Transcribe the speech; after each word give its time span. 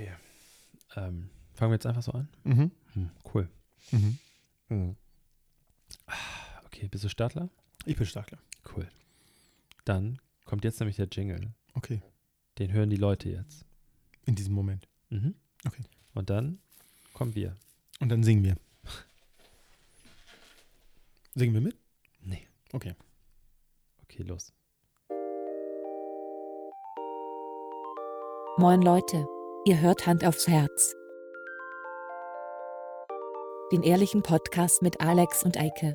Okay. 0.00 0.12
Ähm, 0.96 1.28
fangen 1.52 1.72
wir 1.72 1.74
jetzt 1.74 1.86
einfach 1.86 2.02
so 2.02 2.12
an? 2.12 2.28
Mhm. 2.44 2.70
Hm, 2.94 3.10
cool. 3.34 3.48
Mhm. 3.90 4.18
Okay, 6.64 6.88
bist 6.88 7.04
du 7.04 7.08
Startler? 7.08 7.50
Ich 7.84 7.96
bin 7.96 8.06
Starkler. 8.06 8.38
Cool. 8.74 8.88
Dann 9.84 10.18
kommt 10.44 10.64
jetzt 10.64 10.80
nämlich 10.80 10.96
der 10.96 11.08
Jingle. 11.10 11.52
Okay. 11.74 12.00
Den 12.58 12.72
hören 12.72 12.88
die 12.88 12.96
Leute 12.96 13.28
jetzt. 13.28 13.66
In 14.24 14.36
diesem 14.36 14.54
Moment. 14.54 14.88
Mhm. 15.10 15.34
Okay. 15.66 15.84
Und 16.14 16.30
dann 16.30 16.60
kommen 17.12 17.34
wir. 17.34 17.56
Und 18.00 18.08
dann 18.08 18.22
singen 18.22 18.44
wir. 18.44 18.56
Singen 21.34 21.54
wir 21.54 21.60
mit? 21.60 21.76
Nee. 22.22 22.46
Okay. 22.72 22.94
Okay, 24.04 24.22
los. 24.22 24.52
Moin 28.58 28.82
Leute, 28.82 29.26
ihr 29.66 29.80
hört 29.80 30.06
Hand 30.06 30.24
aufs 30.24 30.48
Herz. 30.48 30.94
Den 33.72 33.82
ehrlichen 33.82 34.22
Podcast 34.22 34.82
mit 34.82 35.00
Alex 35.00 35.42
und 35.44 35.56
Eike. 35.58 35.94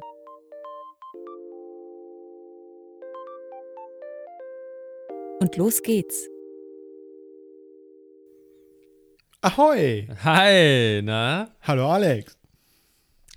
Und 5.39 5.57
los 5.57 5.81
geht's. 5.81 6.29
Ahoi! 9.41 10.07
Hi, 10.23 11.01
na? 11.03 11.51
Hallo 11.61 11.89
Alex. 11.91 12.37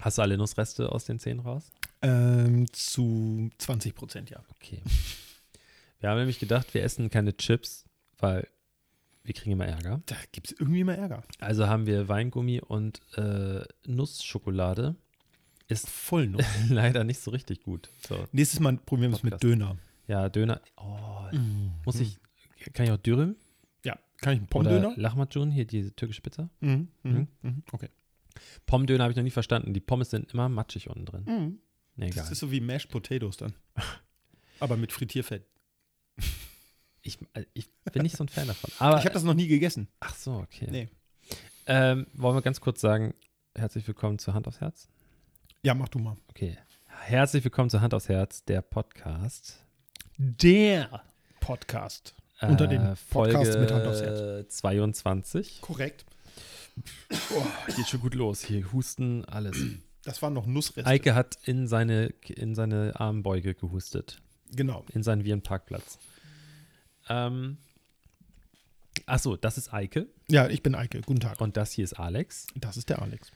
Hast 0.01 0.19
du 0.19 0.23
alle 0.23 0.39
Nussreste 0.39 0.93
aus 0.93 1.05
den 1.05 1.19
Zähnen 1.19 1.41
raus? 1.41 1.71
Ähm, 2.03 2.67
zu 2.73 3.51
20 3.59 3.95
Prozent, 3.95 4.31
ja. 4.31 4.43
Okay. 4.55 4.83
Wir 6.01 6.11
haben 6.11 6.19
nämlich 6.19 6.39
gedacht, 6.39 6.73
wir 6.75 6.85
essen 6.85 7.11
keine 7.11 7.37
Chips, 7.37 7.85
weil 8.19 8.47
wir 9.29 9.35
kriegen 9.35 9.53
immer 9.53 9.67
Ärger. 9.67 10.01
Da 10.07 10.17
gibt 10.33 10.49
es 10.51 10.59
irgendwie 10.59 10.81
immer 10.81 10.97
Ärger. 10.97 11.23
Also 11.39 11.67
haben 11.69 11.87
wir 11.87 12.09
Weingummi 12.09 12.61
und 12.61 13.01
äh, 13.17 13.63
Nussschokolade. 13.87 14.97
Ist 15.69 15.89
Voll 15.91 16.29
noch. 16.29 16.41
leider 16.71 17.05
nicht 17.05 17.21
so 17.21 17.31
richtig 17.31 17.61
gut. 17.63 17.91
So. 18.09 18.27
Nächstes 18.33 18.59
Mal 18.61 18.79
probieren 18.79 19.11
wir 19.13 19.17
es 19.19 19.23
mit. 19.23 19.43
Döner. 19.43 19.77
Ja, 20.07 20.29
Döner. 20.29 20.61
Oh, 20.77 21.05
Mhm. 21.33 21.73
muss 21.85 22.01
ich. 22.01 22.17
Kann 22.73 22.87
ich 22.87 22.91
auch 22.93 22.97
Dürüm? 22.97 23.37
Ja. 23.85 23.99
Kann 24.23 24.33
ich 24.33 24.39
einen 24.39 24.45
Oder 24.45 24.71
Pomdöner? 24.71 24.93
Lahmacun, 24.97 25.51
hier 25.51 25.67
diese 25.67 25.95
türkische 25.95 26.23
Pizza? 26.23 26.49
Mhm. 26.61 26.89
Mhm. 27.03 27.29
Okay. 27.71 27.91
Pommdöner 28.67 29.05
habe 29.05 29.11
ich 29.13 29.17
noch 29.17 29.25
nie 29.25 29.31
verstanden. 29.31 29.75
Die 29.75 29.81
Pommes 29.81 30.09
sind 30.11 30.33
immer 30.33 30.49
matschig 30.49 30.89
unten 30.89 31.05
drin. 31.05 31.25
Mhm. 31.27 31.59
Nee, 31.97 32.07
Das 32.09 32.17
egal. 32.17 32.33
ist 32.33 32.39
so 32.39 32.51
wie 32.51 32.61
Mashed 32.63 32.91
Potatoes 32.91 33.37
dann. 33.37 33.53
Aber 34.61 34.77
mit 34.79 34.91
Frittierfett. 34.93 35.45
Ich, 37.09 37.19
äh, 37.33 37.47
ich 37.55 37.71
bin 37.91 38.03
nicht 38.03 38.19
so 38.19 38.25
ein 38.25 38.29
Fan 38.29 38.47
davon. 38.49 38.71
Aber, 38.79 38.99
ich 38.99 39.05
habe 39.07 39.15
das 39.15 39.23
noch 39.23 39.33
nie 39.33 39.49
gegessen. 39.49 39.89
ach 40.01 40.15
so, 40.15 40.33
okay. 40.35 40.69
Nee. 40.71 40.89
Ähm, 41.65 42.07
wollen 42.13 42.37
wir 42.37 42.43
ganz 42.43 42.61
kurz 42.61 42.83
sagen, 42.83 43.15
herzlich 43.55 43.87
willkommen 43.89 44.19
zu 44.19 44.35
Hand 44.35 44.47
aufs 44.47 44.61
Herz? 44.61 44.89
Ja, 45.63 45.73
mach 45.73 45.89
du 45.89 46.01
mal. 46.01 46.19
Okay. 46.29 46.59
Herzlich 46.87 47.43
willkommen 47.45 47.71
zu 47.71 47.81
Hand 47.81 47.95
aufs 47.95 48.11
Herz, 48.11 48.45
der 48.45 48.61
Podcast. 48.61 49.65
Der 50.19 51.03
Podcast. 51.41 52.15
Unter 52.43 52.67
den 52.67 52.83
Äh, 52.83 52.95
Podcasts 53.09 53.55
Folge 53.55 53.59
mit 53.59 53.73
Hand 53.73 53.87
aufs 53.87 54.03
Herz. 54.03 54.57
22. 54.59 55.63
Korrekt. 55.63 56.05
Oh, 57.35 57.43
geht 57.75 57.89
schon 57.89 58.01
gut 58.01 58.15
los. 58.17 58.43
Hier 58.45 58.71
Husten, 58.71 59.25
alles. 59.25 59.57
Das 60.05 60.21
waren 60.21 60.35
noch 60.35 60.45
Nussreste. 60.45 60.87
Eike 60.87 61.15
hat 61.15 61.39
in 61.45 61.69
seine, 61.69 62.09
in 62.27 62.55
seine 62.55 63.01
Armbeuge 63.01 63.55
gehustet. 63.55 64.21
Genau. 64.53 64.85
In 64.93 65.03
seinen 65.03 65.25
Virenparkplatz. 65.25 65.99
Ähm, 67.09 67.59
Achso, 69.07 69.37
das 69.37 69.57
ist 69.59 69.73
Eike 69.73 70.07
Ja, 70.29 70.49
ich 70.49 70.63
bin 70.63 70.75
Eike. 70.75 71.01
Guten 71.03 71.21
Tag. 71.21 71.41
und 71.41 71.57
das 71.57 71.73
hier 71.73 71.85
ist 71.85 71.95
Alex. 71.95 72.47
Das 72.57 72.77
ist 72.77 72.89
der 72.91 73.01
Alex. 73.01 73.31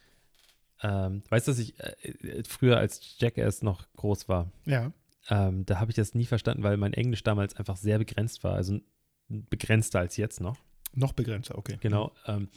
Ähm, 0.83 1.23
weißt 1.29 1.47
du, 1.47 1.53
dass 1.53 1.59
ich 1.61 1.79
äh, 1.79 1.93
äh, 2.09 2.43
früher 2.47 2.77
als 2.77 3.17
Jackass 3.19 3.63
noch 3.63 3.87
groß 3.97 4.29
war, 4.29 4.51
Ja. 4.65 4.93
ähm, 5.31 5.65
da 5.65 5.79
habe 5.79 5.91
ich 5.93 5.97
das 5.97 6.15
nie 6.15 6.27
verstanden, 6.27 6.63
weil 6.65 6.77
mein 6.77 6.93
Englisch 6.93 7.23
damals 7.23 7.55
einfach 7.55 7.77
sehr 7.77 7.99
begrenzt 7.99 8.43
war. 8.43 8.55
Also 8.55 8.81
begrenzter 9.29 10.01
als 10.01 10.17
jetzt 10.17 10.41
noch. 10.41 10.57
Noch 10.95 11.13
begrenzter, 11.13 11.57
okay. 11.57 11.79
Genau. 11.81 12.13
Ähm, 12.27 12.49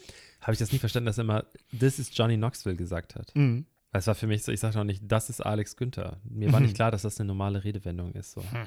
habe 0.41 0.53
ich 0.53 0.59
das 0.59 0.71
nie 0.73 0.79
verstanden, 0.79 1.05
dass 1.05 1.17
er 1.19 1.23
immer 1.23 1.45
This 1.77 1.99
is 1.99 2.09
Johnny 2.13 2.35
Knoxville 2.35 2.75
gesagt 2.75 3.15
hat. 3.15 3.33
Mhm. 3.35 3.65
Weil 3.91 3.99
Es 3.99 4.07
war 4.07 4.15
für 4.15 4.27
mich 4.27 4.43
so, 4.43 4.51
ich 4.51 4.59
sagte 4.59 4.79
auch 4.79 4.83
nicht, 4.83 5.03
das 5.05 5.29
ist 5.29 5.39
Alex 5.41 5.77
Günther. 5.77 6.19
Mir 6.25 6.51
war 6.51 6.59
Mhm. 6.59 6.65
nicht 6.65 6.75
klar, 6.75 6.91
dass 6.91 7.03
das 7.03 7.19
eine 7.19 7.27
normale 7.27 7.63
Redewendung 7.63 8.11
ist. 8.13 8.31
So. 8.31 8.41
Hm. 8.51 8.65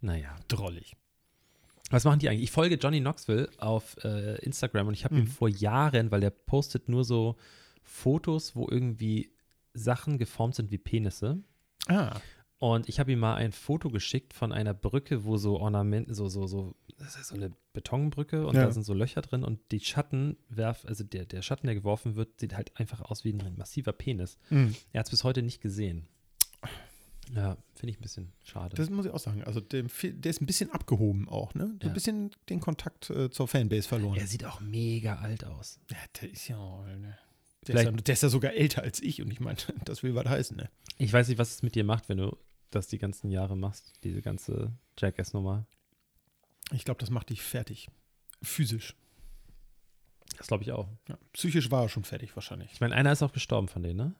Naja. 0.00 0.34
Drollig. 0.48 0.96
Was 1.90 2.04
machen 2.04 2.18
die 2.18 2.28
eigentlich? 2.28 2.44
Ich 2.44 2.50
folge 2.50 2.76
Johnny 2.76 3.00
Knoxville 3.00 3.48
auf 3.58 3.96
äh, 4.04 4.36
Instagram 4.44 4.88
und 4.88 4.94
ich 4.94 5.04
habe 5.04 5.14
Mhm. 5.14 5.20
ihm 5.22 5.26
vor 5.26 5.48
Jahren, 5.48 6.10
weil 6.10 6.20
der 6.20 6.30
postet 6.30 6.88
nur 6.88 7.04
so 7.04 7.36
Fotos, 7.82 8.56
wo 8.56 8.68
irgendwie 8.70 9.30
Sachen 9.74 10.18
geformt 10.18 10.54
sind 10.54 10.70
wie 10.70 10.78
Penisse. 10.78 11.42
Ah. 11.88 12.16
Und 12.58 12.88
ich 12.88 12.98
habe 13.00 13.12
ihm 13.12 13.18
mal 13.18 13.34
ein 13.34 13.52
Foto 13.52 13.90
geschickt 13.90 14.32
von 14.32 14.52
einer 14.52 14.72
Brücke, 14.72 15.24
wo 15.24 15.36
so 15.36 15.58
Ornament, 15.60 16.14
so, 16.14 16.28
so, 16.28 16.46
so, 16.46 16.74
das 16.96 17.16
ist 17.16 17.28
so 17.28 17.34
eine 17.34 17.50
Betonbrücke 17.74 18.46
und 18.46 18.54
Ja. 18.54 18.64
da 18.64 18.70
sind 18.72 18.84
so 18.84 18.94
Löcher 18.94 19.20
drin 19.20 19.44
und 19.44 19.60
die 19.70 19.80
Schatten 19.80 20.38
werf, 20.48 20.84
also 20.86 21.04
der, 21.04 21.26
der 21.26 21.42
Schatten, 21.42 21.66
der 21.66 21.74
geworfen 21.74 22.16
wird, 22.16 22.40
sieht 22.40 22.56
halt 22.56 22.74
einfach 22.80 23.02
aus 23.02 23.24
wie 23.24 23.34
ein 23.34 23.54
massiver 23.58 23.92
Penis. 23.92 24.38
Mhm. 24.48 24.74
Er 24.92 25.00
hat 25.00 25.06
es 25.06 25.10
bis 25.10 25.24
heute 25.24 25.42
nicht 25.42 25.60
gesehen. 25.60 26.06
Ja, 27.34 27.56
finde 27.74 27.90
ich 27.92 27.98
ein 27.98 28.02
bisschen 28.02 28.32
schade. 28.44 28.76
Das 28.76 28.90
muss 28.90 29.06
ich 29.06 29.12
auch 29.12 29.18
sagen. 29.18 29.42
Also 29.44 29.60
fehl- 29.60 30.12
der 30.12 30.30
ist 30.30 30.40
ein 30.42 30.46
bisschen 30.46 30.70
abgehoben 30.70 31.28
auch, 31.28 31.54
ne? 31.54 31.68
So 31.80 31.86
Ja. 31.86 31.88
ein 31.88 31.94
bisschen 31.94 32.30
den 32.48 32.60
Kontakt 32.60 33.08
äh, 33.10 33.30
zur 33.30 33.48
Fanbase 33.48 33.88
verloren. 33.88 34.18
er 34.18 34.26
sieht 34.26 34.44
auch 34.44 34.60
mega 34.60 35.16
alt 35.16 35.44
aus. 35.44 35.80
Ja, 35.90 35.96
der 36.20 36.30
ist 36.30 36.48
ja, 36.48 36.56
auch, 36.58 36.84
ne? 36.84 37.16
der, 37.66 37.74
ist 37.76 37.84
ja, 37.84 37.90
der 37.92 38.12
ist 38.12 38.22
ja 38.22 38.28
sogar 38.28 38.52
älter 38.52 38.82
als 38.82 39.00
ich 39.00 39.22
und 39.22 39.30
ich 39.30 39.40
meine, 39.40 39.56
das 39.84 40.02
will 40.02 40.14
was 40.14 40.26
heißen, 40.26 40.56
ne? 40.56 40.68
Ich 40.98 41.12
weiß 41.12 41.28
nicht, 41.28 41.38
was 41.38 41.50
es 41.54 41.62
mit 41.62 41.74
dir 41.74 41.84
macht, 41.84 42.08
wenn 42.08 42.18
du 42.18 42.36
das 42.70 42.88
die 42.88 42.98
ganzen 42.98 43.30
Jahre 43.30 43.56
machst, 43.56 43.92
diese 44.04 44.20
ganze 44.20 44.72
Jackass-Nummer. 44.98 45.66
Ich 46.72 46.84
glaube, 46.84 47.00
das 47.00 47.10
macht 47.10 47.30
dich 47.30 47.42
fertig. 47.42 47.88
Physisch. 48.42 48.94
Das 50.36 50.48
glaube 50.48 50.64
ich 50.64 50.72
auch. 50.72 50.88
Ja. 51.08 51.16
Psychisch 51.32 51.70
war 51.70 51.82
er 51.84 51.88
schon 51.88 52.04
fertig 52.04 52.34
wahrscheinlich. 52.36 52.72
Ich 52.72 52.80
meine, 52.80 52.94
einer 52.94 53.12
ist 53.12 53.22
auch 53.22 53.32
gestorben 53.32 53.68
von 53.68 53.82
denen, 53.82 53.96
ne? 53.96 54.14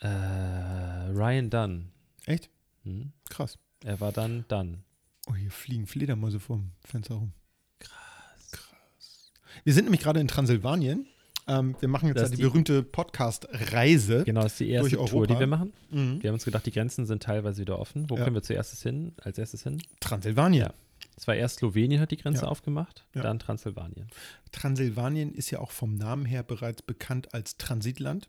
Äh, 0.00 0.08
Ryan 0.08 1.50
Dunn. 1.50 1.88
Echt? 2.26 2.50
Hm? 2.84 3.12
Krass. 3.28 3.58
Er 3.84 4.00
war 4.00 4.12
dann 4.12 4.44
Dunn. 4.48 4.82
Oh, 5.28 5.34
hier 5.34 5.50
fliegen 5.50 5.86
Fledermäuse 5.86 6.40
vorm 6.40 6.72
Fenster 6.84 7.14
rum. 7.16 7.32
Krass. 7.78 8.50
Krass. 8.52 9.32
Wir 9.64 9.74
sind 9.74 9.84
nämlich 9.84 10.00
gerade 10.02 10.20
in 10.20 10.28
Transsilvanien. 10.28 11.06
Ähm, 11.46 11.74
wir 11.80 11.88
machen 11.88 12.08
jetzt 12.08 12.20
ja 12.20 12.28
die, 12.28 12.36
die- 12.36 12.42
berühmte 12.42 12.82
Podcast-Reise. 12.82 14.24
Genau, 14.24 14.42
das 14.42 14.52
ist 14.52 14.60
die 14.60 14.70
erste 14.70 14.96
Durch 14.96 15.10
Tour, 15.10 15.26
die 15.26 15.38
wir 15.38 15.46
machen. 15.46 15.72
Mhm. 15.90 16.22
Wir 16.22 16.28
haben 16.30 16.34
uns 16.34 16.44
gedacht, 16.44 16.64
die 16.66 16.70
Grenzen 16.70 17.06
sind 17.06 17.22
teilweise 17.22 17.60
wieder 17.60 17.78
offen. 17.78 18.08
Wo 18.08 18.16
Ja. 18.16 18.24
können 18.24 18.36
wir 18.36 18.42
zuerst 18.42 18.80
hin? 18.82 19.12
Als 19.22 19.38
erstes 19.38 19.62
hin? 19.64 19.82
Transsilvanien. 20.00 20.62
Ja. 20.66 20.74
Es 21.16 21.26
war 21.26 21.34
erst 21.34 21.56
Slowenien 21.58 22.00
hat 22.00 22.10
die 22.10 22.16
Grenze 22.16 22.42
Ja. 22.42 22.48
aufgemacht, 22.48 23.06
Ja. 23.14 23.22
dann 23.22 23.38
Transsilvanien. 23.38 24.08
Transsilvanien 24.52 25.32
ist 25.34 25.50
ja 25.50 25.58
auch 25.58 25.70
vom 25.70 25.96
Namen 25.96 26.24
her 26.24 26.42
bereits 26.42 26.82
bekannt 26.82 27.34
als 27.34 27.56
Transitland. 27.56 28.28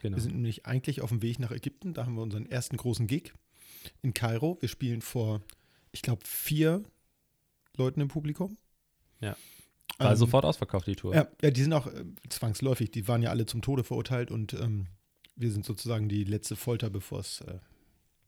Genau. 0.00 0.16
Wir 0.16 0.22
sind 0.22 0.34
nämlich 0.34 0.66
eigentlich 0.66 1.02
auf 1.02 1.10
dem 1.10 1.22
Weg 1.22 1.38
nach 1.38 1.50
Ägypten. 1.50 1.94
Da 1.94 2.06
haben 2.06 2.14
wir 2.14 2.22
unseren 2.22 2.46
ersten 2.46 2.76
großen 2.76 3.06
Gig 3.06 3.32
in 4.02 4.14
Kairo. 4.14 4.56
Wir 4.60 4.68
spielen 4.68 5.02
vor, 5.02 5.42
ich 5.92 6.02
glaube, 6.02 6.22
vier 6.24 6.82
Leuten 7.76 8.00
im 8.00 8.08
Publikum. 8.08 8.56
Ja. 9.20 9.36
War 9.98 10.12
Ähm, 10.12 10.16
sofort 10.16 10.44
ausverkauft, 10.44 10.86
die 10.86 10.96
Tour. 10.96 11.14
Ja, 11.14 11.28
ja, 11.42 11.50
die 11.50 11.62
sind 11.62 11.72
auch 11.74 11.86
äh, 11.86 12.04
zwangsläufig. 12.28 12.90
Die 12.90 13.06
waren 13.08 13.22
ja 13.22 13.30
alle 13.30 13.44
zum 13.44 13.60
Tode 13.60 13.84
verurteilt 13.84 14.30
und 14.30 14.54
ähm, 14.54 14.86
wir 15.36 15.50
sind 15.50 15.66
sozusagen 15.66 16.08
die 16.08 16.24
letzte 16.24 16.56
Folter, 16.56 16.88
bevor 16.88 17.20
es 17.20 17.42
äh, 17.42 17.58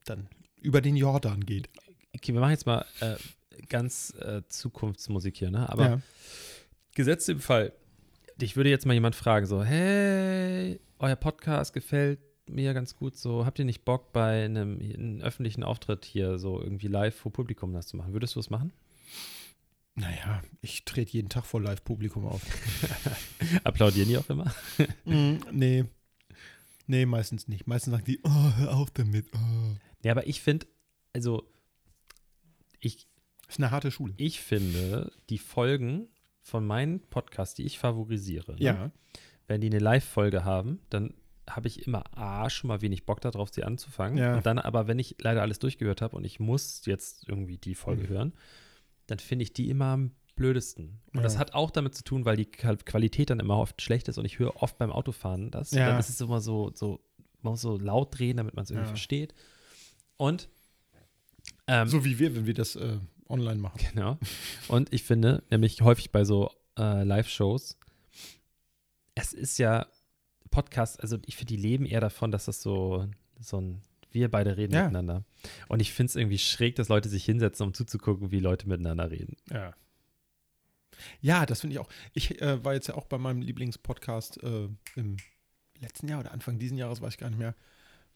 dann 0.05 0.29
über 0.61 0.81
den 0.81 0.97
Jordan 0.97 1.45
geht. 1.45 1.71
Okay, 2.15 2.35
wir 2.35 2.41
machen 2.41 2.53
jetzt 2.53 2.67
mal 2.67 2.85
äh, 3.01 3.17
ganz 3.69 4.15
äh, 4.19 4.43
Zukunftsmusik 4.49 5.39
hier, 5.39 5.51
ne? 5.51 5.69
Aber 5.69 5.89
ja. 5.89 6.01
gesetzt 6.95 7.29
im 7.31 7.41
Fall, 7.41 7.73
dich 8.43 8.57
würde 8.57 8.71
jetzt 8.71 8.87
mal 8.87 8.95
jemand 8.95 9.15
fragen, 9.15 9.47
so, 9.47 9.63
hey, 9.63 10.81
euer 10.99 11.17
Podcast 11.17 11.73
gefällt 11.73 12.21
mir 12.49 12.75
ganz 12.75 12.97
gut, 12.97 13.17
so, 13.17 13.47
habt 13.47 13.59
ihr 13.59 13.65
nicht 13.65 13.85
Bock 13.85 14.13
bei 14.13 14.45
einem, 14.45 14.79
einem 14.81 15.21
öffentlichen 15.21 15.63
Auftritt 15.63 16.05
hier 16.05 16.39
so 16.39 16.61
irgendwie 16.61 16.89
live 16.89 17.15
vor 17.15 17.33
Publikum 17.33 17.73
das 17.73 17.87
zu 17.87 17.97
machen? 17.97 18.13
Würdest 18.13 18.35
du 18.35 18.41
es 18.41 18.51
machen? 18.51 18.73
Naja, 19.95 20.43
ich 20.61 20.85
trete 20.85 21.13
jeden 21.13 21.29
Tag 21.29 21.45
vor 21.45 21.61
Live-Publikum 21.61 22.27
auf. 22.27 22.41
Applaudieren 23.65 24.09
die 24.09 24.17
auch 24.17 24.29
immer? 24.31 24.53
mm, 25.05 25.37
nee. 25.53 25.85
Nee, 26.87 27.05
meistens 27.05 27.47
nicht. 27.47 27.67
Meistens 27.67 27.93
sagen 27.93 28.05
die, 28.07 28.19
oh, 28.25 28.53
hör 28.57 28.75
auf 28.75 28.91
damit. 28.91 29.27
Oh. 29.35 29.77
Ja, 30.03 30.13
aber 30.13 30.27
ich 30.27 30.41
finde, 30.41 30.67
also, 31.13 31.47
ich, 32.81 33.07
Das 33.43 33.57
ist 33.57 33.59
eine 33.59 33.71
harte 33.71 33.91
Schule. 33.91 34.15
ich 34.17 34.41
finde, 34.41 35.13
die 35.29 35.39
Folgen 35.39 36.09
von 36.43 36.67
meinen 36.67 37.01
Podcasts, 37.01 37.55
die 37.55 37.65
ich 37.65 37.79
favorisiere, 37.79 38.53
ne? 38.55 38.61
Ja. 38.61 38.91
wenn 39.49 39.61
die 39.61 39.69
eine 39.69 39.79
Live-Folge 39.81 40.45
haben, 40.45 40.81
dann 40.91 41.15
habe 41.51 41.67
ich 41.69 41.87
immer 41.87 42.05
A, 42.17 42.49
schon 42.49 42.69
mal 42.69 42.81
wenig 42.83 43.05
Bock 43.05 43.21
darauf, 43.21 43.51
sie 43.51 43.65
anzufangen. 43.65 44.17
Ja. 44.19 44.37
Und 44.37 44.47
dann 44.47 44.59
aber, 44.59 44.87
wenn 44.87 44.99
ich 44.99 45.17
leider 45.21 45.43
alles 45.43 45.59
durchgehört 45.59 46.01
habe 46.01 46.17
und 46.17 46.25
ich 46.25 46.39
muss 46.41 46.87
jetzt 46.87 47.29
irgendwie 47.29 47.59
die 47.59 47.75
Folge 47.75 48.05
Mhm. 48.05 48.09
hören, 48.09 48.33
dann 49.09 49.19
finde 49.19 49.43
ich 49.43 49.53
die 49.53 49.69
immer 49.69 49.97
ein 49.97 50.13
blödesten. 50.37 51.01
Und 51.13 51.17
Ja. 51.19 51.23
das 51.23 51.39
hat 51.39 51.53
auch 51.55 51.71
damit 51.71 51.95
zu 51.95 52.05
tun, 52.05 52.25
weil 52.25 52.37
die 52.37 52.47
Qual- 52.47 52.77
Qualität 52.79 53.29
dann 53.31 53.41
immer 53.41 53.59
oft 53.59 53.83
schlecht 53.83 54.09
ist 54.09 54.17
und 54.19 54.25
ich 54.25 54.39
höre 54.39 54.63
oft 54.63 54.79
beim 54.79 54.91
Autofahren 54.93 55.51
das. 55.51 55.73
Ja. 55.73 55.89
Dann 55.89 55.99
ist 56.01 56.09
es 56.09 56.21
immer 56.21 56.41
so, 56.41 56.71
so, 56.75 57.01
man 57.43 57.53
muss 57.53 57.61
so 57.61 57.77
laut 57.79 58.17
drehen, 58.19 58.37
damit 58.37 58.55
man 58.55 58.63
es 58.63 58.71
irgendwie 58.71 58.87
Ja. 58.87 58.91
versteht. 58.95 59.35
Und 60.17 60.49
ähm, 61.67 61.89
So 61.89 62.05
wie 62.05 62.19
wir, 62.19 62.35
wenn 62.37 62.47
wir 62.47 62.55
das 62.55 62.77
äh, 62.77 62.99
online 63.33 63.61
machen. 63.61 63.79
Genau. 63.93 64.19
Und 64.69 64.93
ich 64.93 65.03
finde, 65.03 65.43
nämlich 65.51 65.81
häufig 65.83 66.13
bei 66.13 66.25
so 66.25 66.51
äh, 66.79 67.03
Live-Shows, 67.03 67.79
es 69.15 69.33
ist 69.33 69.59
ja 69.59 69.87
Podcast, 70.51 71.01
also 71.01 71.19
ich 71.27 71.37
finde, 71.37 71.55
die 71.55 71.61
leben 71.61 71.87
eher 71.87 72.01
davon, 72.01 72.31
dass 72.31 72.45
das 72.45 72.63
so, 72.63 73.09
so 73.41 73.61
ein, 73.61 73.83
wir 74.11 74.31
beide 74.31 74.57
reden 74.57 74.75
Ja. 74.75 74.83
miteinander. 74.83 75.25
Und 75.69 75.81
ich 75.81 75.93
finde 75.93 76.11
es 76.11 76.17
irgendwie 76.17 76.39
schräg, 76.39 76.77
dass 76.77 76.89
Leute 76.89 77.09
sich 77.09 77.25
hinsetzen, 77.25 77.67
um 77.67 77.75
zuzugucken, 77.75 78.31
wie 78.31 78.41
Leute 78.41 78.69
miteinander 78.69 79.11
reden. 79.11 79.37
Ja. 79.51 79.75
Ja, 81.21 81.47
das 81.47 81.63
finde 81.63 81.75
ich 81.75 81.81
auch. 81.81 81.89
Ich 82.13 82.41
äh, 82.43 82.63
war 82.65 82.75
jetzt 82.75 82.89
ja 82.89 82.95
auch 82.95 83.07
bei 83.07 83.19
meinem 83.19 83.41
Lieblingspodcast 83.43 84.43
äh, 84.43 84.69
im 84.95 85.17
letzten 85.81 86.07
Jahr 86.09 86.21
oder 86.21 86.33
Anfang 86.33 86.59
diesen 86.59 86.77
Jahres, 86.79 87.01
weiß 87.01 87.15
ich 87.15 87.19
gar 87.19 87.31
nicht 87.31 87.39
mehr, 87.39 87.55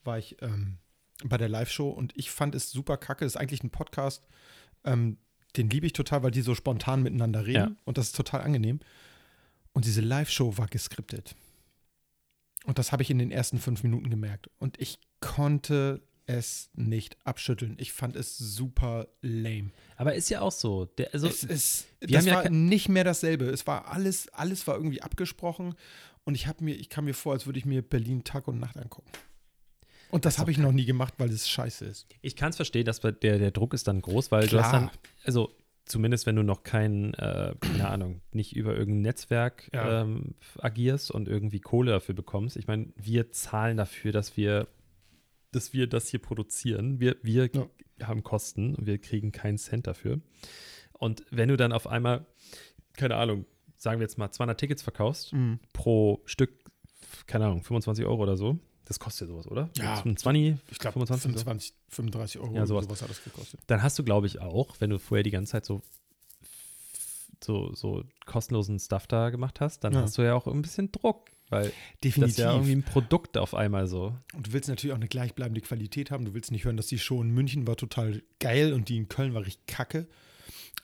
war 0.04 0.18
ich 0.18 0.40
ähm, 0.42 0.78
bei 1.24 1.36
der 1.38 1.48
Live-Show 1.48 1.88
und 1.88 2.12
ich 2.16 2.30
fand 2.30 2.54
es 2.54 2.70
super 2.70 2.96
kacke. 2.96 3.24
Das 3.24 3.32
ist 3.32 3.40
eigentlich 3.40 3.64
ein 3.64 3.70
Podcast, 3.70 4.22
ähm, 4.86 5.18
den 5.56 5.68
liebe 5.70 5.86
ich 5.86 5.92
total, 5.92 6.22
weil 6.22 6.30
die 6.30 6.42
so 6.42 6.54
spontan 6.54 7.02
miteinander 7.02 7.46
reden 7.46 7.70
Ja. 7.74 7.76
und 7.84 7.98
das 7.98 8.06
ist 8.08 8.16
total 8.16 8.42
angenehm. 8.42 8.80
Und 9.72 9.84
diese 9.84 10.00
Live-Show 10.00 10.56
war 10.58 10.66
geskriptet. 10.68 11.34
Und 12.64 12.78
das 12.78 12.92
habe 12.92 13.02
ich 13.02 13.10
in 13.10 13.18
den 13.18 13.30
ersten 13.30 13.58
fünf 13.58 13.82
Minuten 13.82 14.10
gemerkt. 14.10 14.50
Und 14.58 14.80
ich 14.80 14.98
konnte 15.20 16.02
es 16.26 16.70
nicht 16.74 17.16
abschütteln. 17.24 17.76
Ich 17.78 17.92
fand 17.92 18.16
es 18.16 18.36
super 18.36 19.06
lame. 19.22 19.70
Aber 19.96 20.14
ist 20.14 20.28
ja 20.30 20.40
auch 20.40 20.50
so. 20.52 20.86
Der, 20.86 21.14
also, 21.14 21.28
es 21.28 21.44
ist, 21.44 21.86
wir 22.00 22.08
das 22.08 22.18
haben 22.22 22.26
ja 22.28 22.34
war 22.34 22.42
ke- 22.44 22.50
nicht 22.54 22.88
mehr 22.88 23.04
dasselbe. 23.04 23.44
Es 23.46 23.66
war 23.66 23.86
alles, 23.92 24.28
alles 24.30 24.66
war 24.66 24.74
irgendwie 24.76 25.02
abgesprochen 25.02 25.74
und 26.24 26.34
ich 26.34 26.48
habe 26.48 26.64
mir, 26.64 26.74
ich 26.74 26.88
kam 26.88 27.04
mir 27.04 27.14
vor, 27.14 27.32
als 27.34 27.46
würde 27.46 27.58
ich 27.60 27.64
mir 27.66 27.82
Berlin 27.82 28.24
Tag 28.24 28.48
und 28.48 28.58
Nacht 28.58 28.76
angucken. 28.76 29.10
Und 30.16 30.24
das 30.24 30.34
ist 30.34 30.38
habe 30.40 30.50
doch 30.52 30.58
ich 30.58 30.62
noch 30.64 30.72
nie 30.72 30.84
gemacht, 30.84 31.14
weil 31.18 31.30
es 31.30 31.48
scheiße 31.48 31.84
ist. 31.84 32.06
ich 32.22 32.36
kann 32.36 32.50
es 32.50 32.56
verstehen, 32.56 32.84
dass 32.84 33.00
der, 33.00 33.12
der 33.12 33.50
Druck 33.50 33.72
ist 33.74 33.86
dann 33.88 34.00
groß, 34.02 34.30
weil 34.30 34.48
du 34.48 34.58
hast 34.58 34.70
Klar. 34.70 34.80
dann, 34.80 34.90
also 35.24 35.50
zumindest 35.84 36.26
wenn 36.26 36.34
du 36.36 36.42
noch 36.42 36.62
kein, 36.64 37.14
äh, 37.14 37.54
keine 37.60 37.88
Ahnung, 37.88 38.20
nicht 38.32 38.56
über 38.56 38.74
irgendein 38.76 39.02
Netzwerk 39.02 39.70
Ja. 39.72 40.02
ähm, 40.02 40.34
agierst 40.58 41.10
und 41.12 41.28
irgendwie 41.28 41.60
Kohle 41.60 41.92
dafür 41.92 42.14
bekommst. 42.14 42.56
Ich 42.56 42.66
meine, 42.66 42.88
wir 42.96 43.30
zahlen 43.30 43.76
dafür, 43.76 44.10
dass 44.12 44.36
wir, 44.36 44.66
dass 45.52 45.72
wir 45.72 45.86
das 45.86 46.08
hier 46.08 46.20
produzieren. 46.20 46.98
Wir, 46.98 47.16
wir 47.22 47.48
Ja. 47.54 47.66
haben 48.02 48.22
Kosten 48.24 48.74
und 48.74 48.86
wir 48.86 48.98
kriegen 48.98 49.30
keinen 49.32 49.58
Cent 49.58 49.86
dafür. 49.86 50.20
Und 50.92 51.24
wenn 51.30 51.48
du 51.50 51.56
dann 51.56 51.72
auf 51.72 51.86
einmal, 51.86 52.26
keine 52.94 53.14
Ahnung, 53.16 53.46
sagen 53.76 54.00
wir 54.00 54.04
jetzt 54.04 54.18
mal 54.18 54.30
200 54.32 54.58
Tickets 54.58 54.82
verkaufst 54.82 55.32
pro 55.72 56.20
Stück, 56.24 56.50
keine 57.26 57.44
Ahnung, 57.46 57.62
25 57.62 58.04
Euro 58.06 58.22
oder 58.22 58.36
so, 58.36 58.58
das 58.86 58.98
kostet 58.98 59.28
ja 59.28 59.34
sowas, 59.34 59.46
oder? 59.46 59.68
Ja. 59.76 59.96
So 60.02 60.08
ein 60.08 60.16
20, 60.16 60.56
Ich 60.70 60.78
glaube, 60.78 60.94
25, 60.94 61.22
25, 61.32 61.74
35 61.90 62.40
Euro 62.40 62.54
Ja, 62.56 62.66
sowas. 62.66 62.84
sowas 62.86 63.02
hat 63.02 63.10
das 63.10 63.22
gekostet. 63.22 63.60
dann 63.66 63.82
hast 63.82 63.98
du, 63.98 64.04
glaube 64.04 64.26
ich, 64.26 64.40
auch, 64.40 64.76
wenn 64.80 64.90
du 64.90 64.98
vorher 64.98 65.22
die 65.22 65.30
ganze 65.30 65.52
Zeit 65.52 65.64
so, 65.66 65.82
so, 67.42 67.74
so 67.74 68.04
kostenlosen 68.24 68.78
Stuff 68.78 69.06
da 69.06 69.30
gemacht 69.30 69.60
hast, 69.60 69.84
dann 69.84 69.92
Ja. 69.92 70.02
hast 70.02 70.16
du 70.18 70.22
ja 70.22 70.34
auch 70.34 70.46
ein 70.46 70.62
bisschen 70.62 70.90
Druck, 70.90 71.26
weil 71.50 71.64
das 71.66 71.74
Definitiv. 72.02 72.32
ist 72.32 72.38
ja 72.38 72.52
irgendwie 72.52 72.72
ein 72.74 72.82
Produkt 72.82 73.36
auf 73.38 73.54
einmal 73.54 73.86
so. 73.86 74.16
und 74.34 74.46
du 74.48 74.52
willst 74.52 74.68
natürlich 74.68 74.92
auch 74.92 74.96
eine 74.98 75.08
gleichbleibende 75.08 75.60
Qualität 75.60 76.10
haben. 76.10 76.24
Du 76.24 76.34
willst 76.34 76.50
nicht 76.50 76.64
hören, 76.64 76.76
dass 76.76 76.86
die 76.86 76.98
Show 76.98 77.22
in 77.22 77.30
München 77.30 77.66
war 77.66 77.76
total 77.76 78.22
geil 78.40 78.72
und 78.72 78.88
die 78.88 78.96
in 78.96 79.08
Köln 79.08 79.34
war 79.34 79.44
richtig 79.44 79.66
kacke. 79.66 80.06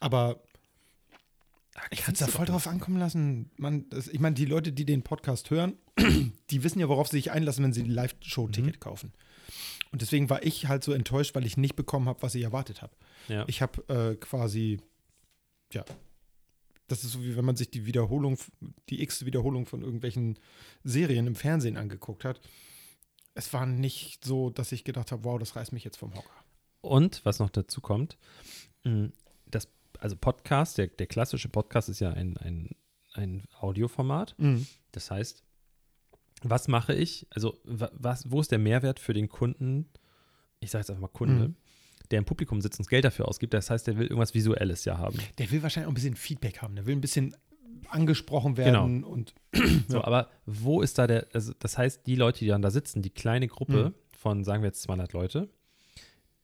Aber 0.00 0.40
ich 1.90 2.02
würde 2.02 2.12
es 2.12 2.18
da 2.18 2.26
voll 2.26 2.46
drauf 2.46 2.66
ankommen 2.66 2.98
lassen. 2.98 3.50
Man, 3.56 3.88
das, 3.88 4.08
ich 4.08 4.20
meine, 4.20 4.34
die 4.34 4.44
Leute, 4.44 4.72
die 4.72 4.84
den 4.84 5.02
Podcast 5.02 5.50
hören, 5.50 5.76
die 6.50 6.64
wissen 6.64 6.80
ja, 6.80 6.88
worauf 6.88 7.08
sie 7.08 7.16
sich 7.16 7.30
einlassen, 7.30 7.64
wenn 7.64 7.72
sie 7.72 7.82
die 7.82 7.90
Live-Show-Ticket 7.90 8.80
kaufen. 8.80 9.12
Und 9.90 10.02
deswegen 10.02 10.30
war 10.30 10.42
ich 10.42 10.68
halt 10.68 10.84
so 10.84 10.92
enttäuscht, 10.92 11.34
weil 11.34 11.46
ich 11.46 11.56
nicht 11.56 11.76
bekommen 11.76 12.08
habe, 12.08 12.22
was 12.22 12.34
ich 12.34 12.42
erwartet 12.42 12.82
habe. 12.82 12.94
Ja. 13.28 13.44
Ich 13.46 13.60
habe 13.62 13.82
äh, 13.88 14.16
quasi, 14.16 14.80
ja, 15.72 15.84
das 16.88 17.04
ist 17.04 17.12
so 17.12 17.22
wie 17.22 17.36
wenn 17.36 17.44
man 17.44 17.56
sich 17.56 17.70
die 17.70 17.86
Wiederholung, 17.86 18.38
die 18.88 19.02
x 19.02 19.24
Wiederholung 19.24 19.66
von 19.66 19.82
irgendwelchen 19.82 20.38
Serien 20.84 21.26
im 21.26 21.34
Fernsehen 21.34 21.76
angeguckt 21.76 22.24
hat. 22.24 22.40
Es 23.34 23.52
war 23.52 23.64
nicht 23.64 24.24
so, 24.24 24.50
dass 24.50 24.72
ich 24.72 24.84
gedacht 24.84 25.10
habe, 25.10 25.24
wow, 25.24 25.38
das 25.38 25.56
reißt 25.56 25.72
mich 25.72 25.84
jetzt 25.84 25.96
vom 25.96 26.14
Hocker. 26.14 26.44
Und 26.82 27.24
was 27.24 27.38
noch 27.38 27.48
dazu 27.48 27.80
kommt, 27.80 28.18
mh, 28.84 29.10
das, 29.46 29.68
also 30.02 30.16
Podcast, 30.16 30.78
der, 30.78 30.88
der 30.88 31.06
klassische 31.06 31.48
Podcast 31.48 31.88
ist 31.88 32.00
ja 32.00 32.10
ein, 32.10 32.36
ein, 32.38 32.70
ein 33.14 33.44
Audioformat. 33.60 34.34
Das 34.92 35.10
heißt, 35.10 35.42
was 36.42 36.66
mache 36.68 36.94
ich? 36.94 37.26
Also, 37.30 37.60
wa- 37.64 37.90
was, 37.94 38.30
wo 38.30 38.40
ist 38.40 38.50
der 38.50 38.58
Mehrwert 38.58 38.98
für 38.98 39.12
den 39.12 39.28
Kunden? 39.28 39.88
Ich 40.60 40.70
sage 40.70 40.80
jetzt 40.80 40.90
einfach 40.90 41.02
mal 41.02 41.08
Kunde, 41.08 41.48
Mhm. 41.48 41.56
der 42.10 42.18
im 42.18 42.24
Publikum 42.24 42.60
sitzt 42.60 42.78
und 42.80 42.84
das 42.86 42.90
Geld 42.90 43.04
dafür 43.04 43.28
ausgibt. 43.28 43.54
Das 43.54 43.70
heißt, 43.70 43.86
der 43.86 43.96
will 43.96 44.06
irgendwas 44.06 44.34
Visuelles 44.34 44.84
ja 44.84 44.98
haben. 44.98 45.18
Der 45.38 45.50
will 45.50 45.62
wahrscheinlich 45.62 45.86
auch 45.86 45.92
ein 45.92 45.94
bisschen 45.94 46.16
Feedback 46.16 46.60
haben. 46.62 46.74
Der 46.74 46.84
will 46.86 46.96
ein 46.96 47.00
bisschen 47.00 47.36
angesprochen 47.88 48.54
Genau. 48.54 48.80
werden 48.84 49.04
und 49.04 49.34
So, 49.88 49.98
Ja. 49.98 50.04
aber 50.04 50.30
wo 50.46 50.80
ist 50.82 50.98
da 50.98 51.06
der, 51.06 51.26
also 51.32 51.52
das 51.58 51.78
heißt, 51.78 52.06
die 52.06 52.16
Leute, 52.16 52.40
die 52.40 52.46
dann 52.48 52.62
da 52.62 52.70
sitzen, 52.70 53.02
die 53.02 53.10
kleine 53.10 53.46
Gruppe 53.48 53.90
Mhm. 53.90 53.94
von, 54.18 54.44
sagen 54.44 54.62
wir 54.62 54.68
jetzt 54.68 54.82
200 54.82 55.12
Leute, 55.12 55.48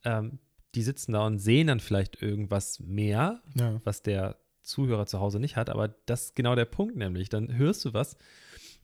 ähm, 0.04 0.38
die 0.78 0.84
sitzen 0.84 1.10
da 1.12 1.26
und 1.26 1.40
sehen 1.40 1.66
dann 1.66 1.80
vielleicht 1.80 2.22
irgendwas 2.22 2.78
mehr, 2.78 3.42
ja. 3.56 3.80
was 3.82 4.00
der 4.04 4.36
Zuhörer 4.62 5.06
zu 5.06 5.18
Hause 5.18 5.40
nicht 5.40 5.56
hat, 5.56 5.70
aber 5.70 5.88
das 6.06 6.26
ist 6.26 6.36
genau 6.36 6.54
der 6.54 6.66
Punkt 6.66 6.94
nämlich. 6.94 7.28
Dann 7.30 7.52
hörst 7.56 7.84
du 7.84 7.94
was 7.94 8.16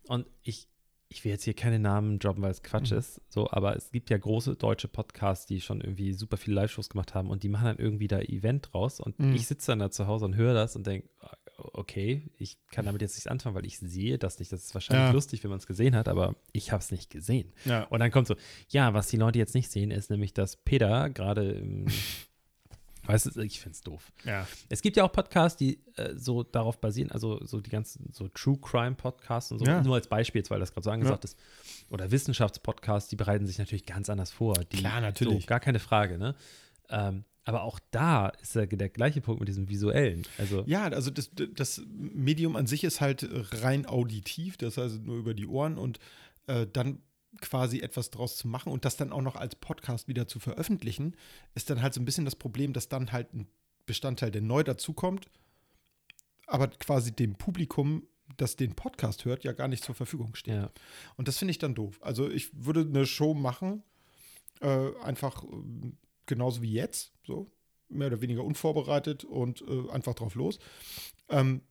und 0.08 0.26
ich, 0.42 0.66
ich 1.08 1.24
will 1.24 1.30
jetzt 1.30 1.44
hier 1.44 1.54
keine 1.54 1.78
Namen 1.78 2.18
droppen, 2.18 2.42
weil 2.42 2.50
es 2.50 2.64
Quatsch 2.64 2.90
Mhm. 2.90 2.98
ist, 2.98 3.20
so, 3.28 3.48
aber 3.48 3.76
es 3.76 3.92
gibt 3.92 4.10
ja 4.10 4.18
große 4.18 4.56
deutsche 4.56 4.88
Podcasts, 4.88 5.46
die 5.46 5.60
schon 5.60 5.80
irgendwie 5.80 6.12
super 6.14 6.36
viele 6.36 6.56
Live-Shows 6.56 6.88
gemacht 6.88 7.14
haben 7.14 7.30
und 7.30 7.44
die 7.44 7.48
machen 7.48 7.66
dann 7.66 7.78
irgendwie 7.78 8.08
da 8.08 8.18
Event 8.18 8.70
draus 8.72 8.98
und 8.98 9.20
Mhm. 9.20 9.34
ich 9.34 9.46
sitze 9.46 9.70
dann 9.70 9.78
da 9.78 9.90
zu 9.92 10.08
Hause 10.08 10.24
und 10.24 10.34
höre 10.34 10.54
das 10.54 10.74
und 10.74 10.84
denke, 10.86 11.08
okay, 11.56 12.22
ich 12.38 12.56
kann 12.70 12.84
damit 12.86 13.00
jetzt 13.02 13.14
nichts 13.14 13.26
anfangen, 13.26 13.54
weil 13.54 13.66
ich 13.66 13.78
sehe 13.78 14.18
das 14.18 14.38
nicht. 14.38 14.50
Das 14.52 14.64
ist 14.64 14.74
wahrscheinlich 14.74 15.06
Ja. 15.08 15.12
lustig, 15.12 15.42
wenn 15.44 15.50
man 15.50 15.58
es 15.58 15.66
gesehen 15.66 15.94
hat, 15.96 16.08
aber 16.08 16.34
ich 16.52 16.72
habe 16.72 16.82
es 16.82 16.90
nicht 16.90 17.10
gesehen. 17.10 17.52
ja. 17.64 17.84
Und 17.84 18.00
dann 18.00 18.10
kommt 18.10 18.26
so, 18.26 18.36
ja, 18.68 18.92
was 18.94 19.08
die 19.08 19.16
Leute 19.16 19.38
jetzt 19.38 19.54
nicht 19.54 19.70
sehen, 19.70 19.90
ist 19.90 20.10
nämlich, 20.10 20.34
dass 20.34 20.56
Peter 20.56 21.10
gerade 21.10 21.62
Weißt 23.06 23.36
du, 23.36 23.40
ich 23.42 23.60
finde 23.60 23.74
es 23.74 23.82
doof. 23.82 24.10
ja. 24.24 24.48
Es 24.70 24.80
gibt 24.80 24.96
ja 24.96 25.04
auch 25.04 25.12
Podcasts, 25.12 25.58
die 25.58 25.78
äh, 25.96 26.14
so 26.16 26.42
darauf 26.42 26.80
basieren, 26.80 27.10
also 27.10 27.44
so 27.44 27.60
die 27.60 27.68
ganzen 27.68 28.08
so 28.14 28.28
True 28.28 28.56
Crime 28.62 28.94
Podcasts 28.94 29.52
und 29.52 29.58
so, 29.58 29.66
Ja. 29.66 29.82
nur 29.82 29.96
als 29.96 30.08
Beispiel 30.08 30.42
weil 30.48 30.58
das 30.60 30.72
gerade 30.72 30.84
so 30.84 30.90
angesagt 30.90 31.24
ist. 31.26 31.38
Oder 31.90 32.10
Wissenschaftspodcasts, 32.10 33.10
die 33.10 33.16
bereiten 33.16 33.46
sich 33.46 33.58
natürlich 33.58 33.84
ganz 33.84 34.08
anders 34.08 34.30
vor. 34.30 34.54
Die, 34.72 34.78
Klar, 34.78 35.02
natürlich. 35.02 35.42
So, 35.42 35.46
gar 35.48 35.60
keine 35.60 35.80
Frage, 35.80 36.16
ne? 36.16 36.34
Ähm, 36.88 37.24
aber 37.44 37.62
auch 37.62 37.78
da 37.90 38.28
ist 38.28 38.54
der, 38.54 38.66
der 38.66 38.88
gleiche 38.88 39.20
Punkt 39.20 39.40
mit 39.40 39.48
diesem 39.48 39.68
visuellen. 39.68 40.26
Also, 40.38 40.64
Ja, 40.66 40.84
also 40.84 41.10
das, 41.10 41.30
das 41.54 41.82
Medium 41.86 42.56
an 42.56 42.66
sich 42.66 42.84
ist 42.84 43.00
halt 43.00 43.28
rein 43.62 43.86
auditiv, 43.86 44.56
das 44.56 44.78
heißt 44.78 45.02
nur 45.02 45.16
über 45.16 45.34
die 45.34 45.46
Ohren 45.46 45.76
und 45.76 45.98
äh, 46.46 46.66
dann 46.66 47.00
quasi 47.40 47.80
etwas 47.80 48.10
draus 48.10 48.36
zu 48.36 48.48
machen 48.48 48.72
und 48.72 48.84
das 48.84 48.96
dann 48.96 49.12
auch 49.12 49.20
noch 49.20 49.36
als 49.36 49.56
Podcast 49.56 50.08
wieder 50.08 50.26
zu 50.26 50.38
veröffentlichen, 50.38 51.16
ist 51.54 51.68
dann 51.68 51.82
halt 51.82 51.92
so 51.92 52.00
ein 52.00 52.04
bisschen 52.04 52.24
das 52.24 52.36
Problem, 52.36 52.72
dass 52.72 52.88
dann 52.88 53.12
halt 53.12 53.34
ein 53.34 53.46
Bestandteil, 53.86 54.30
der 54.30 54.40
neu 54.40 54.62
dazukommt, 54.62 55.28
aber 56.46 56.68
quasi 56.68 57.12
dem 57.12 57.34
Publikum, 57.34 58.06
das 58.38 58.56
den 58.56 58.74
Podcast 58.74 59.26
hört, 59.26 59.44
ja 59.44 59.52
gar 59.52 59.68
nicht 59.68 59.84
zur 59.84 59.94
Verfügung 59.94 60.34
steht. 60.34 60.54
ja. 60.54 60.70
Und 61.16 61.28
das 61.28 61.38
finde 61.38 61.50
ich 61.50 61.58
dann 61.58 61.74
doof. 61.74 61.98
Also 62.00 62.30
ich 62.30 62.50
würde 62.54 62.80
eine 62.80 63.04
Show 63.04 63.34
machen, 63.34 63.82
äh, 64.60 64.90
einfach 65.02 65.44
äh, 65.44 65.92
genauso 66.26 66.62
wie 66.62 66.72
jetzt, 66.72 67.12
so 67.24 67.50
mehr 67.88 68.08
oder 68.08 68.20
weniger 68.20 68.44
unvorbereitet 68.44 69.24
und 69.24 69.62
äh, 69.62 69.90
einfach 69.90 70.14
drauf 70.14 70.34
los. 70.34 70.58
Ähm, 71.28 71.62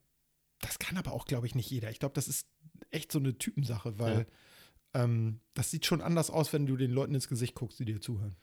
das 0.61 0.79
kann 0.79 0.97
aber 0.97 1.11
auch, 1.11 1.25
glaube 1.25 1.47
ich, 1.47 1.55
nicht 1.55 1.69
jeder. 1.69 1.89
Ich 1.91 1.99
glaube, 1.99 2.15
das 2.15 2.27
ist 2.27 2.47
echt 2.91 3.11
so 3.11 3.19
eine 3.19 3.37
Typensache, 3.37 3.99
weil 3.99 4.27
ähm, 4.93 5.39
das 5.53 5.71
sieht 5.71 5.85
schon 5.85 6.01
anders 6.01 6.29
aus, 6.29 6.53
wenn 6.53 6.65
du 6.65 6.77
den 6.77 6.91
Leuten 6.91 7.15
ins 7.15 7.27
Gesicht 7.27 7.55
guckst, 7.55 7.79
die 7.79 7.85
dir 7.85 7.99
zuhören. 7.99 8.35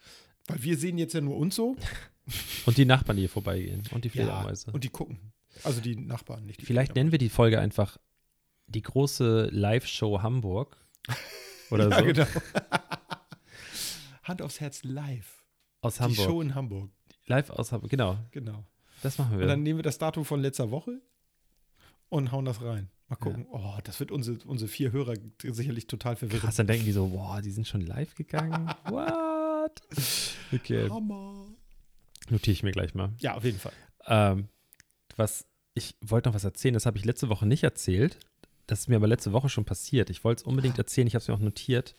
Weil 0.47 0.63
wir 0.63 0.77
sehen 0.77 0.99
jetzt 0.99 1.15
ja 1.15 1.21
nur 1.21 1.37
uns 1.37 1.55
so. 1.55 1.77
Und 2.67 2.77
die 2.77 2.85
Nachbarn, 2.85 3.17
die 3.17 3.23
hier 3.23 3.31
vorbeigehen. 3.31 3.83
Und 3.93 4.05
die 4.05 4.11
Fledermäuse. 4.11 4.71
und 4.71 4.85
die 4.85 4.89
gucken. 4.89 5.33
Also 5.65 5.81
die 5.81 5.97
Nachbarn, 5.97 6.47
nicht 6.47 6.61
die 6.61 6.67
Vielleicht 6.67 6.95
nennen 6.95 7.11
wir 7.11 7.19
die 7.19 7.29
Folge 7.29 7.59
einfach 7.59 7.99
die 8.67 8.83
große 8.83 9.49
Live-Show 9.51 10.23
Hamburg. 10.23 10.77
Oder 11.71 11.89
ja, 11.89 11.99
so. 11.99 12.05
genau. 12.05 12.27
Hand 14.23 14.43
aufs 14.43 14.61
Herz 14.61 14.85
live. 14.85 15.40
Aus 15.81 15.97
Die 15.97 16.01
Hamburg. 16.03 16.27
Show 16.27 16.41
in 16.43 16.55
Hamburg. 16.55 16.91
Live 17.27 17.51
aus 17.51 17.73
Hamburg. 17.73 17.91
Genau. 17.91 18.19
Genau. 18.31 18.65
Das 19.03 19.19
machen 19.19 19.39
wir. 19.39 19.43
Und 19.43 19.49
dann 19.49 19.63
nehmen 19.63 19.79
wir 19.79 19.83
das 19.83 19.99
Datum 19.99 20.25
von 20.25 20.41
letzter 20.41 20.71
Woche 20.71 21.01
und 22.09 22.33
hauen 22.33 22.45
das 22.45 22.61
rein. 22.63 22.91
Mal 23.09 23.17
gucken. 23.17 23.47
Oh, 23.51 23.79
das 23.83 23.99
wird 23.99 24.11
unsere, 24.13 24.39
unsere 24.47 24.69
vier 24.69 24.93
Hörer 24.93 25.15
sicherlich 25.43 25.87
total 25.87 26.17
verwirren. 26.17 26.41
Krass, 26.43 26.57
dann 26.57 26.67
denken 26.67 26.85
die 26.85 26.93
so, 26.93 27.09
boah, 27.09 27.41
die 27.43 27.51
sind 27.51 27.67
schon 27.67 27.81
live 27.81 28.15
gegangen. 28.15 28.69
What? 28.85 29.83
Okay, 30.53 30.89
Hammer. 30.89 31.47
notiere 32.29 32.53
ich 32.53 32.63
mir 32.63 32.73
gleich 32.73 32.95
mal. 32.95 33.13
Ja, 33.19 33.35
auf 33.35 33.45
jeden 33.45 33.59
Fall. 33.59 33.73
Ähm, 34.07 34.49
was 35.17 35.47
ich 35.75 35.97
wollte 36.01 36.29
noch 36.29 36.35
was 36.35 36.45
erzählen, 36.45 36.75
das 36.75 36.87
habe 36.87 36.99
ich 36.99 37.05
letzte 37.05 37.29
Woche 37.29 37.47
nicht 37.47 37.63
erzählt. 37.63 38.19
Das 38.67 38.81
ist 38.81 38.89
mir 38.89 38.97
aber 38.97 39.09
letzte 39.09 39.33
Woche 39.33 39.49
schon 39.49 39.65
passiert. 39.65 40.11
Ich 40.11 40.23
wollte 40.23 40.43
es 40.43 40.47
unbedingt 40.47 40.79
erzählen, 40.79 41.07
ich 41.07 41.15
habe 41.15 41.23
es 41.23 41.29
mir 41.29 41.35
auch 41.35 41.41
notiert. 41.41 41.95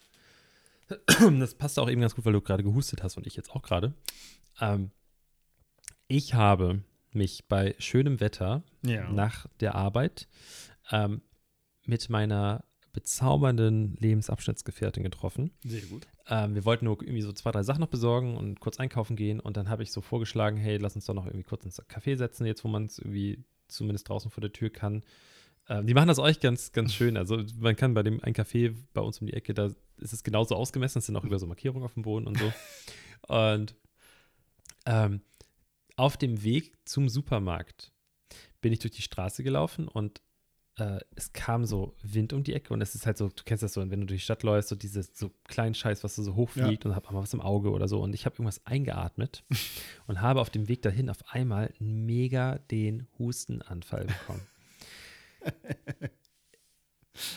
Das 1.39 1.55
passt 1.55 1.79
auch 1.79 1.89
eben 1.89 2.01
ganz 2.01 2.15
gut, 2.15 2.25
weil 2.25 2.33
du 2.33 2.41
gerade 2.41 2.63
gehustet 2.63 3.03
hast 3.03 3.17
und 3.17 3.27
ich 3.27 3.35
jetzt 3.35 3.51
auch 3.51 3.61
gerade. 3.61 3.93
Ähm, 4.59 4.91
ich 6.07 6.33
habe 6.33 6.83
mich 7.13 7.45
bei 7.47 7.75
schönem 7.79 8.19
Wetter 8.19 8.63
Ja. 8.85 9.09
nach 9.11 9.47
der 9.59 9.75
Arbeit 9.75 10.27
ähm, 10.91 11.21
mit 11.85 12.09
meiner 12.09 12.63
bezaubernden 12.93 13.95
Lebensabschnittsgefährtin 13.99 15.03
getroffen. 15.03 15.51
Sehr 15.63 15.81
gut. 15.83 16.07
Ähm, 16.27 16.55
wir 16.55 16.65
wollten 16.65 16.85
nur 16.85 17.01
irgendwie 17.01 17.21
so 17.21 17.31
zwei, 17.31 17.51
drei 17.51 17.63
Sachen 17.63 17.79
noch 17.81 17.87
besorgen 17.87 18.35
und 18.35 18.59
kurz 18.59 18.79
einkaufen 18.79 19.15
gehen. 19.15 19.39
Und 19.39 19.55
dann 19.57 19.69
habe 19.69 19.83
ich 19.83 19.91
so 19.91 20.01
vorgeschlagen, 20.01 20.57
hey, 20.57 20.77
lass 20.77 20.95
uns 20.95 21.05
doch 21.05 21.13
noch 21.13 21.25
irgendwie 21.25 21.43
kurz 21.43 21.63
ins 21.63 21.81
Café 21.83 22.17
setzen, 22.17 22.45
jetzt 22.45 22.63
wo 22.63 22.67
man 22.67 22.85
es 22.85 22.99
irgendwie 22.99 23.43
zumindest 23.67 24.09
draußen 24.09 24.29
vor 24.29 24.41
der 24.41 24.51
Tür 24.51 24.69
kann. 24.69 25.03
Ähm, 25.71 25.87
die 25.87 25.93
machen 25.93 26.09
das 26.09 26.19
euch 26.19 26.41
ganz, 26.41 26.73
ganz 26.73 26.93
schön. 26.93 27.15
Also 27.15 27.41
man 27.57 27.77
kann 27.77 27.93
bei 27.93 28.03
dem 28.03 28.21
ein 28.21 28.33
Café 28.33 28.75
bei 28.93 28.99
uns 28.99 29.21
um 29.21 29.27
die 29.27 29.33
Ecke, 29.33 29.53
da 29.53 29.67
ist 29.97 30.11
es 30.11 30.21
genauso 30.21 30.55
ausgemessen, 30.55 30.99
es 30.99 31.05
sind 31.05 31.15
auch 31.15 31.23
über 31.23 31.39
so 31.39 31.47
Markierungen 31.47 31.85
auf 31.85 31.93
dem 31.93 32.03
Boden 32.03 32.27
und 32.27 32.37
so. 32.37 32.51
und 33.33 33.73
ähm, 34.85 35.21
auf 35.95 36.17
dem 36.17 36.43
Weg 36.43 36.73
zum 36.83 37.07
Supermarkt 37.07 37.93
bin 38.59 38.73
ich 38.73 38.79
durch 38.79 38.95
die 38.95 39.01
Straße 39.01 39.43
gelaufen 39.43 39.87
und 39.87 40.21
äh, 40.75 40.99
es 41.15 41.31
kam 41.31 41.63
so 41.63 41.95
Wind 42.03 42.33
um 42.33 42.43
die 42.43 42.53
Ecke 42.53 42.73
und 42.73 42.81
es 42.81 42.93
ist 42.93 43.05
halt 43.05 43.17
so, 43.17 43.29
du 43.29 43.43
kennst 43.45 43.63
das 43.63 43.71
so, 43.71 43.81
wenn 43.81 44.01
du 44.01 44.07
durch 44.07 44.19
die 44.19 44.25
Stadt 44.25 44.43
läufst, 44.43 44.69
so 44.69 44.75
dieses 44.75 45.17
so 45.17 45.31
kleinen 45.45 45.73
Scheiß, 45.73 46.03
was 46.03 46.15
so, 46.15 46.35
hochfliegt 46.35 46.85
und 46.85 46.95
hab 46.95 47.09
mal 47.09 47.21
was 47.21 47.33
im 47.33 47.41
Auge 47.41 47.71
oder 47.71 47.87
so. 47.87 48.01
Und 48.01 48.13
ich 48.13 48.25
habe 48.25 48.35
irgendwas 48.35 48.65
eingeatmet 48.65 49.45
und 50.07 50.19
habe 50.19 50.41
auf 50.41 50.49
dem 50.49 50.67
Weg 50.67 50.81
dahin 50.81 51.09
auf 51.09 51.23
einmal 51.29 51.73
mega 51.79 52.57
den 52.57 53.07
Hustenanfall 53.17 54.05
bekommen. 54.05 54.41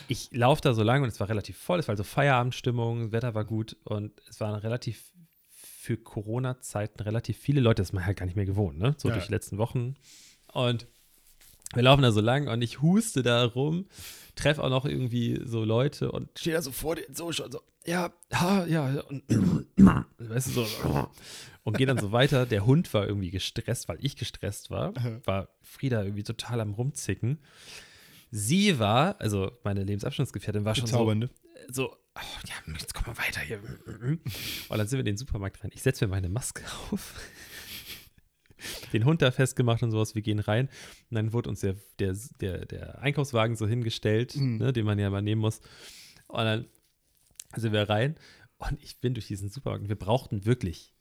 ich 0.07 0.29
laufe 0.31 0.61
da 0.61 0.73
so 0.73 0.83
lang 0.83 1.03
und 1.03 1.09
es 1.09 1.19
war 1.19 1.29
relativ 1.29 1.57
voll, 1.57 1.79
es 1.79 1.87
war 1.87 1.93
also 1.93 2.03
Feierabendstimmung, 2.03 3.11
Wetter 3.11 3.33
war 3.33 3.45
gut 3.45 3.75
und 3.83 4.11
es 4.29 4.39
waren 4.39 4.55
relativ 4.55 5.11
für 5.49 5.97
Corona-Zeiten 5.97 7.01
relativ 7.01 7.37
viele 7.37 7.61
Leute, 7.61 7.81
das 7.81 7.89
ist 7.89 7.93
man 7.93 8.05
halt 8.05 8.17
gar 8.17 8.25
nicht 8.25 8.35
mehr 8.35 8.45
gewohnt, 8.45 8.79
ne? 8.79 8.95
So 8.97 9.09
Ja. 9.09 9.13
durch 9.15 9.27
die 9.27 9.31
letzten 9.31 9.57
Wochen. 9.57 9.95
Und 10.51 10.87
wir 11.73 11.83
laufen 11.83 12.01
da 12.01 12.11
so 12.11 12.21
lang 12.21 12.47
und 12.47 12.61
ich 12.61 12.81
huste 12.81 13.21
da 13.21 13.45
rum, 13.45 13.85
treffe 14.35 14.63
auch 14.63 14.69
noch 14.69 14.85
irgendwie 14.85 15.41
so 15.45 15.63
Leute 15.63 16.11
und 16.11 16.29
stehe 16.37 16.55
da 16.55 16.61
so 16.61 16.71
vor 16.71 16.95
denen 16.95 17.13
so 17.13 17.31
schon 17.31 17.51
so, 17.51 17.61
ja, 17.85 18.11
ha, 18.33 18.65
ja, 18.65 18.91
ja, 18.93 19.01
und 19.01 19.23
weißt 20.17 20.47
du 20.47 20.51
so, 20.51 20.67
und 21.63 21.77
gehe 21.77 21.85
dann 21.87 21.99
so 21.99 22.11
weiter. 22.11 22.45
Der 22.45 22.65
Hund 22.65 22.93
war 22.93 23.07
irgendwie 23.07 23.31
gestresst, 23.31 23.87
weil 23.87 23.97
ich 24.01 24.15
gestresst 24.15 24.71
war, 24.71 24.93
war 25.25 25.49
Frieda 25.61 26.03
irgendwie 26.03 26.23
total 26.23 26.61
am 26.61 26.73
Rumzicken. 26.73 27.39
Sie 28.37 28.79
war, 28.79 29.19
also 29.21 29.51
meine 29.63 29.83
Lebensabschnittsgefährtin, 29.83 30.65
war 30.65 30.75
schon 30.75 30.87
so, 30.87 30.93
Bezaubernde. 30.97 31.29
so, 31.69 31.91
oh, 31.91 32.19
ja, 32.47 32.73
jetzt 32.79 32.93
komm 32.93 33.05
mal 33.07 33.17
weiter 33.17 33.39
hier. 33.39 33.59
Und 33.63 34.77
dann 34.77 34.87
sind 34.87 34.97
wir 34.97 34.99
in 34.99 35.05
den 35.05 35.17
Supermarkt 35.17 35.63
rein. 35.63 35.71
Ich 35.73 35.81
setze 35.81 36.05
mir 36.05 36.11
meine 36.11 36.27
Maske 36.27 36.61
auf, 36.91 37.13
den 38.93 39.05
Hund 39.05 39.21
da 39.21 39.31
festgemacht 39.31 39.83
und 39.83 39.91
sowas. 39.91 40.15
Wir 40.15 40.21
gehen 40.21 40.39
rein. 40.39 40.67
Und 41.09 41.15
dann 41.15 41.33
wurde 41.33 41.49
uns 41.49 41.61
der, 41.61 41.75
der, 41.99 42.13
der, 42.41 42.65
der 42.65 43.01
Einkaufswagen 43.01 43.55
so 43.55 43.67
hingestellt, 43.67 44.35
Mhm. 44.35 44.57
ne, 44.57 44.73
den 44.73 44.85
man 44.85 44.99
ja 44.99 45.09
mal 45.09 45.21
nehmen 45.21 45.41
muss. 45.41 45.61
Und 46.27 46.43
dann 46.43 46.65
sind 47.55 47.71
wir 47.73 47.87
rein 47.89 48.15
und 48.57 48.81
ich 48.83 48.99
bin 48.99 49.13
durch 49.13 49.27
diesen 49.27 49.49
Supermarkt. 49.49 49.87
Wir 49.87 49.95
brauchten 49.95 50.45
wirklich 50.45 50.93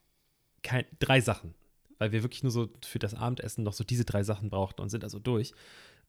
kein, 0.62 0.84
drei 1.00 1.20
Sachen, 1.20 1.54
weil 1.98 2.12
wir 2.12 2.22
wirklich 2.22 2.42
nur 2.44 2.52
so 2.52 2.70
für 2.84 2.98
das 3.00 3.14
Abendessen 3.14 3.64
noch 3.64 3.72
so 3.72 3.82
diese 3.82 4.04
drei 4.04 4.22
Sachen 4.22 4.50
brauchten 4.50 4.80
und 4.82 4.88
sind 4.90 5.02
also 5.02 5.18
durch. 5.18 5.52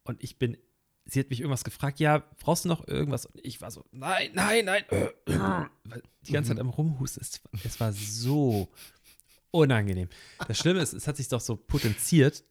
Und 0.04 0.24
ich 0.24 0.38
bin, 0.38 0.58
sie 1.06 1.20
hat 1.20 1.30
mich 1.30 1.40
irgendwas 1.42 1.64
gefragt, 1.64 2.00
ja, 2.00 2.24
brauchst 2.40 2.66
du 2.66 2.70
noch 2.70 2.88
irgendwas? 2.88 3.26
Und 3.28 3.40
ich 3.46 3.62
war 3.62 3.72
so, 3.72 3.86
nein, 3.92 4.32
nein, 4.34 4.66
nein. 4.66 4.84
Die 6.28 6.32
ganze 6.34 6.50
Zeit 6.52 6.60
am 6.60 6.70
Rumhusten, 6.70 7.22
es, 7.22 7.42
es 7.64 7.80
war 7.80 7.94
so 7.94 8.70
unangenehm. 9.52 10.10
Das 10.48 10.58
Schlimme 10.58 10.82
ist, 10.82 10.94
es 10.94 11.08
hat 11.08 11.18
sich 11.18 11.28
doch 11.28 11.42
so 11.42 11.56
potenziert 11.56 12.44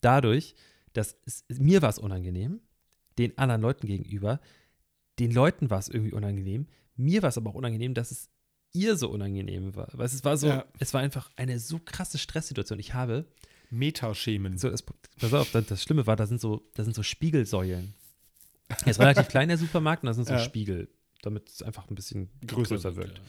dadurch, 0.00 0.54
dass 0.92 1.16
es, 1.24 1.44
mir 1.48 1.82
war 1.82 1.90
es 1.90 1.98
unangenehm, 1.98 2.60
den 3.18 3.36
anderen 3.38 3.62
Leuten 3.62 3.86
gegenüber, 3.86 4.40
den 5.18 5.30
Leuten 5.30 5.70
war 5.70 5.78
es 5.78 5.88
irgendwie 5.88 6.12
unangenehm, 6.12 6.66
mir 6.96 7.22
war 7.22 7.28
es 7.28 7.36
aber 7.38 7.50
auch 7.50 7.54
unangenehm, 7.54 7.94
dass 7.94 8.10
es 8.10 8.28
ihr 8.72 8.96
so 8.96 9.08
unangenehm 9.08 9.74
war. 9.76 9.88
Weil 9.92 10.06
es 10.06 10.24
war 10.24 10.36
so, 10.36 10.48
Ja. 10.48 10.64
es 10.78 10.92
war 10.94 11.00
einfach 11.00 11.30
eine 11.36 11.58
so 11.58 11.78
krasse 11.78 12.18
Stresssituation. 12.18 12.78
Ich 12.78 12.94
habe 12.94 13.26
Metaschemen. 13.70 14.58
so, 14.58 14.68
das, 14.70 14.82
pass 14.82 15.32
auf, 15.32 15.50
das, 15.52 15.66
das 15.66 15.82
Schlimme 15.82 16.06
war, 16.06 16.16
da 16.16 16.26
sind 16.26 16.40
so, 16.40 16.68
da 16.74 16.84
sind 16.84 16.94
so 16.94 17.02
Spiegelsäulen. 17.02 17.94
Er 18.84 18.86
ist 18.88 19.00
relativ 19.00 19.28
klein, 19.28 19.48
der 19.48 19.58
Supermarkt, 19.58 20.02
und 20.02 20.06
da 20.08 20.14
sind 20.14 20.26
so 20.26 20.34
Ja. 20.34 20.38
Spiegel, 20.40 20.88
damit 21.22 21.48
es 21.48 21.62
einfach 21.62 21.88
ein 21.88 21.94
bisschen 21.94 22.30
Größer 22.46 22.76
größer, 22.76 22.96
wirkt. 22.96 23.18
ja. 23.18 23.24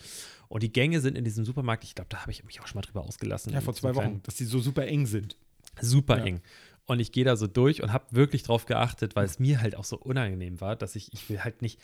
Und 0.48 0.64
die 0.64 0.72
Gänge 0.72 1.00
sind 1.02 1.18
in 1.18 1.24
diesem 1.24 1.46
Supermarkt, 1.46 1.84
ich 1.84 1.96
glaube, 1.96 2.10
da 2.10 2.22
habe 2.22 2.32
ich 2.32 2.44
mich 2.44 2.60
auch 2.62 2.68
schon 2.68 2.76
mal 2.78 2.82
drüber 2.82 3.02
ausgelassen. 3.04 3.54
Ja, 3.54 3.62
vor 3.62 3.74
zwei 3.74 3.92
kleinen- 3.92 4.14
Wochen, 4.16 4.24
dass 4.24 4.36
die 4.36 4.46
so 4.46 4.60
super 4.60 4.86
eng 4.86 5.06
sind. 5.06 5.38
super 5.80 6.18
Ja. 6.18 6.26
eng. 6.26 6.42
Und 6.86 7.00
ich 7.00 7.12
gehe 7.14 7.24
da 7.24 7.38
so 7.38 7.48
durch 7.48 7.82
und 7.82 7.94
habe 7.94 8.06
wirklich 8.12 8.44
drauf 8.44 8.66
geachtet, 8.66 9.16
weil 9.16 9.26
es 9.26 9.40
mir 9.40 9.62
halt 9.62 9.76
auch 9.78 9.86
so 9.86 9.98
unangenehm 9.98 10.60
war, 10.60 10.76
dass 10.76 10.96
ich, 10.98 11.14
ich 11.14 11.30
will 11.30 11.40
halt 11.44 11.62
nicht, 11.62 11.80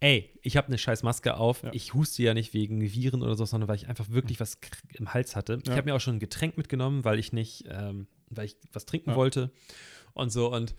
ey, 0.00 0.30
ich 0.42 0.56
habe 0.58 0.66
eine 0.68 0.76
scheiß 0.76 1.02
Maske 1.02 1.36
auf, 1.38 1.62
Ja. 1.62 1.70
ich 1.72 1.94
huste 1.94 2.22
ja 2.22 2.34
nicht 2.34 2.52
wegen 2.52 2.80
Viren 2.82 3.22
oder 3.22 3.34
so, 3.34 3.44
sondern 3.46 3.68
weil 3.68 3.76
ich 3.76 3.88
einfach 3.88 4.10
wirklich 4.10 4.38
was 4.40 4.58
im 4.94 5.14
Hals 5.14 5.34
hatte. 5.36 5.58
Ich 5.62 5.68
Ja. 5.68 5.76
habe 5.76 5.86
mir 5.86 5.94
auch 5.96 6.00
schon 6.00 6.16
ein 6.16 6.20
Getränk 6.20 6.58
mitgenommen, 6.58 7.04
weil 7.04 7.18
ich 7.18 7.32
nicht, 7.32 7.64
ähm, 7.68 8.06
weil 8.28 8.44
ich 8.46 8.56
was 8.72 8.84
trinken 8.84 9.10
Ja. 9.10 9.16
wollte 9.16 9.50
und 10.12 10.30
so 10.30 10.52
und 10.54 10.74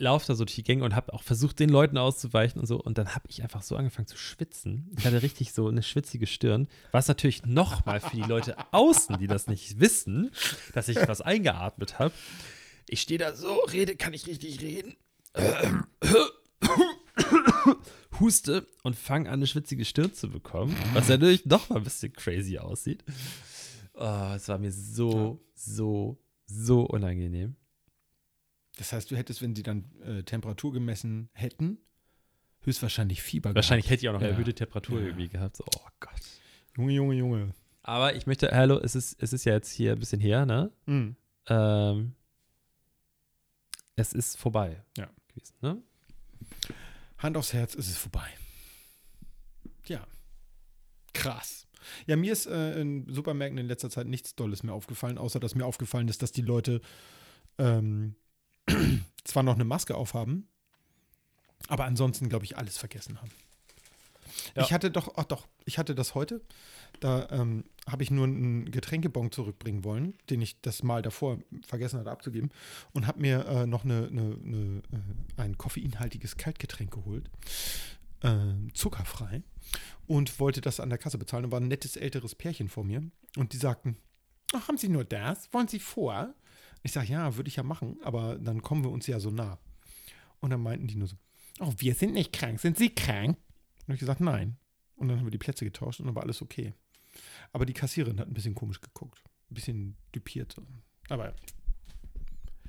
laufe 0.00 0.26
da 0.26 0.34
so 0.34 0.44
durch 0.44 0.56
die 0.56 0.62
Gänge 0.62 0.84
und 0.84 0.96
habe 0.96 1.12
auch 1.12 1.22
versucht, 1.22 1.60
den 1.60 1.68
Leuten 1.68 1.98
auszuweichen 1.98 2.60
und 2.60 2.66
so. 2.66 2.80
Und 2.80 2.98
dann 2.98 3.14
habe 3.14 3.26
ich 3.28 3.42
einfach 3.42 3.62
so 3.62 3.76
angefangen 3.76 4.08
zu 4.08 4.16
schwitzen. 4.16 4.90
Ich 4.98 5.04
hatte 5.04 5.22
richtig 5.22 5.52
so 5.52 5.68
eine 5.68 5.82
schwitzige 5.82 6.26
Stirn, 6.26 6.68
was 6.90 7.08
natürlich 7.08 7.46
nochmal 7.46 8.00
für 8.00 8.16
die 8.16 8.22
Leute 8.22 8.56
außen, 8.72 9.18
die 9.18 9.26
das 9.26 9.46
nicht 9.46 9.78
wissen, 9.78 10.30
dass 10.72 10.88
ich 10.88 10.96
was 10.96 11.20
eingeatmet 11.20 11.98
habe. 11.98 12.14
Ich 12.88 13.02
stehe 13.02 13.18
da 13.18 13.34
so, 13.34 13.60
rede, 13.72 13.94
kann 13.94 14.14
ich 14.14 14.26
richtig 14.26 14.60
reden? 14.60 14.96
Huste 18.18 18.66
und 18.82 18.96
fange 18.96 19.28
an, 19.28 19.34
eine 19.34 19.46
schwitzige 19.46 19.84
Stirn 19.84 20.12
zu 20.12 20.28
bekommen, 20.28 20.76
was 20.92 21.08
natürlich 21.08 21.46
noch 21.46 21.68
mal 21.68 21.76
ein 21.76 21.84
bisschen 21.84 22.12
crazy 22.12 22.58
aussieht. 22.58 23.04
Oh, 23.94 24.32
es 24.34 24.48
war 24.48 24.58
mir 24.58 24.72
so, 24.72 25.40
so, 25.54 26.18
so 26.46 26.82
unangenehm. 26.82 27.54
Das 28.80 28.92
heißt, 28.94 29.10
du 29.10 29.16
hättest, 29.16 29.42
wenn 29.42 29.54
sie 29.54 29.62
dann 29.62 29.84
äh, 30.02 30.22
Temperatur 30.22 30.72
gemessen 30.72 31.28
hätten, 31.34 31.78
höchstwahrscheinlich 32.62 33.20
Fieber 33.22 33.54
Wahrscheinlich 33.54 33.90
hätte 33.90 34.02
ich 34.04 34.08
auch 34.08 34.14
noch 34.14 34.22
Ja. 34.22 34.28
erhöhte 34.28 34.54
Temperatur 34.54 35.00
Ja. 35.00 35.06
irgendwie 35.08 35.28
gehabt. 35.28 35.56
So, 35.56 35.64
oh 35.66 35.80
Gott. 36.00 36.10
gehabt. 36.14 36.26
Junge, 36.78 36.92
Junge, 36.92 37.14
Junge. 37.14 37.54
Aber 37.82 38.14
ich 38.14 38.26
möchte, 38.26 38.50
hallo, 38.50 38.78
es 38.78 38.94
ist, 38.94 39.22
es 39.22 39.32
ist 39.34 39.44
ja 39.44 39.52
jetzt 39.52 39.70
hier 39.72 39.92
ein 39.92 39.98
bisschen 39.98 40.20
her, 40.20 40.46
ne? 40.46 40.72
Mhm. 40.86 41.16
Ähm, 41.48 42.14
es 43.96 44.12
ist 44.14 44.36
vorbei. 44.38 44.82
Ja. 44.96 45.10
Gewesen, 45.28 45.54
ne? 45.60 45.82
Hand 47.18 47.36
aufs 47.36 47.52
Herz, 47.52 47.74
ist 47.74 47.88
es 47.90 47.96
vorbei. 47.98 48.26
Ja. 49.88 50.06
Krass. 51.12 51.66
Ja, 52.06 52.16
mir 52.16 52.32
ist 52.32 52.46
äh, 52.46 52.80
in 52.80 53.12
Supermärkten 53.12 53.58
in 53.58 53.66
letzter 53.66 53.90
Zeit 53.90 54.06
nichts 54.06 54.34
Dolles 54.36 54.62
mehr 54.62 54.72
aufgefallen, 54.74 55.18
außer 55.18 55.38
dass 55.40 55.54
mir 55.54 55.66
aufgefallen 55.66 56.08
ist, 56.08 56.22
dass 56.22 56.32
die 56.32 56.42
Leute 56.42 56.80
ähm, 57.58 58.14
zwar 59.24 59.42
noch 59.42 59.54
eine 59.54 59.64
Maske 59.64 59.94
aufhaben, 59.94 60.48
aber 61.68 61.84
ansonsten, 61.84 62.28
glaube 62.28 62.44
ich, 62.44 62.56
alles 62.56 62.78
vergessen 62.78 63.18
haben. 63.20 63.30
Ja. 64.54 64.62
Ich 64.62 64.72
hatte 64.72 64.90
doch, 64.90 65.14
ach 65.16 65.24
doch, 65.24 65.46
ich 65.64 65.78
hatte 65.78 65.94
das 65.94 66.14
heute. 66.14 66.40
Da 67.00 67.28
ähm, 67.30 67.64
habe 67.86 68.02
ich 68.02 68.10
nur 68.10 68.26
einen 68.26 68.70
Getränkebon 68.70 69.32
zurückbringen 69.32 69.84
wollen, 69.84 70.14
den 70.28 70.40
ich 70.40 70.60
das 70.60 70.82
Mal 70.82 71.02
davor 71.02 71.38
vergessen 71.66 71.98
hatte 71.98 72.10
abzugeben. 72.10 72.50
Und 72.92 73.06
habe 73.06 73.20
mir 73.20 73.46
äh, 73.46 73.66
noch 73.66 73.84
eine, 73.84 74.08
eine, 74.08 74.38
eine, 74.44 74.82
äh, 74.92 75.42
ein 75.42 75.58
koffeinhaltiges 75.58 76.36
Kaltgetränk 76.36 76.92
geholt. 76.92 77.30
Äh, 78.22 78.72
zuckerfrei. 78.74 79.42
Und 80.06 80.40
wollte 80.40 80.60
das 80.60 80.80
an 80.80 80.90
der 80.90 80.98
Kasse 80.98 81.18
bezahlen. 81.18 81.44
Da 81.44 81.50
war 81.52 81.60
ein 81.60 81.68
nettes 81.68 81.96
älteres 81.96 82.34
Pärchen 82.34 82.68
vor 82.68 82.84
mir. 82.84 83.02
Und 83.36 83.52
die 83.52 83.58
sagten: 83.58 83.96
Ach, 84.52 84.68
haben 84.68 84.78
Sie 84.78 84.88
nur 84.88 85.04
das? 85.04 85.52
Wollen 85.52 85.68
Sie 85.68 85.80
vor? 85.80 86.34
Ich 86.82 86.92
sage: 86.92 87.08
Ja, 87.12 87.36
würde 87.36 87.48
ich 87.48 87.56
ja 87.56 87.62
machen, 87.62 87.98
aber 88.02 88.38
dann 88.38 88.62
kommen 88.62 88.84
wir 88.84 88.90
uns 88.90 89.06
ja 89.06 89.20
so 89.20 89.30
nah. 89.30 89.58
Und 90.40 90.50
dann 90.50 90.62
meinten 90.62 90.86
die 90.86 90.96
nur 90.96 91.08
so: 91.08 91.16
Oh, 91.60 91.72
wir 91.78 91.94
sind 91.94 92.14
nicht 92.14 92.32
krank. 92.32 92.60
Sind 92.60 92.78
Sie 92.78 92.94
krank? 92.94 93.36
Und 93.78 93.82
habe 93.84 93.94
ich 93.94 94.00
gesagt: 94.00 94.20
Nein. 94.20 94.56
Und 94.96 95.08
dann 95.08 95.18
haben 95.18 95.26
wir 95.26 95.30
die 95.30 95.38
Plätze 95.38 95.64
getauscht 95.64 96.00
und 96.00 96.06
dann 96.06 96.14
war 96.14 96.22
alles 96.22 96.42
okay. 96.42 96.74
Aber 97.52 97.66
die 97.66 97.72
Kassiererin 97.72 98.20
hat 98.20 98.28
ein 98.28 98.34
bisschen 98.34 98.54
komisch 98.54 98.80
geguckt. 98.80 99.22
Ein 99.50 99.54
bisschen 99.54 99.96
düpiert. 100.14 100.54
Aber 101.08 101.34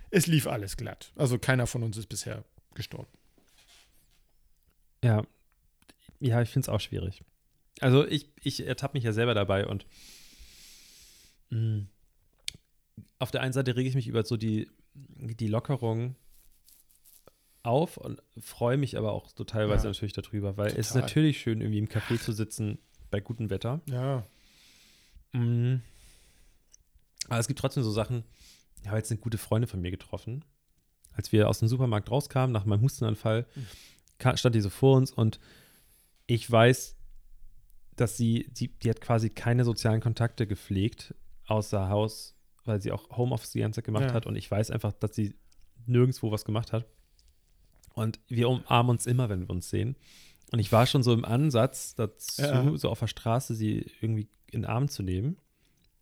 es 0.10 0.28
lief 0.28 0.48
alles 0.48 0.78
glatt. 0.78 1.12
Also 1.16 1.38
keiner 1.38 1.68
von 1.68 1.84
uns 1.84 1.98
ist 1.98 2.08
bisher 2.08 2.44
gestorben. 2.74 3.12
Ja. 5.04 5.26
Ja, 6.20 6.42
ich 6.42 6.50
finde 6.50 6.66
es 6.66 6.70
auch 6.70 6.80
schwierig. 6.80 7.24
Also 7.80 8.06
ich, 8.06 8.30
ich 8.44 8.66
ertappe 8.66 8.98
mich 8.98 9.04
ja 9.04 9.14
selber 9.14 9.34
dabei 9.34 9.66
und 9.66 9.86
mh, 11.50 11.86
auf 13.20 13.32
der 13.32 13.42
einen 13.42 13.54
Seite 13.54 13.76
rege 13.76 13.90
ich 13.90 13.96
mich 13.96 14.08
über 14.08 14.24
so 14.24 14.38
die, 14.38 14.70
die 14.96 15.48
Lockerung 15.48 16.16
auf 17.64 17.98
und 17.98 18.22
freue 18.40 18.78
mich 18.78 18.98
aber 18.98 19.12
auch 19.12 19.30
so 19.36 19.44
teilweise 19.44 19.84
Ja. 19.86 19.90
natürlich 19.92 20.14
darüber, 20.14 20.58
weil 20.58 20.68
es 20.68 20.76
ist 20.78 20.88
Total. 20.90 21.02
natürlich 21.04 21.40
schön, 21.40 21.62
irgendwie 21.62 21.80
im 21.80 21.88
Café 21.88 22.20
zu 22.20 22.32
sitzen 22.32 22.80
bei 23.12 23.20
gutem 23.20 23.50
Wetter. 23.50 23.82
Ja. 23.86 24.26
Mhm. 25.34 25.82
Aber 27.30 27.40
es 27.40 27.48
gibt 27.48 27.60
trotzdem 27.60 27.84
so 27.84 27.92
Sachen. 27.92 28.24
Ich 28.82 28.88
habe 28.88 28.98
jetzt 28.98 29.12
eine 29.12 29.20
gute 29.20 29.38
Freundin 29.38 29.70
von 29.70 29.80
mir 29.80 29.92
getroffen. 29.92 30.44
Als 31.14 31.32
wir 31.32 31.48
aus 31.50 31.60
dem 31.60 31.68
Supermarkt 31.68 32.10
rauskamen, 32.10 32.52
nach 32.52 32.66
meinem 32.66 32.82
Hustenanfall, 32.82 33.46
Mhm. 33.56 34.38
stand 34.38 34.56
die 34.56 34.62
so 34.62 34.70
vor 34.70 34.98
uns 34.98 35.12
und 35.12 35.40
ich 36.26 36.50
weiß, 36.50 36.96
dass 37.96 38.18
sie, 38.18 38.48
die, 38.52 38.70
die 38.80 38.90
hat 38.90 39.02
quasi 39.02 39.30
keine 39.30 39.66
sozialen 39.66 40.02
Kontakte 40.02 40.48
gepflegt, 40.48 41.14
außer 41.46 41.90
Haus, 41.90 42.34
weil 42.66 42.82
sie 42.82 42.92
auch 42.92 43.10
Homeoffice 43.18 43.52
die 43.52 43.60
ganze 43.60 43.78
Zeit 43.78 43.86
gemacht 43.86 44.06
Ja. 44.06 44.14
hat 44.14 44.26
und 44.26 44.36
ich 44.36 44.50
weiß 44.50 44.72
einfach, 44.72 44.94
dass 44.94 45.16
sie 45.16 45.34
nirgendwo 45.86 46.32
was 46.32 46.46
gemacht 46.46 46.72
hat. 46.74 46.86
Und 47.94 48.20
wir 48.28 48.48
umarmen 48.50 48.92
uns 48.92 49.06
immer, 49.06 49.30
wenn 49.30 49.42
wir 49.42 49.50
uns 49.50 49.70
sehen. 49.70 49.96
Und 50.52 50.60
ich 50.60 50.72
war 50.72 50.86
schon 50.86 51.04
so 51.04 51.14
im 51.14 51.26
Ansatz 51.26 51.96
dazu, 51.96 52.42
Ja. 52.42 52.78
so 52.78 52.90
auf 52.90 53.00
der 53.00 53.08
Straße 53.08 53.56
sie 53.56 53.86
irgendwie 54.02 54.28
in 54.52 54.62
den 54.62 54.66
Arm 54.66 54.88
zu 54.90 55.02
nehmen. 55.04 55.38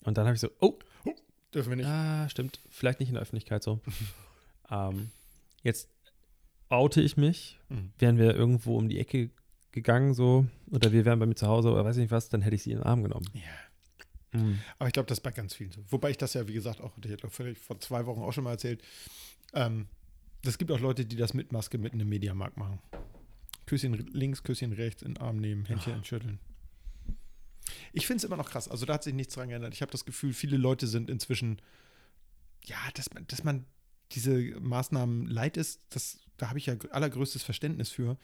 Und 0.03 0.17
dann 0.17 0.25
habe 0.25 0.35
ich 0.35 0.41
so, 0.41 0.49
oh, 0.59 0.77
Dürfen 1.53 1.69
wir 1.71 1.77
nicht. 1.77 1.87
ah, 1.87 2.29
stimmt, 2.29 2.59
vielleicht 2.69 2.99
nicht 2.99 3.09
in 3.09 3.15
der 3.15 3.23
Öffentlichkeit 3.23 3.63
so. 3.63 3.79
ähm, 4.71 5.09
jetzt 5.63 5.89
oute 6.69 7.01
ich 7.01 7.17
mich, 7.17 7.57
Mhm. 7.69 7.91
wären 7.97 8.17
wir 8.17 8.35
irgendwo 8.35 8.77
um 8.77 8.87
die 8.89 8.99
Ecke 8.99 9.29
gegangen 9.71 10.13
so 10.15 10.45
oder 10.71 10.91
wir 10.91 11.05
wären 11.05 11.19
bei 11.19 11.25
mir 11.27 11.35
zu 11.35 11.47
Hause 11.47 11.71
oder 11.71 11.85
weiß 11.85 11.97
nicht 11.97 12.11
was, 12.11 12.29
dann 12.29 12.41
hätte 12.41 12.55
ich 12.55 12.63
sie 12.63 12.71
in 12.71 12.77
den 12.79 12.85
Arm 12.85 13.01
genommen. 13.03 13.25
Ja. 13.33 13.41
Mhm. 14.31 14.59
Aber 14.77 14.87
ich 14.87 14.93
glaube, 14.93 15.07
das 15.07 15.19
ist 15.19 15.23
bei 15.23 15.31
ganz 15.31 15.53
vielen 15.53 15.71
so. 15.71 15.83
Wobei 15.89 16.11
ich 16.11 16.17
das 16.17 16.33
ja, 16.33 16.47
wie 16.47 16.53
gesagt, 16.53 16.81
auch, 16.81 16.97
ich 17.03 17.09
hätte 17.09 17.29
völlig 17.29 17.57
vor 17.57 17.79
zwei 17.79 18.05
Wochen 18.05 18.21
auch 18.21 18.31
schon 18.31 18.43
mal 18.43 18.51
erzählt. 18.51 18.83
Ähm, 19.53 19.87
es 20.45 20.57
gibt 20.57 20.71
auch 20.71 20.79
Leute, 20.79 21.05
die 21.05 21.15
das 21.15 21.33
mit 21.33 21.51
Maske 21.51 21.77
mit 21.77 21.93
einem 21.93 22.07
Mediamarkt 22.07 22.57
machen. 22.57 22.79
Küsschen 23.65 23.93
links, 24.13 24.43
Küsschen 24.43 24.73
rechts, 24.73 25.01
in 25.01 25.15
den 25.15 25.21
Arm 25.21 25.37
nehmen, 25.37 25.65
Händchen 25.65 25.93
entschütteln. 25.93 26.39
Ich 27.93 28.07
finde 28.07 28.17
es 28.17 28.23
immer 28.23 28.37
noch 28.37 28.49
krass. 28.49 28.67
Also 28.67 28.85
da 28.85 28.95
hat 28.95 29.03
sich 29.03 29.13
nichts 29.13 29.35
dran 29.35 29.49
geändert. 29.49 29.73
Ich 29.73 29.81
habe 29.81 29.91
das 29.91 30.05
Gefühl, 30.05 30.33
viele 30.33 30.57
Leute 30.57 30.87
sind 30.87 31.09
inzwischen, 31.09 31.61
ja, 32.65 32.77
dass 32.95 33.13
man, 33.13 33.27
dass 33.27 33.43
man 33.43 33.65
diese 34.11 34.37
Maßnahmen 34.59 35.27
leid 35.27 35.57
ist, 35.57 35.81
das, 35.89 36.19
da 36.37 36.49
habe 36.49 36.57
ich 36.57 36.65
ja 36.65 36.75
allergrößtes 36.89 37.43
Verständnis 37.43 37.89
für. 37.89 38.17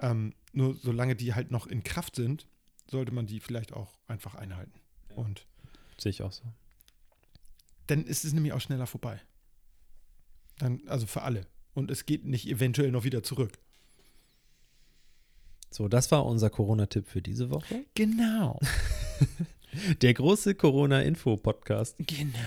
Ähm, 0.00 0.34
nur 0.52 0.74
solange 0.74 1.14
die 1.14 1.34
halt 1.34 1.50
noch 1.50 1.66
in 1.66 1.84
Kraft 1.84 2.16
sind, 2.16 2.48
sollte 2.90 3.12
man 3.12 3.26
die 3.26 3.40
vielleicht 3.40 3.72
auch 3.72 3.96
einfach 4.08 4.34
einhalten. 4.34 4.80
Und 5.14 5.46
Sehe 5.98 6.10
ich 6.10 6.22
auch 6.22 6.32
so. 6.32 6.42
dann 7.86 8.04
ist 8.04 8.24
es 8.24 8.32
nämlich 8.32 8.52
auch 8.52 8.60
schneller 8.60 8.86
vorbei. 8.86 9.20
Dann, 10.58 10.80
also 10.88 11.06
für 11.06 11.22
alle. 11.22 11.46
Und 11.74 11.90
es 11.90 12.06
geht 12.06 12.24
nicht 12.24 12.48
eventuell 12.48 12.90
noch 12.90 13.04
wieder 13.04 13.22
zurück. 13.22 13.58
So, 15.70 15.88
das 15.88 16.10
war 16.12 16.24
unser 16.24 16.50
Corona-Tipp 16.50 17.08
für 17.08 17.20
diese 17.20 17.50
Woche. 17.50 17.84
Genau. 17.94 18.60
Der 20.02 20.14
große 20.14 20.54
Corona-Info-Podcast. 20.54 21.96
Genau. 21.98 22.38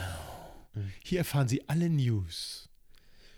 Hier 1.04 1.20
erfahren 1.20 1.50
Sie 1.50 1.68
alle 1.68 1.90
News. 1.90 2.70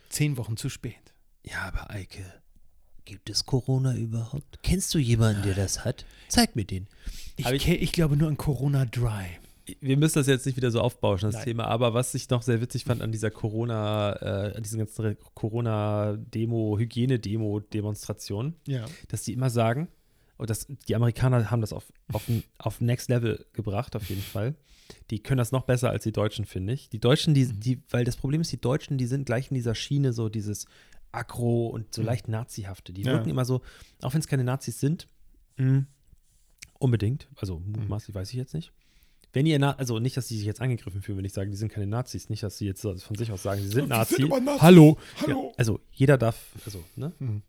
Zehn 0.10 0.38
Wochen 0.38 0.58
zu 0.58 0.70
spät. 0.70 1.14
Ja, 1.44 1.62
aber 1.64 1.90
Eike, 1.90 2.24
gibt 3.10 3.30
es 3.30 3.46
Corona 3.46 3.96
überhaupt? 3.96 4.60
Kennst 4.64 4.94
du 4.94 5.00
jemanden, 5.00 5.42
der 5.44 5.56
das 5.56 5.84
hat? 5.84 6.06
Zeig 6.28 6.56
mir 6.56 6.64
den. 6.66 6.88
Ich, 7.38 7.46
ich- 7.50 7.68
ich 7.68 7.92
glaube 7.92 8.16
nur 8.16 8.28
an 8.28 8.38
Corona 8.38 8.86
Dry. 8.86 9.26
Wir 9.82 9.98
müssen 9.98 10.16
das 10.20 10.26
jetzt 10.28 10.46
nicht 10.48 10.56
wieder 10.58 10.72
so 10.72 10.82
aufbauschen, 10.82 11.28
das 11.28 11.36
Nein. 11.36 11.44
Thema, 11.46 11.66
aber 11.66 11.94
was 11.94 12.14
ich 12.16 12.28
noch 12.30 12.42
sehr 12.42 12.60
witzig 12.60 12.86
fand 12.86 13.02
an 13.04 13.12
dieser 13.12 13.30
Corona, 13.30 14.14
äh, 14.50 14.56
an 14.58 14.64
diesen 14.64 14.80
ganzen 14.80 15.16
Corona-Demo, 15.36 16.78
Hygiene-Demo-Demonstrationen, 16.80 18.56
Ja. 18.68 18.86
dass 19.10 19.24
die 19.24 19.34
immer 19.34 19.50
sagen, 19.50 19.88
und 20.38 20.50
das, 20.50 20.68
die 20.88 20.96
Amerikaner 20.96 21.52
haben 21.52 21.62
das 21.62 21.74
auf, 21.74 21.86
auf, 22.14 22.24
auf 22.58 22.82
Next 22.82 23.10
Level 23.10 23.46
gebracht, 23.54 23.96
auf 23.96 24.10
jeden 24.10 24.22
Fall. 24.22 24.56
Die 25.12 25.20
können 25.20 25.38
das 25.38 25.52
noch 25.52 25.66
besser 25.66 25.92
als 25.92 26.04
die 26.04 26.12
Deutschen, 26.14 26.46
finde 26.46 26.74
ich. 26.74 26.90
Die 26.90 27.00
Deutschen, 27.00 27.34
die, 27.36 27.46
die, 27.48 27.80
weil 27.92 28.06
das 28.06 28.16
Problem 28.16 28.42
ist, 28.42 28.52
die 28.52 28.60
Deutschen, 28.62 28.98
die 28.98 29.06
sind 29.06 29.26
gleich 29.26 29.52
in 29.52 29.56
dieser 29.56 29.76
Schiene, 29.76 30.14
so 30.14 30.30
dieses 30.30 30.66
Aggro 31.12 31.68
und 31.68 31.94
so 31.94 32.02
leicht 32.02 32.28
Nazihafte. 32.28 32.94
Die 32.94 33.02
Ja. 33.02 33.14
wirken 33.14 33.30
immer 33.30 33.46
so, 33.46 33.62
auch 34.02 34.14
wenn 34.14 34.20
es 34.20 34.28
keine 34.28 34.44
Nazis 34.44 34.80
sind, 34.80 35.08
mh, 35.58 35.86
unbedingt, 36.80 37.28
also 37.36 37.60
mutmaßlich 37.60 38.16
weiß 38.16 38.30
ich 38.30 38.36
jetzt 38.36 38.54
nicht. 38.54 38.72
Wenn 39.32 39.46
ihr, 39.46 39.60
Na 39.60 39.74
also 39.76 40.00
nicht, 40.00 40.18
dass 40.18 40.28
die 40.28 40.38
sich 40.38 40.46
jetzt 40.46 40.60
angegriffen 40.62 41.02
fühlen, 41.04 41.18
wenn 41.20 41.26
ich 41.26 41.34
sage, 41.34 41.52
die 41.52 41.56
sind 41.58 41.72
keine 41.72 41.86
Nazis, 41.86 42.30
nicht, 42.30 42.42
dass 42.42 42.58
sie 42.58 42.66
jetzt 42.66 42.82
von 42.82 43.16
sich 43.16 43.32
aus 43.32 43.44
sagen, 43.44 43.62
sie 43.62 43.68
sind 43.68 43.86
Die 43.86 43.90
Nazi. 43.90 44.16
sind. 44.16 44.32
Hallo. 44.62 44.98
Hallo. 45.22 45.52
Ja, 45.52 45.52
also 45.58 45.80
jeder 45.92 46.18
darf, 46.18 46.52
also, 46.66 46.84
ne? 46.96 47.14
Mhm. 47.20 47.44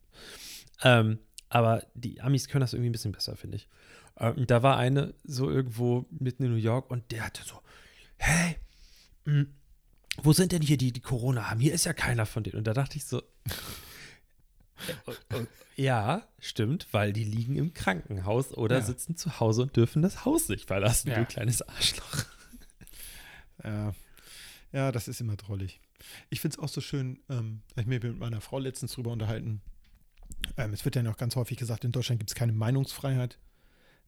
Ähm, 0.82 1.18
aber 1.48 1.82
die 1.94 2.20
Amis 2.20 2.48
können 2.48 2.60
das 2.60 2.74
irgendwie 2.74 2.90
ein 2.90 2.92
bisschen 2.92 3.12
besser, 3.12 3.34
finde 3.36 3.56
ich. 3.56 3.68
Ähm, 4.18 4.46
da 4.46 4.62
war 4.62 4.76
eine 4.76 5.14
so 5.24 5.48
irgendwo 5.50 6.04
mitten 6.10 6.44
in 6.44 6.50
New 6.50 6.56
York 6.58 6.90
und 6.90 7.10
der 7.12 7.24
hatte 7.24 7.42
so, 7.44 7.54
hey, 8.18 8.56
mh, 9.24 9.46
wo 10.22 10.32
sind 10.34 10.52
denn 10.52 10.60
hier 10.62 10.76
die, 10.76 10.92
die 10.92 11.00
Corona 11.00 11.48
haben? 11.50 11.60
Hier 11.60 11.72
ist 11.72 11.86
ja 11.86 11.94
keiner 11.94 12.26
von 12.26 12.42
denen. 12.42 12.56
Und 12.58 12.66
da 12.66 12.74
dachte 12.74 12.98
ich 12.98 13.04
so, 13.06 13.22
ja, 15.76 16.26
stimmt, 16.38 16.86
weil 16.92 17.12
die 17.12 17.24
liegen 17.24 17.56
im 17.56 17.74
Krankenhaus 17.74 18.52
oder 18.52 18.78
Ja. 18.78 18.84
sitzen 18.84 19.16
zu 19.16 19.40
Hause 19.40 19.62
und 19.62 19.76
dürfen 19.76 20.02
das 20.02 20.24
Haus 20.24 20.48
nicht 20.48 20.66
verlassen, 20.66 21.10
Ja. 21.10 21.18
du 21.18 21.26
kleines 21.26 21.62
Arschloch. 21.62 22.24
Ja. 23.62 23.92
ja, 24.72 24.90
das 24.90 25.06
ist 25.06 25.20
immer 25.20 25.36
drollig. 25.36 25.82
Ich 26.30 26.40
finde 26.40 26.54
es 26.56 26.62
auch 26.62 26.70
so 26.70 26.80
schön, 26.80 27.20
ähm, 27.28 27.60
ich 27.76 27.84
mir 27.84 28.00
mit 28.02 28.18
meiner 28.18 28.40
Frau 28.40 28.58
letztens 28.58 28.92
drüber 28.92 29.10
unterhalten. 29.12 29.60
Ähm, 30.56 30.72
es 30.72 30.86
wird 30.86 30.96
ja 30.96 31.02
noch 31.02 31.18
ganz 31.18 31.36
häufig 31.36 31.58
gesagt, 31.58 31.84
in 31.84 31.92
Deutschland 31.92 32.20
gibt 32.20 32.30
es 32.30 32.34
keine 32.34 32.52
Meinungsfreiheit. 32.52 33.38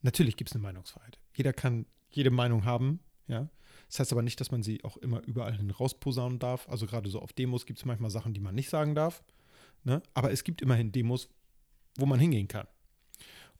Natürlich 0.00 0.38
gibt 0.38 0.48
es 0.48 0.54
eine 0.56 0.62
Meinungsfreiheit. 0.62 1.18
Jeder 1.34 1.52
kann 1.52 1.84
jede 2.08 2.30
Meinung 2.30 2.64
haben, 2.64 3.00
ja. 3.28 3.50
Das 3.92 4.00
heißt 4.00 4.12
aber 4.12 4.22
nicht, 4.22 4.40
dass 4.40 4.50
man 4.50 4.62
sie 4.62 4.83
auch 4.85 4.96
immer 4.96 5.22
überall 5.26 5.55
hin 5.55 5.70
rausposaunen 5.70 6.38
darf. 6.38 6.66
Also 6.70 6.87
gerade 6.87 7.11
so 7.11 7.20
auf 7.20 7.35
Demos 7.35 7.66
gibt 7.66 7.78
es 7.78 7.85
manchmal 7.85 8.11
Sachen, 8.11 8.33
die 8.33 8.40
man 8.40 8.55
nicht 8.55 8.70
sagen 8.70 8.94
darf. 8.94 9.22
Ne? 9.85 10.02
Aber 10.14 10.33
es 10.33 10.44
gibt 10.44 10.62
immerhin 10.62 10.92
Demos, 10.92 11.28
wo 11.98 12.07
man 12.07 12.18
hingehen 12.18 12.48
kann. 12.48 12.66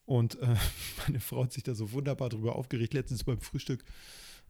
Und 0.07 0.41
äh, 0.41 0.57
meine 1.07 1.21
Frau 1.21 1.45
hat 1.45 1.53
sich 1.53 1.65
da 1.65 1.75
so 1.75 1.93
wunderbar 1.93 2.31
drüber 2.31 2.57
aufgeregt. 2.57 2.95
Letztens 2.95 3.25
beim 3.25 3.43
Frühstück 3.43 3.85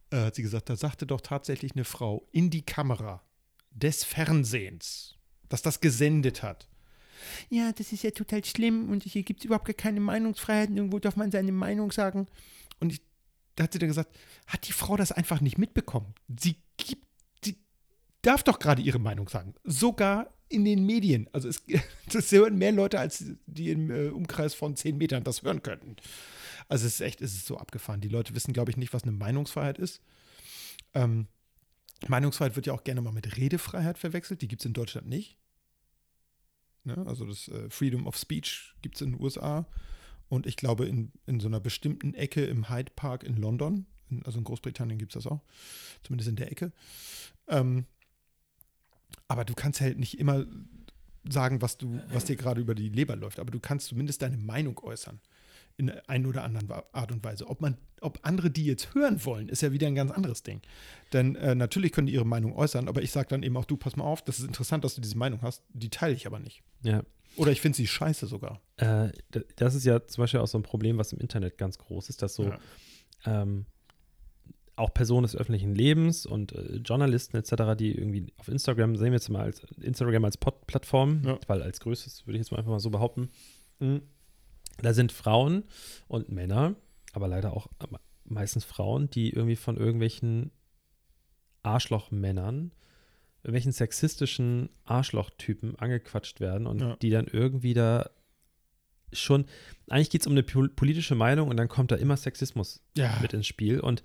äh, 0.09 0.21
hat 0.21 0.35
sie 0.35 0.41
gesagt, 0.41 0.69
da 0.69 0.77
sagte 0.77 1.05
doch 1.05 1.19
tatsächlich 1.19 1.73
eine 1.73 1.83
Frau 1.83 2.25
in 2.31 2.49
die 2.49 2.61
Kamera 2.61 3.21
des 3.71 4.05
Fernsehens, 4.05 5.17
dass 5.49 5.63
das 5.63 5.81
gesendet 5.81 6.43
hat. 6.43 6.69
Ja, 7.49 7.73
das 7.73 7.91
ist 7.91 8.03
ja 8.03 8.11
total 8.11 8.45
schlimm 8.45 8.89
und 8.89 9.03
hier 9.03 9.23
gibt 9.23 9.41
es 9.41 9.45
überhaupt 9.45 9.65
gar 9.65 9.73
keine 9.73 9.99
Meinungsfreiheit. 9.99 10.69
Irgendwo 10.69 10.99
darf 10.99 11.17
man 11.17 11.29
seine 11.29 11.51
Meinung 11.51 11.91
sagen. 11.91 12.27
Und 12.79 12.93
ich, 12.93 13.01
da 13.55 13.63
hat 13.63 13.73
sie 13.73 13.79
dann 13.79 13.89
gesagt, 13.89 14.15
hat 14.47 14.67
die 14.67 14.73
Frau 14.73 14.97
das 14.97 15.11
einfach 15.11 15.41
nicht 15.41 15.57
mitbekommen? 15.57 16.13
Sie 16.39 16.57
gibt, 16.77 17.05
sie 17.43 17.57
darf 18.21 18.43
doch 18.43 18.59
gerade 18.59 18.81
ihre 18.81 18.99
Meinung 18.99 19.29
sagen. 19.29 19.53
Sogar 19.63 20.33
in 20.49 20.65
den 20.65 20.85
Medien. 20.85 21.27
Also 21.33 21.49
es, 21.49 21.63
das 22.11 22.31
hören 22.31 22.57
mehr 22.57 22.71
Leute, 22.71 22.99
als 22.99 23.25
die 23.45 23.71
im 23.71 23.91
äh, 23.91 24.09
Umkreis 24.09 24.53
von 24.53 24.75
zehn 24.75 24.97
Metern 24.97 25.23
das 25.23 25.43
hören 25.43 25.63
könnten. 25.63 25.95
Also 26.69 26.87
es 26.87 26.95
ist 26.95 27.01
echt, 27.01 27.21
es 27.21 27.33
ist 27.33 27.45
so 27.45 27.57
abgefahren. 27.57 28.01
Die 28.01 28.09
Leute 28.09 28.35
wissen, 28.35 28.53
glaube 28.53 28.71
ich, 28.71 28.77
nicht, 28.77 28.93
was 28.93 29.03
eine 29.03 29.11
Meinungsfreiheit 29.11 29.77
ist. 29.77 30.01
Ähm, 30.93 31.27
Meinungsfreiheit 32.07 32.55
wird 32.55 32.67
ja 32.67 32.73
auch 32.73 32.83
gerne 32.83 33.01
mal 33.01 33.13
mit 33.13 33.37
Redefreiheit 33.37 33.97
verwechselt. 33.97 34.41
Die 34.41 34.47
gibt 34.47 34.61
es 34.61 34.65
in 34.65 34.73
Deutschland 34.73 35.07
nicht. 35.07 35.37
Ne? 36.83 37.03
Also 37.07 37.25
das 37.25 37.47
äh, 37.47 37.69
Freedom 37.69 38.07
of 38.07 38.17
Speech 38.17 38.75
gibt 38.81 38.95
es 38.95 39.01
in 39.01 39.13
den 39.13 39.21
USA. 39.21 39.67
Und 40.33 40.47
ich 40.47 40.55
glaube, 40.55 40.87
in, 40.87 41.11
in 41.27 41.39
so 41.39 41.47
einer 41.47 41.59
bestimmten 41.59 42.15
Ecke 42.15 42.43
im 42.43 42.67
Hyde 42.67 42.91
Park 42.95 43.23
in 43.23 43.37
London, 43.37 43.85
in, 44.09 44.25
also 44.25 44.39
in 44.39 44.43
Großbritannien 44.43 44.97
gibt 44.97 45.15
es 45.15 45.23
das 45.23 45.31
auch, 45.31 45.41
zumindest 46.01 46.27
in 46.27 46.35
der 46.37 46.51
Ecke. 46.51 46.71
Ähm, 47.47 47.85
aber 49.27 49.45
du 49.45 49.53
kannst 49.53 49.79
halt 49.79 49.99
nicht 49.99 50.17
immer 50.17 50.47
sagen, 51.29 51.61
was 51.61 51.77
du, 51.77 52.01
was 52.11 52.25
dir 52.25 52.35
gerade 52.35 52.61
über 52.61 52.73
die 52.73 52.89
Leber 52.89 53.15
läuft, 53.15 53.37
aber 53.37 53.51
du 53.51 53.59
kannst 53.59 53.85
zumindest 53.89 54.23
deine 54.23 54.37
Meinung 54.37 54.79
äußern. 54.79 55.19
In 55.77 55.91
einer 55.91 56.29
oder 56.29 56.43
anderen 56.43 56.71
Art 56.71 57.11
und 57.11 57.23
Weise. 57.23 57.47
Ob 57.47 57.61
man, 57.61 57.77
ob 58.01 58.19
andere 58.23 58.49
die 58.49 58.65
jetzt 58.65 58.95
hören 58.95 59.23
wollen, 59.25 59.49
ist 59.49 59.61
ja 59.61 59.71
wieder 59.71 59.85
ein 59.85 59.95
ganz 59.95 60.09
anderes 60.09 60.41
Ding. 60.41 60.61
Denn 61.13 61.35
äh, 61.35 61.53
natürlich 61.53 61.91
können 61.91 62.07
die 62.07 62.13
ihre 62.13 62.25
Meinung 62.25 62.55
äußern, 62.55 62.87
aber 62.87 63.03
ich 63.03 63.11
sage 63.11 63.27
dann 63.29 63.43
eben 63.43 63.55
auch, 63.55 63.65
du, 63.65 63.77
pass 63.77 63.95
mal 63.95 64.03
auf, 64.03 64.23
das 64.23 64.39
ist 64.39 64.47
interessant, 64.47 64.83
dass 64.83 64.95
du 64.95 65.01
diese 65.01 65.17
Meinung 65.17 65.43
hast, 65.43 65.61
die 65.69 65.89
teile 65.91 66.15
ich 66.15 66.25
aber 66.25 66.39
nicht. 66.39 66.63
Ja. 66.81 67.03
Oder 67.35 67.51
ich 67.51 67.61
finde 67.61 67.75
sie 67.75 67.87
scheiße 67.87 68.27
sogar. 68.27 68.61
Äh, 68.77 69.09
das 69.55 69.75
ist 69.75 69.85
ja 69.85 70.05
zum 70.05 70.21
Beispiel 70.23 70.39
auch 70.39 70.47
so 70.47 70.57
ein 70.57 70.63
Problem, 70.63 70.97
was 70.97 71.13
im 71.13 71.19
Internet 71.19 71.57
ganz 71.57 71.77
groß 71.77 72.09
ist, 72.09 72.21
dass 72.21 72.35
so 72.35 72.43
Ja. 72.45 72.59
ähm, 73.25 73.65
auch 74.75 74.93
Personen 74.93 75.23
des 75.23 75.35
öffentlichen 75.35 75.75
Lebens 75.75 76.25
und 76.25 76.51
äh, 76.53 76.77
Journalisten 76.77 77.37
etc., 77.37 77.75
die 77.77 77.95
irgendwie 77.95 78.33
auf 78.37 78.47
Instagram, 78.47 78.95
sehen 78.95 79.07
wir 79.07 79.13
jetzt 79.13 79.29
mal 79.29 79.43
als 79.43 79.61
Instagram 79.81 80.25
als 80.25 80.37
Pod 80.37 80.65
Plattform, 80.67 81.21
Ja. 81.23 81.39
weil 81.47 81.61
als 81.61 81.79
größtes 81.79 82.25
würde 82.25 82.37
ich 82.37 82.41
jetzt 82.45 82.51
mal 82.51 82.57
einfach 82.57 82.71
mal 82.71 82.79
so 82.79 82.89
behaupten, 82.89 83.29
mh, 83.79 84.01
da 84.81 84.93
sind 84.93 85.11
Frauen 85.11 85.63
und 86.07 86.29
Männer, 86.29 86.75
aber 87.13 87.27
leider 87.27 87.53
auch 87.53 87.67
meistens 88.25 88.63
Frauen, 88.65 89.09
die 89.11 89.29
irgendwie 89.29 89.55
von 89.55 89.77
irgendwelchen 89.77 90.49
Arschlochmännern 91.61 92.71
irgendwelchen 93.43 93.71
sexistischen 93.73 94.69
Arschlochtypen 94.85 95.75
angequatscht 95.77 96.39
werden 96.39 96.65
und 96.67 96.81
Ja. 96.81 96.95
die 97.01 97.09
dann 97.09 97.27
irgendwie 97.27 97.73
da 97.73 98.09
schon, 99.11 99.45
eigentlich 99.89 100.09
geht 100.09 100.21
es 100.21 100.27
um 100.27 100.33
eine 100.33 100.41
pol- 100.43 100.69
politische 100.69 101.15
Meinung 101.15 101.49
und 101.49 101.57
dann 101.57 101.67
kommt 101.67 101.91
da 101.91 101.95
immer 101.95 102.17
Sexismus 102.17 102.81
Ja. 102.97 103.17
mit 103.21 103.33
ins 103.33 103.45
Spiel. 103.47 103.79
Und 103.79 104.01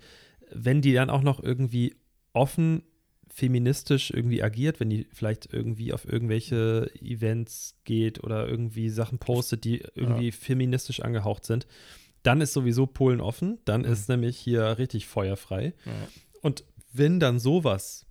wenn 0.51 0.81
die 0.81 0.93
dann 0.93 1.09
auch 1.09 1.21
noch 1.23 1.41
irgendwie 1.41 1.95
offen 2.33 2.83
feministisch 3.31 4.11
irgendwie 4.11 4.43
agiert, 4.43 4.79
wenn 4.79 4.89
die 4.89 5.07
vielleicht 5.13 5.51
irgendwie 5.53 5.93
auf 5.93 6.05
irgendwelche 6.05 6.91
Events 6.99 7.75
geht 7.85 8.23
oder 8.23 8.47
irgendwie 8.47 8.89
Sachen 8.89 9.19
postet, 9.19 9.63
die 9.63 9.83
irgendwie 9.95 10.31
feministisch 10.31 10.99
angehaucht 10.99 11.45
sind, 11.45 11.65
dann 12.23 12.41
ist 12.41 12.53
sowieso 12.53 12.85
Polen 12.85 13.21
offen. 13.21 13.59
Dann 13.65 13.81
Mhm. 13.81 13.87
ist 13.91 14.09
nämlich 14.09 14.37
hier 14.37 14.77
richtig 14.77 15.07
feuerfrei. 15.07 15.73
Ja. 15.85 15.91
Und 16.41 16.63
wenn 16.91 17.19
dann 17.19 17.39
sowas 17.39 18.05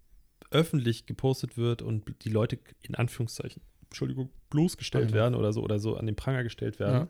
öffentlich 0.50 1.06
gepostet 1.06 1.56
wird 1.56 1.82
und 1.82 2.24
die 2.24 2.30
Leute 2.30 2.58
in 2.82 2.94
Anführungszeichen, 2.94 3.62
Entschuldigung, 3.84 4.30
bloßgestellt 4.50 5.10
Ja. 5.10 5.14
werden 5.16 5.34
oder 5.34 5.52
so 5.52 5.62
oder 5.62 5.78
so 5.78 5.96
an 5.96 6.06
den 6.06 6.16
Pranger 6.16 6.42
gestellt 6.42 6.78
werden, 6.78 6.94
Ja. 6.94 7.08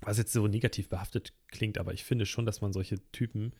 was 0.00 0.18
jetzt 0.18 0.32
so 0.32 0.46
negativ 0.46 0.88
behaftet 0.88 1.32
klingt, 1.48 1.78
aber 1.78 1.92
ich 1.92 2.04
finde 2.04 2.26
schon, 2.26 2.46
dass 2.46 2.60
man 2.60 2.72
solche 2.72 2.98
Typen, 3.12 3.52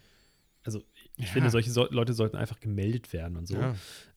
also 0.64 0.83
ich 1.16 1.27
Ja. 1.27 1.33
finde, 1.33 1.51
solche 1.51 1.71
so 1.71 1.87
Leute 1.90 2.12
sollten 2.12 2.37
einfach 2.37 2.61
gemeldet 2.61 3.12
werden 3.12 3.37
und 3.37 3.47
so. 3.47 3.57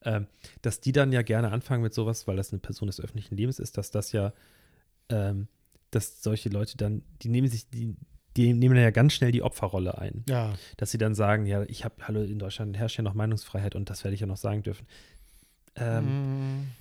Ähm, 0.03 0.27
dass 0.61 0.81
die 0.81 0.91
dann 0.91 1.11
ja 1.11 1.21
gerne 1.21 1.51
anfangen 1.51 1.83
mit 1.83 1.93
sowas, 1.93 2.27
weil 2.27 2.35
das 2.37 2.51
eine 2.51 2.59
Person 2.59 2.87
des 2.87 2.99
öffentlichen 2.99 3.35
Lebens 3.35 3.59
ist, 3.59 3.77
dass 3.77 3.91
das 3.91 4.11
ja, 4.11 4.33
ähm, 5.09 5.47
dass 5.91 6.21
solche 6.23 6.49
Leute 6.49 6.77
dann, 6.77 7.03
die 7.21 7.29
nehmen 7.29 7.47
sich, 7.47 7.69
die, 7.69 7.95
die 8.37 8.53
nehmen 8.53 8.75
ja 8.75 8.91
ganz 8.91 9.13
schnell 9.13 9.31
die 9.31 9.41
Opferrolle 9.41 9.97
ein. 9.97 10.23
Ja. 10.27 10.53
Dass 10.77 10.91
sie 10.91 10.97
dann 10.97 11.15
sagen, 11.15 11.45
ja, 11.45 11.63
ich 11.63 11.85
habe, 11.85 11.95
hallo, 12.07 12.21
in 12.21 12.39
Deutschland 12.39 12.77
herrscht 12.77 12.97
ja 12.97 13.03
noch 13.03 13.13
Meinungsfreiheit 13.13 13.75
und 13.75 13.89
das 13.89 14.03
werde 14.03 14.15
ich 14.15 14.21
ja 14.21 14.27
noch 14.27 14.37
sagen 14.37 14.63
dürfen. 14.63 14.87
Ähm, 15.75 16.05
Mm. 16.07 16.71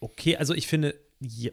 Okay, 0.00 0.36
also 0.36 0.54
ich 0.54 0.66
finde, 0.66 0.94
ja, 1.20 1.50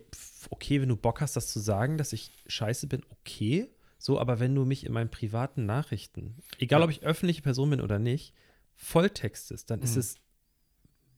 okay, 0.50 0.82
wenn 0.82 0.90
du 0.90 0.98
Bock 0.98 1.22
hast, 1.22 1.36
das 1.36 1.48
zu 1.48 1.60
sagen, 1.60 1.98
dass 1.98 2.12
ich 2.14 2.32
scheiße 2.48 2.88
bin, 2.88 3.04
okay. 3.10 3.70
So, 3.98 4.20
aber 4.20 4.40
wenn 4.40 4.54
du 4.56 4.66
mich 4.66 4.86
in 4.86 4.92
meinen 4.94 5.10
privaten 5.10 5.66
Nachrichten, 5.66 6.36
egal 6.58 6.80
Ja. 6.82 6.86
ob 6.86 6.92
ich 6.92 7.04
öffentliche 7.04 7.42
Person 7.44 7.70
bin 7.70 7.80
oder 7.82 8.00
nicht, 8.00 8.34
volltextest, 8.76 9.70
dann 9.70 9.82
ist 9.82 9.94
Mhm. 9.94 10.00
es 10.00 10.16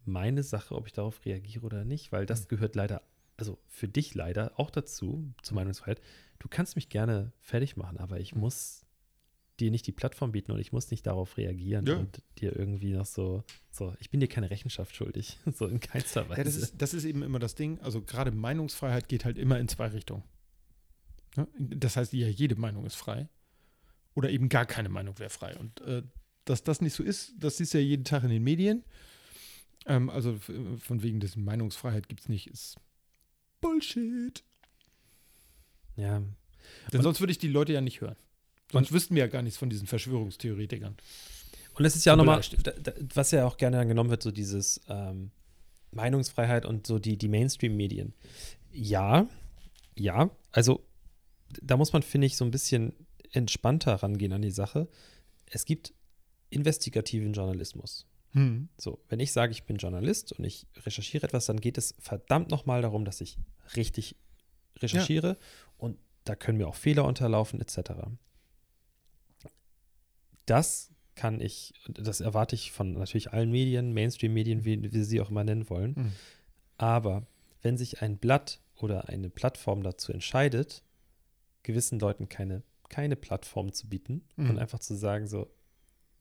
meine 0.06 0.43
Sache, 0.43 0.76
ob 0.76 0.86
ich 0.86 0.93
darauf 0.93 1.26
reagiere 1.26 1.65
oder 1.65 1.86
nicht, 1.86 2.12
weil 2.12 2.24
Mhm. 2.24 2.28
das 2.28 2.48
gehört 2.50 2.76
leider, 2.76 3.02
also 3.38 3.58
für 3.67 3.88
dich 3.88 4.13
leider 4.15 4.52
auch 4.60 4.69
dazu, 4.69 5.34
zur 5.41 5.56
Meinungsfreiheit. 5.56 6.02
Du 6.43 6.49
kannst 6.49 6.75
mich 6.75 6.89
gerne 6.89 7.32
fertig 7.39 7.77
machen, 7.77 7.97
aber 7.99 8.19
ich 8.19 8.36
muss 8.36 8.86
dir 9.62 9.71
nicht 9.71 9.88
die 9.88 9.93
Plattform 9.93 10.34
bieten 10.34 10.51
und 10.51 10.60
ich 10.60 10.73
muss 10.73 10.91
nicht 10.91 11.08
darauf 11.08 11.38
reagieren 11.38 11.86
Ja. 11.86 11.95
und 11.95 12.21
dir 12.39 12.53
irgendwie 12.53 12.91
noch 12.91 13.06
so, 13.06 13.45
so, 13.71 13.95
ich 14.01 14.10
bin 14.10 14.19
dir 14.19 14.27
keine 14.27 14.49
Rechenschaft 14.49 14.93
schuldig, 14.93 15.38
so 15.53 15.67
in 15.67 15.79
keinster 15.79 16.27
Weise. 16.27 16.41
Ja, 16.41 16.43
das 16.43 16.56
ist, 16.58 16.82
das 16.82 16.93
ist 16.93 17.06
eben 17.06 17.23
immer 17.23 17.39
das 17.39 17.56
Ding. 17.56 17.79
Also 17.79 18.01
gerade 18.01 18.32
Meinungsfreiheit 18.32 19.08
geht 19.08 19.23
halt 19.23 19.38
immer 19.38 19.58
in 19.58 19.69
zwei 19.69 19.88
Richtungen. 19.88 20.23
Das 21.58 21.95
heißt, 21.95 22.12
ja, 22.12 22.27
jede 22.27 22.56
Meinung 22.58 22.86
ist 22.86 22.95
frei. 22.95 23.29
Oder 24.13 24.29
eben 24.29 24.49
gar 24.49 24.65
keine 24.65 24.89
Meinung 24.89 25.17
wäre 25.19 25.29
frei. 25.29 25.56
Und 25.58 25.79
äh, 25.82 26.03
dass 26.43 26.63
das 26.63 26.82
nicht 26.82 26.93
so 26.93 27.03
ist, 27.03 27.34
das 27.39 27.56
siehst 27.56 27.73
du 27.73 27.77
ja 27.77 27.86
jeden 27.86 28.03
Tag 28.03 28.23
in 28.23 28.29
den 28.29 28.43
Medien. 28.43 28.84
Ähm, 29.86 30.10
also 30.10 30.38
von 30.39 31.03
wegen 31.03 31.21
des 31.21 31.38
Meinungsfreiheit 31.38 32.10
gibt 32.10 32.19
es 32.19 32.27
nicht, 32.27 32.47
ist 32.47 32.75
Bullshit. 33.62 34.43
Ja, 35.95 36.19
Denn 36.91 36.99
Und- 36.99 37.03
sonst 37.03 37.19
würde 37.19 37.32
ich 37.32 37.38
die 37.38 37.47
Leute 37.47 37.73
ja 37.73 37.82
nicht 37.82 38.01
hören. 38.01 38.15
Sonst 38.71 38.91
wüssten 38.91 39.15
wir 39.15 39.21
ja 39.23 39.27
gar 39.27 39.41
nichts 39.41 39.58
von 39.58 39.69
diesen 39.69 39.86
Verschwörungstheoretikern. 39.88 40.95
Und 41.75 41.86
es 41.86 41.95
ist 41.95 42.06
ja 42.06 42.13
auch 42.13 42.17
nochmal, 42.17 42.41
was 43.13 43.32
ja 43.32 43.45
auch 43.45 43.58
gerne 43.58 43.77
dann 43.77 43.88
genommen 43.88 44.10
wird, 44.10 44.23
so 44.23 44.32
dieses 44.32 44.82
ähm, 44.88 45.32
Meinungsfreiheit 45.91 46.65
und 46.65 46.88
so 46.88 46.99
die, 46.99 47.17
die 47.17 47.27
Mainstream-Medien. 47.27 48.13
Ja, 48.71 49.27
ja, 49.95 50.32
also 50.51 50.84
da 51.62 51.77
muss 51.77 51.93
man, 51.93 52.01
finde 52.01 52.27
ich, 52.27 52.36
so 52.38 52.45
ein 52.45 52.51
bisschen 52.51 52.93
entspannter 53.32 53.95
rangehen 53.95 54.34
an 54.34 54.41
die 54.41 54.51
Sache. 54.51 54.88
Es 55.45 55.65
gibt 55.65 55.93
investigativen 56.49 57.34
Journalismus. 57.34 58.08
Hm. 58.32 58.69
So, 58.77 58.99
wenn 59.10 59.19
ich 59.19 59.32
sage, 59.32 59.51
ich 59.51 59.63
bin 59.63 59.77
Journalist 59.77 60.34
und 60.34 60.45
ich 60.45 60.65
recherchiere 60.86 61.25
etwas, 61.27 61.45
dann 61.45 61.60
geht 61.60 61.77
es 61.77 61.93
verdammt 61.99 62.49
nochmal 62.49 62.82
darum, 62.82 63.06
dass 63.06 63.21
ich 63.21 63.38
richtig 63.75 64.15
recherchiere 64.79 65.38
und 65.77 65.97
da 66.23 66.36
können 66.36 66.57
mir 66.57 66.67
auch 66.67 66.75
Fehler 66.75 67.05
unterlaufen, 67.05 67.59
etc. 67.62 67.91
Das 70.45 70.89
kann 71.15 71.39
ich, 71.41 71.73
das 71.88 72.21
erwarte 72.21 72.55
ich 72.55 72.71
von 72.71 72.93
natürlich 72.93 73.31
allen 73.31 73.51
Medien, 73.51 73.93
Mainstream-Medien, 73.93 74.65
wie 74.65 74.91
wir 74.91 75.05
sie 75.05 75.21
auch 75.21 75.29
immer 75.29 75.43
nennen 75.43 75.69
wollen. 75.69 75.93
Mhm. 75.95 76.12
Aber 76.77 77.27
wenn 77.62 77.77
sich 77.77 78.01
ein 78.01 78.17
Blatt 78.17 78.59
oder 78.75 79.09
eine 79.09 79.29
Plattform 79.29 79.83
dazu 79.83 80.12
entscheidet, 80.12 80.83
gewissen 81.62 81.99
Leuten 81.99 82.29
keine, 82.29 82.63
keine 82.89 83.15
Plattform 83.15 83.71
zu 83.71 83.88
bieten 83.88 84.23
Mhm. 84.36 84.49
und 84.51 84.59
einfach 84.59 84.79
zu 84.79 84.95
sagen, 84.95 85.27
so, 85.27 85.53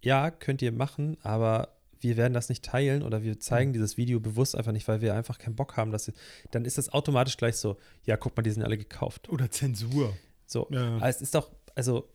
ja, 0.02 0.30
könnt 0.30 0.62
ihr 0.62 0.72
machen, 0.72 1.16
aber 1.22 1.76
wir 2.02 2.16
werden 2.16 2.32
das 2.34 2.48
nicht 2.48 2.64
teilen 2.64 3.02
oder 3.02 3.22
wir 3.22 3.38
zeigen 3.40 3.70
Mhm. 3.70 3.74
dieses 3.74 3.96
Video 3.96 4.20
bewusst 4.20 4.56
einfach 4.56 4.72
nicht, 4.72 4.88
weil 4.88 5.00
wir 5.00 5.14
einfach 5.14 5.38
keinen 5.38 5.54
Bock 5.56 5.76
haben, 5.76 5.90
dass 5.92 6.10
dann 6.50 6.64
ist 6.64 6.78
das 6.78 6.88
automatisch 6.92 7.36
gleich 7.36 7.56
so, 7.56 7.76
ja, 8.04 8.16
guck 8.16 8.36
mal, 8.36 8.42
die 8.42 8.50
sind 8.50 8.62
alle 8.62 8.76
gekauft. 8.78 9.28
Oder 9.28 9.50
Zensur. 9.50 10.16
So, 10.46 10.66
Ja. 10.70 10.96
aber 10.96 11.08
es 11.08 11.20
ist 11.22 11.34
doch, 11.34 11.50
also 11.74 12.08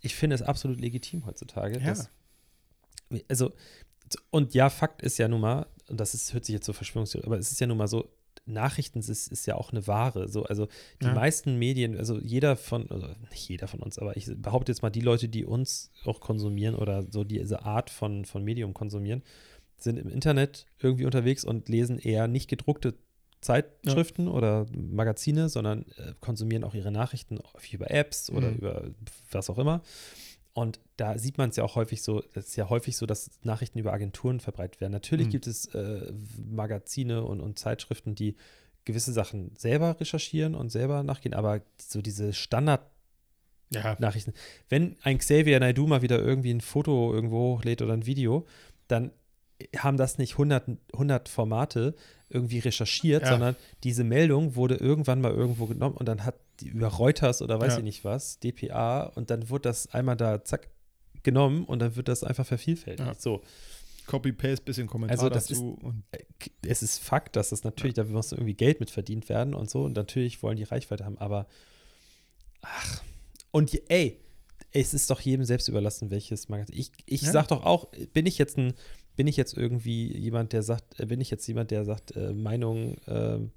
ich 0.00 0.14
finde 0.14 0.34
es 0.34 0.42
absolut 0.42 0.80
legitim 0.80 1.24
heutzutage. 1.26 1.78
Ja. 1.80 1.86
Dass, 1.86 2.10
also, 3.28 3.52
und 4.30 4.54
ja, 4.54 4.70
Fakt 4.70 5.02
ist 5.02 5.18
ja 5.18 5.28
nun 5.28 5.40
mal, 5.40 5.66
und 5.88 5.98
das 5.98 6.14
ist, 6.14 6.32
hört 6.34 6.44
sich 6.44 6.52
jetzt 6.54 6.66
so 6.66 6.72
Verschwörungstheorie, 6.72 7.26
aber 7.26 7.38
es 7.38 7.50
ist 7.50 7.60
ja 7.60 7.66
nun 7.66 7.78
mal 7.78 7.88
so, 7.88 8.08
Nachrichten 8.46 8.98
ist, 9.00 9.28
ist 9.28 9.46
ja 9.46 9.54
auch 9.56 9.72
eine 9.72 9.86
Ware. 9.86 10.28
So, 10.28 10.44
also 10.44 10.68
die 11.02 11.06
Ja. 11.06 11.14
meisten 11.14 11.58
Medien, 11.58 11.96
also 11.96 12.18
jeder 12.20 12.56
von, 12.56 12.90
also 12.90 13.06
nicht 13.30 13.48
jeder 13.48 13.68
von 13.68 13.80
uns, 13.80 13.98
aber 13.98 14.16
ich 14.16 14.28
behaupte 14.36 14.72
jetzt 14.72 14.82
mal, 14.82 14.90
die 14.90 15.00
Leute, 15.00 15.28
die 15.28 15.44
uns 15.44 15.90
auch 16.04 16.20
konsumieren 16.20 16.74
oder 16.74 17.04
so 17.10 17.24
diese 17.24 17.62
Art 17.64 17.90
von, 17.90 18.24
von 18.24 18.44
Medium 18.44 18.74
konsumieren, 18.74 19.22
sind 19.78 19.98
im 19.98 20.08
Internet 20.08 20.66
irgendwie 20.78 21.04
unterwegs 21.04 21.44
und 21.44 21.68
lesen 21.68 21.98
eher 21.98 22.28
nicht 22.28 22.48
gedruckte 22.48 22.94
Zeitschriften 23.40 24.26
oder 24.28 24.66
Magazine, 24.74 25.48
sondern 25.50 25.82
äh, 25.96 26.14
konsumieren 26.20 26.64
auch 26.64 26.74
ihre 26.74 26.90
Nachrichten 26.90 27.38
über 27.72 27.90
Apps 27.90 28.30
oder 28.30 28.50
Mhm. 28.50 28.56
über 28.56 28.90
was 29.30 29.50
auch 29.50 29.58
immer. 29.58 29.82
Und 30.54 30.80
da 30.96 31.18
sieht 31.18 31.36
man 31.36 31.50
es 31.50 31.56
ja 31.56 31.64
auch 31.64 31.74
häufig 31.74 32.02
so, 32.02 32.22
es 32.34 32.46
ist 32.46 32.56
ja 32.56 32.68
häufig 32.70 32.96
so, 32.96 33.06
dass 33.06 33.28
Nachrichten 33.42 33.78
über 33.78 33.92
Agenturen 33.92 34.38
verbreitet 34.40 34.80
werden. 34.80 34.92
Natürlich 34.92 35.26
Mhm. 35.26 35.30
gibt 35.32 35.46
es 35.48 35.66
äh, 35.74 36.12
Magazine 36.48 37.24
und, 37.24 37.40
und 37.40 37.58
Zeitschriften, 37.58 38.14
die 38.14 38.36
gewisse 38.84 39.12
Sachen 39.12 39.50
selber 39.56 39.98
recherchieren 39.98 40.54
und 40.54 40.70
selber 40.70 41.02
nachgehen, 41.02 41.34
aber 41.34 41.60
so 41.78 42.00
diese 42.02 42.32
Standard-Nachrichten, 42.32 44.30
Ja. 44.32 44.36
wenn 44.68 44.96
ein 45.02 45.18
Xavier 45.18 45.58
Naidoo 45.58 45.86
mal 45.86 46.02
wieder 46.02 46.18
irgendwie 46.20 46.52
ein 46.52 46.60
Foto 46.60 47.12
irgendwo 47.12 47.56
hochlädt 47.56 47.82
oder 47.82 47.94
ein 47.94 48.06
Video, 48.06 48.46
dann 48.88 49.10
haben 49.78 49.96
das 49.96 50.18
nicht 50.18 50.32
100, 50.32 50.68
100 50.92 51.28
Formate 51.28 51.94
irgendwie 52.28 52.58
recherchiert, 52.58 53.22
Ja. 53.22 53.30
sondern 53.30 53.56
diese 53.84 54.04
Meldung 54.04 54.56
wurde 54.56 54.74
irgendwann 54.76 55.20
mal 55.20 55.32
irgendwo 55.32 55.66
genommen 55.66 55.96
und 55.96 56.06
dann 56.06 56.24
hat 56.24 56.34
die 56.60 56.68
über 56.68 56.88
Reuters 56.88 57.42
oder 57.42 57.60
weiß 57.60 57.72
Ja. 57.74 57.78
ich 57.78 57.84
nicht 57.84 58.04
was, 58.04 58.38
DPA, 58.40 59.04
und 59.14 59.30
dann 59.30 59.48
wurde 59.50 59.62
das 59.68 59.92
einmal 59.94 60.16
da 60.16 60.44
zack 60.44 60.68
genommen 61.22 61.64
und 61.64 61.78
dann 61.78 61.96
wird 61.96 62.08
das 62.08 62.22
einfach 62.24 62.46
vervielfältigt. 62.46 63.06
Ja. 63.08 63.14
So, 63.18 63.42
Copy-Paste, 64.06 64.64
bisschen 64.64 64.86
Kommentar 64.86 65.16
Also 65.18 65.30
das 65.30 65.46
dazu. 65.46 65.78
und 65.80 66.04
es 66.66 66.82
ist 66.82 66.98
Fakt, 66.98 67.36
dass 67.36 67.48
das 67.50 67.64
natürlich, 67.64 67.94
da 67.94 68.04
muss 68.04 68.32
irgendwie 68.32 68.54
Geld 68.54 68.78
mit 68.80 68.90
verdient 68.90 69.28
werden 69.30 69.54
und 69.54 69.70
so. 69.70 69.84
Und 69.84 69.96
natürlich 69.96 70.42
wollen 70.42 70.56
die 70.58 70.64
Reichweite 70.64 71.04
haben, 71.06 71.16
aber 71.18 71.46
ach. 72.62 73.02
Und 73.50 73.70
ey, 73.88 74.20
es 74.72 74.92
ist 74.92 75.08
doch 75.10 75.20
jedem 75.20 75.44
selbst 75.44 75.68
überlassen, 75.68 76.10
welches 76.10 76.48
Magazin. 76.48 76.76
Ich, 76.78 76.90
ich 77.06 77.22
sag 77.22 77.48
doch 77.48 77.64
auch, 77.64 77.88
bin 78.12 78.26
ich 78.26 78.36
jetzt 78.38 78.58
ein, 78.58 78.74
bin 79.16 79.26
ich 79.26 79.36
jetzt 79.36 79.56
irgendwie 79.56 80.16
jemand, 80.16 80.52
der 80.52 80.62
sagt, 80.62 80.98
äh, 81.00 81.06
bin 81.06 81.20
ich 81.20 81.30
jetzt 81.30 81.46
jemand, 81.46 81.70
der 81.70 81.84
sagt, 81.84 82.16
äh, 82.16 82.32
Meinung, 82.32 82.96
ähm, 83.06 83.50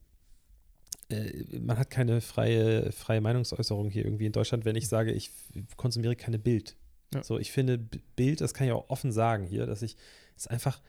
äh, 1.09 1.57
man 1.59 1.77
hat 1.77 1.89
keine 1.89 2.21
freie, 2.21 2.91
freie 2.91 3.21
Meinungsäußerung 3.21 3.89
hier 3.89 4.03
irgendwie 4.05 4.25
in 4.25 4.31
Deutschland, 4.31 4.65
wenn 4.65 4.75
ich 4.75 4.87
sage, 4.87 5.11
ich 5.13 5.31
konsumiere 5.75 6.15
keine 6.15 6.39
Bild. 6.39 6.75
Ja. 7.13 7.23
So, 7.23 7.39
ich 7.39 7.51
finde 7.51 7.77
Bild, 8.15 8.41
das 8.41 8.53
kann 8.53 8.67
ich 8.67 8.73
auch 8.73 8.89
offen 8.89 9.11
sagen 9.11 9.45
hier, 9.47 9.65
dass 9.65 9.81
ich 9.81 9.95
es 10.35 10.47
einfach 10.47 10.81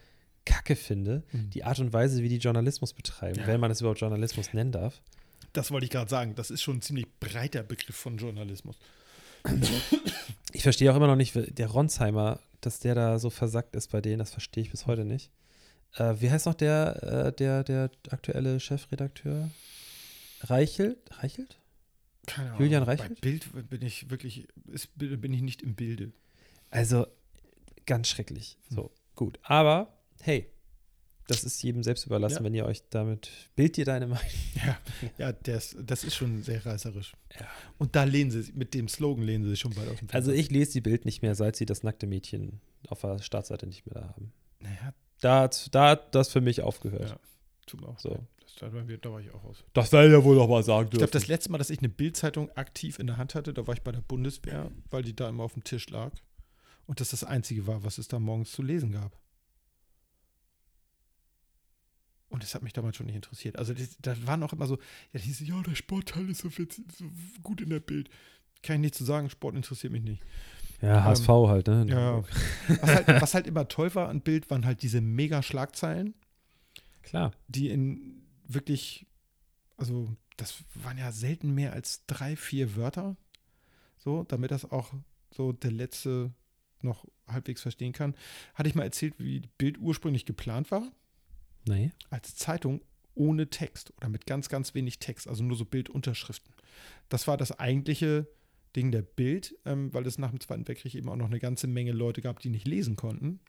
Kacke 0.44 0.76
finde, 0.76 1.22
Mhm. 1.32 1.50
die 1.50 1.64
Art 1.64 1.78
und 1.78 1.92
Weise, 1.92 2.22
wie 2.22 2.28
die 2.28 2.38
Journalismus 2.38 2.92
betreiben, 2.94 3.38
Ja. 3.40 3.46
wenn 3.46 3.60
man 3.60 3.70
es 3.70 3.80
überhaupt 3.80 4.00
Journalismus 4.00 4.52
nennen 4.52 4.72
darf. 4.72 5.00
das 5.54 5.70
wollte 5.70 5.84
ich 5.84 5.90
gerade 5.90 6.10
sagen. 6.10 6.34
Das 6.34 6.50
ist 6.50 6.62
schon 6.62 6.76
ein 6.76 6.82
ziemlich 6.82 7.06
breiter 7.20 7.62
Begriff 7.62 7.96
von 7.96 8.16
Journalismus. 8.18 8.76
Ich 10.52 10.62
verstehe 10.62 10.90
auch 10.90 10.96
immer 10.96 11.06
noch 11.06 11.14
nicht, 11.14 11.34
der 11.36 11.68
Ronsheimer, 11.68 12.40
dass 12.62 12.80
der 12.80 12.94
da 12.94 13.18
so 13.18 13.28
versackt 13.28 13.76
ist 13.76 13.92
bei 13.92 14.00
denen, 14.00 14.18
das 14.18 14.30
verstehe 14.30 14.62
ich 14.62 14.70
bis 14.70 14.86
heute 14.86 15.04
nicht. 15.04 15.30
Äh, 15.96 16.14
wie 16.18 16.30
heißt 16.30 16.46
noch 16.46 16.54
der, 16.54 17.02
äh, 17.02 17.32
der, 17.32 17.64
der 17.64 17.90
aktuelle 18.10 18.58
Chefredakteur? 18.58 19.50
Reichelt? 20.40 20.98
Reichelt? 21.22 21.58
Keine 22.26 22.56
Julian 22.58 22.84
Bei 22.86 22.94
Reichelt? 22.94 23.20
Bild 23.20 23.70
bin 23.70 23.82
ich 23.82 24.10
wirklich, 24.10 24.48
ist, 24.72 24.88
bin 24.96 25.32
ich 25.32 25.42
nicht 25.42 25.62
im 25.62 25.74
Bilde. 25.74 26.12
Also, 26.70 27.06
ganz 27.86 28.08
schrecklich. 28.08 28.56
So, 28.68 28.90
gut. 29.14 29.38
Aber, 29.42 29.92
hey, 30.20 30.50
das 31.28 31.44
ist 31.44 31.62
jedem 31.62 31.82
selbst 31.84 32.04
überlassen, 32.06 32.38
Ja. 32.38 32.44
wenn 32.44 32.54
ihr 32.54 32.64
euch 32.66 32.82
damit. 32.90 33.30
Bild 33.54 33.76
dir 33.76 33.84
deine 33.84 34.06
Meinung. 34.08 34.24
Ja, 34.66 34.78
ja 35.18 35.32
das, 35.32 35.76
das 35.80 36.02
ist 36.02 36.16
schon 36.16 36.42
sehr 36.42 36.64
reißerisch. 36.66 37.12
Ja. 37.38 37.46
Und 37.78 37.94
da 37.94 38.02
lehnen 38.04 38.30
sie, 38.32 38.50
mit 38.54 38.74
dem 38.74 38.88
Slogan 38.88 39.22
lehnen 39.24 39.44
sie 39.44 39.50
sich 39.50 39.60
schon 39.60 39.76
weit 39.76 39.84
aus 39.88 39.98
dem 39.98 40.08
Fenster. 40.08 40.16
Also 40.16 40.32
ich 40.32 40.50
lese 40.50 40.72
die 40.72 40.80
Bild 40.80 41.04
nicht 41.04 41.22
mehr, 41.22 41.34
seit 41.36 41.54
sie 41.54 41.66
das 41.66 41.82
nackte 41.84 42.06
Mädchen 42.06 42.60
auf 42.88 43.02
der 43.02 43.20
Startseite 43.20 43.66
nicht 43.66 43.86
mehr 43.86 43.94
da 44.02 44.08
haben. 44.08 44.32
Naja, 44.60 44.92
Da 45.20 45.40
hat, 45.42 45.72
da 45.74 45.90
hat 45.90 46.14
das 46.14 46.30
für 46.30 46.40
mich 46.40 46.62
aufgehört. 46.62 47.10
Ja. 47.10 47.20
tut 47.66 47.80
mir 47.80 47.88
auch 47.88 47.98
So. 48.00 48.18
Das, 48.40 48.54
da, 48.56 48.72
war, 48.72 48.82
da 48.82 49.12
war 49.12 49.20
ich 49.20 49.30
auch 49.32 49.44
aus. 49.44 49.62
Das 49.74 49.90
soll 49.90 50.10
ja 50.10 50.24
wohl 50.24 50.34
noch 50.34 50.48
mal 50.48 50.62
sagen 50.64 50.88
Ich 50.90 50.98
glaube, 50.98 51.12
das 51.12 51.28
letzte 51.28 51.52
Mal, 51.52 51.58
dass 51.58 51.70
ich 51.70 51.78
eine 51.78 51.88
Bildzeitung 51.90 52.50
aktiv 52.56 52.98
in 52.98 53.06
der 53.06 53.18
Hand 53.18 53.34
hatte, 53.34 53.52
da 53.52 53.66
war 53.66 53.74
ich 53.74 53.82
bei 53.82 53.92
der 53.92 54.00
Bundeswehr, 54.00 54.70
weil 54.90 55.02
die 55.02 55.14
da 55.14 55.28
immer 55.28 55.44
auf 55.44 55.52
dem 55.52 55.62
Tisch 55.62 55.88
lag. 55.90 56.10
Und 56.86 57.00
das 57.00 57.10
das 57.10 57.22
Einzige 57.22 57.66
war, 57.66 57.84
was 57.84 57.98
es 57.98 58.08
da 58.08 58.18
morgens 58.18 58.50
zu 58.50 58.62
lesen 58.62 58.92
gab. 58.92 59.12
Und 62.28 62.42
das 62.42 62.54
hat 62.54 62.62
mich 62.62 62.74
damals 62.74 62.96
schon 62.96 63.06
nicht 63.06 63.14
interessiert. 63.14 63.58
Also 63.58 63.72
das, 63.72 63.96
da 64.02 64.14
waren 64.26 64.42
auch 64.42 64.52
immer 64.52 64.66
so, 64.66 64.76
ja, 65.12 65.20
diese, 65.20 65.44
ja, 65.44 65.60
der 65.62 65.74
Sportteil 65.74 66.28
ist 66.28 66.40
so, 66.40 66.50
fit, 66.50 66.74
so 66.74 67.04
gut 67.42 67.60
in 67.60 67.70
der 67.70 67.80
Bild. 67.80 68.10
Kann 68.62 68.76
ich 68.76 68.80
nicht 68.80 68.94
zu 68.94 69.04
sagen, 69.04 69.30
Sport 69.30 69.54
interessiert 69.54 69.92
mich 69.92 70.02
nicht. 70.02 70.22
Ja, 70.82 71.04
HSV 71.04 71.28
halt, 71.28 71.66
ne? 71.66 71.86
Ja. 71.88 72.22
Was 72.80 72.90
halt, 72.90 73.08
was 73.22 73.34
halt 73.34 73.46
immer 73.46 73.66
toll 73.68 73.94
war 73.94 74.08
an 74.08 74.20
Bild, 74.20 74.50
waren 74.50 74.64
halt 74.64 74.82
diese 74.82 75.00
mega 75.00 75.42
Schlagzeilen, 75.42 76.14
Klar. 77.02 77.32
die 77.48 77.70
in 77.70 78.22
wirklich, 78.46 79.06
also 79.76 80.08
das 80.36 80.62
waren 80.74 80.98
ja 80.98 81.10
selten 81.12 81.54
mehr 81.54 81.72
als 81.72 82.04
drei, 82.06 82.36
vier 82.36 82.76
Wörter, 82.76 83.16
so, 83.98 84.24
damit 84.24 84.50
das 84.50 84.70
auch 84.70 84.92
so 85.30 85.52
der 85.52 85.72
letzte 85.72 86.32
noch 86.82 87.06
halbwegs 87.26 87.62
verstehen 87.62 87.92
kann. 87.92 88.14
Hatte 88.54 88.68
ich 88.68 88.74
mal 88.74 88.84
erzählt, 88.84 89.14
wie 89.18 89.42
Bild 89.58 89.78
ursprünglich 89.78 90.26
geplant 90.26 90.70
war, 90.70 90.92
Nee. 91.68 91.92
als 92.10 92.36
Zeitung 92.36 92.82
ohne 93.14 93.50
Text 93.50 93.92
oder 93.96 94.08
mit 94.08 94.26
ganz, 94.26 94.48
ganz 94.48 94.74
wenig 94.74 94.98
Text, 94.98 95.28
also 95.28 95.42
nur 95.42 95.56
so 95.56 95.64
Bildunterschriften. 95.64 96.54
Das 97.08 97.26
war 97.26 97.36
das 97.36 97.58
eigentliche 97.58 98.28
Ding 98.76 98.92
der 98.92 99.02
Bild, 99.02 99.56
ähm, 99.64 99.92
weil 99.92 100.06
es 100.06 100.18
nach 100.18 100.30
dem 100.30 100.40
Zweiten 100.40 100.66
Weltkrieg 100.68 100.94
eben 100.94 101.08
auch 101.08 101.16
noch 101.16 101.26
eine 101.26 101.40
ganze 101.40 101.66
Menge 101.66 101.92
Leute 101.92 102.20
gab, 102.20 102.40
die 102.40 102.50
nicht 102.50 102.66
lesen 102.66 102.96
konnten. 102.96 103.40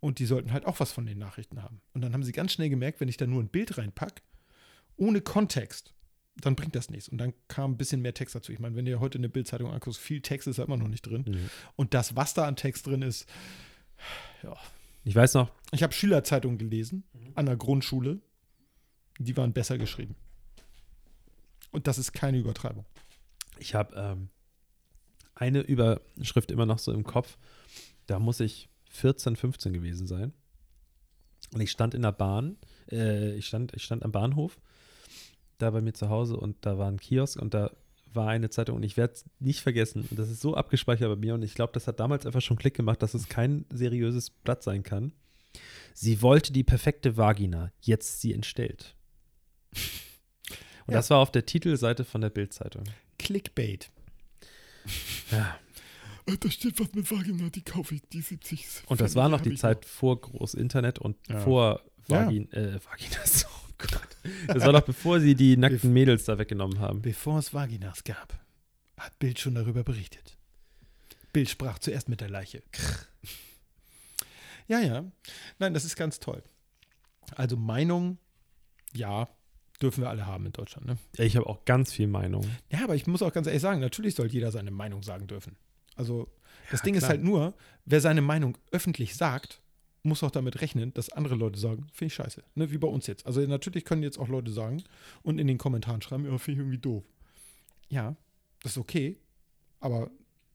Und 0.00 0.18
die 0.18 0.26
sollten 0.26 0.52
halt 0.52 0.66
auch 0.66 0.80
was 0.80 0.92
von 0.92 1.06
den 1.06 1.18
Nachrichten 1.18 1.62
haben. 1.62 1.80
Und 1.94 2.02
dann 2.02 2.12
haben 2.12 2.24
sie 2.24 2.32
ganz 2.32 2.52
schnell 2.52 2.68
gemerkt, 2.68 3.00
wenn 3.00 3.08
ich 3.08 3.16
da 3.16 3.26
nur 3.26 3.42
ein 3.42 3.48
Bild 3.48 3.78
reinpacke, 3.78 4.22
ohne 4.96 5.20
Kontext, 5.20 5.94
dann 6.36 6.56
bringt 6.56 6.74
das 6.74 6.90
nichts. 6.90 7.08
Und 7.08 7.18
dann 7.18 7.34
kam 7.48 7.72
ein 7.72 7.76
bisschen 7.76 8.02
mehr 8.02 8.14
Text 8.14 8.34
dazu. 8.34 8.52
Ich 8.52 8.58
meine, 8.58 8.74
wenn 8.74 8.84
dir 8.84 9.00
heute 9.00 9.18
eine 9.18 9.28
Bildzeitung 9.28 9.70
anguckst, 9.70 10.00
viel 10.00 10.20
Text 10.20 10.48
ist 10.48 10.58
da 10.58 10.64
immer 10.64 10.76
noch 10.76 10.88
nicht 10.88 11.02
drin. 11.02 11.24
Mhm. 11.26 11.50
Und 11.76 11.94
das, 11.94 12.16
was 12.16 12.34
da 12.34 12.46
an 12.46 12.56
Text 12.56 12.86
drin 12.86 13.02
ist, 13.02 13.28
ja. 14.42 14.56
Ich 15.04 15.14
weiß 15.14 15.34
noch, 15.34 15.50
Ich 15.72 15.82
habe 15.82 15.92
Schülerzeitungen 15.92 16.58
gelesen 16.58 17.04
an 17.34 17.46
der 17.46 17.56
Grundschule. 17.56 18.20
Die 19.18 19.36
waren 19.36 19.52
besser 19.52 19.78
geschrieben. 19.78 20.14
Und 21.70 21.86
das 21.86 21.98
ist 21.98 22.12
keine 22.12 22.38
Übertreibung. 22.38 22.84
ich 23.58 23.74
habe 23.74 23.94
ähm, 23.96 24.28
eine 25.34 25.60
Überschrift 25.60 26.50
immer 26.50 26.66
noch 26.66 26.78
so 26.78 26.92
im 26.92 27.04
Kopf. 27.04 27.38
Da 28.06 28.18
muss 28.18 28.40
ich 28.40 28.68
14, 28.90 29.36
15 29.36 29.72
gewesen 29.72 30.06
sein. 30.06 30.32
Und 31.52 31.60
ich 31.60 31.70
stand 31.70 31.94
in 31.94 32.02
der 32.02 32.12
Bahn, 32.12 32.56
äh, 32.90 33.34
ich, 33.36 33.46
stand, 33.46 33.74
ich 33.74 33.82
stand 33.84 34.04
am 34.04 34.12
Bahnhof, 34.12 34.60
da 35.58 35.70
bei 35.70 35.80
mir 35.80 35.92
zu 35.92 36.08
Hause 36.08 36.36
und 36.36 36.56
da 36.64 36.78
war 36.78 36.88
ein 36.88 37.00
Kiosk 37.00 37.40
und 37.40 37.54
da 37.54 37.70
war 38.14 38.28
eine 38.28 38.50
Zeitung 38.50 38.76
und 38.76 38.82
ich 38.82 38.96
werde 38.96 39.14
es 39.14 39.24
nicht 39.40 39.60
vergessen. 39.60 40.06
Und 40.10 40.18
das 40.18 40.28
ist 40.30 40.40
so 40.40 40.54
abgespeichert 40.54 41.08
bei 41.08 41.16
mir 41.16 41.34
und 41.34 41.42
ich 41.42 41.54
glaube, 41.54 41.72
das 41.72 41.86
hat 41.86 42.00
damals 42.00 42.26
einfach 42.26 42.40
schon 42.42 42.56
Klick 42.58 42.74
gemacht, 42.74 43.02
dass 43.02 43.14
es 43.14 43.28
kein 43.28 43.64
seriöses 43.70 44.30
Blatt 44.30 44.62
sein 44.62 44.82
kann. 44.82 45.12
Sie 45.94 46.22
wollte 46.22 46.52
die 46.52 46.64
perfekte 46.64 47.16
Vagina, 47.16 47.70
jetzt 47.80 48.20
sie 48.20 48.32
entstellt. 48.32 48.94
Und 50.86 50.92
Ja. 50.94 50.98
das 50.98 51.10
war 51.10 51.18
auf 51.18 51.30
der 51.30 51.46
Titelseite 51.46 52.04
von 52.04 52.20
der 52.20 52.30
Bildzeitung. 52.30 52.84
Clickbait. 53.18 53.90
Ja. 55.30 55.58
Äh, 56.26 56.36
Da 56.38 56.50
steht 56.50 56.78
was 56.80 56.92
mit 56.94 57.10
Vagina, 57.10 57.48
die 57.50 57.62
kaufe 57.62 57.94
ich, 57.96 58.02
die 58.12 58.20
70. 58.20 58.64
Und 58.86 59.00
das 59.00 59.14
war 59.14 59.28
noch 59.28 59.40
die 59.40 59.54
Zeit 59.54 59.84
vor 59.84 60.20
groß 60.20 60.54
Internet 60.54 60.98
und 60.98 61.16
Ja. 61.28 61.40
vor. 61.40 61.80
Vagin, 62.08 62.50
äh, 62.52 62.80
Vaginas. 62.84 63.46
Gott. 63.90 64.08
Das 64.46 64.64
war 64.64 64.72
noch 64.72 64.82
bevor 64.82 65.20
sie 65.20 65.34
die 65.34 65.56
nackten 65.56 65.92
Mädels 65.92 66.24
da 66.24 66.38
weggenommen 66.38 66.78
haben. 66.78 67.02
Bevor 67.02 67.38
es 67.38 67.52
Vaginas 67.52 68.04
gab, 68.04 68.38
hat 68.96 69.18
Bild 69.18 69.38
schon 69.38 69.54
darüber 69.54 69.82
berichtet. 69.82 70.36
Bild 71.32 71.48
sprach 71.48 71.78
zuerst 71.78 72.08
mit 72.08 72.20
der 72.20 72.28
Leiche. 72.30 72.62
Ja, 74.68 74.80
ja. 74.80 75.04
Nein, 75.58 75.74
das 75.74 75.84
ist 75.84 75.96
ganz 75.96 76.20
toll. 76.20 76.42
Also 77.34 77.56
Meinung, 77.56 78.18
ja, 78.94 79.28
dürfen 79.80 80.02
wir 80.02 80.10
alle 80.10 80.26
haben 80.26 80.46
in 80.46 80.52
Deutschland. 80.52 80.86
Ne? 80.86 80.98
Ja, 81.16 81.24
Ich 81.24 81.36
habe 81.36 81.46
auch 81.46 81.64
ganz 81.64 81.92
viel 81.92 82.06
Meinung. 82.06 82.46
Ja, 82.70 82.84
aber 82.84 82.94
ich 82.94 83.06
muss 83.06 83.22
auch 83.22 83.32
ganz 83.32 83.46
ehrlich 83.46 83.62
sagen, 83.62 83.80
natürlich 83.80 84.14
soll 84.14 84.28
jeder 84.28 84.50
seine 84.52 84.70
Meinung 84.70 85.02
sagen 85.02 85.26
dürfen. 85.26 85.56
Also 85.96 86.28
das 86.70 86.82
Ding 86.82 86.94
ist 86.94 87.00
klar. 87.00 87.10
halt 87.10 87.22
nur, 87.22 87.54
wer 87.84 88.00
seine 88.00 88.22
Meinung 88.22 88.56
öffentlich 88.70 89.16
sagt, 89.16 89.60
muss 90.02 90.22
auch 90.22 90.30
damit 90.30 90.60
rechnen, 90.60 90.92
dass 90.94 91.10
andere 91.10 91.34
Leute 91.34 91.58
sagen, 91.58 91.86
finde 91.92 92.06
ich 92.08 92.14
scheiße. 92.14 92.42
Ne, 92.54 92.70
wie 92.70 92.78
bei 92.78 92.88
uns 92.88 93.06
jetzt. 93.06 93.26
Also 93.26 93.40
natürlich 93.42 93.84
können 93.84 94.02
jetzt 94.02 94.18
auch 94.18 94.28
Leute 94.28 94.50
sagen 94.50 94.82
und 95.22 95.38
in 95.38 95.46
den 95.46 95.58
Kommentaren 95.58 96.02
schreiben, 96.02 96.24
ja, 96.24 96.36
finde 96.38 96.52
ich 96.52 96.58
irgendwie 96.58 96.78
doof. 96.78 97.04
Ja, 97.88 98.16
das 98.62 98.72
ist 98.72 98.78
okay, 98.78 99.18
aber 99.80 100.10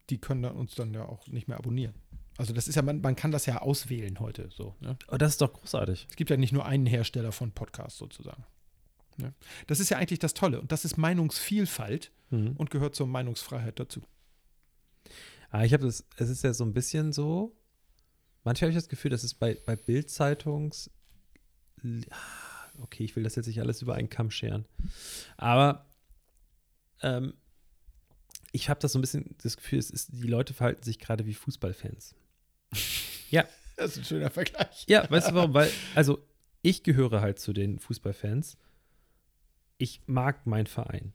die 0.09 0.17
können 0.17 0.41
dann 0.41 0.55
uns 0.55 0.75
dann 0.75 0.93
ja 0.93 1.05
auch 1.05 1.27
nicht 1.27 1.47
mehr 1.47 1.57
abonnieren. 1.57 1.93
Also 2.37 2.53
das 2.53 2.67
ist 2.67 2.75
ja, 2.75 2.81
man, 2.81 3.01
man 3.01 3.15
kann 3.15 3.31
das 3.31 3.45
ja 3.45 3.61
auswählen 3.61 4.19
heute 4.19 4.49
so. 4.51 4.75
Ne? 4.79 4.97
Oh, 5.11 5.17
das 5.17 5.31
ist 5.31 5.41
doch 5.41 5.53
großartig. 5.53 6.07
Es 6.09 6.15
gibt 6.15 6.29
ja 6.29 6.37
nicht 6.37 6.53
nur 6.53 6.65
einen 6.65 6.85
Hersteller 6.85 7.31
von 7.31 7.51
Podcasts 7.51 7.97
sozusagen. 7.97 8.43
Ne? 9.17 9.33
Das 9.65 9.79
ist 9.79 9.89
ja 9.89 9.97
eigentlich 9.97 10.19
das 10.19 10.33
Tolle 10.35 10.61
und 10.61 10.71
das 10.71 10.85
ist 10.85 10.97
Meinungsvielfalt 10.97 12.11
Mhm. 12.29 12.55
und 12.57 12.71
gehört 12.71 12.93
zur 12.93 13.07
Meinungsfreiheit 13.07 13.79
dazu. 13.79 14.01
Aber 15.49 15.63
ich 15.63 15.71
habe 15.73 15.85
das, 15.85 16.03
es 16.17 16.29
ist 16.29 16.43
ja 16.43 16.53
so 16.53 16.65
ein 16.65 16.73
bisschen 16.73 17.13
so, 17.13 17.55
manchmal 18.47 18.69
habe 18.69 18.77
ich 18.77 18.83
das 18.83 18.89
Gefühl, 18.89 19.11
dass 19.11 19.23
es 19.23 19.33
bei, 19.33 19.55
bei 19.65 19.75
Bild-Zeitungs, 19.75 20.89
okay, 22.81 23.03
ich 23.03 23.15
will 23.15 23.23
das 23.23 23.35
jetzt 23.35 23.47
nicht 23.47 23.59
alles 23.59 23.81
über 23.81 23.95
einen 23.95 24.09
Kamm 24.09 24.31
scheren, 24.31 24.65
aber 25.37 25.85
ähm, 27.01 27.33
ich 28.51 28.69
habe 28.69 28.79
das 28.79 28.93
so 28.93 28.99
ein 28.99 29.01
bisschen 29.01 29.35
das 29.43 29.57
Gefühl, 29.57 29.79
es 29.79 29.91
ist, 29.91 30.09
die 30.13 30.27
Leute 30.27 30.53
verhalten 30.53 30.83
sich 30.83 30.97
gerade 30.99 31.25
wie 31.25 31.33
Fußballfans. 31.33 32.15
Das 33.77 33.91
ist 33.91 33.97
ein 33.97 34.05
schöner 34.05 34.29
Vergleich. 34.31 34.85
Ja, 34.87 35.09
weißt 35.09 35.29
du 35.29 35.35
warum? 35.35 35.53
Weil, 35.53 35.69
also 35.93 36.25
ich 36.61 36.81
gehöre 36.83 37.21
halt 37.21 37.39
zu 37.39 37.53
den 37.53 37.77
Fußballfans. 37.77 38.57
Ich 39.77 40.01
mag 40.07 40.47
meinen 40.47 40.65
Verein. 40.65 41.13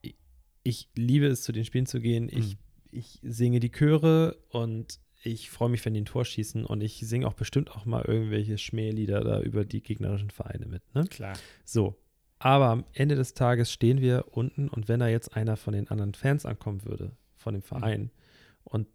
Ich, 0.00 0.14
ich 0.62 0.88
liebe 0.94 1.26
es, 1.26 1.42
zu 1.42 1.52
den 1.52 1.64
Spielen 1.66 1.86
zu 1.86 2.00
gehen. 2.00 2.30
Ich, 2.30 2.56
ich 2.90 3.18
singe 3.22 3.60
die 3.60 3.70
Chöre 3.70 4.38
und 4.48 4.98
ich 5.22 5.50
freue 5.50 5.68
mich, 5.68 5.84
wenn 5.84 5.94
die 5.94 6.00
ein 6.02 6.06
Tor 6.06 6.24
schießen 6.24 6.64
und 6.64 6.80
ich 6.80 6.98
singe 7.00 7.26
auch 7.26 7.34
bestimmt 7.34 7.70
auch 7.72 7.84
mal 7.84 8.04
irgendwelche 8.06 8.56
Schmählieder 8.58 9.22
da 9.24 9.40
über 9.40 9.64
die 9.64 9.82
gegnerischen 9.82 10.30
Vereine 10.30 10.66
mit. 10.66 10.82
Ne? 10.94 11.04
Klar. 11.04 11.36
So. 11.64 11.96
Aber 12.38 12.66
am 12.66 12.84
Ende 12.92 13.16
des 13.16 13.34
Tages 13.34 13.72
stehen 13.72 14.00
wir 14.00 14.26
unten 14.30 14.68
und 14.68 14.88
wenn 14.88 15.00
da 15.00 15.08
jetzt 15.08 15.34
einer 15.36 15.56
von 15.56 15.72
den 15.72 15.88
anderen 15.88 16.14
Fans 16.14 16.46
ankommen 16.46 16.84
würde, 16.84 17.10
von 17.36 17.54
dem 17.54 17.62
Verein, 17.62 18.10
und 18.62 18.86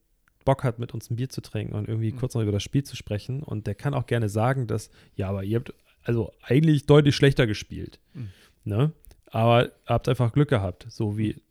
Bock 0.46 0.64
hat, 0.64 0.80
mit 0.80 0.94
uns 0.94 1.10
ein 1.10 1.16
Bier 1.18 1.30
zu 1.30 1.42
trinken 1.42 1.74
und 1.74 1.88
irgendwie 1.88 2.12
Mhm. 2.12 2.18
kurz 2.18 2.36
noch 2.36 2.42
über 2.42 2.52
das 2.52 2.64
Spiel 2.64 2.84
zu 2.84 2.96
sprechen, 2.96 3.44
und 3.44 3.68
der 3.68 3.76
kann 3.76 3.94
auch 3.94 4.06
gerne 4.06 4.30
sagen, 4.30 4.68
dass, 4.68 4.90
ja, 5.16 5.28
aber 5.30 5.44
ihr 5.44 5.58
habt 5.58 5.74
also 6.04 6.34
eigentlich 6.42 6.86
deutlich 6.86 7.16
schlechter 7.16 7.48
gespielt. 7.48 8.00
Mhm. 8.14 8.30
Ne? 8.64 8.92
Aber 9.26 9.72
habt 9.86 10.08
einfach 10.08 10.32
Glück 10.32 10.50
gehabt, 10.50 10.86
so 10.90 11.18
wie 11.18 11.42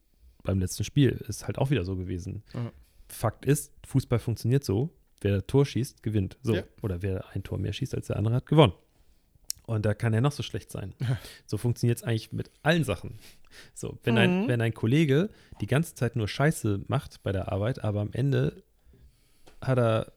beim 0.44 0.60
letzten 0.60 0.84
Spiel. 0.84 1.22
Ist 1.28 1.46
halt 1.46 1.58
auch 1.58 1.70
wieder 1.70 1.84
so 1.84 1.96
gewesen. 1.96 2.42
Ja. 2.54 2.72
Fakt 3.12 3.44
ist, 3.44 3.72
Fußball 3.86 4.18
funktioniert 4.18 4.64
so, 4.64 4.90
wer 5.20 5.46
Tor 5.46 5.66
schießt, 5.66 6.02
gewinnt. 6.02 6.36
So. 6.42 6.54
Ja. 6.56 6.62
Oder 6.82 7.02
wer 7.02 7.28
ein 7.34 7.42
Tor 7.42 7.58
mehr 7.58 7.72
schießt 7.72 7.94
als 7.94 8.06
der 8.08 8.16
andere, 8.16 8.34
hat 8.36 8.46
gewonnen. 8.46 8.72
Und 9.64 9.86
da 9.86 9.94
kann 9.94 10.12
er 10.12 10.20
noch 10.20 10.32
so 10.32 10.42
schlecht 10.42 10.70
sein. 10.72 10.92
So 11.46 11.56
funktioniert 11.56 11.98
es 11.98 12.04
eigentlich 12.04 12.32
mit 12.32 12.50
allen 12.62 12.82
Sachen. 12.84 13.18
So, 13.74 13.98
wenn, 14.02 14.18
ein, 14.18 14.42
Mhm. 14.44 14.48
wenn 14.48 14.60
ein 14.60 14.74
Kollege 14.74 15.28
die 15.60 15.66
ganze 15.66 15.94
Zeit 15.94 16.16
nur 16.16 16.26
Scheiße 16.26 16.84
macht 16.88 17.22
bei 17.22 17.32
der 17.32 17.52
Arbeit, 17.52 17.84
aber 17.84 18.00
am 18.00 18.10
Ende 18.12 18.62
hat 19.60 19.78
er 19.78 20.12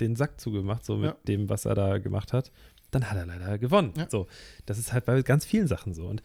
den 0.00 0.16
Sack 0.16 0.40
zugemacht, 0.40 0.84
so 0.84 0.96
mit 0.96 1.10
Ja. 1.10 1.16
dem, 1.28 1.48
was 1.48 1.66
er 1.66 1.74
da 1.74 1.98
gemacht 1.98 2.32
hat, 2.32 2.50
dann 2.90 3.08
hat 3.10 3.16
er 3.18 3.26
leider 3.26 3.58
gewonnen. 3.58 3.92
Ja. 3.96 4.08
So, 4.10 4.26
das 4.66 4.78
ist 4.78 4.92
halt 4.92 5.04
bei 5.04 5.20
ganz 5.22 5.44
vielen 5.44 5.68
Sachen 5.68 5.92
so. 5.94 6.06
Und 6.06 6.22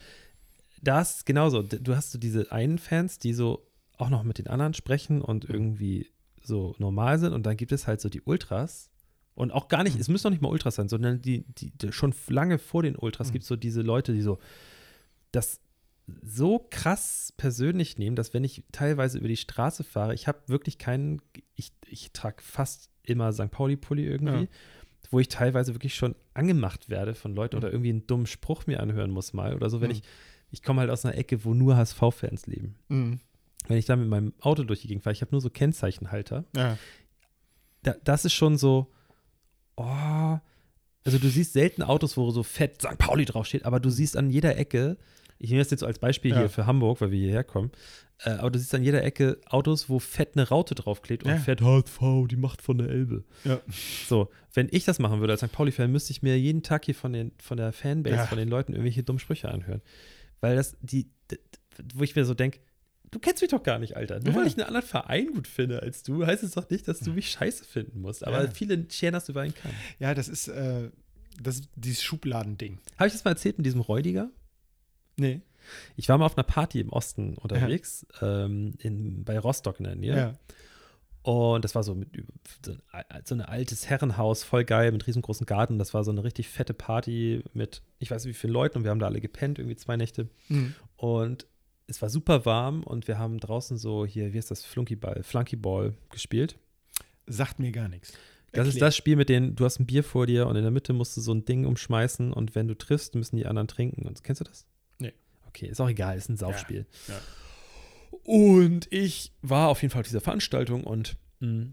da 0.82 1.00
ist 1.00 1.16
es 1.18 1.24
genauso. 1.24 1.62
Du 1.62 1.94
hast 1.94 2.10
so 2.12 2.18
diese 2.18 2.50
einen 2.52 2.78
Fans, 2.78 3.18
die 3.18 3.32
so 3.34 3.66
auch 3.98 4.10
noch 4.10 4.22
mit 4.24 4.38
den 4.38 4.46
anderen 4.48 4.74
sprechen 4.74 5.20
und 5.22 5.44
irgendwie 5.48 6.08
so 6.42 6.74
normal 6.78 7.18
sind. 7.18 7.32
Und 7.32 7.44
dann 7.46 7.56
gibt 7.56 7.72
es 7.72 7.86
halt 7.86 8.00
so 8.00 8.08
die 8.08 8.22
Ultras. 8.22 8.90
Und 9.34 9.50
auch 9.52 9.68
gar 9.68 9.82
nicht, 9.82 9.98
es 9.98 10.08
müssen 10.08 10.26
noch 10.26 10.30
nicht 10.30 10.42
mal 10.42 10.48
Ultras 10.50 10.76
sein, 10.76 10.88
sondern 10.88 11.20
die, 11.20 11.44
die, 11.58 11.70
die 11.70 11.92
schon 11.92 12.14
lange 12.28 12.58
vor 12.58 12.82
den 12.82 12.96
Ultras 12.96 13.28
Mhm. 13.28 13.32
gibt 13.32 13.42
es 13.42 13.48
so 13.48 13.56
diese 13.56 13.82
Leute, 13.82 14.12
die 14.12 14.20
so 14.22 14.38
das 15.32 15.60
so 16.22 16.66
krass 16.70 17.32
persönlich 17.38 17.96
nehmen, 17.98 18.14
dass 18.14 18.34
wenn 18.34 18.44
ich 18.44 18.62
teilweise 18.72 19.18
über 19.18 19.26
die 19.28 19.38
Straße 19.38 19.82
fahre, 19.84 20.12
ich 20.14 20.28
habe 20.28 20.38
wirklich 20.48 20.76
keinen, 20.78 21.22
ich, 21.56 21.72
ich 21.86 22.12
trage 22.12 22.42
fast 22.42 22.90
immer 23.04 23.32
St. 23.32 23.50
Pauli-Pulli 23.50 24.04
irgendwie, 24.06 24.42
Ja. 24.44 24.48
wo 25.10 25.18
ich 25.18 25.28
teilweise 25.28 25.74
wirklich 25.74 25.94
schon 25.94 26.14
angemacht 26.34 26.90
werde 26.90 27.14
von 27.14 27.34
Leuten 27.34 27.56
oder 27.56 27.70
irgendwie 27.72 27.90
einen 27.90 28.06
dummen 28.06 28.26
Spruch 28.26 28.66
mir 28.66 28.80
anhören 28.80 29.10
muss 29.10 29.32
mal 29.32 29.54
oder 29.54 29.70
so, 29.70 29.80
wenn 29.80 29.88
Mhm. 29.90 29.96
ich, 29.96 30.02
ich 30.50 30.62
komme 30.62 30.80
halt 30.82 30.90
aus 30.90 31.04
einer 31.06 31.16
Ecke, 31.16 31.42
wo 31.44 31.54
nur 31.54 31.76
HSV-Fans 31.76 32.46
leben. 32.48 32.74
Mhm. 32.88 33.18
Wenn 33.68 33.78
ich 33.78 33.86
da 33.86 33.96
mit 33.96 34.08
meinem 34.08 34.34
Auto 34.40 34.62
durch 34.64 34.82
die 34.82 34.88
Gegend 34.88 35.04
fahre, 35.04 35.14
ich 35.14 35.20
habe 35.22 35.30
nur 35.32 35.40
so 35.40 35.48
Kennzeichenhalter, 35.50 36.44
Ja. 36.56 36.76
da, 37.82 37.94
das 38.04 38.24
ist 38.24 38.34
schon 38.34 38.58
so, 38.58 38.92
oh, 39.76 40.38
also 41.04 41.18
du 41.18 41.28
siehst 41.28 41.52
selten 41.52 41.82
Autos, 41.82 42.16
wo 42.16 42.30
so 42.30 42.42
fett 42.42 42.80
St. 42.82 42.98
Pauli 42.98 43.24
draufsteht, 43.24 43.64
aber 43.64 43.80
du 43.80 43.90
siehst 43.90 44.16
an 44.16 44.30
jeder 44.30 44.56
Ecke, 44.56 44.96
ich 45.38 45.50
nehme 45.50 45.62
das 45.62 45.70
jetzt 45.70 45.80
so 45.80 45.86
als 45.86 45.98
Beispiel 45.98 46.30
Ja. 46.32 46.38
hier 46.40 46.48
für 46.50 46.66
Hamburg, 46.66 47.00
weil 47.00 47.10
wir 47.10 47.18
hierher 47.18 47.44
kommen, 47.44 47.70
äh, 48.24 48.30
aber 48.30 48.50
du 48.50 48.58
siehst 48.58 48.74
an 48.74 48.82
jeder 48.84 49.02
Ecke 49.02 49.38
Autos, 49.46 49.88
wo 49.88 49.98
fett 49.98 50.30
eine 50.36 50.48
Raute 50.48 50.74
draufklebt 50.74 51.24
und 51.24 51.30
Ja. 51.30 51.36
fett 51.38 51.60
HSV, 51.60 52.00
die 52.28 52.36
Macht 52.36 52.62
von 52.62 52.78
der 52.78 52.88
Elbe. 52.88 53.24
Ja. 53.44 53.60
So, 54.06 54.30
wenn 54.54 54.68
ich 54.70 54.84
das 54.84 54.98
machen 54.98 55.20
würde 55.20 55.32
als 55.32 55.40
St. 55.40 55.52
Pauli-Fan, 55.52 55.90
müsste 55.90 56.12
ich 56.12 56.22
mir 56.22 56.38
jeden 56.38 56.62
Tag 56.62 56.84
hier 56.84 56.94
von, 56.94 57.12
den, 57.12 57.32
von 57.38 57.56
der 57.56 57.72
Fanbase, 57.72 58.26
von 58.28 58.38
den 58.38 58.48
Leuten 58.48 58.72
irgendwelche 58.72 59.02
dummen 59.02 59.18
Sprüche 59.20 59.50
anhören. 59.50 59.82
Weil 60.40 60.56
das, 60.56 60.76
die, 60.80 61.08
wo 61.94 62.02
ich 62.04 62.14
mir 62.14 62.24
so 62.24 62.34
denke, 62.34 62.60
du 63.14 63.18
kennst 63.20 63.40
mich 63.42 63.50
doch 63.50 63.62
gar 63.62 63.78
nicht, 63.78 63.96
Alter. 63.96 64.18
Nur 64.20 64.34
Ja. 64.34 64.40
weil 64.40 64.46
ich 64.46 64.54
einen 64.58 64.66
anderen 64.66 64.86
Verein 64.86 65.28
gut 65.32 65.46
finde 65.48 65.82
als 65.82 66.02
du, 66.02 66.26
heißt 66.26 66.42
es 66.42 66.52
doch 66.52 66.68
nicht, 66.68 66.86
dass 66.88 67.00
du 67.00 67.12
mich 67.12 67.30
scheiße 67.30 67.64
finden 67.64 68.00
musst. 68.00 68.26
Aber 68.26 68.44
Ja. 68.44 68.50
viele 68.50 68.84
scheren 68.90 69.14
das 69.14 69.28
über 69.28 69.40
einen 69.42 69.54
Kamm. 69.54 69.70
Ja, 69.98 70.14
das 70.14 70.28
ist, 70.28 70.48
äh, 70.48 70.90
das 71.42 71.56
ist 71.56 71.68
dieses 71.76 72.02
Schubladending. 72.02 72.78
Habe 72.98 73.06
ich 73.06 73.12
das 73.14 73.24
mal 73.24 73.30
erzählt 73.32 73.56
mit 73.58 73.66
diesem 73.66 73.80
Räudiger? 73.80 74.30
Nee. 75.16 75.40
Ich 75.96 76.08
war 76.08 76.18
mal 76.18 76.26
auf 76.26 76.36
einer 76.36 76.44
Party 76.44 76.80
im 76.80 76.90
Osten 76.90 77.34
unterwegs, 77.38 78.06
ähm, 78.20 78.74
in, 78.78 79.24
bei 79.24 79.38
Rostock 79.38 79.78
in 79.80 79.84
der 79.84 79.96
Nähe. 79.96 80.16
Ja. 80.16 80.32
Und 81.22 81.64
das 81.64 81.74
war 81.74 81.82
so, 81.82 81.94
mit, 81.94 82.08
so 82.62 82.72
ein, 82.92 83.04
so 83.24 83.34
ein 83.34 83.40
altes 83.40 83.88
Herrenhaus, 83.88 84.44
voll 84.44 84.64
geil, 84.64 84.92
mit 84.92 85.06
riesengroßen 85.06 85.46
Garten. 85.46 85.78
Das 85.78 85.94
war 85.94 86.04
so 86.04 86.10
eine 86.10 86.22
richtig 86.22 86.48
fette 86.50 86.74
Party 86.74 87.42
mit, 87.54 87.80
ich 87.98 88.10
weiß 88.10 88.24
nicht 88.26 88.34
wie 88.36 88.38
vielen 88.38 88.52
Leuten, 88.52 88.76
und 88.78 88.84
wir 88.84 88.90
haben 88.90 88.98
da 88.98 89.06
alle 89.06 89.22
gepennt, 89.22 89.58
irgendwie 89.58 89.76
zwei 89.76 89.96
Nächte. 89.96 90.28
Mhm. 90.48 90.74
Und 90.96 91.46
es 91.86 92.00
war 92.00 92.08
super 92.08 92.44
warm 92.46 92.82
und 92.82 93.08
wir 93.08 93.18
haben 93.18 93.38
draußen 93.38 93.76
so 93.76 94.06
hier, 94.06 94.32
wie 94.32 94.38
ist 94.38 94.50
das, 94.50 94.64
Flunkyball, 94.64 95.22
Flunkyball 95.22 95.94
gespielt. 96.10 96.58
Sagt 97.26 97.58
mir 97.58 97.72
gar 97.72 97.88
nichts. 97.88 98.12
Das 98.52 98.68
ist 98.68 98.80
das 98.80 98.96
Spiel, 98.96 99.16
mit 99.16 99.28
dem 99.28 99.56
du 99.56 99.64
hast 99.64 99.80
ein 99.80 99.86
Bier 99.86 100.04
vor 100.04 100.26
dir 100.26 100.46
und 100.46 100.54
in 100.56 100.62
der 100.62 100.70
Mitte 100.70 100.92
musst 100.92 101.16
du 101.16 101.20
so 101.20 101.32
ein 101.32 101.44
Ding 101.44 101.66
umschmeißen 101.66 102.32
und 102.32 102.54
wenn 102.54 102.68
du 102.68 102.76
triffst, 102.76 103.14
müssen 103.16 103.36
die 103.36 103.46
anderen 103.46 103.66
trinken. 103.66 104.06
Und, 104.06 104.22
kennst 104.22 104.40
du 104.40 104.44
das? 104.44 104.66
Nee. 104.98 105.12
Okay, 105.48 105.66
ist 105.66 105.80
auch 105.80 105.88
egal, 105.88 106.16
ist 106.16 106.28
ein 106.28 106.36
Saufspiel. 106.36 106.86
ja. 107.08 107.20
Und 108.22 108.86
ich 108.92 109.32
war 109.42 109.68
auf 109.68 109.82
jeden 109.82 109.90
Fall 109.90 110.00
auf 110.00 110.06
dieser 110.06 110.20
Veranstaltung 110.20 110.84
und 110.84 111.16
mh, 111.40 111.72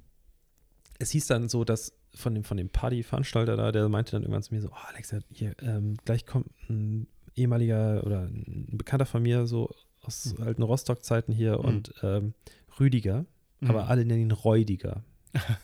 es 0.98 1.12
hieß 1.12 1.28
dann 1.28 1.50
so, 1.50 1.64
dass 1.64 1.94
von 2.16 2.34
dem, 2.34 2.44
von 2.44 2.58
dem 2.58 2.70
Party-Veranstalter 2.70 3.56
da, 3.56 3.72
der 3.72 3.88
meinte 3.90 4.12
dann 4.12 4.24
irgendwann 4.24 4.44
zu 4.44 4.54
mir 4.54 4.62
so, 4.62 4.70
oh 4.70 4.88
Alex, 4.88 5.16
hier, 5.32 5.56
ähm, 5.62 5.98
gleich 6.04 6.26
kommt 6.26 6.48
ein 6.68 7.08
ehemaliger 7.36 8.04
oder 8.06 8.22
ein 8.24 8.68
Bekannter 8.72 9.06
von 9.06 9.22
mir, 9.22 9.46
so 9.46 9.74
aus 10.02 10.34
Mhm. 10.38 10.44
alten 10.44 10.64
Rostock-Zeiten 10.64 11.32
hier 11.34 11.58
Mhm. 11.60 11.66
und 11.66 11.94
ähm, 12.04 12.34
Rüdiger, 12.80 13.26
Mhm. 13.60 13.70
aber 13.70 13.88
alle 13.90 14.06
nennen 14.06 14.22
ihn 14.22 14.32
Räudiger. 14.32 15.04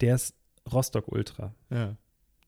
der 0.00 0.14
ist 0.14 0.34
Rostock-Ultra. 0.70 1.54
Ja. 1.70 1.96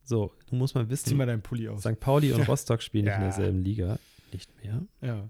So, 0.04 0.32
du 0.48 0.56
musst 0.56 0.74
mal 0.74 0.84
Zieh 0.84 0.90
wissen, 0.90 1.16
mal 1.16 1.26
deinen 1.26 1.42
Pulli 1.42 1.68
aus. 1.68 1.80
St. 1.82 1.98
Pauli 2.00 2.32
und 2.32 2.42
Rostock 2.48 2.82
spielen 2.82 3.04
nicht 3.04 3.14
in 3.14 3.20
Ja. 3.20 3.26
derselben 3.28 3.62
Liga. 3.62 3.98
Nicht 4.32 4.50
mehr. 4.62 4.82
Ja. 5.00 5.28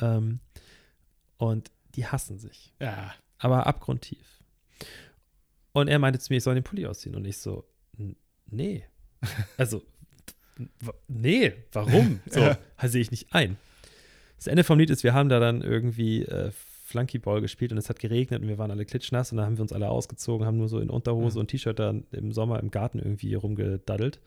Ähm, 0.00 0.40
und 1.38 1.70
die 1.94 2.06
hassen 2.06 2.38
sich. 2.38 2.72
Ja. 2.80 3.14
aber 3.42 3.66
abgrundtief. 3.66 4.42
Und 5.72 5.88
er 5.88 5.98
meinte 5.98 6.18
zu 6.18 6.30
mir, 6.30 6.36
ich 6.38 6.42
soll 6.44 6.54
den 6.54 6.62
Pulli 6.64 6.84
ausziehen. 6.86 7.14
Und 7.14 7.24
ich 7.24 7.38
so, 7.38 7.64
"N- 7.98 8.16
nee. 8.46 8.84
Also, 9.56 9.82
nee, 11.08 11.54
warum? 11.72 12.20
So, 12.26 12.40
Ja. 12.40 12.58
sehe 12.84 13.00
ich 13.00 13.10
nicht 13.10 13.32
ein. 13.32 13.56
Das 14.40 14.46
Ende 14.46 14.64
vom 14.64 14.78
Lied 14.78 14.88
ist, 14.88 15.04
wir 15.04 15.12
haben 15.12 15.28
da 15.28 15.38
dann 15.38 15.60
irgendwie 15.60 16.22
äh, 16.24 16.50
Flunkyball 16.86 17.42
gespielt 17.42 17.72
und 17.72 17.78
es 17.78 17.90
hat 17.90 17.98
geregnet 17.98 18.40
und 18.40 18.48
wir 18.48 18.56
waren 18.56 18.70
alle 18.70 18.86
klitschnass 18.86 19.30
und 19.32 19.36
dann 19.36 19.44
haben 19.44 19.58
wir 19.58 19.62
uns 19.62 19.72
alle 19.72 19.90
ausgezogen, 19.90 20.46
haben 20.46 20.56
nur 20.56 20.68
so 20.70 20.80
in 20.80 20.88
Unterhose 20.88 21.36
Mhm. 21.36 21.40
und 21.40 21.48
T-Shirt 21.48 21.78
dann 21.78 22.04
im 22.10 22.32
Sommer 22.32 22.58
im 22.60 22.70
Garten 22.70 22.98
irgendwie 22.98 23.34
rumgedaddelt. 23.34 24.18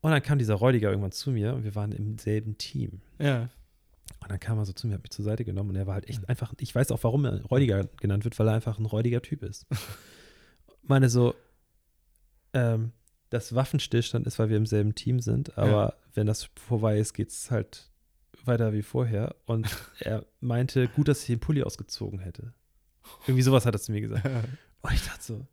Und 0.00 0.10
dann 0.10 0.22
kam 0.22 0.38
dieser 0.38 0.54
Räudiger 0.54 0.88
irgendwann 0.88 1.12
zu 1.12 1.30
mir 1.32 1.52
und 1.54 1.64
wir 1.64 1.74
waren 1.74 1.92
im 1.92 2.16
selben 2.16 2.56
Team. 2.56 3.02
Ja. 3.18 3.50
Und 4.22 4.30
dann 4.30 4.40
kam 4.40 4.56
er 4.56 4.64
so 4.64 4.72
zu 4.72 4.86
mir, 4.86 4.94
hat 4.94 5.02
mich 5.02 5.10
zur 5.10 5.24
Seite 5.26 5.44
genommen 5.44 5.70
und 5.70 5.76
er 5.76 5.86
war 5.86 5.94
halt 5.94 6.08
echt 6.08 6.26
einfach, 6.30 6.54
ich 6.58 6.74
weiß 6.74 6.90
auch, 6.92 7.04
warum 7.04 7.26
er 7.26 7.42
Räudiger 7.44 7.84
genannt 8.00 8.24
wird, 8.24 8.38
weil 8.38 8.48
er 8.48 8.54
einfach 8.54 8.78
ein 8.78 8.86
räudiger 8.86 9.20
Typ 9.20 9.42
ist. 9.42 9.66
Meine 10.82 11.08
so, 11.10 11.34
ähm, 12.54 12.92
dass 13.30 13.54
Waffenstillstand 13.54 14.26
ist, 14.26 14.38
weil 14.38 14.48
wir 14.48 14.56
im 14.56 14.66
selben 14.66 14.94
Team 14.94 15.20
sind, 15.20 15.58
aber 15.58 15.94
wenn 16.14 16.26
das 16.26 16.48
vorbei 16.54 16.98
ist, 16.98 17.12
geht 17.12 17.28
es 17.28 17.50
halt 17.50 17.90
weiter 18.46 18.72
wie 18.72 18.82
vorher. 18.82 19.34
Und 19.46 19.76
er 20.00 20.24
meinte, 20.40 20.88
gut, 20.88 21.08
dass 21.08 21.20
ich 21.20 21.26
den 21.26 21.40
Pulli 21.40 21.62
ausgezogen 21.62 22.18
hätte. 22.20 22.52
Irgendwie 23.26 23.42
sowas 23.42 23.66
hat 23.66 23.74
er 23.74 23.80
zu 23.80 23.92
mir 23.92 24.00
gesagt. 24.00 24.24
Und 24.82 24.92
ich 24.92 25.02
dachte 25.04 25.22
so, 25.22 25.46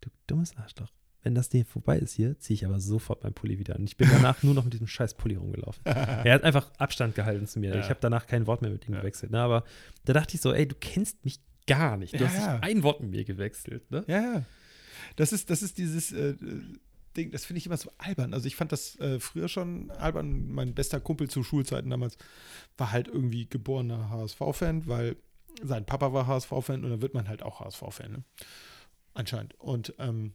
du 0.00 0.10
dummes 0.26 0.56
Arschloch. 0.56 0.88
Wenn 1.22 1.34
das 1.34 1.50
Ding 1.50 1.66
vorbei 1.66 1.98
ist 1.98 2.14
hier, 2.14 2.38
ziehe 2.38 2.54
ich 2.54 2.64
aber 2.64 2.80
sofort 2.80 3.22
meinen 3.22 3.34
Pulli 3.34 3.58
wieder 3.58 3.76
an. 3.76 3.84
Ich 3.84 3.96
bin 3.96 4.08
danach 4.12 4.42
nur 4.42 4.54
noch 4.54 4.64
mit 4.64 4.72
diesem 4.72 4.86
scheiß 4.86 5.14
Pulli 5.14 5.34
rumgelaufen. 5.36 5.84
Er 5.84 6.32
hat 6.34 6.44
einfach 6.44 6.70
Abstand 6.78 7.14
gehalten 7.14 7.46
zu 7.46 7.60
mir. 7.60 7.74
Ja. 7.74 7.80
Ich 7.80 7.90
habe 7.90 7.98
danach 8.00 8.26
kein 8.26 8.46
Wort 8.46 8.62
mehr 8.62 8.70
mit 8.70 8.88
ihm 8.88 8.94
Ja. 8.94 9.00
gewechselt. 9.00 9.30
Ne? 9.30 9.40
Aber 9.40 9.64
da 10.06 10.14
dachte 10.14 10.34
ich 10.34 10.40
so, 10.40 10.52
ey, 10.52 10.66
du 10.66 10.74
kennst 10.74 11.22
mich 11.24 11.40
gar 11.66 11.96
nicht. 11.98 12.14
Du 12.14 12.18
Ja, 12.24 12.28
hast 12.30 12.38
nicht 12.38 12.62
ein 12.64 12.82
Wort 12.82 13.00
mit 13.02 13.10
mir 13.10 13.24
gewechselt. 13.24 13.90
Ne? 13.90 14.02
Ja, 14.06 14.20
ja. 14.20 14.42
Das 15.16 15.32
ist, 15.32 15.50
das 15.50 15.62
ist 15.62 15.76
dieses 15.78 16.10
äh, 16.12 16.34
Ding, 17.16 17.30
das 17.30 17.44
finde 17.44 17.58
ich 17.58 17.66
immer 17.66 17.76
so 17.76 17.90
albern. 17.98 18.34
Also 18.34 18.46
ich 18.46 18.56
fand 18.56 18.72
das 18.72 18.98
äh, 19.00 19.18
früher 19.20 19.48
schon 19.48 19.90
albern. 19.90 20.50
Mein 20.50 20.74
bester 20.74 21.00
Kumpel 21.00 21.28
zu 21.28 21.42
Schulzeiten 21.42 21.90
damals 21.90 22.16
war 22.76 22.92
halt 22.92 23.08
irgendwie 23.08 23.48
geborener 23.48 24.10
HSV-Fan, 24.10 24.86
weil 24.86 25.16
sein 25.62 25.86
Papa 25.86 26.12
war 26.12 26.26
HSV-Fan 26.26 26.84
und 26.84 26.90
dann 26.90 27.02
wird 27.02 27.14
man 27.14 27.28
halt 27.28 27.42
auch 27.42 27.60
HSV-Fan. 27.60 28.12
Ne? 28.12 28.24
Anscheinend. 29.14 29.54
Und 29.58 29.94
ähm, 29.98 30.34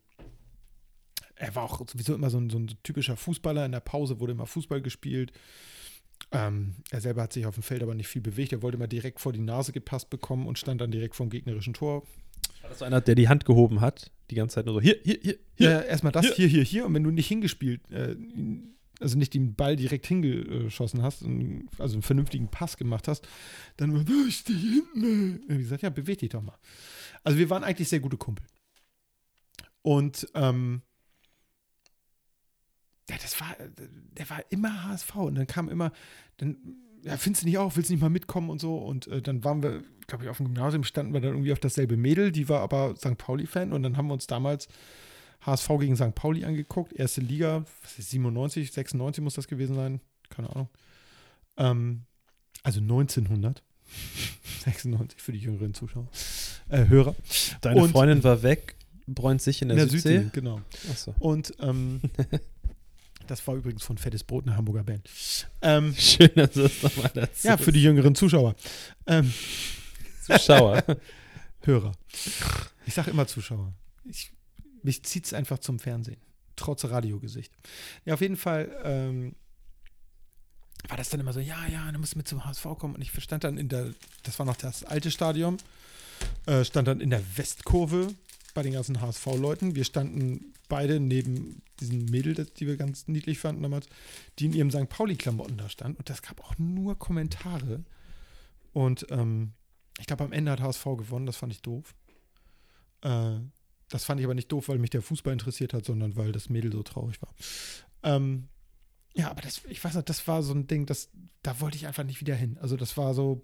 er 1.35 1.55
war 1.55 1.63
auch 1.63 1.79
sowieso 1.87 2.13
immer 2.13 2.29
so 2.29 2.39
ein, 2.39 2.49
so 2.49 2.57
ein 2.57 2.67
typischer 2.83 3.17
Fußballer. 3.17 3.65
In 3.65 3.71
der 3.71 3.79
Pause 3.79 4.19
wurde 4.19 4.33
immer 4.33 4.45
Fußball 4.45 4.81
gespielt. 4.81 5.31
Ähm, 6.31 6.75
er 6.91 7.01
selber 7.01 7.23
hat 7.23 7.33
sich 7.33 7.45
auf 7.45 7.55
dem 7.55 7.63
Feld 7.63 7.83
aber 7.83 7.95
nicht 7.95 8.07
viel 8.07 8.21
bewegt. 8.21 8.53
Er 8.53 8.61
wollte 8.61 8.77
immer 8.77 8.87
direkt 8.87 9.19
vor 9.19 9.33
die 9.33 9.39
Nase 9.39 9.71
gepasst 9.71 10.09
bekommen 10.09 10.47
und 10.47 10.57
stand 10.57 10.81
dann 10.81 10.91
direkt 10.91 11.15
vom 11.15 11.29
gegnerischen 11.29 11.73
Tor. 11.73 12.03
War 12.65 12.69
das 12.69 12.79
so 12.79 12.85
einer, 12.85 12.99
der 13.01 13.15
die 13.15 13.29
Hand 13.29 13.45
gehoben 13.45 13.79
hat, 13.81 14.11
die 14.31 14.35
ganze 14.35 14.55
Zeit 14.55 14.65
nur 14.65 14.73
so, 14.75 14.81
hier, 14.81 14.97
hier, 15.03 15.19
hier, 15.21 15.37
hier. 15.55 15.69
Ja, 15.69 15.81
erstmal 15.81 16.11
das, 16.11 16.25
Hier. 16.25 16.35
hier, 16.35 16.47
hier, 16.47 16.63
hier. 16.63 16.85
Und 16.87 16.93
wenn 16.95 17.03
du 17.03 17.11
nicht 17.11 17.27
hingespielt, 17.27 17.81
äh, 17.91 18.15
also 18.99 19.17
nicht 19.17 19.33
den 19.33 19.55
Ball 19.55 19.75
direkt 19.75 20.07
hingeschossen 20.07 21.03
hast, 21.03 21.21
und- 21.21 21.67
also 21.77 21.93
einen 21.95 22.01
vernünftigen 22.01 22.49
Pass 22.49 22.75
gemacht 22.77 23.07
hast, 23.07 23.27
dann 23.77 23.91
nur, 23.91 24.07
wo 24.07 24.27
ist 24.27 24.47
die 24.49 24.53
hinten? 24.53 25.43
Und 25.43 25.51
ich 25.51 25.57
gesagt, 25.59 25.83
ja, 25.83 25.89
beweg 25.89 26.19
dich 26.19 26.29
doch 26.29 26.41
mal. 26.41 26.57
Also 27.23 27.37
wir 27.37 27.49
waren 27.49 27.63
eigentlich 27.63 27.89
sehr 27.89 27.99
gute 27.99 28.17
Kumpel. 28.17 28.45
Und 29.83 30.27
ähm, 30.33 30.81
ja, 33.09 33.17
das 33.21 33.39
war, 33.39 33.55
der 34.17 34.29
war 34.29 34.43
immer 34.49 34.85
HSV. 34.85 35.15
Und 35.15 35.35
dann 35.35 35.45
kam 35.47 35.69
immer, 35.69 35.91
dann, 36.37 36.57
ja, 37.05 37.17
findest 37.17 37.43
du 37.43 37.47
nicht 37.47 37.57
auch, 37.57 37.75
willst 37.75 37.89
du 37.89 37.93
nicht 37.93 38.01
mal 38.01 38.09
mitkommen 38.09 38.49
und 38.49 38.59
so. 38.59 38.77
Und 38.77 39.07
äh, 39.07 39.21
dann 39.21 39.43
waren 39.43 39.61
wir, 39.63 39.83
glaube 40.07 40.23
ich, 40.23 40.29
auf 40.29 40.37
dem 40.37 40.47
Gymnasium 40.47 40.83
standen 40.83 41.13
wir 41.13 41.21
dann 41.21 41.31
irgendwie 41.33 41.53
auf 41.53 41.59
dasselbe 41.59 41.95
Mädel, 41.97 42.31
die 42.31 42.49
war 42.49 42.61
aber 42.61 42.95
St. 42.97 43.17
Pauli-Fan. 43.17 43.71
Und 43.73 43.83
dann 43.83 43.95
haben 43.95 44.07
wir 44.07 44.13
uns 44.13 44.27
damals 44.27 44.67
HSV 45.45 45.69
gegen 45.79 45.95
St. 45.95 46.15
Pauli 46.15 46.43
angeguckt. 46.45 46.93
Erste 46.93 47.21
Liga, 47.21 47.63
was 47.83 47.99
ist 47.99 48.09
97, 48.09 48.71
96 48.71 49.23
muss 49.23 49.35
das 49.35 49.47
gewesen 49.47 49.75
sein. 49.75 50.01
Keine 50.29 50.49
Ahnung. 50.49 50.69
Ähm, 51.57 52.01
also 52.63 52.79
1900. 52.81 53.61
96 54.63 55.21
für 55.21 55.31
die 55.31 55.37
jüngeren 55.39 55.73
Zuschauer. 55.75 56.07
Äh, 56.69 56.87
Hörer. 56.87 57.15
Deine 57.61 57.81
Und- 57.83 57.91
Freundin 57.91 58.23
war 58.23 58.41
weg, 58.41 58.75
bräunt 59.05 59.41
sich 59.43 59.61
in 59.61 59.67
der, 59.69 59.87
Südsee. 59.87 60.25
genau. 60.33 60.61
Achso. 60.89 61.13
Und 61.19 61.53
ähm, 61.59 62.01
das 63.27 63.45
war 63.47 63.55
übrigens 63.55 63.83
von 63.83 63.97
Fettes 63.97 64.23
Brot, 64.23 64.45
eine 64.45 64.55
Hamburger 64.55 64.83
Band. 64.83 65.09
Ähm, 65.61 65.95
Schön, 65.97 66.31
dass 66.35 66.51
du 66.51 66.63
das 66.63 66.83
nochmal 66.83 67.11
dazu 67.13 67.47
ja, 67.47 67.57
für 67.57 67.71
die 67.71 67.83
jüngeren 67.83 68.15
Zuschauer. 68.15 68.55
Ähm, 69.07 69.33
Zuschauer. 70.21 70.83
Hörer. 71.61 71.93
Ich 72.85 72.93
sage 72.93 73.11
immer 73.11 73.27
Zuschauer. 73.27 73.73
Ich, 74.03 74.31
mich 74.83 75.03
zieht 75.03 75.25
es 75.25 75.33
einfach 75.33 75.59
zum 75.59 75.79
Fernsehen. 75.79 76.21
Trotz 76.55 76.85
Radiogesicht. 76.85 77.51
Ja, 78.05 78.13
auf 78.13 78.21
jeden 78.21 78.37
Fall 78.37 78.71
ähm, 78.83 79.35
war 80.87 80.97
das 80.97 81.09
dann 81.09 81.19
immer 81.19 81.33
so, 81.33 81.39
ja, 81.39 81.65
ja, 81.67 81.91
dann 81.91 81.99
musst 81.99 82.13
du 82.13 82.17
mit 82.17 82.27
zum 82.27 82.45
HSV 82.45 82.63
kommen. 82.77 82.95
Und 82.95 83.01
ich 83.01 83.11
stand 83.21 83.43
dann 83.43 83.57
in 83.57 83.69
der, 83.69 83.93
das 84.23 84.37
war 84.39 84.45
noch 84.45 84.55
das 84.55 84.83
alte 84.83 85.11
Stadion, 85.11 85.57
äh, 86.45 86.63
stand 86.63 86.87
dann 86.87 87.01
in 87.01 87.09
der 87.09 87.21
Westkurve 87.35 88.13
bei 88.53 88.63
den 88.63 88.73
ganzen 88.73 89.01
HSV-Leuten. 89.01 89.75
Wir 89.75 89.83
standen 89.83 90.53
beide 90.69 90.99
neben 90.99 91.61
diesen 91.79 92.05
Mädel, 92.05 92.33
die 92.45 92.67
wir 92.67 92.77
ganz 92.77 93.07
niedlich 93.07 93.39
fanden 93.39 93.63
damals, 93.63 93.87
die 94.39 94.45
in 94.45 94.53
ihrem 94.53 94.71
St. 94.71 94.89
Pauli-Klamotten 94.89 95.57
da 95.57 95.69
standen. 95.69 95.97
Und 95.97 96.09
das 96.09 96.21
gab 96.21 96.41
auch 96.41 96.57
nur 96.57 96.97
Kommentare. 96.97 97.83
Und 98.73 99.07
ähm, 99.09 99.53
ich 99.99 100.07
glaube, 100.07 100.23
am 100.23 100.31
Ende 100.31 100.51
hat 100.51 100.61
HSV 100.61 100.83
gewonnen, 100.97 101.25
das 101.25 101.37
fand 101.37 101.53
ich 101.53 101.61
doof. 101.61 101.95
Äh, 103.01 103.39
das 103.89 104.03
fand 104.03 104.19
ich 104.19 104.25
aber 104.25 104.33
nicht 104.33 104.51
doof, 104.51 104.67
weil 104.67 104.79
mich 104.79 104.89
der 104.89 105.01
Fußball 105.01 105.33
interessiert 105.33 105.73
hat, 105.73 105.85
sondern 105.85 106.15
weil 106.15 106.31
das 106.31 106.49
Mädel 106.49 106.71
so 106.71 106.83
traurig 106.83 107.21
war. 107.21 107.33
Ähm, 108.03 108.49
ja, 109.13 109.29
aber 109.29 109.41
das, 109.41 109.63
ich 109.69 109.83
weiß 109.83 109.95
nicht, 109.95 110.09
das 110.09 110.27
war 110.27 110.43
so 110.43 110.53
ein 110.53 110.67
Ding, 110.67 110.85
das, 110.85 111.09
da 111.41 111.59
wollte 111.61 111.77
ich 111.77 111.87
einfach 111.87 112.03
nicht 112.03 112.19
wieder 112.19 112.35
hin. 112.35 112.57
Also 112.59 112.75
das 112.75 112.97
war 112.97 113.13
so, 113.13 113.41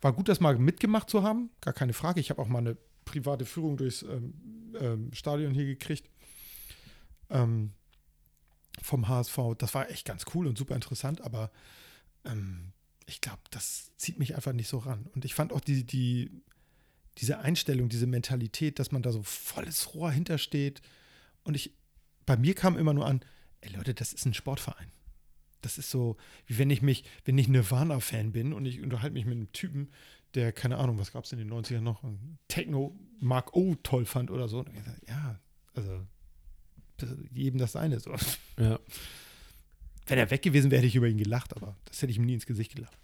war 0.00 0.12
gut, 0.12 0.28
das 0.28 0.40
mal 0.40 0.58
mitgemacht 0.58 1.08
zu 1.08 1.22
haben, 1.22 1.50
gar 1.60 1.72
keine 1.72 1.92
Frage. 1.92 2.20
Ich 2.20 2.30
habe 2.30 2.42
auch 2.42 2.48
mal 2.48 2.58
eine 2.58 2.76
private 3.04 3.44
Führung 3.44 3.76
durchs 3.76 4.02
ähm, 4.02 4.34
ähm, 4.78 5.12
Stadion 5.12 5.52
hier 5.52 5.66
gekriegt. 5.66 6.08
Ähm, 7.28 7.72
vom 8.82 9.08
HSV. 9.08 9.38
Das 9.58 9.74
war 9.74 9.90
echt 9.90 10.06
ganz 10.06 10.24
cool 10.34 10.46
und 10.46 10.56
super 10.56 10.74
interessant, 10.74 11.20
aber 11.20 11.50
ähm, 12.24 12.72
ich 13.06 13.20
glaube, 13.20 13.42
das 13.50 13.90
zieht 13.96 14.18
mich 14.18 14.34
einfach 14.36 14.52
nicht 14.52 14.68
so 14.68 14.78
ran. 14.78 15.06
Und 15.14 15.24
ich 15.24 15.34
fand 15.34 15.52
auch 15.52 15.60
die, 15.60 15.84
die, 15.84 16.30
diese 17.18 17.40
Einstellung, 17.40 17.88
diese 17.88 18.06
Mentalität, 18.06 18.78
dass 18.78 18.92
man 18.92 19.02
da 19.02 19.12
so 19.12 19.22
volles 19.22 19.94
Rohr 19.94 20.10
hintersteht. 20.10 20.80
Und 21.42 21.54
ich, 21.54 21.74
bei 22.26 22.36
mir 22.36 22.54
kam 22.54 22.78
immer 22.78 22.94
nur 22.94 23.06
an, 23.06 23.20
ey 23.60 23.72
Leute, 23.72 23.94
das 23.94 24.12
ist 24.12 24.26
ein 24.26 24.34
Sportverein. 24.34 24.92
Das 25.60 25.76
ist 25.76 25.90
so, 25.90 26.16
wie 26.46 26.56
wenn 26.58 26.70
ich 26.70 26.80
mich, 26.80 27.04
wenn 27.24 27.36
ich 27.36 27.48
Nirvana-Fan 27.48 28.32
bin 28.32 28.52
und 28.52 28.64
ich 28.64 28.80
unterhalte 28.80 29.12
mich 29.12 29.26
mit 29.26 29.36
einem 29.36 29.52
Typen, 29.52 29.90
der, 30.34 30.52
keine 30.52 30.78
Ahnung, 30.78 30.98
was 30.98 31.12
gab 31.12 31.24
es 31.24 31.32
in 31.32 31.38
den 31.38 31.50
90ern 31.52 31.80
noch, 31.80 32.02
Techno 32.48 32.96
Mark 33.20 33.54
O 33.56 33.74
toll 33.82 34.04
fand 34.04 34.30
oder 34.30 34.48
so. 34.48 34.64
Sag, 34.84 35.08
ja, 35.08 35.38
also 35.74 36.00
jedem 37.32 37.58
das 37.58 37.72
seine. 37.72 37.98
So. 38.00 38.14
Ja. 38.58 38.78
Wenn 40.06 40.18
er 40.18 40.30
weg 40.30 40.42
gewesen 40.42 40.70
wäre, 40.70 40.78
hätte 40.80 40.88
ich 40.88 40.96
über 40.96 41.08
ihn 41.08 41.16
gelacht, 41.18 41.54
aber 41.56 41.76
das 41.86 42.02
hätte 42.02 42.10
ich 42.10 42.18
ihm 42.18 42.24
nie 42.26 42.34
ins 42.34 42.46
Gesicht 42.46 42.74
gelacht. 42.74 42.96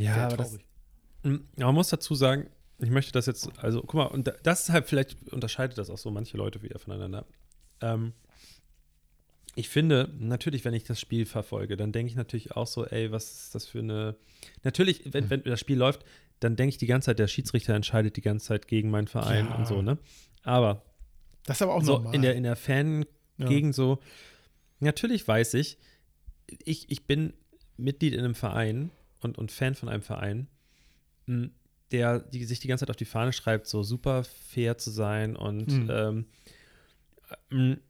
Ja, 0.00 0.14
Sehr 0.14 0.24
aber 0.26 0.36
das, 0.36 0.50
traurig. 0.50 0.66
Mm, 1.22 1.34
aber 1.56 1.64
man 1.66 1.74
muss 1.76 1.88
dazu 1.88 2.14
sagen, 2.14 2.48
ich 2.78 2.90
möchte 2.90 3.12
das 3.12 3.26
jetzt, 3.26 3.48
also 3.58 3.80
guck 3.80 3.94
mal, 3.94 4.06
und 4.06 4.26
da- 4.26 4.34
das 4.42 4.62
ist 4.62 4.70
halt, 4.70 4.86
vielleicht 4.88 5.32
unterscheidet 5.32 5.78
das 5.78 5.90
auch 5.90 5.98
so 5.98 6.10
manche 6.10 6.36
Leute 6.36 6.60
wieder 6.62 6.78
voneinander. 6.78 7.24
Ähm, 7.80 8.12
ich 9.56 9.68
finde, 9.68 10.10
natürlich, 10.18 10.64
wenn 10.64 10.74
ich 10.74 10.84
das 10.84 11.00
Spiel 11.00 11.26
verfolge, 11.26 11.76
dann 11.76 11.92
denke 11.92 12.10
ich 12.10 12.16
natürlich 12.16 12.52
auch 12.52 12.66
so, 12.66 12.84
ey, 12.86 13.10
was 13.12 13.32
ist 13.44 13.54
das 13.54 13.66
für 13.66 13.78
eine. 13.80 14.16
Natürlich, 14.62 15.12
wenn, 15.12 15.24
Mhm. 15.24 15.30
wenn 15.30 15.42
das 15.44 15.60
Spiel 15.60 15.78
läuft, 15.78 16.04
dann 16.40 16.56
denke 16.56 16.70
ich 16.70 16.78
die 16.78 16.86
ganze 16.86 17.06
Zeit, 17.06 17.18
der 17.18 17.28
Schiedsrichter 17.28 17.74
entscheidet 17.74 18.16
die 18.16 18.20
ganze 18.20 18.46
Zeit 18.46 18.66
gegen 18.68 18.90
meinen 18.90 19.06
Verein 19.08 19.46
Ja. 19.48 19.54
und 19.54 19.66
so, 19.66 19.80
ne? 19.82 19.98
Aber 20.42 20.82
Das 21.46 21.58
ist 21.58 21.62
aber 21.62 21.74
auch 21.74 21.82
so 21.82 21.92
normal. 21.98 22.14
in 22.14 22.22
der, 22.22 22.34
in 22.34 22.42
der 22.42 22.56
Fan-Gegend 22.56 23.74
so, 23.74 24.00
natürlich 24.80 25.26
weiß 25.26 25.54
ich, 25.54 25.78
ich, 26.64 26.90
ich 26.90 27.06
bin 27.06 27.32
Mitglied 27.76 28.12
in 28.14 28.20
einem 28.20 28.34
Verein 28.34 28.90
und, 29.20 29.38
und 29.38 29.50
Fan 29.52 29.74
von 29.74 29.88
einem 29.88 30.02
Verein, 30.02 30.48
m, 31.26 31.52
der 31.92 32.18
die, 32.18 32.44
sich 32.44 32.60
die 32.60 32.68
ganze 32.68 32.82
Zeit 32.82 32.90
auf 32.90 32.96
die 32.96 33.04
Fahne 33.04 33.32
schreibt, 33.32 33.66
so 33.68 33.82
super 33.82 34.24
fair 34.24 34.76
zu 34.78 34.90
sein 34.90 35.36
und 35.36 35.70
Hm. 35.70 35.88
ähm, 35.90 36.26
m, 37.50 37.80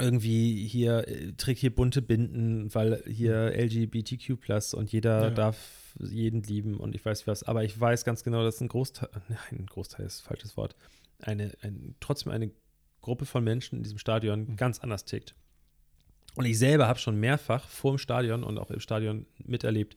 irgendwie 0.00 0.66
hier 0.66 1.06
äh, 1.08 1.32
trägt 1.34 1.60
hier 1.60 1.74
bunte 1.74 2.02
Binden, 2.02 2.74
weil 2.74 3.02
hier 3.06 3.52
LGBTQ 3.56 4.38
und 4.74 4.90
jeder. 4.92 5.22
Ja. 5.24 5.30
darf 5.30 5.80
jeden 6.00 6.42
lieben 6.42 6.78
und 6.78 6.96
ich 6.96 7.04
weiß 7.04 7.26
was, 7.28 7.44
aber 7.44 7.62
ich 7.62 7.78
weiß 7.78 8.04
ganz 8.04 8.24
genau, 8.24 8.42
dass 8.42 8.60
ein 8.60 8.66
Großteil, 8.68 9.08
nein, 9.28 9.38
ein 9.60 9.66
Großteil 9.66 10.04
ist 10.06 10.22
ein 10.22 10.26
falsches 10.28 10.56
Wort, 10.56 10.74
eine, 11.22 11.52
ein, 11.62 11.94
trotzdem 12.00 12.32
eine 12.32 12.50
Gruppe 13.00 13.26
von 13.26 13.44
Menschen 13.44 13.76
in 13.78 13.82
diesem 13.84 13.98
Stadion 13.98 14.46
Mhm. 14.46 14.56
ganz 14.56 14.80
anders 14.80 15.04
tickt. 15.04 15.34
Und 16.34 16.46
ich 16.46 16.58
selber 16.58 16.88
habe 16.88 16.98
schon 16.98 17.20
mehrfach 17.20 17.68
vor 17.68 17.92
dem 17.92 17.98
Stadion 17.98 18.42
und 18.42 18.58
auch 18.58 18.72
im 18.72 18.80
Stadion 18.80 19.26
miterlebt, 19.38 19.96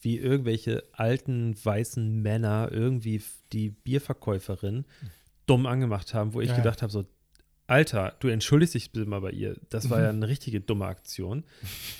wie 0.00 0.16
irgendwelche 0.16 0.84
alten 0.92 1.56
weißen 1.64 2.22
Männer 2.22 2.68
irgendwie 2.70 3.20
die 3.52 3.70
Bierverkäuferin 3.70 4.84
dumm 5.46 5.66
angemacht 5.66 6.14
haben, 6.14 6.34
wo 6.34 6.40
ich 6.40 6.50
Ja. 6.50 6.56
gedacht 6.56 6.82
habe, 6.82 6.92
so, 6.92 7.04
Alter, 7.72 8.14
du 8.20 8.28
entschuldigst 8.28 8.74
dich 8.74 8.92
bitte 8.92 9.08
mal 9.08 9.20
bei 9.22 9.30
ihr. 9.30 9.56
Das 9.70 9.88
war 9.88 9.96
Mhm. 9.98 10.04
ja 10.04 10.10
eine 10.10 10.28
richtige 10.28 10.60
dumme 10.60 10.84
Aktion. 10.86 11.42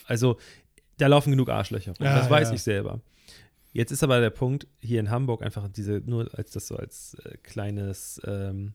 Also, 0.06 0.38
da 0.98 1.06
laufen 1.06 1.30
genug 1.30 1.48
Arschlöcher. 1.48 1.94
Ja, 1.98 2.18
das 2.18 2.28
weiß 2.28 2.48
ja. 2.48 2.54
ich 2.54 2.62
selber. 2.62 3.00
Jetzt 3.72 3.90
ist 3.90 4.02
aber 4.02 4.20
der 4.20 4.28
Punkt, 4.28 4.66
hier 4.80 5.00
in 5.00 5.08
Hamburg 5.08 5.42
einfach 5.42 5.66
diese, 5.68 6.02
nur 6.04 6.28
als 6.38 6.50
das 6.50 6.66
so 6.66 6.76
als 6.76 7.14
äh, 7.24 7.38
kleines, 7.38 8.20
ähm, 8.26 8.74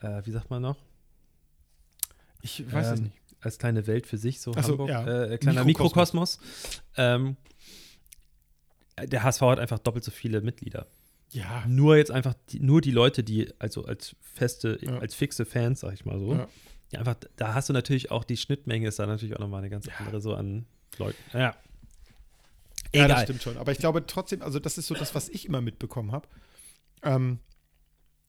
äh, 0.00 0.20
wie 0.24 0.30
sagt 0.30 0.50
man 0.50 0.60
noch? 0.60 0.76
ich 2.42 2.70
weiß 2.70 2.86
es 2.88 2.98
ähm, 2.98 3.04
nicht. 3.06 3.16
Als 3.40 3.58
kleine 3.58 3.86
Welt 3.86 4.06
für 4.06 4.18
sich, 4.18 4.40
so 4.40 4.52
Ach 4.56 4.62
so, 4.62 4.72
Hamburg, 4.72 4.90
ja. 4.90 5.24
äh, 5.24 5.38
kleiner 5.38 5.64
Mikrokosmos. 5.64 6.38
Mikrokosmos. 6.38 6.82
Ähm, 6.96 7.36
der 9.02 9.22
HSV 9.22 9.40
hat 9.42 9.58
einfach 9.58 9.78
doppelt 9.78 10.04
so 10.04 10.10
viele 10.10 10.40
Mitglieder. 10.42 10.86
Ja. 11.36 11.64
Nur 11.68 11.96
jetzt 11.96 12.10
einfach, 12.10 12.34
die, 12.48 12.60
nur 12.60 12.80
die 12.80 12.90
Leute, 12.90 13.22
die, 13.22 13.48
also 13.58 13.84
als 13.84 14.16
feste, 14.20 14.78
Ja. 14.80 14.98
als 14.98 15.14
fixe 15.14 15.44
Fans, 15.44 15.80
sag 15.80 15.92
ich 15.92 16.04
mal 16.04 16.18
so, 16.18 16.32
Ja. 16.34 16.48
die 16.92 16.96
einfach, 16.98 17.16
da 17.36 17.52
hast 17.54 17.68
du 17.68 17.72
natürlich 17.72 18.10
auch, 18.10 18.24
die 18.24 18.36
Schnittmenge 18.36 18.88
ist 18.88 18.98
da 18.98 19.06
natürlich 19.06 19.36
auch 19.36 19.40
nochmal 19.40 19.60
eine 19.60 19.70
ganz 19.70 19.86
Ja. 19.86 19.92
andere 19.98 20.20
so 20.20 20.34
an 20.34 20.66
Leuten. 20.98 21.18
Ja. 21.32 21.40
Ja, 21.40 21.54
das 22.92 23.04
Egal. 23.04 23.22
stimmt 23.24 23.42
schon. 23.42 23.56
Aber 23.58 23.72
ich 23.72 23.78
glaube 23.78 24.06
trotzdem, 24.06 24.40
also 24.42 24.58
das 24.58 24.78
ist 24.78 24.86
so 24.86 24.94
das, 24.94 25.14
was 25.14 25.28
ich 25.28 25.44
immer 25.46 25.60
mitbekommen 25.60 26.12
habe. 26.12 26.26
Ähm, 27.02 27.40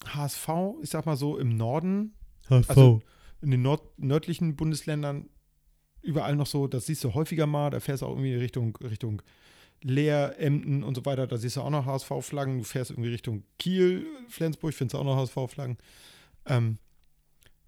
HSV, 0.05 0.49
ich 0.81 0.89
sag 0.89 1.05
mal 1.05 1.15
so, 1.15 1.37
im 1.37 1.49
Norden, 1.55 2.13
Also- 2.49 3.01
in 3.41 3.51
den 3.51 3.61
Nord 3.61 3.97
nördlichen 3.99 4.55
Bundesländern 4.55 5.29
überall 6.01 6.35
noch 6.35 6.47
so, 6.47 6.67
das 6.67 6.85
siehst 6.87 7.03
du 7.03 7.13
häufiger 7.13 7.45
mal, 7.47 7.69
da 7.69 7.79
fährst 7.79 8.01
du 8.01 8.07
auch 8.07 8.11
irgendwie 8.11 8.33
Richtung, 8.35 8.75
Richtung 8.77 9.21
Leer, 9.81 10.35
Emden 10.39 10.83
und 10.83 10.95
so 10.95 11.05
weiter, 11.05 11.27
da 11.27 11.37
siehst 11.37 11.55
du 11.55 11.61
auch 11.61 11.69
noch 11.69 11.85
HSV-Flaggen, 11.85 12.57
du 12.57 12.63
fährst 12.63 12.91
irgendwie 12.91 13.09
Richtung 13.09 13.43
Kiel, 13.59 14.05
Flensburg, 14.27 14.73
findest 14.73 14.95
du 14.95 14.97
auch 14.99 15.03
noch 15.03 15.17
HSV-Flaggen. 15.17 15.77
Ähm, 16.45 16.77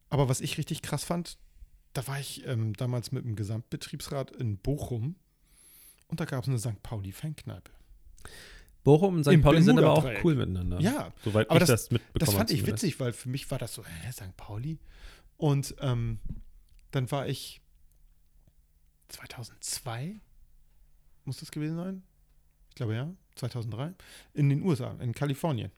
aber 0.10 0.28
was 0.28 0.42
ich 0.42 0.58
richtig 0.58 0.82
krass 0.82 1.04
fand, 1.04 1.38
da 1.94 2.06
war 2.08 2.20
ich 2.20 2.46
ähm, 2.48 2.74
damals 2.74 3.12
mit 3.12 3.26
dem 3.26 3.36
Gesamtbetriebsrat 3.36 4.32
in 4.32 4.58
Bochum 4.58 5.16
und 6.08 6.20
da 6.20 6.26
gab 6.26 6.44
es 6.44 6.50
eine 6.50 6.58
St. 6.60 6.82
Pauli-Fankneipe. 6.82 7.72
Bochum 8.84 9.16
und 9.18 9.24
St. 9.24 9.32
Im 9.34 9.42
Pauli 9.42 9.62
sind 9.62 9.78
aber 9.78 9.92
auch 9.92 10.10
cool 10.24 10.36
miteinander. 10.36 10.80
Ja, 10.80 11.12
Soweit 11.24 11.50
aber 11.50 11.62
ich 11.62 11.68
das- 11.68 11.84
das, 11.84 11.92
mitbekommen 11.92 12.20
das 12.26 12.34
fand 12.34 12.50
ich 12.52 12.60
zumindest. 12.62 12.84
witzig, 12.84 13.00
weil 13.00 13.14
für 13.14 13.30
mich 13.30 13.50
war 13.52 13.58
das 13.60 13.74
so, 13.74 13.84
hä, 13.86 14.12
St. 14.12 14.36
Pauli? 14.38 14.80
Und 15.38 15.76
ähm, 15.80 16.20
dann 16.92 17.12
war 17.12 17.28
ich 17.28 17.62
2002, 19.10 20.20
muss 21.30 21.38
das 21.40 21.52
gewesen 21.52 21.76
sein? 21.78 22.04
Ich 22.70 22.76
glaube 22.76 22.96
ja, 22.96 23.10
2003, 23.36 23.94
in 24.34 24.50
den 24.50 24.62
USA, 24.64 24.96
in 25.00 25.14
Kalifornien. 25.14 25.72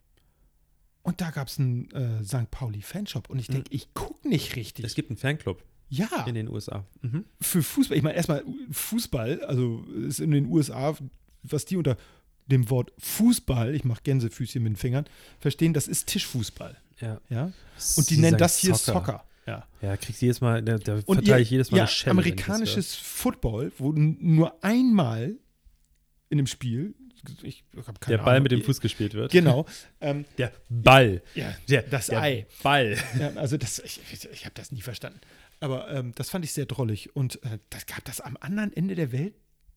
Und 1.03 1.19
da 1.19 1.31
gab 1.31 1.47
es 1.47 1.57
einen 1.59 1.89
äh, 1.91 2.23
St. 2.23 2.49
Pauli-Fanshop. 2.51 3.29
Und 3.29 3.39
ich 3.39 3.49
Mhm. 3.49 3.53
denke, 3.53 3.73
ich 3.73 3.93
gucke 3.93 4.27
nicht 4.27 4.55
richtig. 4.55 4.85
Es 4.85 4.93
gibt 4.95 5.09
einen 5.09 5.17
Fanclub 5.17 5.63
ja, 5.89 6.25
in 6.27 6.35
den 6.35 6.47
USA. 6.47 6.85
Mhm. 7.01 7.25
für 7.41 7.61
Fußball. 7.63 7.97
Ich 7.97 8.03
meine, 8.03 8.15
erstmal 8.15 8.43
Fußball, 8.71 9.43
also 9.43 9.83
ist 10.07 10.19
in 10.19 10.31
den 10.31 10.45
USA, 10.45 10.95
was 11.43 11.65
die 11.65 11.75
unter 11.77 11.97
dem 12.47 12.69
Wort 12.69 12.93
Fußball, 12.99 13.73
ich 13.75 13.83
mache 13.83 14.01
Gänsefüßchen 14.03 14.61
mit 14.61 14.73
den 14.73 14.75
Fingern, 14.77 15.05
verstehen, 15.39 15.73
das 15.73 15.87
ist 15.87 16.07
Tischfußball. 16.07 16.77
Ja. 16.99 17.19
Ja? 17.29 17.43
Und 17.97 18.09
die 18.09 18.15
Sie 18.15 18.21
nennen 18.21 18.37
das 18.37 18.57
hier 18.59 18.75
Soccer. 18.75 19.25
Ja. 19.47 19.65
Ja, 19.81 19.97
kriegst 19.97 20.21
jedes 20.21 20.39
Mal, 20.39 20.61
da, 20.61 20.77
da 20.77 21.01
verteile 21.01 21.41
ich 21.41 21.49
jedes 21.49 21.71
Mal 21.71 21.77
ja, 21.77 21.83
eine 21.85 21.91
Schelle. 21.91 22.11
amerikanisches 22.11 22.95
Football, 22.95 23.71
wo 23.79 23.91
nur 23.91 24.63
einmal 24.63 25.35
in 26.31 26.37
dem 26.37 26.47
Spiel, 26.47 26.95
ich 27.43 27.63
habe 27.75 27.99
keine 27.99 28.17
Der 28.17 28.23
Ball 28.23 28.35
Ahnung, 28.35 28.43
mit 28.43 28.51
dem 28.51 28.63
Fuß 28.63 28.81
gespielt 28.81 29.13
wird. 29.13 29.31
Genau. 29.31 29.65
Ähm, 29.99 30.25
Der 30.37 30.51
Ball. 30.69 31.21
ja, 31.35 31.55
Der, 31.69 31.83
das 31.83 32.07
der 32.07 32.21
Ei. 32.21 32.47
Ball. 32.63 32.97
Ja, 33.19 33.29
also 33.35 33.57
das, 33.57 33.77
ich, 33.79 33.99
ich, 34.11 34.27
ich 34.31 34.45
habe 34.45 34.55
das 34.55 34.71
nie 34.71 34.81
verstanden. 34.81 35.19
Aber 35.59 35.91
ähm, 35.91 36.13
das 36.15 36.31
fand 36.31 36.43
ich 36.45 36.53
sehr 36.53 36.65
drollig. 36.65 37.15
Und 37.15 37.43
äh, 37.43 37.59
das 37.69 37.85
gab 37.85 38.03
das 38.05 38.21
am 38.21 38.37
anderen 38.39 38.73
Ende 38.73 38.95
der 38.95 39.11
Welt, 39.11 39.35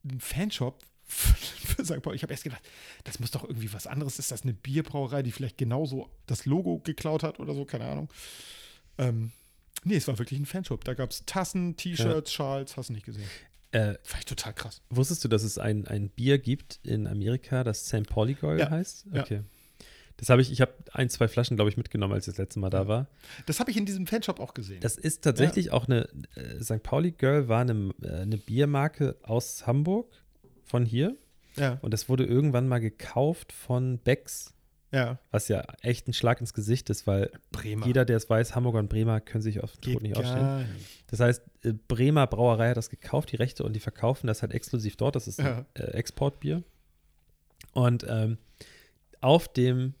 einen 0.09 0.19
Fanshop 0.19 0.81
für 1.05 1.85
St. 1.85 2.01
Pauli. 2.01 2.15
Ich 2.15 2.23
habe 2.23 2.33
erst 2.33 2.45
gedacht, 2.45 2.63
das 3.03 3.19
muss 3.19 3.29
doch 3.29 3.43
irgendwie 3.43 3.71
was 3.71 3.85
anderes. 3.85 4.17
Ist 4.17 4.31
das 4.31 4.41
eine 4.41 4.53
Bierbrauerei, 4.53 5.21
die 5.21 5.31
vielleicht 5.31 5.59
genauso 5.59 6.09
das 6.25 6.47
Logo 6.47 6.79
geklaut 6.79 7.21
hat 7.21 7.39
oder 7.39 7.53
so? 7.53 7.65
Keine 7.65 7.85
Ahnung. 7.85 8.09
Ähm, 8.97 9.31
nee, 9.83 9.97
es 9.97 10.07
war 10.07 10.17
wirklich 10.17 10.39
ein 10.39 10.47
Fanshop. 10.47 10.83
Da 10.83 10.95
gab 10.95 11.11
es 11.11 11.23
Tassen, 11.27 11.77
T-Shirts, 11.77 12.33
Schals, 12.33 12.75
hast 12.75 12.89
du 12.89 12.93
nicht 12.93 13.05
gesehen. 13.05 13.29
Äh, 13.75 13.97
Fand 14.03 14.19
ich 14.19 14.25
total 14.25 14.53
krass. 14.53 14.81
wusstest 14.89 15.23
du, 15.23 15.27
dass 15.27 15.43
es 15.43 15.57
ein, 15.57 15.85
ein 15.87 16.09
Bier 16.09 16.37
gibt 16.37 16.79
in 16.83 17.07
Amerika, 17.07 17.63
das 17.63 17.85
St. 17.87 18.07
Pauli 18.07 18.33
Girl 18.35 18.59
Ja. 18.59 18.69
heißt? 18.69 19.05
Ja. 19.13 19.21
Okay. 19.21 19.41
Das 20.17 20.29
habe 20.29 20.41
ich, 20.41 20.49
ich 20.49 20.61
habe 20.61 20.71
ein, 20.93 21.09
zwei 21.09 21.27
Flaschen, 21.27 21.57
glaube 21.57 21.69
ich, 21.69 21.75
mitgenommen, 21.75 22.13
als 22.13 22.25
ich 22.25 22.33
das 22.33 22.37
letzte 22.37 22.59
Mal 22.59 22.69
da 22.69 22.87
war. 22.87 23.07
Das 23.47 23.59
habe 23.59 23.69
ich 23.69 23.75
in 23.75 23.85
diesem 23.85 24.07
Fanshop 24.07 24.39
auch 24.39 24.53
gesehen. 24.53 24.79
Das 24.79 24.97
ist 24.97 25.23
tatsächlich 25.25 25.71
auch 25.71 25.87
eine, 25.87 26.07
äh, 26.35 26.63
St. 26.63 26.81
Pauli 26.83 27.11
Girl 27.11 27.49
war 27.49 27.59
eine, 27.61 27.93
äh, 28.01 28.21
eine 28.21 28.37
Biermarke 28.37 29.17
aus 29.23 29.67
Hamburg, 29.67 30.07
von 30.63 30.85
hier. 30.85 31.17
ja, 31.57 31.77
Und 31.81 31.93
das 31.93 32.07
wurde 32.07 32.23
irgendwann 32.25 32.67
mal 32.69 32.79
gekauft 32.79 33.51
von 33.51 33.97
Becks, 33.99 34.53
ja. 34.95 35.19
was 35.31 35.47
ja 35.47 35.61
echt 35.81 36.07
ein 36.07 36.13
Schlag 36.13 36.39
ins 36.41 36.53
Gesicht 36.53 36.89
ist, 36.89 37.05
weil 37.07 37.31
Bremer. 37.51 37.85
jeder, 37.85 38.05
der 38.05 38.17
es 38.17 38.29
weiß, 38.29 38.55
Hamburger 38.55 38.79
und 38.79 38.89
Bremer 38.89 39.19
können 39.21 39.41
sich 39.41 39.61
auf 39.61 39.73
den 39.73 39.81
Geht 39.81 39.93
Tod 39.93 40.01
nicht 40.03 40.17
nicht. 40.17 40.67
Das 41.07 41.19
heißt, 41.19 41.41
äh, 41.63 41.73
Bremer 41.87 42.25
Brauerei 42.27 42.69
hat 42.69 42.77
das 42.77 42.89
gekauft, 42.89 43.31
die 43.31 43.35
Rechte, 43.35 43.63
und 43.63 43.73
die 43.75 43.79
verkaufen 43.79 44.27
das 44.27 44.41
halt 44.41 44.53
exklusiv 44.53 44.95
dort. 44.95 45.15
Das 45.15 45.27
ist 45.27 45.39
ein 45.39 45.45
Ja. 45.45 45.65
äh, 45.75 45.91
Exportbier. 45.91 46.63
Und 47.73 48.05
ähm, 48.09 48.37
auf 49.21 49.47
dem 49.51 49.93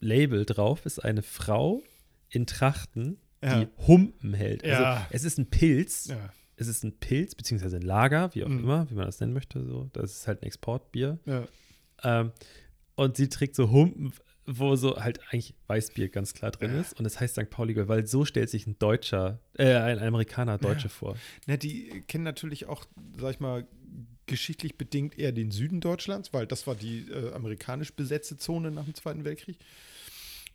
Label 0.00 0.44
drauf 0.46 0.86
ist 0.86 0.98
eine 1.04 1.22
Frau 1.22 1.82
in 2.30 2.46
Trachten, 2.46 3.18
Ja. 3.42 3.60
die 3.64 3.68
Humpen 3.86 4.34
hält. 4.34 4.62
Also 4.64 4.82
Ja. 4.82 5.06
es 5.10 5.24
ist 5.24 5.38
ein 5.38 5.46
Pilz, 5.50 6.06
Ja. 6.08 6.30
es 6.56 6.68
ist 6.68 6.84
ein 6.84 6.98
Pilz, 6.98 7.34
beziehungsweise 7.34 7.76
ein 7.76 7.82
Lager, 7.82 8.34
wie 8.34 8.44
auch 8.44 8.48
Mhm. 8.48 8.58
immer, 8.60 8.90
wie 8.90 8.94
man 8.94 9.06
das 9.06 9.18
nennen 9.20 9.32
möchte. 9.32 9.64
So. 9.64 9.88
Das 9.92 10.12
ist 10.12 10.26
halt 10.28 10.42
ein 10.42 10.46
Exportbier. 10.46 11.18
Ja. 11.26 11.44
Ähm, 12.02 12.32
und 13.00 13.16
sie 13.16 13.28
trägt 13.28 13.54
so 13.56 13.70
Humpen, 13.70 14.12
wo 14.46 14.76
so 14.76 14.96
halt 15.00 15.20
eigentlich 15.30 15.54
Weißbier 15.68 16.08
ganz 16.08 16.34
klar 16.34 16.50
drin 16.50 16.74
ist. 16.74 16.98
Und 16.98 17.06
es 17.06 17.18
heißt 17.20 17.34
St. 17.36 17.48
Pauli 17.50 17.74
Gold, 17.74 17.88
weil 17.88 18.06
so 18.06 18.24
stellt 18.24 18.50
sich 18.50 18.66
ein 18.66 18.78
Deutscher, 18.78 19.38
äh, 19.56 19.74
ein 19.74 19.98
Amerikaner 19.98 20.58
Deutsche 20.58 20.84
Ja. 20.84 20.90
vor. 20.90 21.16
Na, 21.46 21.56
die 21.56 22.02
kennen 22.08 22.24
natürlich 22.24 22.66
auch, 22.66 22.84
sag 23.18 23.34
ich 23.34 23.40
mal, 23.40 23.66
geschichtlich 24.26 24.76
bedingt 24.76 25.18
eher 25.18 25.32
den 25.32 25.50
Süden 25.50 25.80
Deutschlands, 25.80 26.32
weil 26.32 26.46
das 26.46 26.66
war 26.66 26.74
die 26.74 27.08
äh, 27.10 27.32
amerikanisch 27.32 27.92
besetzte 27.94 28.36
Zone 28.36 28.70
nach 28.70 28.84
dem 28.84 28.94
Zweiten 28.94 29.24
Weltkrieg. 29.24 29.58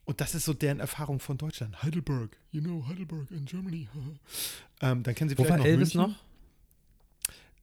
Und 0.05 0.21
das 0.21 0.35
ist 0.35 0.45
so 0.45 0.53
deren 0.53 0.79
Erfahrung 0.79 1.19
von 1.19 1.37
Deutschland. 1.37 1.81
Heidelberg, 1.81 2.37
you 2.51 2.61
know, 2.61 2.85
Heidelberg 2.87 3.31
in 3.31 3.45
Germany. 3.45 3.87
ähm, 4.81 5.01
dann 5.03 5.15
kennen 5.15 5.29
sie 5.29 5.37
Wo 5.37 5.43
vielleicht 5.43 5.51
war 5.51 5.57
noch 5.57 5.65
Elvis 5.65 5.93
München. 5.95 6.11
noch? 6.11 6.23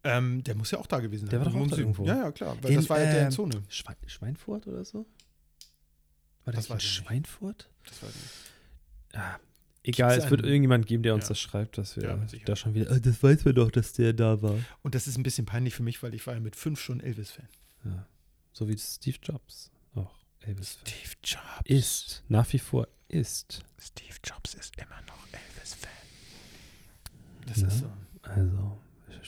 Ähm, 0.04 0.42
der 0.42 0.54
muss 0.56 0.70
ja 0.72 0.78
auch 0.78 0.86
da 0.86 0.98
gewesen 1.00 1.26
sein. 1.26 1.30
Der 1.30 1.40
war 1.40 1.46
doch 1.52 1.54
auch 1.58 1.66
da 1.68 1.76
irgendwo. 1.76 2.04
Ja, 2.04 2.16
ja, 2.16 2.32
klar. 2.32 2.56
Weil 2.60 2.72
In, 2.72 2.76
das 2.78 2.90
war 2.90 3.00
ja 3.00 3.06
ähm, 3.12 3.30
Zone. 3.30 3.62
Schwein, 3.68 3.96
Schweinfurt 4.06 4.66
oder 4.66 4.84
so? 4.84 5.06
War 6.44 6.52
Das 6.52 6.64
das, 6.64 6.70
war 6.70 6.76
nicht. 6.76 6.86
Schweinfurt? 6.88 7.68
Das 7.86 8.02
war 8.02 8.08
die. 8.10 9.16
Ja, 9.16 9.40
egal, 9.84 10.18
es 10.18 10.28
wird 10.30 10.44
irgendjemand 10.44 10.86
geben, 10.86 11.02
der 11.04 11.14
uns 11.14 11.24
Ja. 11.24 11.28
das 11.28 11.40
schreibt, 11.40 11.78
dass 11.78 11.96
wir 11.96 12.02
Ja, 12.04 12.26
da 12.46 12.56
schon 12.56 12.74
wieder, 12.74 12.90
"Ah, 12.90 12.98
das 12.98 13.22
weiß 13.22 13.44
man 13.44 13.54
doch, 13.54 13.70
dass 13.70 13.92
der 13.92 14.12
da 14.12 14.40
war. 14.42 14.58
Und 14.82 14.94
das 14.96 15.06
ist 15.06 15.16
ein 15.18 15.22
bisschen 15.22 15.46
peinlich 15.46 15.74
für 15.74 15.82
mich, 15.84 16.02
weil 16.02 16.14
ich 16.14 16.26
war 16.26 16.34
ja 16.34 16.40
mit 16.40 16.56
fünf 16.56 16.80
schon 16.80 16.98
Elvis-Fan. 17.00 17.48
Ja. 17.84 18.06
So 18.52 18.68
wie 18.68 18.76
Steve 18.76 19.18
Jobs 19.22 19.70
auch 19.94 20.14
Elvis 20.40 20.78
Steve 20.80 21.14
Jobs. 21.22 21.42
ist, 21.64 22.24
nach 22.28 22.52
wie 22.52 22.58
vor 22.58 22.88
ist. 23.08 23.64
Steve 23.80 24.16
Jobs 24.24 24.54
ist 24.54 24.76
immer 24.78 25.00
noch 25.06 25.26
Elvis-Fan. 25.32 25.90
Das 27.46 27.60
Ja. 27.60 27.68
ist 27.68 27.78
so. 27.80 27.92
Also, 28.22 28.78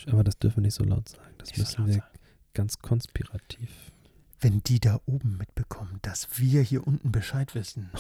aber 0.09 0.25
das 0.25 0.39
dürfen 0.39 0.57
wir 0.59 0.63
nicht 0.63 0.75
so 0.75 0.85
laut 0.85 1.09
sagen. 1.09 1.35
Das 1.39 1.49
Nicht 1.49 1.57
so 1.57 1.63
müssen 1.63 1.79
laut 1.83 1.89
wir 1.89 1.95
sagen. 1.95 2.19
ganz 2.55 2.79
konspirativ. 2.79 3.71
Wenn 4.41 4.63
die 4.65 4.81
da 4.81 5.01
oben 5.07 5.37
mitbekommen, 5.39 5.99
dass 6.03 6.39
wir 6.39 6.61
hier 6.63 6.87
unten 6.87 7.11
Bescheid 7.13 7.55
wissen, 7.55 7.91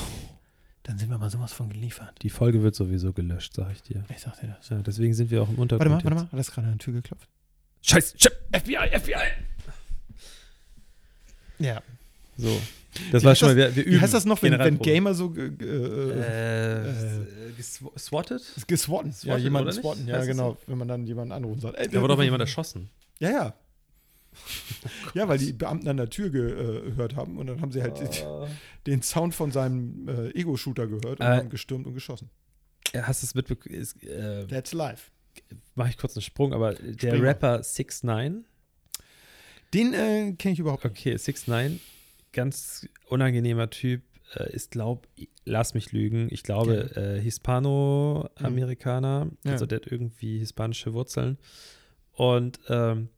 dann 0.82 0.98
sind 0.98 1.08
wir 1.08 1.16
mal 1.18 1.30
sowas 1.30 1.52
von 1.54 1.70
geliefert. 1.70 2.18
Die 2.22 2.28
Folge 2.30 2.62
wird 2.62 2.74
sowieso 2.74 3.12
gelöscht, 3.12 3.54
sag 3.54 3.72
ich 3.72 3.82
dir. 3.82 4.04
Ich 4.10 4.20
sag 4.20 4.38
dir 4.40 4.48
das. 4.48 4.68
Ja, 4.68 4.82
deswegen 4.82 5.14
sind 5.14 5.30
wir 5.30 5.42
auch 5.42 5.48
im 5.48 5.58
Untergrund. 5.58 5.90
Warte 5.90 6.04
mal, 6.04 6.10
warte 6.16 6.24
mal. 6.26 6.32
Hat 6.32 6.38
das 6.38 6.50
gerade 6.50 6.66
an 6.68 6.74
die 6.74 6.78
Tür 6.84 6.92
geklopft? 6.94 7.28
Scheiß, 7.82 8.14
Chip, 8.14 8.32
FBI, 8.52 8.88
FBI. 8.98 9.14
Ja. 11.58 11.82
So, 12.36 12.60
das 13.12 13.22
Wie 13.22 13.26
war 13.26 13.34
schon 13.34 13.48
mal, 13.48 13.56
das- 13.56 13.74
wir, 13.74 13.76
wir 13.76 13.86
Wie 13.86 13.94
üben. 13.94 14.00
heißt 14.02 14.14
das 14.14 14.24
noch, 14.24 14.42
wenn, 14.42 14.58
wenn. 14.58 14.78
Gamer 14.78 15.14
so 15.14 15.34
äh, 15.36 15.40
Äh, 15.40 16.88
äh, 16.90 17.52
gesw- 17.58 17.98
swatted? 17.98 18.42
geswatten? 18.66 19.14
Ja, 19.22 19.36
jemanden 19.36 19.68
oder 19.68 19.76
nicht? 19.76 19.82
swatten. 19.84 20.06
Ja, 20.06 20.18
Heißt 20.18 20.28
genau. 20.28 20.56
Wenn 20.66 20.78
man 20.78 20.88
dann 20.88 21.06
jemanden 21.06 21.32
anruft 21.32 21.54
und 21.56 21.60
sagt, 21.62 21.78
ey, 21.78 21.88
Da 21.88 22.00
wurde 22.00 22.12
aber 22.14 22.24
jemand 22.24 22.40
erschossen. 22.40 22.90
Ja, 23.20 23.30
ja. 23.30 23.54
ja, 25.14 25.28
weil 25.28 25.38
die 25.38 25.52
Beamten 25.52 25.86
an 25.88 25.96
der 25.96 26.10
Tür 26.10 26.28
gehört 26.30 27.14
haben 27.14 27.38
und 27.38 27.46
dann 27.46 27.60
haben 27.60 27.70
sie 27.70 27.80
halt 27.82 28.00
den 28.88 29.00
Sound 29.02 29.34
von 29.34 29.52
seinem 29.52 30.08
äh, 30.08 30.30
Ego-Shooter 30.30 30.88
gehört 30.88 31.20
und 31.20 31.26
Äh, 31.26 31.36
haben 31.36 31.48
gestürmt 31.50 31.86
und 31.86 31.94
geschossen. 31.94 32.28
Hast 32.94 33.22
du 33.22 33.26
es 33.26 33.34
mitbekommen? 33.36 33.74
Äh, 34.02 34.46
That's 34.48 34.72
live. 34.72 35.12
Mache 35.76 35.90
ich 35.90 35.96
kurz 35.96 36.16
einen 36.16 36.22
Sprung, 36.22 36.52
aber 36.52 36.74
der 36.74 36.92
Spring 36.94 37.20
mal. 37.22 37.28
Rapper 37.28 37.62
6 37.62 38.02
9 38.02 38.44
Den 39.72 39.94
äh, 39.94 40.32
kenne 40.38 40.52
ich 40.54 40.58
überhaupt 40.58 40.84
nicht. 40.84 40.92
Okay, 40.98 41.16
6 41.16 41.46
9 41.46 41.80
ganz 42.34 42.86
unangenehmer 43.08 43.70
Typ, 43.70 44.02
äh, 44.34 44.52
ist, 44.52 44.72
glaub, 44.72 45.06
lass 45.44 45.74
mich 45.74 45.92
lügen, 45.92 46.28
ich 46.30 46.42
glaube, 46.42 46.94
äh, 46.96 47.20
Hispano-Amerikaner, 47.20 49.30
Ja. 49.44 49.52
also 49.52 49.66
der 49.66 49.76
hat 49.80 49.86
irgendwie 49.86 50.38
hispanische 50.38 50.92
Wurzeln 50.92 51.38
und 52.12 52.58
ähm, 52.68 53.08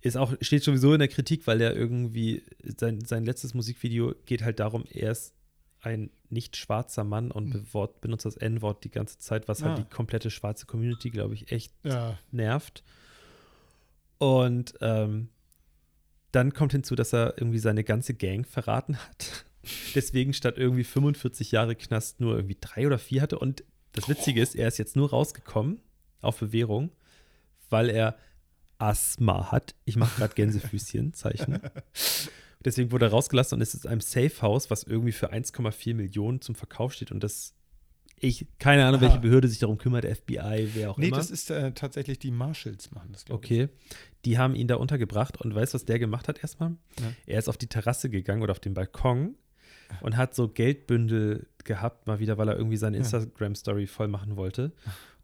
ist 0.00 0.16
auch, 0.16 0.34
steht 0.40 0.62
sowieso 0.62 0.92
in 0.92 0.98
der 0.98 1.08
Kritik, 1.08 1.46
weil 1.46 1.60
er 1.60 1.74
irgendwie, 1.74 2.42
sein, 2.78 3.04
sein 3.04 3.24
letztes 3.24 3.54
Musikvideo 3.54 4.14
geht 4.26 4.42
halt 4.42 4.60
darum, 4.60 4.84
er 4.90 5.12
ist 5.12 5.32
ein 5.80 6.10
nicht 6.30 6.56
schwarzer 6.56 7.04
Mann 7.04 7.30
und 7.30 7.50
bewort, 7.50 8.00
benutzt 8.00 8.24
das 8.26 8.36
N-Wort 8.36 8.84
die 8.84 8.90
ganze 8.90 9.18
Zeit, 9.18 9.48
was 9.48 9.62
Ah. 9.62 9.66
halt 9.68 9.78
die 9.78 9.84
komplette 9.94 10.30
schwarze 10.30 10.66
Community, 10.66 11.10
glaube 11.10 11.34
ich, 11.34 11.52
echt 11.52 11.72
Ja. 11.84 12.18
nervt. 12.32 12.82
Und 14.18 14.74
ähm, 14.80 15.28
dann 16.34 16.52
kommt 16.52 16.72
hinzu, 16.72 16.94
dass 16.94 17.12
er 17.12 17.34
irgendwie 17.38 17.58
seine 17.58 17.84
ganze 17.84 18.14
Gang 18.14 18.46
verraten 18.46 18.96
hat. 18.96 19.44
Deswegen 19.94 20.34
statt 20.34 20.58
irgendwie 20.58 20.84
45 20.84 21.52
Jahre 21.52 21.74
Knast 21.74 22.20
nur 22.20 22.36
irgendwie 22.36 22.58
drei 22.60 22.86
oder 22.86 22.98
vier 22.98 23.22
hatte. 23.22 23.38
Und 23.38 23.64
das 23.92 24.08
Witzige 24.08 24.42
ist, 24.42 24.54
er 24.54 24.68
ist 24.68 24.78
jetzt 24.78 24.96
nur 24.96 25.10
rausgekommen 25.10 25.80
auf 26.20 26.38
Bewährung, 26.38 26.90
weil 27.70 27.88
er 27.90 28.16
Asthma 28.78 29.52
hat. 29.52 29.74
Ich 29.84 29.96
mache 29.96 30.16
gerade 30.18 30.34
Gänsefüßchen-Zeichen. 30.34 31.60
Deswegen 32.64 32.92
wurde 32.92 33.06
er 33.06 33.10
rausgelassen 33.10 33.56
und 33.56 33.62
ist 33.62 33.84
in 33.84 33.90
einem 33.90 34.00
Safe 34.00 34.42
House, 34.42 34.70
was 34.70 34.84
irgendwie 34.84 35.12
für 35.12 35.32
1,4 35.32 35.94
Millionen 35.94 36.40
zum 36.40 36.54
Verkauf 36.54 36.94
steht. 36.94 37.12
Und 37.12 37.22
das, 37.22 37.54
ich, 38.24 38.46
keine 38.58 38.84
Ahnung, 38.86 39.00
welche 39.00 39.14
Aha. 39.14 39.22
Behörde 39.22 39.48
sich 39.48 39.58
darum 39.58 39.78
kümmert, 39.78 40.04
FBI, 40.04 40.68
wer 40.74 40.90
auch 40.90 40.98
Nee, 40.98 41.08
immer. 41.08 41.16
das 41.16 41.30
ist 41.30 41.50
äh, 41.50 41.72
tatsächlich 41.72 42.18
die 42.18 42.30
Marshalls 42.30 42.90
machen 42.90 43.10
das, 43.12 43.24
glaube 43.24 43.44
Okay. 43.44 43.68
Die 44.24 44.38
haben 44.38 44.54
ihn 44.54 44.68
da 44.68 44.76
untergebracht 44.76 45.40
und 45.40 45.54
weißt 45.54 45.74
du, 45.74 45.76
was 45.76 45.84
der 45.84 45.98
gemacht 45.98 46.28
hat 46.28 46.38
erstmal? 46.42 46.70
Ja. 46.98 47.12
Er 47.26 47.38
ist 47.38 47.48
auf 47.48 47.56
die 47.58 47.66
Terrasse 47.66 48.08
gegangen 48.08 48.42
oder 48.42 48.52
auf 48.52 48.60
den 48.60 48.74
Balkon 48.74 49.34
und 50.00 50.16
hat 50.16 50.34
so 50.34 50.48
Geldbündel 50.48 51.46
gehabt, 51.64 52.06
mal 52.06 52.18
wieder, 52.18 52.38
weil 52.38 52.48
er 52.48 52.56
irgendwie 52.56 52.76
seine. 52.76 52.96
Instagram-Story 52.96 53.86
voll 53.86 54.08
machen 54.08 54.36
wollte. 54.36 54.72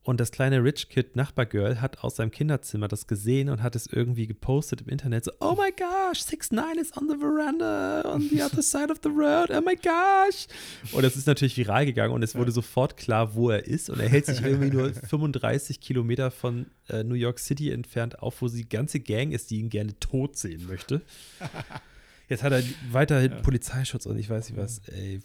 Und 0.03 0.19
das 0.19 0.33
kleine 0.33 0.65
Rich 0.65 0.89
Kid 0.89 1.15
Nachbargirl 1.15 1.81
hat 1.83 2.03
aus 2.03 2.17
seinem 2.17 2.31
Kinderzimmer 2.31 2.89
das 2.89 3.07
gesehen 3.07 3.51
und 3.51 3.63
hat 3.63 3.77
es 3.77 3.87
irgendwie 3.87 4.27
gepostet 4.27 4.81
im 4.81 4.89
Internet. 4.89 5.25
So, 5.27 5.33
oh 5.41 5.55
my 5.55 5.71
gosh, 5.77 6.21
6 6.21 6.53
9 6.53 6.79
is 6.79 6.97
on 6.97 7.07
the 7.09 7.17
veranda 7.19 8.03
on 8.11 8.23
the 8.31 8.43
other 8.43 8.63
side 8.63 8.91
of 8.91 8.99
the 9.03 9.11
road. 9.11 9.51
Oh 9.51 9.61
my 9.61 9.77
gosh. 9.77 10.47
Und 10.93 11.05
es 11.05 11.17
ist 11.17 11.27
natürlich 11.27 11.55
viral 11.59 11.85
gegangen 11.85 12.15
und 12.15 12.23
es 12.23 12.35
wurde 12.35 12.51
sofort 12.51 12.97
klar, 12.97 13.35
wo 13.35 13.51
er 13.51 13.67
ist. 13.67 13.91
Und 13.91 14.01
er 14.01 14.09
hält 14.09 14.25
sich 14.25 14.41
irgendwie 14.41 14.71
nur 14.71 14.91
35 15.11 15.81
Kilometer 15.83 16.31
von 16.31 16.71
äh, 16.89 17.05
New 17.05 17.15
York 17.15 17.39
City 17.39 17.71
entfernt 17.71 18.21
auf, 18.21 18.41
wo 18.41 18.49
die 18.49 18.67
ganze 18.69 19.01
Gang 19.01 19.33
ist, 19.33 19.51
die 19.51 19.59
ihn 19.61 19.69
gerne 19.69 19.99
tot 20.01 20.37
sehen 20.39 20.67
möchte. 20.67 21.03
Jetzt 22.31 22.43
hat 22.43 22.53
er 22.53 22.63
weiterhin 22.91 23.33
Ja. 23.33 23.41
Polizeischutz 23.43 24.07
und 24.07 24.17
ich 24.19 24.31
weiß 24.31 24.49
nicht 24.49 24.59
was. 24.59 24.79
Ey. 24.89 25.21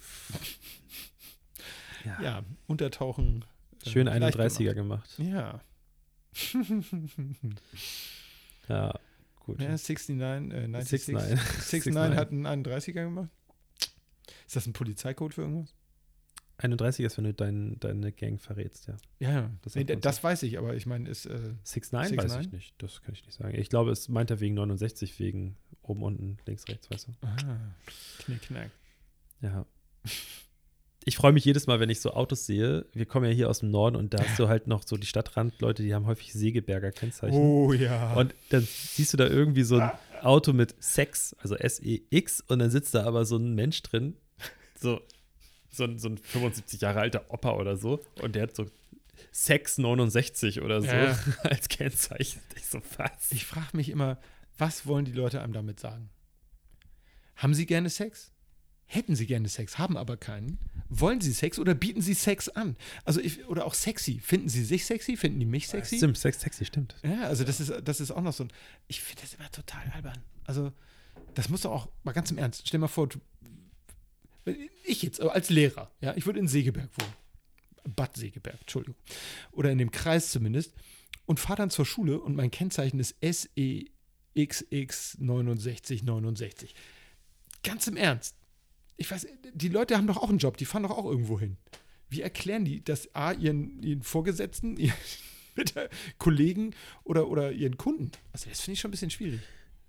Ja. 2.04 2.20
Ja, 2.22 2.42
untertauchen. 2.66 3.44
Schön 3.90 4.06
leicht 4.06 4.38
31er 4.38 4.74
gemacht. 4.74 5.10
Ja. 5.18 5.60
Ja, 8.68 8.98
gut. 9.38 9.60
ja 9.60 9.68
69, 9.68 10.20
äh, 10.20 10.82
96. 10.82 11.12
69. 11.12 11.94
69 11.94 12.16
hat 12.18 12.30
einen 12.32 12.46
31er 12.64 13.04
gemacht. 13.04 13.30
Ist 14.44 14.56
das 14.56 14.66
ein 14.66 14.72
Polizeicode 14.72 15.34
für 15.34 15.42
irgendwas? 15.42 15.72
31 16.58 17.04
ist, 17.04 17.16
wenn 17.18 17.24
du 17.24 17.34
dein, 17.34 17.78
deine 17.80 18.12
Gang 18.12 18.40
verrätst, 18.40 18.86
ja. 18.88 18.96
Ja, 19.18 19.30
ja. 19.30 19.50
Das 19.62 19.74
nee, 19.74 19.84
das 19.84 20.24
weiß 20.24 20.42
ich, 20.44 20.56
aber 20.58 20.74
ich 20.74 20.86
meine, 20.86 21.08
ist. 21.08 21.26
Äh, 21.26 21.54
6 21.64 21.92
9 21.92 22.08
Six 22.08 22.24
weiß 22.24 22.32
Nine? 22.32 22.42
ich 22.42 22.52
nicht. 22.52 22.74
Das 22.78 23.02
kann 23.02 23.14
ich 23.14 23.24
nicht 23.24 23.36
sagen. 23.36 23.54
Ich 23.58 23.68
glaube, 23.68 23.90
es 23.90 24.08
meint 24.08 24.30
er 24.30 24.40
wegen 24.40 24.54
69, 24.54 25.18
wegen 25.18 25.56
oben, 25.82 26.02
unten, 26.02 26.38
links, 26.46 26.66
rechts, 26.68 26.90
weißt 26.90 27.08
du? 27.08 27.12
ah, 27.22 27.58
knick, 28.18 28.42
knack. 28.42 28.70
Ja. 29.42 29.66
Ich 31.08 31.16
freue 31.16 31.32
mich 31.32 31.44
jedes 31.44 31.68
Mal, 31.68 31.78
wenn 31.78 31.88
ich 31.88 32.00
so 32.00 32.14
Autos 32.14 32.46
sehe. 32.46 32.84
Wir 32.92 33.06
kommen 33.06 33.26
ja 33.26 33.32
hier 33.32 33.48
aus 33.48 33.60
dem 33.60 33.70
Norden 33.70 33.94
und 33.94 34.12
da 34.12 34.18
hast 34.24 34.40
du 34.40 34.48
halt 34.48 34.66
noch 34.66 34.82
so 34.84 34.96
die 34.96 35.06
Stadtrandleute, 35.06 35.84
die 35.84 35.94
haben 35.94 36.04
häufig 36.06 36.32
Segeberger 36.32 36.90
Kennzeichen. 36.90 37.38
Oh 37.38 37.72
ja. 37.72 38.14
Und 38.14 38.34
dann 38.48 38.66
siehst 38.66 39.12
du 39.12 39.16
da 39.16 39.28
irgendwie 39.28 39.62
so 39.62 39.78
ein 39.78 39.92
Auto 40.22 40.52
mit 40.52 40.74
Sex, 40.82 41.36
also 41.38 41.54
S-E-X, 41.54 42.40
und 42.48 42.58
dann 42.58 42.70
sitzt 42.70 42.92
da 42.92 43.04
aber 43.04 43.24
so 43.24 43.36
ein 43.36 43.54
Mensch 43.54 43.80
drin, 43.84 44.16
so, 44.74 45.00
so, 45.70 45.84
ein, 45.84 46.00
so 46.00 46.08
ein 46.08 46.18
75 46.18 46.80
Jahre 46.80 46.98
alter 46.98 47.26
Opa 47.28 47.52
oder 47.52 47.76
so, 47.76 48.00
und 48.20 48.34
der 48.34 48.42
hat 48.42 48.56
so 48.56 48.66
Sex 49.30 49.78
69 49.78 50.60
oder 50.60 50.80
so 50.82 50.88
Ja. 50.88 51.16
als 51.44 51.68
Kennzeichen. 51.68 52.42
Ich 52.56 52.66
so, 52.66 52.80
was? 52.96 53.30
Ich 53.30 53.46
frage 53.46 53.76
mich 53.76 53.90
immer, 53.90 54.18
was 54.58 54.86
wollen 54.86 55.04
die 55.04 55.12
Leute 55.12 55.40
einem 55.40 55.52
damit 55.52 55.78
sagen? 55.78 56.10
Haben 57.36 57.54
sie 57.54 57.66
gerne 57.66 57.90
Sex? 57.90 58.32
Hätten 58.86 59.14
sie 59.14 59.26
gerne 59.26 59.48
Sex, 59.48 59.78
haben 59.78 59.96
aber 59.96 60.16
keinen. 60.16 60.58
Wollen 60.88 61.20
sie 61.20 61.32
Sex 61.32 61.58
oder 61.58 61.74
bieten 61.74 62.00
sie 62.00 62.14
Sex 62.14 62.48
an? 62.48 62.76
Also 63.04 63.20
ich, 63.20 63.46
oder 63.46 63.66
auch 63.66 63.74
sexy. 63.74 64.20
Finden 64.20 64.48
sie 64.48 64.64
sich 64.64 64.86
sexy? 64.86 65.16
Finden 65.16 65.40
die 65.40 65.46
mich 65.46 65.68
sexy? 65.68 65.96
Stimmt, 65.96 66.18
Sex 66.18 66.40
sexy, 66.40 66.64
stimmt. 66.64 66.94
Ja, 67.02 67.22
also 67.22 67.44
das 67.44 67.60
ist, 67.60 67.72
das 67.84 68.00
ist 68.00 68.10
auch 68.10 68.22
noch 68.22 68.32
so 68.32 68.44
ein. 68.44 68.52
Ich 68.86 69.00
finde 69.00 69.22
das 69.22 69.34
immer 69.34 69.50
total 69.50 69.90
albern. 69.94 70.18
Also, 70.44 70.72
das 71.34 71.48
muss 71.48 71.62
doch 71.62 71.72
auch 71.72 71.88
mal 72.04 72.12
ganz 72.12 72.30
im 72.30 72.38
Ernst. 72.38 72.68
Stell 72.68 72.78
mal 72.78 72.88
vor, 72.88 73.08
du, 73.08 73.18
ich 74.84 75.02
jetzt 75.02 75.20
als 75.20 75.50
Lehrer, 75.50 75.90
ja, 76.00 76.16
ich 76.16 76.26
würde 76.26 76.38
in 76.38 76.48
Segeberg 76.48 76.90
wohnen. 77.00 77.12
Bad 77.94 78.16
Segeberg, 78.16 78.60
Entschuldigung. 78.60 78.96
Oder 79.52 79.70
in 79.70 79.78
dem 79.78 79.90
Kreis 79.90 80.30
zumindest. 80.30 80.74
Und 81.24 81.40
fahre 81.40 81.56
dann 81.56 81.70
zur 81.70 81.86
Schule 81.86 82.20
und 82.20 82.36
mein 82.36 82.52
Kennzeichen 82.52 83.00
ist 83.00 83.16
E 83.22 83.86
SEXX6969. 84.36 86.74
Ganz 87.62 87.86
im 87.86 87.96
Ernst. 87.96 88.35
Ich 88.96 89.10
weiß, 89.10 89.26
die 89.54 89.68
Leute 89.68 89.96
haben 89.96 90.06
doch 90.06 90.16
auch 90.18 90.28
einen 90.30 90.38
Job, 90.38 90.56
die 90.56 90.64
fahren 90.64 90.82
doch 90.84 90.90
auch 90.96 91.04
irgendwo 91.04 91.38
hin. 91.38 91.56
wie 92.08 92.22
erklären 92.22 92.64
die 92.64 92.82
das 92.84 93.14
A, 93.14 93.32
ihren, 93.32 93.82
ihren 93.82 94.02
Vorgesetzten, 94.02 94.76
ihren 94.78 94.94
Kollegen 96.18 96.74
oder, 97.04 97.28
oder 97.28 97.52
ihren 97.52 97.76
Kunden? 97.76 98.10
Also 98.32 98.48
das 98.48 98.60
finde 98.60 98.74
ich 98.74 98.80
schon 98.80 98.88
ein 98.88 98.92
bisschen 98.92 99.10
schwierig. 99.10 99.40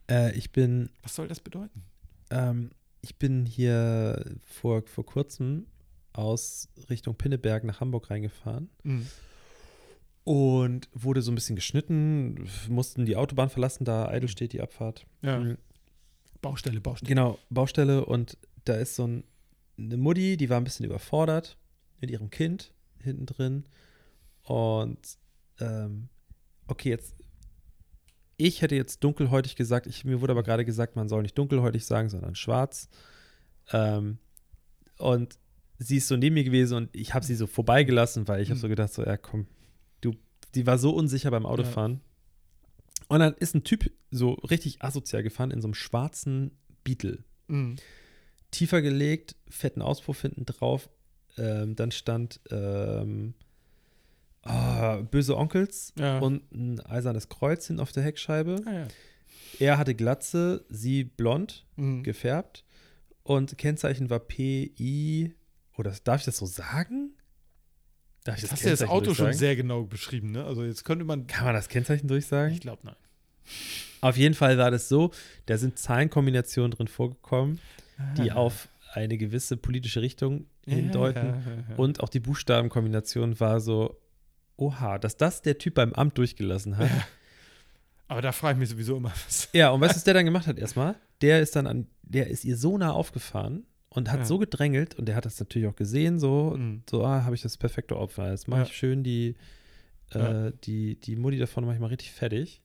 Äh, 0.10 0.36
ich 0.38 0.51
bin 0.51 0.89
Was 1.03 1.16
soll 1.16 1.28
das 1.28 1.39
bedeuten? 1.39 1.84
Ähm, 2.32 2.72
ich 3.01 3.18
bin 3.18 3.45
hier 3.45 4.36
vor, 4.45 4.84
vor 4.86 5.05
kurzem 5.05 5.68
aus 6.14 6.68
Richtung 6.89 7.16
Pinneberg 7.16 7.64
nach 7.64 7.80
Hamburg 7.80 8.10
reingefahren 8.10 8.70
Mhm. 8.84 9.08
und 10.24 10.89
wurde 10.93 11.22
so 11.22 11.32
ein 11.32 11.36
bisschen 11.36 11.55
geschnitten, 11.55 12.49
mussten 12.68 13.05
die 13.05 13.16
Autobahn 13.16 13.49
verlassen, 13.49 13.86
da 13.86 14.08
eitel 14.08 14.28
steht 14.28 14.53
die 14.53 14.62
Abfahrt. 14.62 15.05
Ja. 15.22 15.39
Mhm. 15.39 15.58
Baustelle, 16.41 16.82
Baustelle. 16.82 17.08
Genau, 17.10 17.39
Baustelle 17.49 18.05
und 18.05 18.38
da 18.70 18.76
ist 18.76 18.95
so 18.95 19.05
ein, 19.07 19.24
eine 19.78 19.97
Mutti, 19.97 20.38
die 20.38 20.49
war 20.49 20.57
ein 20.57 20.63
bisschen 20.63 20.86
überfordert 20.86 21.57
mit 21.99 22.11
ihrem 22.11 22.30
Kind 22.30 22.74
hinten 22.99 23.26
drin. 23.26 23.65
Und 24.43 25.18
ähm, 25.59 26.09
okay, 26.68 26.89
jetzt, 26.89 27.15
ich 28.38 28.61
hätte 28.61 28.76
jetzt 28.76 29.03
dunkelhäutig 29.03 29.55
gesagt, 29.55 29.88
ich, 29.88 30.05
mir 30.05 30.22
wurde 30.22 30.32
aber 30.32 30.43
gerade 30.43 30.65
gesagt, 30.65 30.95
man 30.95 31.09
soll 31.09 31.22
nicht 31.24 31.38
dunkelhäutig 31.38 31.86
sagen, 31.86 32.09
sondern 32.09 32.36
schwarz. 32.36 32.89
Ähm, 33.72 34.18
und 34.97 35.38
sie 35.80 35.97
ist 35.97 36.07
so 36.07 36.15
neben 36.18 36.34
mir 36.36 36.43
gewesen 36.43 36.76
und 36.78 36.95
ich 36.95 37.13
habe 37.13 37.26
sie 37.26 37.36
so 37.36 37.47
vorbeigelassen, 37.47 38.28
weil 38.28 38.41
ich 38.41 38.49
habe 38.49 38.57
Mhm. 38.57 38.61
so 38.61 38.68
gedacht, 38.70 38.93
so, 38.93 39.03
ja 39.03 39.18
komm, 39.18 39.47
du, 40.01 40.13
die 40.55 40.65
war 40.65 40.78
so 40.78 40.91
unsicher 40.91 41.32
beim 41.32 41.45
Autofahren. 41.45 42.01
Und 43.09 43.20
dann 43.20 43.34
ist 43.36 43.55
ein 43.55 43.63
Typ 43.63 43.91
so 44.11 44.34
richtig 44.34 44.82
asozial 44.82 45.24
gefahren 45.24 45.51
in 45.51 45.61
so 45.61 45.68
einem 45.68 45.74
schwarzen 45.76 46.51
Beetle. 46.84 47.24
Mhm. 47.47 47.76
Tiefer 48.51 48.81
gelegt, 48.81 49.35
fetten 49.49 49.81
Auspuff 49.81 50.21
hinten 50.21 50.45
drauf. 50.45 50.89
Ähm, 51.37 51.75
dann 51.75 51.91
stand 51.91 52.39
ähm, 52.49 53.33
ah, 54.43 54.97
böse 54.97 55.37
Onkels 55.37 55.93
Ja. 55.97 56.19
und 56.19 56.51
ein 56.51 56.79
eisernes 56.85 57.29
Kreuz 57.29 57.67
hinten 57.67 57.81
auf 57.81 57.91
der 57.91 58.03
Heckscheibe. 58.03 58.61
Ah, 58.65 58.71
ja. 58.73 58.87
Er 59.59 59.77
hatte 59.77 59.95
Glatze, 59.95 60.65
sie 60.69 61.03
blond, 61.03 61.65
Mhm. 61.75 62.03
gefärbt. 62.03 62.63
Und 63.23 63.57
Kennzeichen 63.57 64.09
war 64.09 64.19
PI. 64.19 65.33
Oder 65.77 65.93
darf 66.03 66.21
ich 66.21 66.25
das 66.25 66.37
so 66.37 66.45
sagen? 66.45 67.11
Darf 68.23 68.37
ich 68.37 68.43
Jetzt 68.43 68.51
hast 68.53 68.63
du 68.65 68.69
das 68.69 68.79
Kennzeichen 68.79 68.91
Auto 68.91 69.13
schon 69.13 69.33
sehr 69.33 69.55
genau 69.55 69.83
beschrieben, 69.83 70.31
ne? 70.31 70.43
Also 70.45 70.63
jetzt 70.63 70.83
könnte 70.85 71.05
man. 71.05 71.27
Kann 71.27 71.45
man 71.45 71.53
das 71.53 71.69
Kennzeichen 71.69 72.07
durchsagen? 72.07 72.53
Ich 72.53 72.61
glaube, 72.61 72.81
nein. 72.85 72.95
Auf 74.01 74.17
jeden 74.17 74.35
Fall 74.35 74.57
war 74.57 74.71
das 74.71 74.89
so, 74.89 75.11
da 75.45 75.57
sind 75.57 75.79
Zahlenkombinationen 75.79 76.71
drin 76.71 76.87
vorgekommen, 76.87 77.59
die 78.17 78.31
auf 78.31 78.67
eine 78.93 79.17
gewisse 79.17 79.57
politische 79.57 80.01
Richtung 80.01 80.45
hindeuten. 80.65 81.43
Und 81.77 81.99
auch 82.01 82.09
die 82.09 82.19
Buchstabenkombination 82.19 83.39
war 83.39 83.59
so, 83.59 83.99
oha, 84.55 84.97
dass 84.97 85.17
das 85.17 85.41
der 85.41 85.57
Typ 85.57 85.75
beim 85.75 85.93
Amt 85.93 86.17
durchgelassen 86.17 86.77
hat. 86.77 86.89
Aber 88.07 88.21
da 88.21 88.31
frage 88.31 88.53
ich 88.53 88.59
mich 88.59 88.69
sowieso 88.69 88.97
immer, 88.97 89.11
was. 89.25 89.49
Ja, 89.53 89.69
und 89.71 89.81
weißt 89.81 89.93
du, 89.93 89.97
was 89.97 90.03
der 90.03 90.13
dann 90.13 90.25
gemacht 90.25 90.47
hat 90.47 90.57
erstmal? 90.57 90.95
Der 91.21 91.41
ist 91.41 91.55
dann 91.55 91.67
an, 91.67 91.87
der 92.03 92.27
ist 92.27 92.45
ihr 92.45 92.55
so 92.57 92.77
nah 92.77 92.91
aufgefahren 92.91 93.65
und 93.89 94.09
hat 94.11 94.19
Ja. 94.19 94.25
so 94.25 94.37
gedrängelt 94.37 94.95
und 94.95 95.07
der 95.07 95.15
hat 95.15 95.25
das 95.25 95.39
natürlich 95.39 95.67
auch 95.67 95.75
gesehen, 95.75 96.19
so, 96.19 96.55
Mhm. 96.57 96.83
so, 96.89 97.03
ah, 97.03 97.23
habe 97.23 97.35
ich 97.35 97.41
das 97.41 97.57
perfekte 97.57 97.97
Opfer. 97.97 98.31
Jetzt 98.31 98.47
mache 98.47 98.61
Ja. 98.61 98.65
ich 98.67 98.73
schön 98.77 99.03
die, 99.03 99.35
äh, 100.13 100.19
Ja. 100.19 100.51
die, 100.51 100.99
die 100.99 101.15
Mutti 101.17 101.37
davon 101.37 101.65
mache 101.65 101.75
ich 101.75 101.81
mal 101.81 101.87
richtig 101.87 102.11
fertig. 102.11 102.61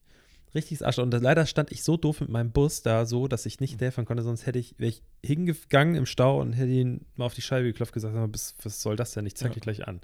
Richtiges 0.55 0.81
Arsch. 0.83 0.99
Und 0.99 1.11
leider 1.13 1.45
stand 1.45 1.71
ich 1.71 1.83
so 1.83 1.97
doof 1.97 2.21
mit 2.21 2.29
meinem 2.29 2.51
Bus 2.51 2.81
da 2.81 3.05
so, 3.05 3.27
dass 3.27 3.45
ich 3.45 3.59
Mhm. 3.59 3.63
nicht 3.63 3.81
helfen 3.81 4.05
konnte, 4.05 4.23
sonst 4.23 4.45
hätte 4.45 4.59
ich, 4.59 4.75
wäre 4.77 4.89
ich 4.89 5.01
hingegangen 5.23 5.95
im 5.95 6.05
Stau 6.05 6.39
und 6.41 6.53
hätte 6.53 6.71
ihn 6.71 7.05
mal 7.15 7.25
auf 7.25 7.33
die 7.33 7.41
Scheibe 7.41 7.65
geklopft 7.67 7.93
gesagt, 7.93 8.13
mal, 8.13 8.27
bis- 8.27 8.55
was 8.63 8.81
soll 8.81 8.95
das 8.95 9.11
denn? 9.13 9.25
Ich 9.25 9.35
zeig 9.35 9.49
Ja. 9.49 9.53
dich 9.55 9.63
gleich 9.63 9.87
an. 9.87 10.01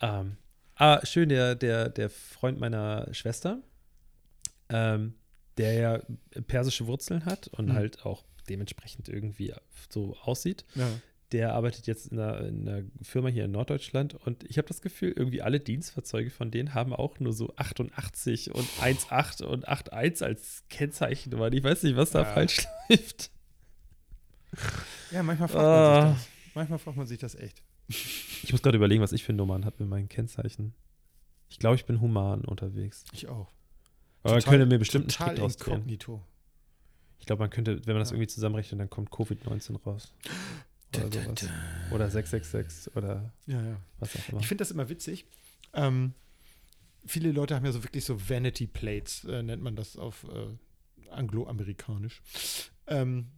Ja. 0.00 0.20
Ähm, 0.20 0.36
ah, 0.76 1.04
schön, 1.04 1.28
der, 1.28 1.54
der, 1.54 1.88
der 1.88 2.08
Freund 2.10 2.58
meiner 2.60 3.12
Schwester, 3.12 3.60
ähm, 4.68 5.14
der 5.58 5.72
ja 5.74 6.00
persische 6.46 6.86
Wurzeln 6.86 7.24
hat 7.24 7.48
und 7.48 7.66
Mhm. 7.68 7.72
halt 7.74 8.04
auch 8.04 8.24
dementsprechend 8.48 9.08
irgendwie 9.08 9.52
so 9.90 10.16
aussieht. 10.22 10.64
Ja. 10.74 10.88
Der 11.32 11.54
arbeitet 11.54 11.86
jetzt 11.88 12.06
in 12.12 12.20
einer, 12.20 12.40
in 12.40 12.68
einer 12.68 12.84
Firma 13.02 13.28
hier 13.28 13.46
in 13.46 13.50
Norddeutschland 13.50 14.14
und 14.14 14.44
ich 14.44 14.58
habe 14.58 14.68
das 14.68 14.80
Gefühl, 14.80 15.12
irgendwie 15.16 15.42
alle 15.42 15.58
Dienstfahrzeuge 15.58 16.30
von 16.30 16.52
denen 16.52 16.72
haben 16.72 16.92
auch 16.92 17.18
nur 17.18 17.32
so 17.32 17.52
88 17.56 18.54
und 18.54 18.64
1,8 18.80 19.42
und 19.42 19.68
8,1 19.68 20.22
als 20.22 20.62
Kennzeichennummer. 20.70 21.52
Ich 21.52 21.64
weiß 21.64 21.82
nicht, 21.82 21.96
was 21.96 22.10
da 22.12 22.20
Ja. 22.22 22.32
falsch 22.32 22.66
läuft. 22.88 23.30
ja, 25.10 25.22
manchmal 25.22 25.48
fragt 25.48 25.62
man 25.64 25.74
Ah. 25.74 26.08
sich 26.14 26.18
das. 26.26 26.54
Manchmal 26.54 26.78
fragt 26.78 26.96
man 26.96 27.06
sich 27.06 27.18
das 27.18 27.34
echt. 27.34 27.62
Ich 27.88 28.52
muss 28.52 28.62
gerade 28.62 28.76
überlegen, 28.76 29.02
was 29.02 29.12
ich 29.12 29.24
für 29.24 29.32
Nummern 29.32 29.64
habe 29.64 29.76
mit 29.80 29.88
meinen 29.88 30.08
Kennzeichen. 30.08 30.74
Ich 31.48 31.58
glaube, 31.58 31.76
ich 31.76 31.84
bin 31.86 32.00
human 32.00 32.44
unterwegs. 32.44 33.04
Ich 33.12 33.28
auch. 33.28 33.52
Aber 34.22 34.34
man 34.34 34.42
könnte 34.42 34.66
mir 34.66 34.78
bestimmt 34.78 35.04
einen 35.20 35.34
total 35.34 35.34
drehen. 35.34 35.74
inkognito. 35.74 36.22
Ich 37.18 37.26
glaube, 37.26 37.40
man 37.42 37.50
könnte, 37.50 37.84
wenn 37.86 37.94
man 37.94 38.00
das 38.00 38.10
Ja. 38.10 38.14
irgendwie 38.16 38.28
zusammenrechnet, 38.28 38.80
dann 38.80 38.90
kommt 38.90 39.10
Covid-19 39.10 39.76
raus. 39.84 40.12
Oder 41.04 41.22
sowas. 41.22 41.50
Oder 41.92 42.10
666 42.10 42.96
oder 42.96 43.32
Ja, 43.46 43.62
ja. 43.62 43.76
was 43.98 44.16
auch 44.16 44.28
immer. 44.30 44.40
Ich 44.40 44.46
finde 44.48 44.62
das 44.62 44.70
immer 44.70 44.88
witzig. 44.88 45.26
Ähm, 45.74 46.14
viele 47.06 47.32
Leute 47.32 47.54
haben 47.54 47.64
ja 47.64 47.72
so 47.72 47.82
wirklich 47.84 48.04
so 48.04 48.28
Vanity 48.28 48.66
Plates, 48.66 49.24
äh, 49.24 49.42
nennt 49.42 49.62
man 49.62 49.76
das 49.76 49.96
auf 49.96 50.24
äh, 50.24 51.08
angloamerikanisch. 51.10 52.22
Ähm, 52.86 53.28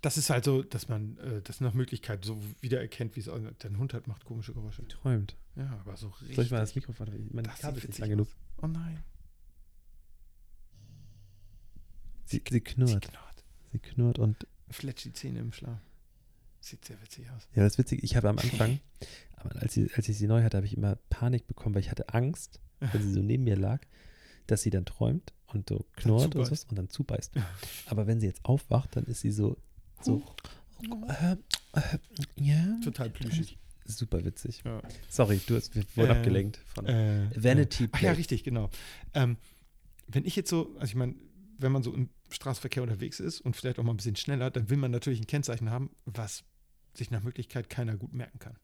das 0.00 0.16
ist 0.18 0.30
halt 0.30 0.44
so, 0.44 0.62
dass 0.62 0.88
man 0.88 1.16
äh, 1.18 1.42
das 1.42 1.60
nach 1.60 1.74
Möglichkeit 1.74 2.24
so 2.24 2.42
wiedererkennt, 2.60 3.14
wie 3.16 3.20
es. 3.20 3.30
Dein 3.58 3.78
Hund 3.78 3.94
halt 3.94 4.06
macht 4.08 4.24
komische 4.24 4.52
Geräusche. 4.52 4.86
Träumt. 4.88 5.36
Ja, 5.54 5.70
aber 5.80 5.96
so 5.96 6.08
richtig. 6.08 6.34
Soll 6.34 6.44
ich 6.46 6.50
mal 6.50 6.58
das 6.60 6.74
Mikrofon? 6.74 7.28
Mein 7.30 7.44
Das 7.44 7.60
Kabel 7.60 7.78
ist 7.78 7.88
nicht 7.88 7.98
lang 7.98 8.10
genug. 8.10 8.28
Oh 8.62 8.66
nein. 8.66 9.02
Sie, 12.24 12.38
sie 12.48 12.54
Sie 12.54 12.60
knurrt. 12.60 13.02
knurrt. 13.10 13.44
Sie 13.72 13.78
knurrt 13.78 14.18
und 14.18 14.46
Fletscht 14.70 15.04
die 15.04 15.12
Zähne 15.12 15.40
im 15.40 15.52
Schlaf. 15.52 15.78
Sieht 16.64 16.84
sehr 16.84 17.00
witzig 17.02 17.28
aus. 17.30 17.48
ja, 17.54 17.62
das 17.64 17.74
ist 17.74 17.78
witzig. 17.78 18.02
Ich 18.04 18.14
habe 18.16 18.28
am 18.28 18.38
Anfang, 18.38 18.78
aber 19.36 19.60
als, 19.60 19.74
sie, 19.74 19.90
als 19.96 20.08
ich 20.08 20.16
sie 20.16 20.26
neu 20.28 20.42
hatte, 20.44 20.56
habe 20.56 20.66
ich 20.66 20.76
immer 20.76 20.96
Panik 21.10 21.46
bekommen, 21.48 21.74
weil 21.74 21.82
ich 21.82 21.90
hatte 21.90 22.08
Angst, 22.14 22.60
wenn 22.80 23.02
sie 23.02 23.12
so 23.12 23.20
neben 23.20 23.44
mir 23.44 23.56
lag, 23.56 23.80
dass 24.46 24.62
sie 24.62 24.70
dann 24.70 24.84
träumt 24.84 25.32
und 25.48 25.68
so 25.68 25.84
knurrt 25.96 26.34
und, 26.36 26.46
so, 26.46 26.54
und 26.70 26.76
dann 26.78 26.88
zubeißt. 26.88 27.32
Aber 27.86 28.06
wenn 28.06 28.20
sie 28.20 28.26
jetzt 28.26 28.44
aufwacht, 28.44 28.96
dann 28.96 29.04
ist 29.04 29.20
sie 29.20 29.32
so, 29.32 29.56
so 30.00 30.22
äh, 31.08 31.32
äh, 31.74 31.80
ja, 32.36 32.78
Total 32.82 33.10
plüschig. 33.10 33.58
super 33.84 34.24
witzig. 34.24 34.62
Ja. 34.64 34.82
Sorry, 35.08 35.40
du 35.46 35.56
hast, 35.56 35.74
wir 35.74 35.84
wurden 35.96 36.10
Äh, 36.10 36.14
abgelenkt 36.18 36.56
von 36.66 36.86
Äh, 36.86 37.28
Vanity. 37.34 37.88
Ach 37.92 38.00
ja, 38.00 38.12
richtig, 38.12 38.44
genau. 38.44 38.70
Ähm, 39.14 39.36
wenn 40.08 40.24
ich 40.24 40.36
jetzt 40.36 40.50
so, 40.50 40.74
also 40.74 40.86
ich 40.86 40.94
meine, 40.94 41.14
wenn 41.58 41.70
man 41.72 41.82
so 41.82 41.92
im 41.94 42.08
Straßenverkehr 42.30 42.82
unterwegs 42.82 43.20
ist 43.20 43.40
und 43.40 43.54
vielleicht 43.56 43.78
auch 43.78 43.84
mal 43.84 43.92
ein 43.92 43.96
bisschen 43.96 44.16
schneller, 44.16 44.50
dann 44.50 44.68
will 44.70 44.76
man 44.76 44.90
natürlich 44.90 45.20
ein 45.20 45.26
Kennzeichen 45.26 45.70
haben, 45.70 45.90
was 46.04 46.42
sich 46.94 47.10
nach 47.10 47.22
Möglichkeit 47.22 47.68
keiner 47.70 47.96
gut 47.96 48.12
merken 48.12 48.38
kann. 48.38 48.56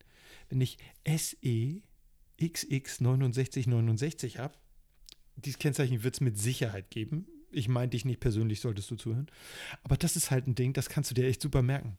Wenn 0.49 0.61
ich 0.61 0.77
SE 1.05 1.81
XX6969 2.39 4.37
habe, 4.37 4.53
dieses 5.35 5.59
Kennzeichen 5.59 6.03
wird 6.03 6.15
es 6.15 6.21
mit 6.21 6.37
Sicherheit 6.37 6.89
geben. 6.89 7.27
Ich 7.51 7.67
meine 7.67 7.89
dich 7.89 8.05
nicht 8.05 8.19
persönlich, 8.19 8.59
solltest 8.59 8.91
du 8.91 8.95
zuhören. 8.95 9.27
Aber 9.83 9.97
das 9.97 10.15
ist 10.15 10.31
halt 10.31 10.47
ein 10.47 10.55
Ding, 10.55 10.73
das 10.73 10.89
kannst 10.89 11.09
du 11.11 11.15
dir 11.15 11.25
echt 11.27 11.41
super 11.41 11.61
merken. 11.61 11.97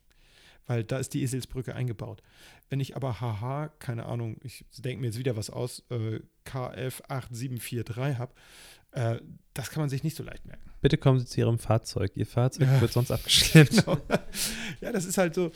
Weil 0.67 0.85
da 0.85 0.99
ist 0.99 1.15
die 1.15 1.23
Eselsbrücke 1.23 1.75
eingebaut. 1.75 2.23
Wenn 2.69 2.81
ich 2.81 2.95
aber 2.95 3.21
haha, 3.21 3.69
keine 3.79 4.05
Ahnung, 4.07 4.37
ich 4.45 4.65
denke 4.79 5.01
mir 5.01 5.07
jetzt 5.09 5.19
wieder 5.19 5.37
was 5.37 5.51
aus, 5.51 5.83
äh, 5.91 6.21
KF8743 6.47 8.19
habe, 8.19 8.33
äh, 8.93 9.21
das 9.55 9.71
kann 9.71 9.81
man 9.83 9.89
sich 9.89 10.05
nicht 10.05 10.17
so 10.17 10.23
leicht 10.23 10.45
merken. 10.47 10.71
Bitte 10.81 10.99
kommen 10.99 11.19
Sie 11.19 11.27
zu 11.27 11.41
Ihrem 11.41 11.59
Fahrzeug. 11.59 12.13
Ihr 12.15 12.27
Fahrzeug 12.27 12.69
Ja. 12.69 12.81
wird 12.81 12.93
sonst 12.93 13.11
abgeschleppt. 13.11 13.71
Genau. 13.87 13.99
ja, 14.81 14.93
das 14.93 15.05
ist 15.07 15.19
halt 15.19 15.35
so. 15.35 15.51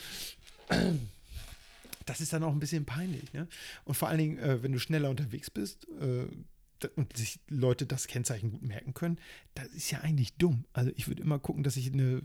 Das 2.07 2.21
ist 2.21 2.33
dann 2.33 2.43
auch 2.43 2.53
ein 2.53 2.61
bisschen 2.61 2.85
peinlich. 2.85 3.33
Ne? 3.33 3.49
Und 3.85 3.95
vor 3.95 4.09
allen 4.09 4.19
Dingen, 4.19 4.39
äh, 4.39 4.63
wenn 4.63 4.73
du 4.73 4.79
schneller 4.79 5.11
unterwegs 5.11 5.51
bist 5.51 5.87
äh, 6.01 6.27
und 6.97 7.17
sich 7.17 7.41
Leute 7.49 7.87
das 7.87 8.07
Kennzeichen 8.07 8.51
gut 8.51 8.63
merken 8.63 8.95
können, 8.95 9.19
das 9.55 9.69
ist 9.69 9.91
ja 9.91 10.01
eigentlich 10.01 10.37
dumm. 10.37 10.65
Also 10.73 10.91
ich 10.97 11.09
würde 11.09 11.23
immer 11.23 11.39
gucken, 11.39 11.63
dass 11.63 11.77
ich 11.77 11.93
eine, 11.93 12.23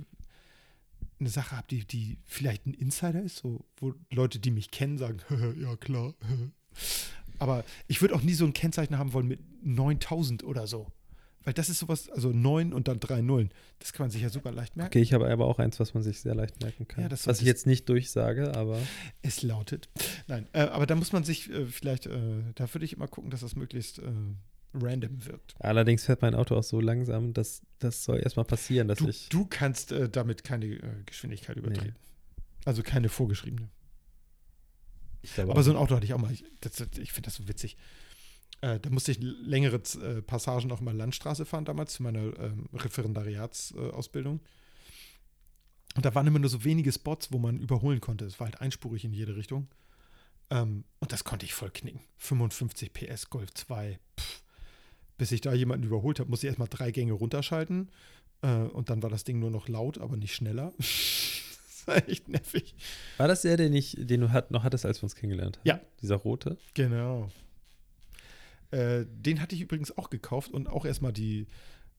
eine 1.19 1.29
Sache 1.29 1.55
habe, 1.55 1.67
die, 1.69 1.85
die 1.85 2.17
vielleicht 2.25 2.65
ein 2.65 2.73
Insider 2.73 3.21
ist, 3.21 3.37
so, 3.37 3.65
wo 3.77 3.93
Leute, 4.11 4.39
die 4.39 4.51
mich 4.51 4.71
kennen, 4.71 4.97
sagen, 4.97 5.19
ja 5.61 5.75
klar. 5.77 6.13
Aber 7.39 7.63
ich 7.87 8.01
würde 8.01 8.15
auch 8.15 8.21
nie 8.21 8.33
so 8.33 8.45
ein 8.45 8.53
Kennzeichen 8.53 8.97
haben 8.97 9.13
wollen 9.13 9.27
mit 9.27 9.39
9000 9.65 10.43
oder 10.43 10.67
so. 10.67 10.91
Weil 11.49 11.53
das 11.55 11.67
ist 11.67 11.79
sowas, 11.79 12.11
also 12.11 12.29
9 12.31 12.73
und 12.73 12.87
dann 12.87 12.99
drei 12.99 13.21
Nullen. 13.21 13.49
Das 13.79 13.91
kann 13.91 14.03
man 14.03 14.11
sich 14.11 14.21
ja 14.21 14.29
super 14.29 14.51
leicht 14.51 14.75
merken. 14.77 14.91
Okay, 14.91 15.01
ich 15.01 15.13
habe 15.13 15.27
aber 15.27 15.47
auch 15.47 15.57
eins, 15.57 15.79
was 15.79 15.95
man 15.95 16.03
sich 16.03 16.19
sehr 16.19 16.35
leicht 16.35 16.61
merken 16.61 16.87
kann. 16.87 17.01
Ja, 17.01 17.09
das 17.09 17.25
was 17.25 17.39
ich 17.41 17.47
jetzt 17.47 17.65
nicht 17.65 17.89
durchsage, 17.89 18.55
aber 18.55 18.77
Es 19.23 19.41
lautet. 19.41 19.89
Nein, 20.27 20.47
äh, 20.53 20.59
aber 20.59 20.85
da 20.85 20.93
muss 20.93 21.11
man 21.11 21.23
sich 21.23 21.49
äh, 21.49 21.65
vielleicht, 21.65 22.05
äh, 22.05 22.43
da 22.53 22.71
würde 22.71 22.85
ich 22.85 22.93
immer 22.93 23.07
gucken, 23.07 23.31
dass 23.31 23.39
das 23.39 23.55
möglichst 23.55 23.97
äh, 23.97 24.03
random 24.75 25.25
wirkt. 25.25 25.55
allerdings 25.57 26.05
fährt 26.05 26.21
mein 26.21 26.35
Auto 26.35 26.55
auch 26.55 26.61
so 26.61 26.79
langsam, 26.79 27.33
dass 27.33 27.63
das 27.79 28.03
soll 28.03 28.19
erstmal 28.19 28.45
passieren, 28.45 28.87
dass 28.87 28.99
Du, 28.99 29.07
ich. 29.07 29.29
du 29.29 29.47
kannst 29.49 29.91
äh, 29.91 30.07
damit 30.07 30.43
keine 30.43 30.67
äh, 30.67 30.81
Geschwindigkeit 31.07 31.57
übertreten. 31.57 31.95
Also 32.63 32.83
keine 32.83 33.09
vorgeschriebene. 33.09 33.69
Aber 35.37 35.63
so 35.63 35.71
ein 35.71 35.77
Auto 35.77 35.95
hatte 35.95 36.05
ich 36.05 36.13
auch 36.13 36.19
mal. 36.19 36.31
Ich, 36.31 36.43
ich 36.99 37.11
finde 37.11 37.25
das 37.25 37.35
so 37.37 37.47
witzig. 37.47 37.75
Äh, 38.61 38.79
da 38.79 38.89
musste 38.89 39.11
ich 39.11 39.19
längere 39.21 39.77
äh, 39.77 40.21
Passagen 40.21 40.71
auch 40.71 40.81
mal 40.81 40.95
Landstraße 40.95 41.45
fahren 41.45 41.65
damals 41.65 41.93
zu 41.93 42.03
meiner 42.03 42.37
ähm, 42.39 42.67
Referendariatsausbildung. 42.73 43.93
Ausbildung. 43.93 44.39
und 45.95 46.05
da 46.05 46.13
waren 46.13 46.27
immer 46.27 46.39
nur 46.39 46.49
so 46.49 46.63
wenige 46.63 46.91
Spots, 46.91 47.31
wo 47.31 47.39
man 47.39 47.59
überholen 47.59 48.01
konnte. 48.01 48.25
Es 48.25 48.39
war 48.39 48.45
halt 48.47 48.61
einspurig 48.61 49.05
in 49.05 49.13
jede 49.13 49.35
Richtung. 49.35 49.67
Ähm, 50.49 50.83
und 50.99 51.11
das 51.11 51.23
konnte 51.23 51.45
ich 51.45 51.53
voll 51.53 51.71
knicken. 51.71 52.01
55 52.17 52.91
PS 52.93 53.29
Golf 53.29 53.53
2. 53.53 53.99
Pff. 54.19 54.41
Bis 55.17 55.31
ich 55.31 55.41
da 55.41 55.53
jemanden 55.53 55.85
überholt 55.85 56.19
habe, 56.19 56.29
musste 56.29 56.47
ich 56.47 56.51
erstmal 56.51 56.69
drei 56.69 56.91
Gänge 56.91 57.13
runterschalten. 57.13 57.89
Äh, 58.41 58.47
und 58.47 58.89
dann 58.89 59.03
war 59.03 59.09
das 59.09 59.23
Ding 59.23 59.39
nur 59.39 59.51
noch 59.51 59.67
laut, 59.67 59.99
aber 59.99 60.17
nicht 60.17 60.33
schneller. 60.33 60.73
das 60.77 61.83
war 61.85 62.07
echt 62.09 62.27
nervig. 62.27 62.75
War 63.17 63.27
das 63.27 63.41
der, 63.43 63.57
den, 63.57 63.73
ich, 63.73 63.95
den 63.99 64.21
du 64.21 64.31
hat, 64.31 64.51
noch 64.51 64.63
hattest, 64.63 64.85
als 64.85 64.99
wir 64.99 65.03
uns 65.03 65.15
kennengelernt 65.15 65.57
haben? 65.57 65.67
Ja. 65.67 65.79
Dieser 66.01 66.15
rote? 66.15 66.57
Genau. 66.73 67.29
Äh, 68.71 69.05
den 69.07 69.41
hatte 69.41 69.55
ich 69.55 69.61
übrigens 69.61 69.97
auch 69.97 70.09
gekauft 70.09 70.51
und 70.51 70.67
auch 70.69 70.85
erstmal 70.85 71.13
die 71.13 71.47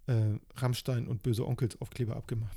äh, 0.06 0.38
Rammstein 0.56 1.08
und 1.08 1.22
Böse 1.22 1.46
Onkels 1.46 1.80
Aufkleber 1.80 2.16
abgemacht. 2.16 2.56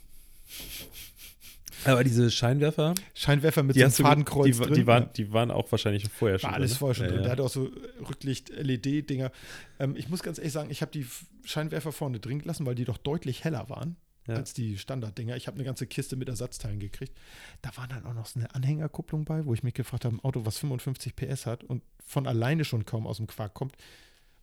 Aber 1.86 2.04
diese 2.04 2.32
Scheinwerfer, 2.32 2.94
Scheinwerfer 3.14 3.64
mit 3.64 3.76
so 3.76 3.82
einem 3.82 3.92
Fadenkreuz 3.92 4.46
die, 4.46 4.64
drin. 4.64 4.74
die, 4.74 4.88
waren, 4.88 5.04
ja. 5.04 5.10
die 5.10 5.34
waren 5.34 5.52
auch 5.52 5.72
wahrscheinlich 5.72 6.08
vorher 6.08 6.40
schon. 6.40 6.50
War 6.50 6.56
alles 6.56 6.72
ne? 6.72 6.78
vorher 6.78 6.96
schon 6.96 7.06
Ja, 7.06 7.12
drin. 7.12 7.20
ja. 7.20 7.24
Der 7.24 7.32
hatte 7.34 7.44
auch 7.44 7.50
so 7.50 7.72
Rücklicht-LED-Dinger. 8.08 9.32
Ähm, 9.80 9.96
ich 9.98 10.10
muss 10.10 10.24
ganz 10.24 10.38
ehrlich 10.38 10.54
sagen, 10.54 10.70
ich 10.70 10.82
habe 10.82 10.92
die 10.92 11.06
Scheinwerfer 11.44 11.92
vorne 11.92 12.20
drin 12.20 12.40
gelassen, 12.40 12.66
weil 12.66 12.76
die 12.76 12.86
doch 12.86 12.98
deutlich 12.98 13.44
heller 13.44 13.70
waren 13.70 13.98
Ja. 14.28 14.36
als 14.36 14.54
die 14.54 14.78
Standarddinger. 14.78 15.36
Ich 15.36 15.48
habe 15.48 15.56
eine 15.56 15.66
ganze 15.66 15.86
Kiste 15.86 16.16
mit 16.16 16.30
Ersatzteilen 16.30 16.80
gekriegt. 16.80 17.18
Da 17.62 17.76
war 17.76 17.88
dann 17.90 18.06
auch 18.06 18.14
noch 18.14 18.26
so 18.26 18.40
eine 18.40 18.54
Anhängerkupplung 18.56 19.26
bei, 19.26 19.46
wo 19.46 19.54
ich 19.54 19.64
mich 19.64 19.74
gefragt 19.74 20.06
habe, 20.06 20.16
ein 20.16 20.20
Auto, 20.22 20.46
was 20.46 20.58
55 20.60 21.16
PS 21.16 21.46
hat 21.46 21.64
und 21.64 21.84
von 22.06 22.26
alleine 22.28 22.64
schon 22.64 22.86
kaum 22.86 23.06
aus 23.06 23.18
dem 23.18 23.28
Quark 23.28 23.54
kommt, 23.54 23.76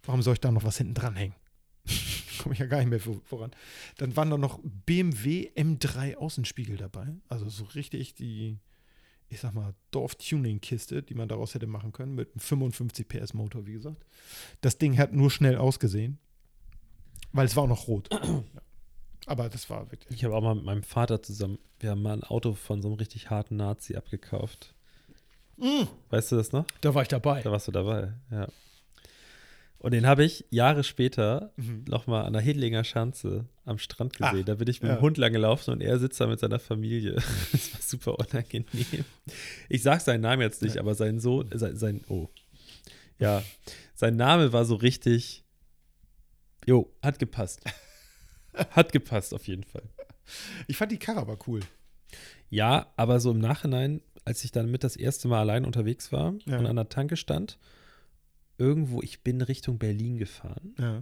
warum 0.02 0.20
soll 0.22 0.34
ich 0.34 0.40
da 0.40 0.50
noch 0.50 0.64
was 0.64 0.76
hinten 0.78 0.94
dranhängen? 0.94 1.34
Komme 2.42 2.52
ich 2.54 2.58
ja 2.58 2.66
gar 2.66 2.78
nicht 2.78 2.88
mehr 2.90 3.00
vor- 3.00 3.20
voran. 3.24 3.52
Dann 3.96 4.16
waren 4.16 4.28
da 4.30 4.36
noch 4.38 4.60
BMW 4.62 5.50
M3 5.56 6.16
Außenspiegel 6.16 6.76
dabei. 6.76 7.06
Also 7.28 7.48
so 7.48 7.64
richtig 7.64 8.14
die, 8.14 8.58
ich 9.28 9.40
sag 9.40 9.54
mal, 9.54 9.74
Dorf-Tuning-Kiste, 9.92 11.02
die 11.02 11.14
man 11.14 11.28
daraus 11.28 11.54
hätte 11.54 11.66
machen 11.66 11.92
können, 11.92 12.14
mit 12.14 12.30
einem 12.32 12.40
55 12.40 13.08
PS 13.08 13.32
Motor, 13.34 13.66
wie 13.66 13.72
gesagt. 13.72 14.04
Das 14.60 14.76
Ding 14.78 14.98
hat 14.98 15.12
nur 15.14 15.30
schnell 15.30 15.56
ausgesehen, 15.56 16.18
weil 17.32 17.46
es 17.46 17.56
war 17.56 17.62
auch 17.64 17.68
noch 17.68 17.88
rot. 17.88 18.10
Ja. 18.22 18.42
Aber 19.26 19.48
das 19.48 19.68
war 19.70 19.90
wirklich. 19.90 20.16
Ich 20.18 20.24
habe 20.24 20.34
auch 20.34 20.42
mal 20.42 20.54
mit 20.54 20.64
meinem 20.64 20.82
Vater 20.82 21.22
zusammen, 21.22 21.58
wir 21.78 21.90
haben 21.90 22.02
mal 22.02 22.14
ein 22.14 22.24
Auto 22.24 22.54
von 22.54 22.82
so 22.82 22.88
einem 22.88 22.96
richtig 22.98 23.30
harten 23.30 23.56
Nazi 23.56 23.96
abgekauft. 23.96 24.74
Weißt 26.08 26.32
du 26.32 26.36
das 26.36 26.52
noch? 26.52 26.64
Da 26.80 26.94
war 26.94 27.02
ich 27.02 27.08
dabei. 27.08 27.42
Da 27.42 27.50
warst 27.52 27.68
du 27.68 27.72
dabei, 27.72 28.14
ja. 28.30 28.48
Und 29.78 29.92
den 29.92 30.06
habe 30.06 30.24
ich 30.24 30.44
Jahre 30.50 30.84
später 30.84 31.52
Mhm. 31.56 31.84
nochmal 31.88 32.24
an 32.26 32.32
der 32.34 32.42
Hedlinger 32.42 32.84
Schanze 32.84 33.46
am 33.64 33.78
Strand 33.78 34.14
gesehen. 34.16 34.40
Ach, 34.40 34.44
da 34.44 34.54
bin 34.56 34.68
ich 34.68 34.82
mit 34.82 34.90
ja. 34.90 34.96
dem 34.96 35.00
Hund 35.02 35.16
lang 35.16 35.32
gelaufen 35.32 35.70
und 35.72 35.80
er 35.80 35.98
sitzt 35.98 36.20
da 36.20 36.26
mit 36.26 36.38
seiner 36.40 36.58
Familie. 36.58 37.14
Das 37.52 37.72
war 37.74 37.80
super 37.80 38.18
unangenehm. 38.18 39.04
Ich 39.68 39.82
sag 39.82 40.00
seinen 40.00 40.20
Namen 40.22 40.42
jetzt 40.42 40.60
nicht, 40.62 40.74
Ja. 40.76 40.80
aber 40.82 40.94
sein 40.94 41.18
Sohn, 41.20 41.50
sein, 41.54 41.76
sein, 41.76 42.00
oh. 42.08 42.28
Ja, 43.18 43.42
sein 43.94 44.16
Name 44.16 44.52
war 44.54 44.64
so 44.64 44.74
richtig, 44.76 45.44
jo, 46.66 46.90
hat 47.02 47.18
gepasst. 47.18 47.60
Hat 48.70 48.92
gepasst 48.92 49.32
auf 49.34 49.46
jeden 49.46 49.64
Fall. 49.64 49.82
Ich 50.66 50.76
fand 50.76 50.92
die 50.92 50.98
Karre 50.98 51.20
aber 51.20 51.38
cool. 51.46 51.60
Ja, 52.48 52.92
aber 52.96 53.20
so 53.20 53.30
im 53.30 53.38
Nachhinein, 53.38 54.00
als 54.24 54.44
ich 54.44 54.52
dann 54.52 54.70
mit 54.70 54.84
das 54.84 54.96
erste 54.96 55.28
Mal 55.28 55.40
allein 55.40 55.64
unterwegs 55.64 56.12
war 56.12 56.34
Ja. 56.46 56.58
und 56.58 56.66
an 56.66 56.76
der 56.76 56.88
Tanke 56.88 57.16
stand, 57.16 57.58
irgendwo, 58.58 59.00
ich 59.02 59.22
bin 59.22 59.40
Richtung 59.40 59.78
Berlin 59.78 60.18
gefahren 60.18 60.74
Ja. 60.78 61.00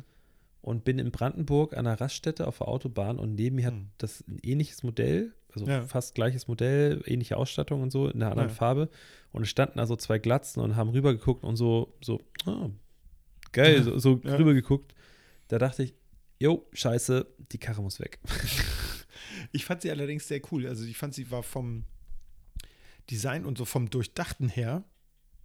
und 0.60 0.84
bin 0.84 0.98
in 0.98 1.10
Brandenburg 1.10 1.76
an 1.76 1.84
der 1.86 2.00
Raststätte 2.00 2.46
auf 2.46 2.58
der 2.58 2.68
Autobahn 2.68 3.18
und 3.18 3.34
neben 3.34 3.56
mir 3.56 3.66
hat 3.66 3.74
Hm. 3.74 3.88
das 3.98 4.22
ein 4.28 4.38
ähnliches 4.42 4.82
Modell, 4.82 5.32
also 5.52 5.66
Ja. 5.66 5.82
fast 5.86 6.14
gleiches 6.14 6.46
Modell, 6.48 7.02
ähnliche 7.06 7.36
Ausstattung 7.36 7.82
und 7.82 7.90
so, 7.90 8.06
in 8.08 8.22
einer 8.22 8.30
anderen. 8.30 8.50
Farbe. 8.50 8.88
Und 9.32 9.42
es 9.42 9.48
standen 9.48 9.78
da 9.78 9.86
so 9.86 9.96
zwei 9.96 10.18
Glatzen 10.18 10.62
und 10.62 10.76
haben 10.76 10.90
rübergeguckt 10.90 11.42
und 11.44 11.56
so, 11.56 11.94
so, 12.02 12.20
ah, 12.46 12.68
geil, 13.52 13.82
so, 13.82 13.98
so 13.98 14.12
rübergeguckt. 14.24 14.94
Da 15.48 15.58
dachte 15.58 15.82
ich, 15.82 15.94
jo, 16.40 16.66
scheiße, 16.72 17.26
die 17.52 17.58
Karre 17.58 17.82
muss 17.82 18.00
weg. 18.00 18.18
Ich 19.52 19.64
fand 19.64 19.82
sie 19.82 19.90
allerdings 19.90 20.28
sehr 20.28 20.40
cool. 20.52 20.66
Also 20.66 20.84
ich 20.84 20.96
fand 20.96 21.14
sie 21.14 21.30
war 21.30 21.42
vom 21.42 21.84
Design 23.10 23.44
und 23.46 23.56
so 23.56 23.64
vom 23.64 23.88
Durchdachten 23.88 24.48
her, 24.48 24.84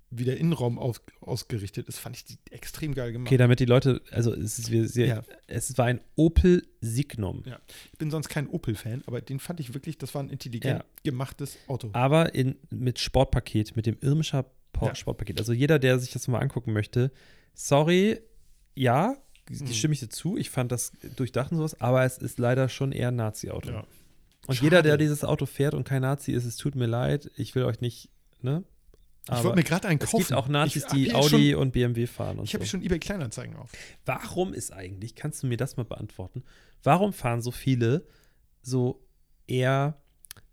wie 0.09 0.25
der 0.25 0.37
Innenraum 0.37 0.77
aus, 0.77 1.01
ausgerichtet 1.21 1.87
ist, 1.87 1.99
fand 1.99 2.17
ich 2.17 2.25
die 2.25 2.37
extrem 2.51 2.93
geil 2.93 3.11
gemacht. 3.13 3.29
Okay, 3.29 3.37
damit 3.37 3.59
die 3.59 3.65
Leute, 3.65 4.01
also 4.11 4.33
es, 4.33 4.59
ist, 4.59 4.71
wir, 4.71 4.87
sie, 4.87 5.03
Ja. 5.05 5.23
es 5.47 5.77
war 5.77 5.85
ein 5.85 6.01
Opel 6.15 6.67
Signum, 6.81 7.43
Ja. 7.45 7.59
Ich 7.91 7.97
bin 7.97 8.11
sonst 8.11 8.29
kein 8.29 8.47
Opel-Fan, 8.47 9.03
aber 9.05 9.21
den 9.21 9.39
fand 9.39 9.59
ich 9.59 9.73
wirklich, 9.73 9.97
das 9.97 10.13
war 10.13 10.21
ein 10.21 10.29
intelligent 10.29 10.79
Ja. 10.79 10.85
gemachtes 11.03 11.57
Auto. 11.67 11.89
aber 11.93 12.35
in, 12.35 12.55
mit 12.69 12.99
Sportpaket, 12.99 13.75
mit 13.75 13.85
dem 13.85 13.97
Irmischer. 14.01 14.45
Sportpaket. 14.95 15.39
Also 15.39 15.53
jeder, 15.53 15.79
der 15.79 15.97
sich 15.97 16.11
das 16.11 16.27
mal 16.27 16.39
angucken 16.39 16.73
möchte, 16.73 17.11
sorry, 17.53 18.19
ja. 18.75 19.15
Stimme 19.51 19.93
ich 19.93 19.99
dir 19.99 20.09
zu, 20.09 20.37
ich 20.37 20.49
fand 20.49 20.71
das 20.71 20.91
durchdacht 21.15 21.51
und 21.51 21.57
sowas, 21.57 21.79
aber 21.81 22.03
es 22.03 22.17
ist 22.17 22.39
leider 22.39 22.69
schon 22.69 22.91
eher 22.91 23.09
ein 23.09 23.15
Nazi-Auto. 23.15 23.71
Ja. 23.71 23.83
Und 24.47 24.55
Schade. 24.55 24.65
jeder, 24.65 24.81
der 24.81 24.97
dieses 24.97 25.23
Auto 25.23 25.45
fährt 25.45 25.73
und 25.73 25.85
kein 25.85 26.01
Nazi 26.01 26.31
ist, 26.33 26.45
es 26.45 26.57
tut 26.57 26.75
mir 26.75 26.85
leid, 26.87 27.31
ich 27.37 27.55
will 27.55 27.63
euch 27.63 27.79
nicht, 27.81 28.09
ne? 28.41 28.63
ich 29.25 29.41
wollte 29.43 29.55
mir 29.55 29.63
gerade 29.63 29.87
einen 29.87 30.01
es 30.01 30.11
kaufen. 30.11 30.17
gibt 30.17 30.33
auch 30.33 30.49
Nazis, 30.49 30.83
ich 30.83 30.91
die 30.91 31.13
Audi 31.13 31.51
Schon, 31.51 31.61
und 31.61 31.71
BMW 31.71 32.07
fahren 32.07 32.39
und 32.39 32.45
ich 32.45 32.53
habe 32.55 32.65
so. 32.65 32.71
schon 32.71 32.81
eBay 32.81 32.99
Kleinanzeigen 32.99 33.55
auf. 33.55 33.71
Warum 34.05 34.53
ist 34.53 34.73
eigentlich, 34.73 35.15
kannst 35.15 35.43
du 35.43 35.47
mir 35.47 35.55
das 35.55 35.77
mal 35.77 35.85
beantworten, 35.85 36.43
warum 36.83 37.13
fahren 37.13 37.41
so 37.41 37.51
viele 37.51 38.05
so 38.61 39.01
eher, 39.47 39.97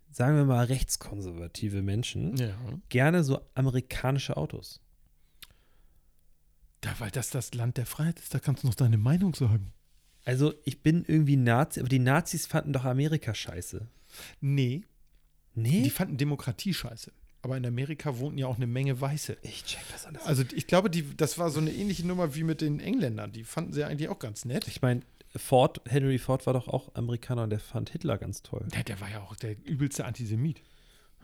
sagen 0.09 0.37
wir 0.37 0.45
mal, 0.45 0.65
rechtskonservative 0.65 1.81
Menschen 1.81 2.37
Ja. 2.37 2.55
gerne 2.87 3.25
so 3.25 3.41
amerikanische 3.55 4.37
Autos? 4.37 4.79
Da, 6.81 6.89
weil 6.99 7.11
das 7.11 7.29
das 7.29 7.53
Land 7.53 7.77
der 7.77 7.85
Freiheit 7.85 8.19
ist, 8.19 8.33
da 8.33 8.39
kannst 8.39 8.63
du 8.63 8.67
noch 8.67 8.75
deine 8.75 8.97
Meinung 8.97 9.33
sagen. 9.35 9.71
Also 10.25 10.53
ich 10.65 10.81
bin 10.83 11.03
irgendwie 11.07 11.35
Nazi, 11.37 11.79
aber 11.79 11.89
die 11.89 11.99
Nazis 11.99 12.45
fanden 12.47 12.73
doch 12.73 12.85
Amerika 12.85 13.33
scheiße. 13.33 13.87
Nee, 14.39 14.81
Nee? 15.53 15.81
die 15.81 15.89
fanden 15.89 16.17
Demokratie 16.17 16.73
scheiße. 16.73 17.11
Aber 17.43 17.57
in 17.57 17.65
Amerika 17.65 18.17
wohnten 18.19 18.37
ja 18.37 18.47
auch 18.47 18.55
eine 18.57 18.67
Menge 18.67 19.01
Weiße. 19.01 19.37
ich 19.41 19.63
check 19.65 19.81
das 19.91 20.05
alles. 20.05 20.21
Also 20.23 20.43
ich 20.53 20.67
glaube, 20.67 20.89
die, 20.89 21.17
das 21.17 21.37
war 21.39 21.49
so 21.49 21.59
eine 21.59 21.71
ähnliche 21.73 22.05
Nummer 22.07 22.35
wie 22.35 22.43
mit 22.43 22.61
den 22.61 22.79
Engländern. 22.79 23.31
Die 23.31 23.43
fanden 23.43 23.73
sie 23.73 23.83
eigentlich 23.83 24.09
auch 24.09 24.19
ganz 24.19 24.45
nett. 24.45 24.67
ich 24.67 24.81
meine, 24.81 25.01
Ford, 25.35 25.81
Henry 25.89 26.19
Ford 26.19 26.45
war 26.45 26.53
doch 26.53 26.67
auch 26.67 26.93
Amerikaner 26.95 27.43
und 27.43 27.49
der 27.49 27.59
fand 27.59 27.89
Hitler 27.89 28.17
ganz 28.17 28.43
toll. 28.43 28.67
Ja, 28.73 28.83
der 28.83 29.01
war 29.01 29.09
ja 29.09 29.21
auch 29.21 29.35
der 29.35 29.57
übelste 29.65 30.05
Antisemit. 30.05 30.61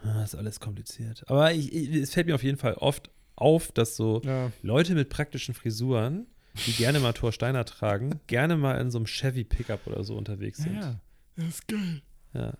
Ah, 0.03 0.23
ist 0.23 0.35
alles 0.35 0.59
kompliziert. 0.59 1.23
Aber 1.27 1.53
ich, 1.53 1.71
ich, 1.73 1.89
es 1.93 2.13
fällt 2.13 2.27
mir 2.27 2.35
auf 2.35 2.43
jeden 2.43 2.57
Fall 2.57 2.73
oft 2.75 3.09
auf, 3.37 3.71
dass 3.71 3.95
so 3.95 4.21
Ja. 4.25 4.51
Leute 4.61 4.93
mit 4.95 5.09
praktischen 5.09 5.53
Frisuren, 5.53 6.27
die 6.65 6.73
gerne 6.73 6.99
mal 6.99 7.13
Thor 7.13 7.31
Steiner 7.31 7.63
tragen, 7.65 8.19
gerne 8.27 8.57
mal 8.57 8.79
in 8.81 8.91
so 8.91 8.97
einem 8.97 9.05
Chevy 9.07 9.43
Pickup 9.45 9.87
oder 9.87 10.03
so 10.03 10.15
unterwegs 10.17 10.57
sind. 10.57 10.75
Ja, 10.81 10.99
das 11.35 11.45
ist 11.47 11.67
geil. 11.67 12.01
Ja. 12.33 12.53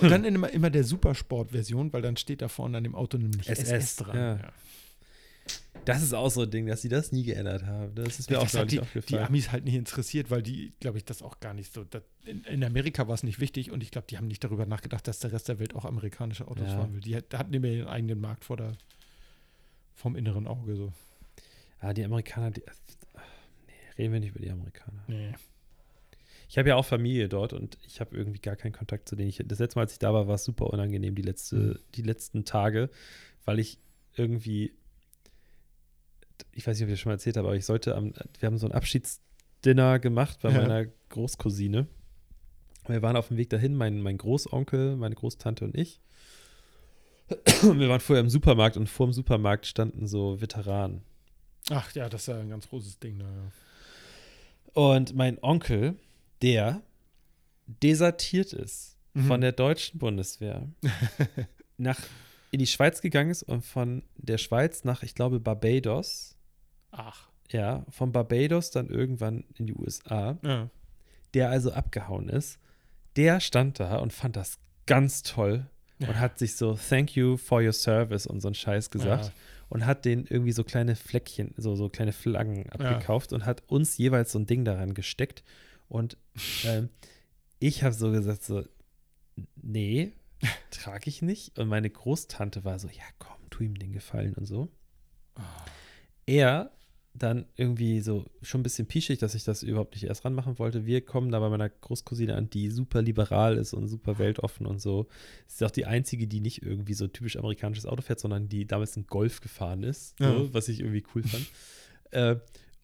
Und 0.00 0.10
dann 0.10 0.24
immer, 0.24 0.50
immer 0.50 0.70
der 0.70 0.84
Supersport-Version, 0.84 1.92
weil 1.92 2.02
dann 2.02 2.16
steht 2.16 2.42
da 2.42 2.48
vorne 2.48 2.78
an 2.78 2.84
dem 2.84 2.94
Auto 2.94 3.18
nämlich 3.18 3.48
SS, 3.48 3.70
SS, 3.70 3.96
dran. 3.96 4.16
ja. 4.16 4.38
Das 5.88 6.02
ist 6.02 6.12
auch 6.14 6.30
so 6.30 6.42
ein 6.42 6.50
Ding, 6.50 6.66
dass 6.66 6.82
sie 6.82 6.88
das 6.88 7.12
nie 7.12 7.22
geändert 7.24 7.64
haben. 7.64 7.94
Das 7.94 8.18
ist 8.18 8.30
mir 8.30 8.38
auch 8.38 8.42
das 8.44 8.52
hat 8.54 8.60
neulich 8.60 8.70
die, 8.70 8.76
die 8.76 8.82
aufgefallen. 8.82 9.24
Amis 9.26 9.50
halt 9.52 9.64
nicht 9.64 9.74
interessiert, 9.74 10.30
weil 10.30 10.42
die, 10.42 10.72
glaube 10.80 10.98
ich, 10.98 11.04
das 11.04 11.22
auch 11.22 11.40
gar 11.40 11.54
nicht 11.54 11.72
so. 11.72 11.84
Das, 11.84 12.02
in, 12.24 12.44
in 12.44 12.62
Amerika 12.64 13.08
war 13.08 13.14
es 13.14 13.22
nicht 13.22 13.40
wichtig 13.40 13.70
und 13.70 13.82
ich 13.82 13.90
glaube, 13.90 14.06
die 14.08 14.16
haben 14.18 14.26
nicht 14.28 14.44
darüber 14.44 14.66
nachgedacht, 14.66 15.08
dass 15.08 15.18
der 15.20 15.32
Rest 15.32 15.48
der 15.48 15.58
Welt 15.58 15.74
auch 15.74 15.84
amerikanische 15.84 16.46
Autos 16.46 16.68
Ja. 16.68 16.76
fahren 16.76 16.92
will. 16.94 17.00
Die 17.00 17.16
hat- 17.16 17.32
hatten 17.34 17.54
immer 17.54 17.68
ihren 17.68 17.88
eigenen 17.88 18.20
Markt 18.20 18.44
vor 18.44 18.56
der, 18.56 18.72
vom 19.94 20.14
inneren 20.16 20.46
Auge. 20.46 20.76
So. 20.76 20.92
Ah, 21.80 21.92
die 21.94 22.04
Amerikaner, 22.04 22.50
die. 22.50 22.62
Nee, 23.66 23.72
reden 23.96 24.12
wir 24.12 24.20
nicht 24.20 24.30
über 24.30 24.40
die 24.40 24.50
Amerikaner. 24.50 25.02
Nee. 25.06 25.34
Ich 26.50 26.56
habe 26.56 26.70
ja 26.70 26.76
auch 26.76 26.84
Familie 26.84 27.28
dort 27.28 27.52
und 27.52 27.76
ich 27.86 28.00
habe 28.00 28.16
irgendwie 28.16 28.40
gar 28.40 28.56
keinen 28.56 28.72
Kontakt 28.72 29.08
zu 29.08 29.16
denen. 29.16 29.28
Ich, 29.28 29.42
das 29.44 29.58
letzte 29.58 29.78
Mal, 29.78 29.82
als 29.82 29.92
ich 29.92 29.98
da 29.98 30.14
war, 30.14 30.28
war 30.28 30.34
es 30.36 30.44
super 30.44 30.66
unangenehm, 30.72 31.14
die, 31.14 31.22
letzte, 31.22 31.56
Mhm. 31.56 31.78
die 31.94 32.02
letzten 32.02 32.44
Tage, 32.44 32.88
weil 33.44 33.58
ich 33.58 33.78
irgendwie, 34.16 34.72
ich 36.52 36.66
weiß 36.66 36.76
nicht, 36.78 36.84
ob 36.84 36.88
ich 36.88 36.94
das 36.94 37.00
schon 37.00 37.10
mal 37.10 37.14
erzählt 37.14 37.36
habe, 37.36 37.48
aber 37.48 37.56
ich 37.56 37.64
sollte 37.66 37.94
am, 37.96 38.12
wir 38.38 38.46
haben 38.46 38.58
so 38.58 38.66
ein 38.66 38.72
Abschiedsdinner 38.72 39.98
gemacht 39.98 40.38
bei 40.42 40.50
Ja. 40.50 40.60
meiner 40.62 40.86
Großcousine. 41.10 41.86
Wir 42.86 43.02
waren 43.02 43.16
auf 43.16 43.28
dem 43.28 43.36
Weg 43.36 43.50
dahin, 43.50 43.74
mein, 43.74 44.00
mein 44.00 44.16
Großonkel, 44.18 44.96
meine 44.96 45.14
Großtante 45.14 45.64
und 45.64 45.76
ich. 45.76 46.00
Wir 47.62 47.88
waren 47.90 48.00
vorher 48.00 48.22
im 48.22 48.30
Supermarkt 48.30 48.76
und 48.78 48.88
vor 48.88 49.06
dem 49.06 49.12
Supermarkt 49.12 49.66
standen 49.66 50.06
so 50.06 50.40
Veteranen. 50.40 51.02
Ach 51.70 51.92
ja, 51.94 52.08
das 52.08 52.22
ist 52.22 52.26
ja 52.28 52.38
ein 52.40 52.48
ganz 52.48 52.66
großes 52.68 52.98
Ding. 52.98 53.18
Da, 53.18 53.26
ja. 53.26 53.52
Und 54.72 55.14
mein 55.14 55.42
Onkel, 55.42 55.96
der 56.42 56.80
desertiert 57.66 58.52
ist 58.52 58.94
Mhm. 59.14 59.24
von 59.26 59.40
der 59.40 59.52
deutschen 59.52 59.98
Bundeswehr 59.98 60.68
nach 61.78 61.98
in 62.50 62.58
die 62.58 62.66
Schweiz 62.66 63.00
gegangen 63.00 63.30
ist 63.30 63.42
und 63.42 63.62
von 63.64 64.02
der 64.16 64.38
Schweiz 64.38 64.84
nach, 64.84 65.02
ich 65.02 65.14
glaube, 65.14 65.38
Barbados, 65.40 66.36
Ach. 66.90 67.28
ja, 67.50 67.84
von 67.90 68.12
Barbados 68.12 68.70
dann 68.70 68.88
irgendwann 68.88 69.44
in 69.54 69.66
die 69.66 69.74
USA, 69.74 70.38
Ja. 70.42 70.70
der 71.34 71.50
also 71.50 71.72
abgehauen 71.72 72.28
ist, 72.28 72.58
der 73.16 73.40
stand 73.40 73.80
da 73.80 73.96
und 73.98 74.12
fand 74.12 74.36
das 74.36 74.58
ganz 74.86 75.22
toll 75.22 75.66
Ja. 75.98 76.08
und 76.08 76.18
hat 76.20 76.38
sich 76.38 76.56
so 76.56 76.74
Thank 76.74 77.16
you 77.16 77.36
for 77.36 77.60
your 77.62 77.72
service 77.72 78.26
und 78.26 78.40
so 78.40 78.48
einen 78.48 78.54
Scheiß 78.54 78.90
gesagt 78.90 79.24
Ja. 79.26 79.32
und 79.68 79.84
hat 79.84 80.04
den 80.06 80.24
irgendwie 80.26 80.52
so 80.52 80.64
kleine 80.64 80.96
Fleckchen, 80.96 81.52
so, 81.58 81.76
so 81.76 81.88
kleine 81.90 82.12
Flaggen 82.12 82.70
abgekauft 82.70 83.32
und 83.34 83.44
hat 83.44 83.62
uns 83.66 83.98
jeweils 83.98 84.32
so 84.32 84.38
ein 84.38 84.46
Ding 84.46 84.64
daran 84.64 84.94
gesteckt. 84.94 85.42
Und 85.88 86.16
ähm, 86.64 86.88
ich 87.58 87.82
habe 87.82 87.94
so 87.94 88.10
gesagt, 88.10 88.42
so, 88.44 88.62
nee, 89.56 90.12
trage 90.70 91.08
ich 91.08 91.22
nicht. 91.22 91.58
Und 91.58 91.68
meine 91.68 91.90
Großtante 91.90 92.64
war 92.64 92.78
so, 92.78 92.88
ja 92.88 93.02
komm, 93.18 93.36
tu 93.50 93.62
ihm 93.64 93.78
den 93.78 93.92
Gefallen 93.92 94.34
und 94.34 94.46
so. 94.46 94.68
Er 96.26 96.70
dann 97.14 97.46
irgendwie 97.56 98.00
so 98.00 98.26
schon 98.42 98.60
ein 98.60 98.62
bisschen 98.62 98.86
pischig, 98.86 99.18
dass 99.18 99.34
ich 99.34 99.42
das 99.42 99.64
überhaupt 99.64 99.94
nicht 99.94 100.04
erst 100.04 100.24
ranmachen 100.24 100.58
wollte. 100.60 100.86
Wir 100.86 101.00
kommen 101.04 101.32
da 101.32 101.40
bei 101.40 101.48
meiner 101.48 101.68
Großcousine 101.68 102.36
an, 102.36 102.48
die 102.48 102.70
super 102.70 103.02
liberal 103.02 103.56
ist 103.56 103.72
und 103.72 103.88
super 103.88 104.18
weltoffen 104.18 104.66
und 104.66 104.80
so. 104.80 105.08
Sie 105.48 105.56
ist 105.56 105.64
auch 105.64 105.72
die 105.72 105.86
einzige, 105.86 106.28
die 106.28 106.40
nicht 106.40 106.62
irgendwie 106.62 106.94
so 106.94 107.08
typisch 107.08 107.36
amerikanisches 107.36 107.86
Auto 107.86 108.02
fährt, 108.02 108.20
sondern 108.20 108.48
die 108.48 108.66
damals 108.66 108.96
einen 108.96 109.08
Golf 109.08 109.40
gefahren 109.40 109.82
ist, 109.82 110.16
so, 110.18 110.24
Ja. 110.24 110.54
was 110.54 110.68
ich 110.68 110.78
irgendwie 110.80 111.02
cool 111.14 111.22
fand. 111.24 111.46
äh, 112.12 112.36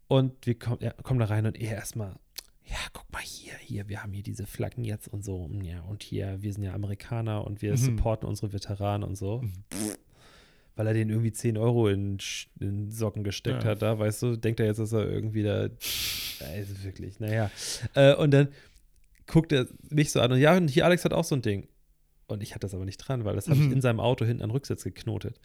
und 0.09 0.47
wir 0.47 0.59
kommen, 0.59 0.79
ja, 0.83 0.91
kommen 0.95 1.21
da 1.21 1.27
rein 1.27 1.47
und 1.47 1.57
er 1.57 1.73
erstmal, 1.77 2.17
ja, 2.67 2.77
guck 2.93 3.11
mal 3.13 3.23
hier, 3.23 3.53
hier, 3.61 3.89
wir 3.89 4.03
haben 4.03 4.13
hier 4.13 4.23
diese 4.23 4.47
Flaggen 4.47 4.85
jetzt 4.85 5.09
und 5.09 5.25
so, 5.25 5.49
ja, 5.63 5.81
und 5.83 6.03
hier, 6.03 6.41
wir 6.43 6.53
sind 6.53 6.63
ja 6.63 6.73
Amerikaner 6.75 7.45
und 7.47 7.61
wir 7.63 7.73
Mhm. 7.73 7.77
supporten 7.77 8.29
unsere 8.29 8.53
Veteranen 8.53 9.03
und 9.09 9.17
so. 9.17 9.43
Weil 10.77 10.87
er 10.89 10.95
den 10.95 11.09
irgendwie 11.11 11.31
10 11.33 11.57
Euro 11.57 11.89
in, 11.89 12.19
in 12.59 12.91
Socken 12.91 13.23
gesteckt 13.23 13.63
Ja. 13.65 13.71
hat, 13.71 13.83
da, 13.83 13.99
weißt 13.99 14.23
du, 14.23 14.37
denkt 14.37 14.59
er 14.61 14.67
jetzt, 14.67 14.79
dass 14.79 14.93
er 14.93 15.07
irgendwie 15.09 15.43
da, 15.43 15.69
also 16.41 16.83
wirklich, 16.85 17.21
naja. 17.21 17.51
Äh, 17.95 18.15
und 18.17 18.33
dann 18.33 18.49
guckt 19.27 19.53
er 19.53 19.67
mich 19.91 20.11
so 20.11 20.21
an 20.21 20.33
und 20.33 20.39
ja, 20.39 20.57
und 20.57 20.69
hier 20.69 20.85
Alex 20.85 21.05
hat 21.05 21.13
auch 21.13 21.25
so 21.25 21.35
ein 21.37 21.43
Ding. 21.43 21.69
Und 22.27 22.43
ich 22.43 22.53
hatte 22.53 22.61
das 22.61 22.75
aber 22.75 22.87
nicht 22.87 22.97
dran, 22.99 23.25
weil 23.27 23.35
das 23.37 23.49
habe 23.49 23.61
ich 23.61 23.67
Mhm. 23.67 23.73
in 23.75 23.81
seinem 23.83 24.01
Auto 24.01 24.25
hinten 24.25 24.43
an 24.43 24.51
Rücksitz 24.51 24.83
geknotet. 24.85 25.39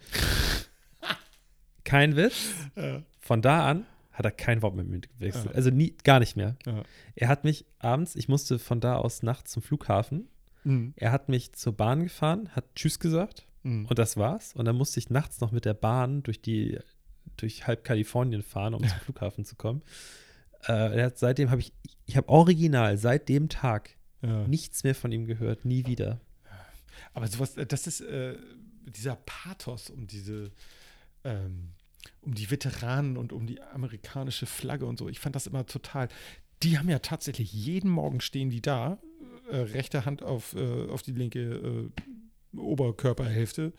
Kein 1.84 2.16
Witz. 2.16 2.54
Ja. 2.76 3.04
Von 3.20 3.42
da 3.42 3.68
an 3.68 3.86
hat 4.20 4.26
er 4.26 4.32
kein 4.32 4.62
Wort 4.62 4.76
mit 4.76 4.88
mir 4.88 5.00
gewechselt. 5.00 5.46
Ja. 5.46 5.52
Also 5.52 5.72
nie, 5.72 5.96
gar 6.04 6.20
nicht 6.20 6.36
mehr. 6.36 6.58
Ja. 6.66 6.84
Er 7.16 7.28
hat 7.30 7.46
mich 7.46 7.66
abends, 7.80 8.16
ich 8.16 8.28
musste 8.28 8.60
von 8.60 8.80
da 8.80 8.98
aus 8.98 9.24
nachts 9.24 9.52
zum 9.52 9.64
Flughafen. 9.64 10.28
Mhm. 10.66 10.94
Er 10.98 11.12
hat 11.12 11.30
mich 11.30 11.54
zur 11.54 11.74
Bahn 11.74 12.04
gefahren, 12.04 12.50
hat 12.50 12.76
Tschüss 12.76 13.00
gesagt 13.00 13.48
Mhm. 13.64 13.86
und 13.88 14.00
das 14.00 14.18
war's. 14.18 14.54
Und 14.54 14.66
dann 14.66 14.76
musste 14.76 15.00
ich 15.00 15.10
nachts 15.10 15.42
noch 15.42 15.52
mit 15.52 15.66
der 15.66 15.74
Bahn 15.74 16.24
durch 16.24 16.42
die, 16.42 16.80
durch 17.38 17.68
halb 17.68 17.84
Kalifornien 17.84 18.42
fahren, 18.42 18.74
um 18.74 18.82
zum 18.88 19.00
Flughafen 19.00 19.46
zu 19.46 19.56
kommen. 19.56 19.82
Äh, 20.64 21.04
hat, 21.04 21.18
seitdem 21.18 21.50
habe 21.52 21.62
ich, 21.62 21.74
ich 22.06 22.18
habe 22.18 22.30
original 22.30 22.98
seit 22.98 23.30
dem 23.30 23.50
Tag 23.50 23.92
ja. 24.22 24.48
nichts 24.48 24.84
mehr 24.84 24.96
von 24.96 25.12
ihm 25.12 25.26
gehört, 25.26 25.66
nie 25.66 25.86
wieder. 25.86 26.20
Aber 27.14 27.28
sowas, 27.28 27.58
äh, 27.58 27.66
das 27.66 27.88
ist 27.88 28.02
äh, 28.02 28.36
dieser 28.86 29.16
Pathos 29.16 29.90
um 29.90 30.08
diese, 30.08 30.52
ähm, 31.24 31.74
um 32.22 32.34
die 32.34 32.52
Veteranen 32.52 33.18
und 33.18 33.34
um 33.34 33.48
die 33.48 33.62
amerikanische 33.62 34.46
Flagge 34.46 34.86
und 34.86 34.98
so. 34.98 35.10
Ich 35.10 35.20
fand 35.20 35.36
das 35.36 35.48
immer 35.48 35.66
total. 35.66 36.10
Die 36.64 36.78
haben 36.78 36.90
ja 36.90 37.00
tatsächlich 37.00 37.54
jeden 37.54 37.90
Morgen 37.90 38.22
stehen 38.22 38.50
die 38.50 38.62
da, 38.62 39.00
äh, 39.50 39.58
rechte 39.58 40.06
Hand 40.06 40.24
auf, 40.24 40.56
äh, 40.56 40.88
auf 40.90 41.02
die 41.02 41.14
linke 41.14 41.40
äh, 42.54 42.58
Oberkörperhälfte 42.58 43.74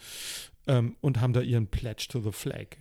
ähm, 0.66 0.96
und 1.00 1.20
haben 1.20 1.32
da 1.32 1.40
ihren 1.40 1.66
Pledge 1.66 2.06
to 2.08 2.20
the 2.20 2.32
Flag. 2.32 2.76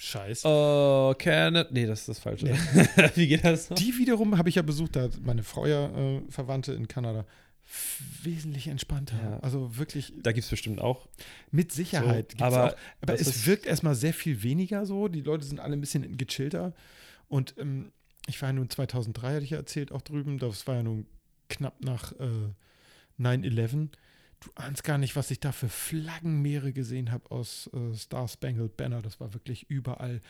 Scheiß. 0.00 0.44
Oh, 0.44 1.14
Canada. 1.18 1.68
Nee, 1.72 1.86
das 1.86 2.00
ist 2.00 2.08
das 2.08 2.18
Falsche. 2.20 2.46
Wie 3.14 3.26
geht 3.26 3.44
das 3.44 3.68
noch? 3.68 3.76
Die 3.76 3.96
wiederum 3.98 4.38
habe 4.38 4.48
ich 4.48 4.54
ja 4.54 4.62
besucht, 4.62 4.94
da 4.94 5.02
hat 5.02 5.20
meine 5.24 5.42
Frau 5.42 5.66
ja 5.66 5.88
äh, 5.88 6.22
Verwandte 6.28 6.72
in 6.72 6.86
Kanada. 6.86 7.26
Wesentlich 8.22 8.68
entspannter. 8.68 9.16
Ja. 9.22 9.40
Also 9.40 9.76
wirklich 9.76 10.12
Da 10.22 10.32
gibt 10.32 10.44
es 10.44 10.50
bestimmt 10.50 10.80
auch. 10.80 11.08
Mit 11.50 11.72
Sicherheit. 11.72 12.34
So, 12.38 12.44
aber 12.44 12.72
auch, 12.72 12.76
aber 13.02 13.14
es 13.14 13.46
wirkt 13.46 13.66
erstmal 13.66 13.94
sehr 13.94 14.14
viel 14.14 14.42
weniger 14.42 14.86
so. 14.86 15.08
Die 15.08 15.20
Leute 15.20 15.44
sind 15.44 15.60
alle 15.60 15.74
ein 15.74 15.80
bisschen 15.80 16.16
gechillter. 16.16 16.74
Und 17.28 17.54
ähm, 17.58 17.92
ich 18.26 18.40
war 18.40 18.48
ja 18.48 18.54
nun 18.54 18.70
2003, 18.70 19.34
hatte 19.34 19.44
ich 19.44 19.50
ja 19.50 19.58
erzählt, 19.58 19.92
auch 19.92 20.02
drüben. 20.02 20.38
Das 20.38 20.66
war 20.66 20.76
ja 20.76 20.82
nun 20.82 21.06
knapp 21.48 21.82
nach 21.82 22.12
äh, 22.12 22.52
9-11. 23.20 23.88
Du 24.40 24.50
ahnst 24.54 24.84
gar 24.84 24.98
nicht, 24.98 25.16
was 25.16 25.32
ich 25.32 25.40
da 25.40 25.50
für 25.50 25.68
Flaggenmeere 25.68 26.72
gesehen 26.72 27.10
habe 27.10 27.28
aus 27.30 27.68
äh, 27.72 27.94
Star 27.94 28.28
Spangled 28.28 28.76
Banner. 28.76 29.02
Das 29.02 29.18
war 29.18 29.34
wirklich 29.34 29.68
überall. 29.68 30.20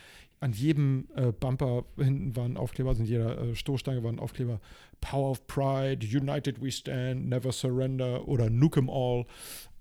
An 0.41 0.53
jedem 0.53 1.09
äh, 1.15 1.31
Bumper 1.31 1.85
hinten 1.97 2.35
war 2.35 2.47
ein 2.47 2.57
Aufkleber, 2.57 2.91
also 2.91 3.03
in 3.03 3.09
jeder 3.09 3.39
äh, 3.39 3.55
Stoßstange 3.55 4.03
war 4.03 4.11
ein 4.11 4.19
Aufkleber. 4.19 4.61
Power 5.03 5.33
of 5.33 5.47
Pride, 5.47 6.07
United 6.07 6.63
We 6.63 6.73
Stand, 6.73 7.29
Never 7.29 7.53
Surrender 7.53 8.27
oder 8.27 8.49
Nuke 8.49 8.81
'em 8.81 8.89
All. 8.89 9.27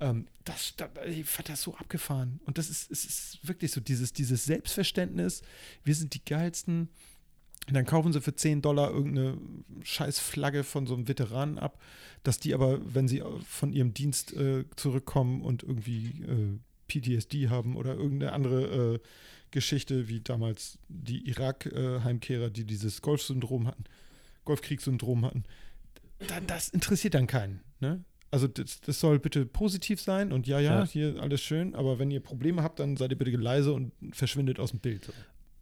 Ähm, 0.01 0.27
das, 0.43 0.75
das, 0.75 0.89
ich 1.05 1.25
fand 1.25 1.47
das 1.47 1.61
so 1.61 1.75
abgefahren. 1.75 2.41
Und 2.45 2.57
das 2.57 2.69
ist, 2.69 2.91
es 2.91 3.05
ist 3.05 3.47
wirklich 3.47 3.71
so 3.71 3.79
dieses, 3.79 4.11
dieses 4.11 4.43
Selbstverständnis. 4.43 5.41
Wir 5.85 5.95
sind 5.95 6.13
die 6.13 6.25
geilsten. 6.25 6.89
Und 7.67 7.73
dann 7.73 7.85
kaufen 7.85 8.13
sie 8.13 8.21
für 8.21 8.33
10 8.33 8.61
Dollar 8.61 8.91
irgendeine 8.91 9.37
scheiß 9.83 10.19
Flagge 10.19 10.63
von 10.63 10.87
so 10.87 10.93
einem 10.95 11.07
Veteranen 11.07 11.59
ab, 11.59 11.81
dass 12.23 12.39
die 12.39 12.53
aber, 12.53 12.79
wenn 12.93 13.07
sie 13.07 13.21
von 13.45 13.73
ihrem 13.73 13.93
Dienst 13.93 14.33
äh, 14.33 14.63
zurückkommen 14.75 15.41
und 15.41 15.63
irgendwie 15.63 16.23
äh, 16.23 16.59
PTSD 16.87 17.49
haben 17.49 17.75
oder 17.75 17.95
irgendeine 17.95 18.31
andere 18.31 18.95
äh, 18.95 18.99
Geschichte, 19.51 20.07
wie 20.07 20.21
damals 20.21 20.77
die 20.87 21.27
Irak-Heimkehrer, 21.27 22.49
die 22.49 22.63
dieses 22.65 23.01
Golfsyndrom 23.01 23.67
hatten, 23.67 23.83
Golfkriegssyndrom 24.45 25.25
hatten, 25.25 25.43
da, 26.27 26.39
das 26.39 26.69
interessiert 26.69 27.13
dann 27.13 27.27
keinen. 27.27 27.61
Ne? 27.79 28.03
Also 28.31 28.47
das, 28.47 28.81
das 28.81 28.99
soll 28.99 29.19
bitte 29.19 29.45
positiv 29.45 30.01
sein 30.01 30.31
und 30.31 30.47
ja, 30.47 30.59
ja, 30.59 30.79
Ja. 30.79 30.85
hier 30.85 31.15
alles 31.21 31.41
schön, 31.41 31.75
aber 31.75 31.99
wenn 31.99 32.11
ihr 32.11 32.19
Probleme 32.21 32.63
habt, 32.63 32.79
dann 32.79 32.97
seid 32.97 33.11
ihr 33.11 33.17
bitte 33.17 33.31
leise 33.31 33.73
und 33.73 33.91
verschwindet 34.13 34.59
aus 34.59 34.71
dem 34.71 34.79
Bild. 34.79 35.09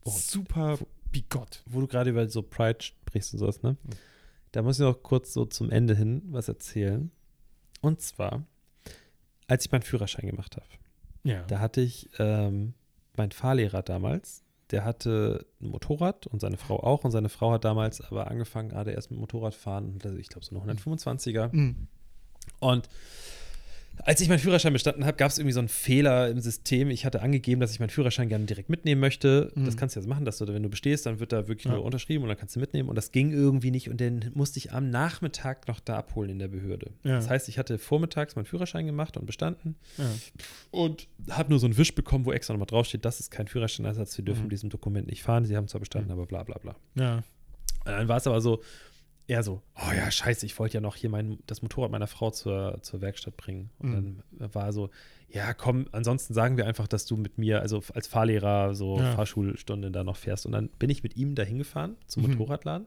Oh, 0.03 0.11
Super 0.11 0.77
bigott. 1.11 1.63
wo 1.65 1.81
du 1.81 1.87
gerade 1.87 2.09
über 2.09 2.27
so 2.29 2.41
Pride 2.41 2.79
sprichst 2.81 3.33
und 3.33 3.39
sowas, 3.39 3.61
ne? 3.63 3.77
Da 4.51 4.61
muss 4.61 4.77
ich 4.79 4.83
noch 4.85 5.01
kurz 5.03 5.33
so 5.33 5.45
zum 5.45 5.69
Ende 5.69 5.95
hin 5.95 6.21
was 6.31 6.47
erzählen. 6.47 7.11
Und 7.81 8.01
zwar, 8.01 8.43
als 9.47 9.65
ich 9.65 9.71
meinen 9.71 9.81
Führerschein 9.83 10.25
gemacht 10.27 10.55
habe, 10.55 10.65
Ja. 11.23 11.43
da 11.43 11.59
hatte 11.59 11.81
ich 11.81 12.09
ähm, 12.19 12.73
meinen 13.17 13.31
Fahrlehrer 13.31 13.81
damals, 13.83 14.43
der 14.71 14.83
hatte 14.85 15.45
ein 15.61 15.67
Motorrad 15.69 16.25
und 16.27 16.39
seine 16.41 16.57
Frau 16.57 16.79
auch. 16.81 17.03
Und 17.03 17.11
seine 17.11 17.29
Frau 17.29 17.51
hat 17.51 17.65
damals 17.65 18.01
aber 18.01 18.31
angefangen, 18.31 18.69
gerade 18.69 18.91
erst 18.91 19.11
mit 19.11 19.19
Motorradfahren, 19.19 19.99
also 20.03 20.17
ich 20.17 20.29
glaube 20.29 20.45
so 20.45 20.59
eine 20.59 20.73
125er. 20.73 21.49
Mhm. 21.55 21.87
Und 22.59 22.89
als 24.03 24.21
ich 24.21 24.27
meinen 24.29 24.39
Führerschein 24.39 24.73
bestanden 24.73 25.05
habe, 25.05 25.15
gab 25.17 25.31
es 25.31 25.37
irgendwie 25.37 25.53
so 25.53 25.59
einen 25.59 25.67
Fehler 25.69 26.29
im 26.29 26.39
System. 26.39 26.89
Ich 26.89 27.05
hatte 27.05 27.21
angegeben, 27.21 27.61
dass 27.61 27.71
ich 27.71 27.79
meinen 27.79 27.89
Führerschein 27.89 28.29
gerne 28.29 28.45
direkt 28.45 28.69
mitnehmen 28.69 29.01
möchte. 29.01 29.51
Mhm. 29.55 29.65
Das 29.65 29.77
kannst 29.77 29.95
du 29.95 29.99
jetzt 29.99 30.07
machen, 30.07 30.25
dass 30.25 30.37
du, 30.37 30.47
wenn 30.47 30.61
du 30.63 30.69
bestehst, 30.69 31.05
dann 31.05 31.19
wird 31.19 31.31
da 31.31 31.47
wirklich 31.47 31.65
Ja. 31.65 31.71
nur 31.71 31.83
unterschrieben 31.83 32.23
und 32.23 32.27
dann 32.29 32.37
kannst 32.37 32.55
du 32.55 32.59
mitnehmen. 32.59 32.89
Und 32.89 32.95
das 32.95 33.11
ging 33.11 33.31
irgendwie 33.31 33.71
nicht. 33.71 33.89
Und 33.89 34.01
dann 34.01 34.31
musste 34.33 34.59
ich 34.59 34.73
am 34.73 34.89
Nachmittag 34.89 35.67
noch 35.67 35.79
da 35.79 35.97
abholen 35.97 36.29
in 36.29 36.39
der 36.39 36.47
Behörde. 36.49 36.91
Ja. 37.03 37.15
Das 37.15 37.29
heißt, 37.29 37.49
ich 37.49 37.57
hatte 37.57 37.77
vormittags 37.77 38.35
meinen 38.35 38.45
Führerschein 38.45 38.85
gemacht 38.85 39.17
und 39.17 39.25
bestanden 39.25 39.75
Ja. 39.97 40.05
und 40.71 41.07
habe 41.29 41.49
nur 41.49 41.59
so 41.59 41.65
einen 41.67 41.77
Wisch 41.77 41.95
bekommen, 41.95 42.25
wo 42.25 42.31
extra 42.31 42.53
nochmal 42.53 42.67
draufsteht, 42.67 43.05
das 43.05 43.19
ist 43.19 43.31
kein 43.31 43.47
Führerscheinersatz, 43.47 44.17
wir 44.17 44.25
dürfen 44.25 44.39
Mhm. 44.41 44.45
mit 44.45 44.51
diesem 44.51 44.69
Dokument 44.69 45.07
nicht 45.07 45.23
fahren. 45.23 45.45
Sie 45.45 45.55
haben 45.55 45.67
zwar 45.67 45.79
bestanden, 45.79 46.11
aber 46.11 46.25
bla 46.25 46.43
bla 46.43 46.57
bla. 46.57 46.75
Ja. 46.95 47.17
Und 47.17 47.91
dann 47.91 48.07
war 48.07 48.17
es 48.17 48.27
aber 48.27 48.41
so, 48.41 48.61
eher 49.27 49.41
so, 49.43 49.61
oh 49.75 49.91
ja, 49.95 50.09
scheiße, 50.11 50.45
ich 50.45 50.57
wollte 50.59 50.75
ja 50.75 50.81
noch 50.81 50.95
hier 50.95 51.09
mein, 51.09 51.39
das 51.47 51.61
Motorrad 51.61 51.91
meiner 51.91 52.07
Frau 52.07 52.31
zur, 52.31 52.79
zur 52.81 53.01
Werkstatt 53.01 53.35
bringen. 53.37 53.69
Und 53.79 53.89
Mhm. 53.91 54.23
dann 54.37 54.53
war 54.53 54.71
so, 54.73 54.89
ja, 55.29 55.53
komm, 55.53 55.87
ansonsten 55.91 56.33
sagen 56.33 56.57
wir 56.57 56.67
einfach, 56.67 56.87
dass 56.87 57.05
du 57.05 57.17
mit 57.17 57.37
mir, 57.37 57.61
also 57.61 57.81
als 57.93 58.07
Fahrlehrer, 58.07 58.75
so 58.75 58.99
Ja. 58.99 59.15
Fahrschulstunde 59.15 59.89
da 59.91 60.03
noch 60.03 60.17
fährst. 60.17 60.45
Und 60.45 60.51
dann 60.51 60.69
bin 60.79 60.89
ich 60.89 61.01
mit 61.03 61.17
ihm 61.17 61.33
dahin 61.35 61.57
gefahren 61.57 61.95
zum 62.07 62.23
Mhm. 62.23 62.31
Motorradladen. 62.31 62.85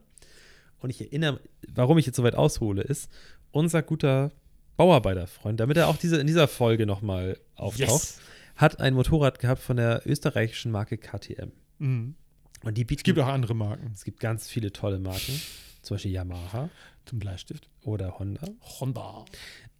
Und 0.79 0.89
ich 0.91 1.01
erinnere, 1.01 1.41
warum 1.73 1.97
ich 1.97 2.05
jetzt 2.05 2.15
so 2.15 2.23
weit 2.23 2.35
aushole, 2.35 2.81
ist, 2.81 3.11
unser 3.51 3.81
guter 3.83 4.31
Bauarbeiterfreund, 4.77 5.59
damit 5.59 5.75
er 5.75 5.89
auch 5.89 5.97
diese, 5.97 6.17
in 6.21 6.27
dieser 6.27 6.47
Folge 6.47 6.85
nochmal 6.85 7.37
auftaucht, 7.55 7.89
Yes. 7.89 8.19
hat 8.55 8.79
ein 8.79 8.93
Motorrad 8.93 9.39
gehabt 9.39 9.61
von 9.61 9.75
der 9.75 10.03
österreichischen 10.05 10.71
Marke 10.71 10.97
KTM. 10.97 11.51
Mhm. 11.79 12.15
Und 12.63 12.77
die 12.77 12.85
bieten, 12.85 12.99
Es 13.01 13.03
gibt 13.03 13.19
auch 13.19 13.27
andere 13.27 13.55
Marken. 13.55 13.91
es 13.93 14.05
gibt 14.05 14.21
ganz 14.21 14.47
viele 14.47 14.71
tolle 14.71 14.99
Marken, 14.99 15.33
zum 15.81 15.95
Beispiel 15.95 16.11
Yamaha 16.11 16.69
Zum 17.05 17.19
Bleistift. 17.19 17.69
oder 17.83 18.19
Honda. 18.19 18.47
Honda. 18.79 19.25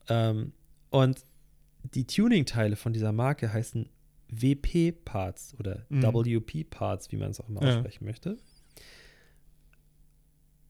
Ähm, 0.08 0.54
und 0.90 1.24
die 1.94 2.06
Tuning-Teile 2.06 2.76
von 2.76 2.94
dieser 2.94 3.12
Marke 3.12 3.52
heißen 3.54 3.90
WP-Parts 4.30 5.56
oder 5.60 5.86
Mhm. 5.90 6.04
WP-Parts, 6.04 7.12
wie 7.12 7.18
man 7.18 7.32
es 7.32 7.40
auch 7.40 7.50
immer 7.50 7.64
Ja. 7.64 7.70
aussprechen 7.76 8.06
möchte. 8.06 8.38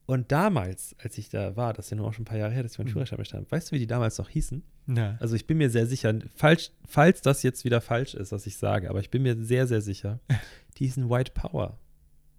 Und 0.06 0.32
damals, 0.32 0.96
als 0.98 1.18
ich 1.20 1.30
da 1.30 1.56
war, 1.56 1.74
das 1.74 1.86
ist 1.86 1.90
ja 1.92 1.98
nur 1.98 2.08
auch 2.08 2.14
schon 2.14 2.24
ein 2.24 2.26
paar 2.26 2.38
Jahre 2.38 2.52
her, 2.54 2.64
dass 2.64 2.72
ich 2.74 2.78
meinen 2.80 2.88
Mhm. 2.88 2.94
Führerschein 2.94 3.20
bestand 3.20 3.46
habe, 3.46 3.52
weißt 3.52 3.70
du, 3.72 3.76
wie 3.76 3.80
die 3.80 3.86
damals 3.88 4.18
noch 4.18 4.30
hießen? 4.30 4.64
Na. 4.88 5.18
Also 5.20 5.36
ich 5.36 5.46
bin 5.46 5.60
mir 5.60 5.70
sehr 5.70 5.86
sicher, 5.86 6.16
falsch, 6.36 6.72
falls 6.88 7.22
das 7.22 7.44
jetzt 7.44 7.64
wieder 7.64 7.80
falsch 7.80 8.16
ist, 8.16 8.32
was 8.32 8.48
ich 8.48 8.58
sage, 8.58 8.90
aber 8.90 9.02
ich 9.02 9.12
bin 9.12 9.22
mir 9.22 9.36
sehr, 9.44 9.68
sehr 9.68 9.82
sicher, 9.82 10.20
die 10.78 10.86
hießen 10.86 11.10
White 11.12 11.34
Power 11.36 11.78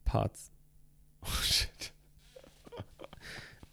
Parts. 0.05 0.51
Oh, 1.22 1.26
shit. 1.43 1.93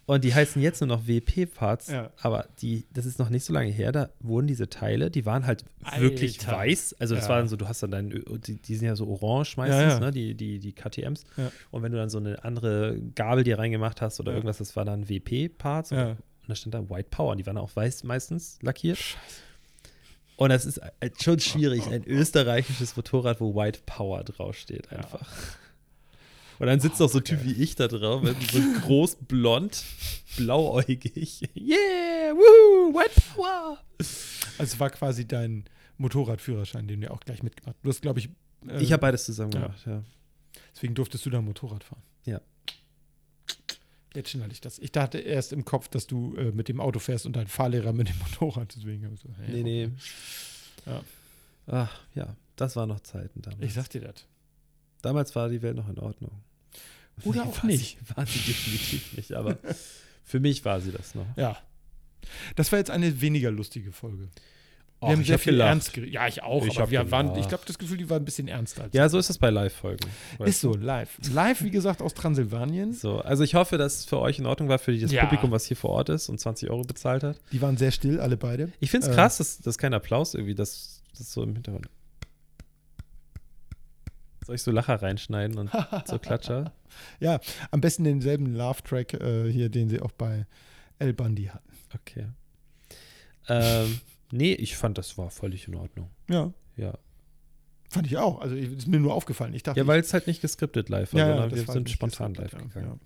Und 0.08 0.24
die 0.24 0.34
heißen 0.34 0.62
jetzt 0.62 0.80
nur 0.82 0.88
noch 0.88 1.06
WP-Parts, 1.06 1.90
Ja. 1.90 2.12
aber 2.22 2.48
die, 2.62 2.86
das 2.94 3.06
ist 3.06 3.20
noch 3.20 3.30
nicht 3.30 3.44
so 3.44 3.52
lange 3.52 3.70
her, 3.70 3.92
da 3.92 4.10
wurden 4.22 4.48
diese 4.48 4.70
Teile, 4.70 5.12
die 5.12 5.26
waren 5.26 5.46
halt 5.46 5.66
wirklich 6.00 6.40
Alter. 6.40 6.58
weiß. 6.58 6.96
Also 6.98 7.14
das 7.14 7.26
Ja. 7.26 7.30
waren 7.32 7.48
so, 7.50 7.58
du 7.58 7.68
hast 7.68 7.84
dann 7.84 7.92
deinen, 7.92 8.24
die, 8.46 8.56
die 8.56 8.76
sind 8.78 8.88
ja 8.88 8.96
so 8.96 9.06
orange 9.08 9.58
meistens, 9.58 9.82
Ja, 9.82 9.90
ja. 9.90 10.00
Ne, 10.00 10.12
die, 10.12 10.34
die, 10.34 10.60
die 10.60 10.72
KTMs. 10.72 11.26
Ja. 11.36 11.52
Und 11.72 11.84
wenn 11.84 11.92
du 11.92 11.98
dann 11.98 12.10
so 12.10 12.20
eine 12.20 12.44
andere 12.46 12.98
Gabel 13.16 13.44
dir 13.44 13.60
reingemacht 13.60 14.02
hast 14.02 14.20
oder 14.22 14.32
Ja. 14.32 14.38
irgendwas, 14.38 14.60
das 14.60 14.78
war 14.78 14.86
dann 14.86 15.10
WP-Parts. 15.10 15.90
Ja. 15.90 16.12
Und 16.12 16.18
da 16.48 16.56
stand 16.56 16.74
da 16.74 16.90
White 16.90 17.10
Power. 17.12 17.32
Und 17.32 17.38
die 17.40 17.46
waren 17.46 17.58
auch 17.58 17.76
weiß 17.76 18.06
meistens 18.06 18.58
lackiert. 18.62 19.00
Und 20.38 20.50
das 20.52 20.66
ist 20.66 20.78
äh, 20.78 21.10
schon 21.22 21.40
schwierig, 21.42 21.86
ein 21.88 22.06
österreichisches 22.06 22.96
Motorrad, 22.96 23.42
wo 23.42 23.56
White 23.56 23.80
Power 23.86 24.24
draufsteht, 24.24 24.90
einfach. 24.94 25.28
Und 26.60 26.68
dann 26.68 26.80
sitzt 26.80 27.02
auch 27.02 27.10
so 27.10 27.20
ein 27.20 27.24
Typ 27.24 27.44
wie 27.44 27.54
ich 27.54 27.76
da 27.76 27.88
drauf, 27.88 28.24
so 28.52 28.60
groß, 28.82 29.18
blond, 29.28 29.84
blauäugig. 30.38 31.42
Yeah, 31.56 32.34
woo, 32.34 32.94
White 32.94 33.22
Power. 33.36 33.78
Also 34.58 34.80
war 34.80 34.90
quasi 34.90 35.28
dein 35.28 35.66
Motorradführerschein, 35.98 36.88
den 36.88 37.02
du 37.02 37.12
auch 37.12 37.20
gleich 37.20 37.44
mitgemacht 37.44 37.76
hast. 37.76 37.84
Du 37.86 37.90
hast, 37.90 38.02
glaube 38.02 38.20
ich, 38.20 38.30
äh, 38.68 38.82
Ich 38.82 38.92
habe 38.92 39.02
beides 39.02 39.26
zusammen 39.26 39.52
ja. 39.52 39.62
gemacht, 39.62 39.84
ja. 39.86 40.04
deswegen 40.76 40.96
durftest 40.96 41.26
du 41.26 41.30
da 41.30 41.42
Motorrad 41.42 41.84
fahren. 41.84 42.02
Ja. 42.26 42.42
Jetzt 44.16 44.32
schneide 44.32 44.52
ich 44.52 44.62
das. 44.62 44.80
Ich 44.80 44.92
dachte 44.92 45.20
erst 45.20 45.54
im 45.54 45.64
Kopf, 45.64 45.90
dass 45.90 46.08
du 46.08 46.36
äh, 46.38 46.52
mit 46.52 46.70
dem 46.70 46.80
Auto 46.80 46.98
fährst 46.98 47.28
und 47.28 47.36
dein 47.36 47.48
Fahrlehrer 47.48 47.94
mit 47.94 48.10
dem 48.10 48.18
Motorrad. 48.20 48.74
Deswegen 48.76 49.04
habe 49.06 49.14
ich 49.14 49.22
so, 49.22 49.30
hey, 49.38 49.54
Nee, 49.54 49.64
nee. 49.64 49.90
Ja. 50.88 51.04
Ach, 51.68 52.00
ja, 52.16 52.36
das 52.56 52.76
waren 52.76 52.90
noch 52.90 53.02
Zeiten 53.02 53.42
damals. 53.42 53.62
Ich 53.64 53.74
sag 53.74 53.90
dir 53.90 54.02
das. 54.02 54.26
damals 55.02 55.36
war 55.36 55.50
die 55.50 55.62
Welt 55.62 55.76
noch 55.76 55.90
in 55.90 56.00
Ordnung. 56.00 56.32
Oder 57.24 57.44
Nee, 57.46 57.50
auch 57.52 57.58
war 57.58 57.66
nicht. 57.66 57.98
Sie, 58.00 58.16
war 58.16 58.26
sie 58.26 58.40
definitiv 58.40 59.18
nicht, 59.18 59.34
aber 59.34 59.58
für 60.24 60.40
mich 60.40 60.64
war 60.66 60.82
sie 60.82 60.92
das 60.92 61.16
noch. 61.16 61.26
Ja. 61.36 61.58
Das 62.56 62.72
war 62.72 62.80
jetzt 62.80 62.92
eine 62.92 63.22
weniger 63.22 63.52
lustige 63.52 63.92
Folge. 63.92 64.28
Wir 65.00 65.08
Och, 65.10 65.12
haben 65.12 65.24
sehr 65.24 65.38
viel 65.38 65.54
gelacht. 65.54 65.70
ernst 65.70 65.94
geredet. 65.94 66.14
Ja, 66.16 66.28
ich 66.28 66.42
auch. 66.42 66.66
Ich 66.66 66.78
aber 66.80 66.90
wir 66.90 67.12
waren, 67.12 67.36
ich 67.38 67.48
glaube, 67.48 67.64
das 67.68 67.78
Gefühl, 67.78 67.98
die 67.98 68.10
war 68.10 68.18
ein 68.18 68.26
bisschen 68.26 68.48
ernster. 68.48 68.84
Als 68.86 68.94
Ja, 68.96 69.08
so 69.08 69.20
ist 69.20 69.30
es 69.30 69.38
bei 69.38 69.52
Live-Folgen. 69.52 70.10
Ist 70.44 70.60
so, 70.62 70.74
live. 70.74 71.20
Live, 71.32 71.62
wie 71.62 71.70
gesagt, 71.70 72.02
aus 72.02 72.16
Transsilvanien. 72.16 72.94
So, 72.94 73.20
also 73.20 73.44
ich 73.44 73.54
hoffe, 73.54 73.78
dass 73.78 74.00
es 74.00 74.06
für 74.06 74.18
euch 74.20 74.40
in 74.40 74.48
Ordnung 74.48 74.70
war, 74.70 74.80
für 74.80 74.98
das 74.98 75.12
Ja. 75.12 75.26
Publikum, 75.26 75.52
was 75.52 75.66
hier 75.66 75.78
vor 75.78 75.92
Ort 75.92 76.10
ist 76.10 76.30
und 76.30 76.40
20 76.40 76.72
Euro 76.72 76.82
bezahlt 76.82 77.22
hat. 77.24 77.40
Die 77.52 77.62
waren 77.62 77.78
sehr 77.78 77.92
still, 77.92 78.20
alle 78.20 78.38
beide. 78.38 78.72
Ich 78.80 78.90
finde 78.90 79.06
es 79.06 79.14
Äh. 79.14 79.16
krass, 79.16 79.38
dass 79.38 79.60
das 79.60 79.78
kein 79.78 79.94
Applaus 79.94 80.34
irgendwie, 80.34 80.56
das, 80.56 81.04
das 81.16 81.32
so 81.32 81.44
im 81.44 81.54
Hintergrund. 81.54 81.88
Soll 84.48 84.56
ich 84.56 84.62
so 84.64 84.72
Lacher 84.72 85.02
reinschneiden 85.02 85.58
und 85.58 85.70
so 86.06 86.18
Klatscher? 86.20 86.72
Ja, 87.20 87.40
am 87.72 87.82
besten 87.82 88.04
denselben 88.06 88.56
Love-Track 88.56 89.14
äh, 89.16 89.52
hier, 89.52 89.70
den 89.70 89.90
sie 89.90 90.00
auch 90.00 90.12
bei 90.14 90.46
El 91.00 91.14
Bandi 91.14 91.46
hatten. 91.46 91.70
Okay. 91.94 92.28
Ähm, 93.50 94.00
nee, 94.32 94.54
ich 94.54 94.76
fand, 94.78 94.98
das 94.98 95.18
war 95.18 95.30
völlig 95.32 95.68
in 95.68 95.76
Ordnung. 95.76 96.10
Ja, 96.30 96.52
Ja, 96.78 96.94
fand 97.90 98.08
ich 98.08 98.18
auch. 98.18 98.40
Also 98.42 98.56
ich- 98.56 98.72
ist 98.72 98.88
mir 98.88 99.00
nur 99.00 99.14
aufgefallen. 99.14 99.54
Ich 99.54 99.64
dachte, 99.64 99.80
ja 99.80 99.88
weil 99.88 100.00
es 100.00 100.14
halt 100.14 100.28
nicht 100.28 100.42
geskriptet 100.42 100.90
live 100.90 101.14
war, 101.14 101.20
Ja, 101.20 101.28
ja, 101.28 101.34
sondern 101.42 101.56
wir 101.58 101.74
sind 101.74 101.90
spontan 101.90 102.34
live 102.34 102.54
ja, 102.54 102.60
gegangen. 102.60 103.00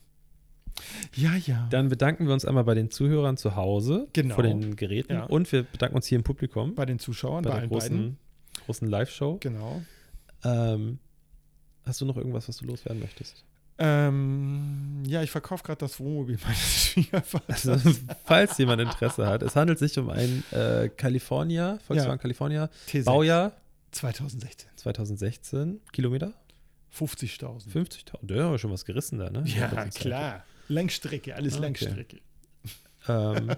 Ja, 1.15 1.35
ja. 1.35 1.67
Dann 1.69 1.89
bedanken 1.89 2.27
wir 2.27 2.33
uns 2.33 2.45
einmal 2.45 2.63
bei 2.63 2.73
den 2.75 2.89
Zuhörern 2.91 3.35
zu 3.37 3.55
Hause 3.55 4.07
Genau. 4.13 4.35
vor 4.35 4.43
den 4.43 4.75
Geräten 4.75 5.13
Ja. 5.13 5.23
und 5.25 5.51
wir 5.51 5.63
bedanken 5.63 5.95
uns 5.95 6.05
hier 6.07 6.17
im 6.17 6.23
Publikum 6.23 6.75
bei 6.75 6.85
den 6.85 6.97
Zuschauern, 6.99 7.43
bei, 7.43 7.49
bei 7.49 7.53
der 7.55 7.61
allen 7.61 7.69
großen, 7.69 7.97
beiden. 7.97 8.17
großen 8.65 8.87
Live-Show. 8.87 9.37
Genau. 9.41 9.81
Ähm, 10.43 10.99
hast 11.86 12.01
du 12.01 12.05
noch 12.05 12.17
irgendwas, 12.17 12.47
was 12.47 12.57
du 12.57 12.65
loswerden 12.65 13.01
möchtest? 13.01 13.43
Ähm, 13.77 15.03
ja, 15.07 15.23
ich 15.23 15.32
verkaufe 15.32 15.63
gerade 15.63 15.79
das 15.79 15.99
Wohnmobil 15.99 16.38
meines 16.43 16.86
Schwiegervaters. 16.86 17.67
Also, 17.67 17.91
falls 18.25 18.57
jemand 18.57 18.82
Interesse 18.82 19.25
hat, 19.25 19.41
es 19.41 19.55
handelt 19.55 19.79
sich 19.79 19.97
um 19.97 20.09
ein 20.09 20.43
äh, 20.51 20.89
California, 20.89 21.79
Volkswagen 21.88 22.11
Ja. 22.11 22.17
California, 22.17 22.69
T6 22.88 23.05
Baujahr 23.05 23.53
2016. 23.91 24.69
2016, 24.75 25.82
Kilometer 25.91 26.34
50.000. 26.95 27.69
50.000. 27.69 28.25
Der 28.27 28.49
hat 28.51 28.59
schon 28.59 28.71
was 28.71 28.86
gerissen 28.86 29.17
da, 29.19 29.29
ne? 29.29 29.43
Ja, 29.47 29.86
klar. 29.88 30.43
Langstrecke, 30.67 31.36
alles 31.36 31.53
Okay. 31.53 31.61
Langstrecke. 31.63 32.17
Ähm, 33.07 33.51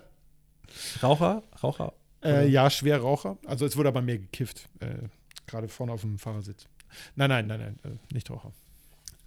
Raucher, 1.01 1.43
Raucher. 1.61 1.93
Äh, 2.23 2.47
ja, 2.47 2.69
schwer 2.69 2.99
Raucher. 3.01 3.37
Also 3.45 3.65
es 3.65 3.75
wurde 3.75 3.89
aber 3.89 4.01
mehr 4.01 4.17
gekifft. 4.17 4.69
Äh, 4.79 5.09
Gerade 5.45 5.67
vorne 5.67 5.91
auf 5.91 6.01
dem 6.01 6.17
Fahrersitz. 6.17 6.67
Nein, 7.15 7.29
nein, 7.29 7.47
nein, 7.47 7.59
nein, 7.83 7.93
äh, 8.09 8.13
nicht 8.13 8.29
Raucher. 8.29 8.51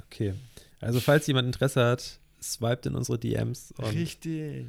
Okay. 0.07 0.35
Also, 0.81 1.01
falls 1.01 1.27
jemand 1.27 1.47
Interesse 1.47 1.85
hat, 1.85 2.19
swiped 2.43 2.87
in 2.87 2.95
unsere 2.95 3.19
DMs. 3.19 3.75
Richtig. 3.79 4.67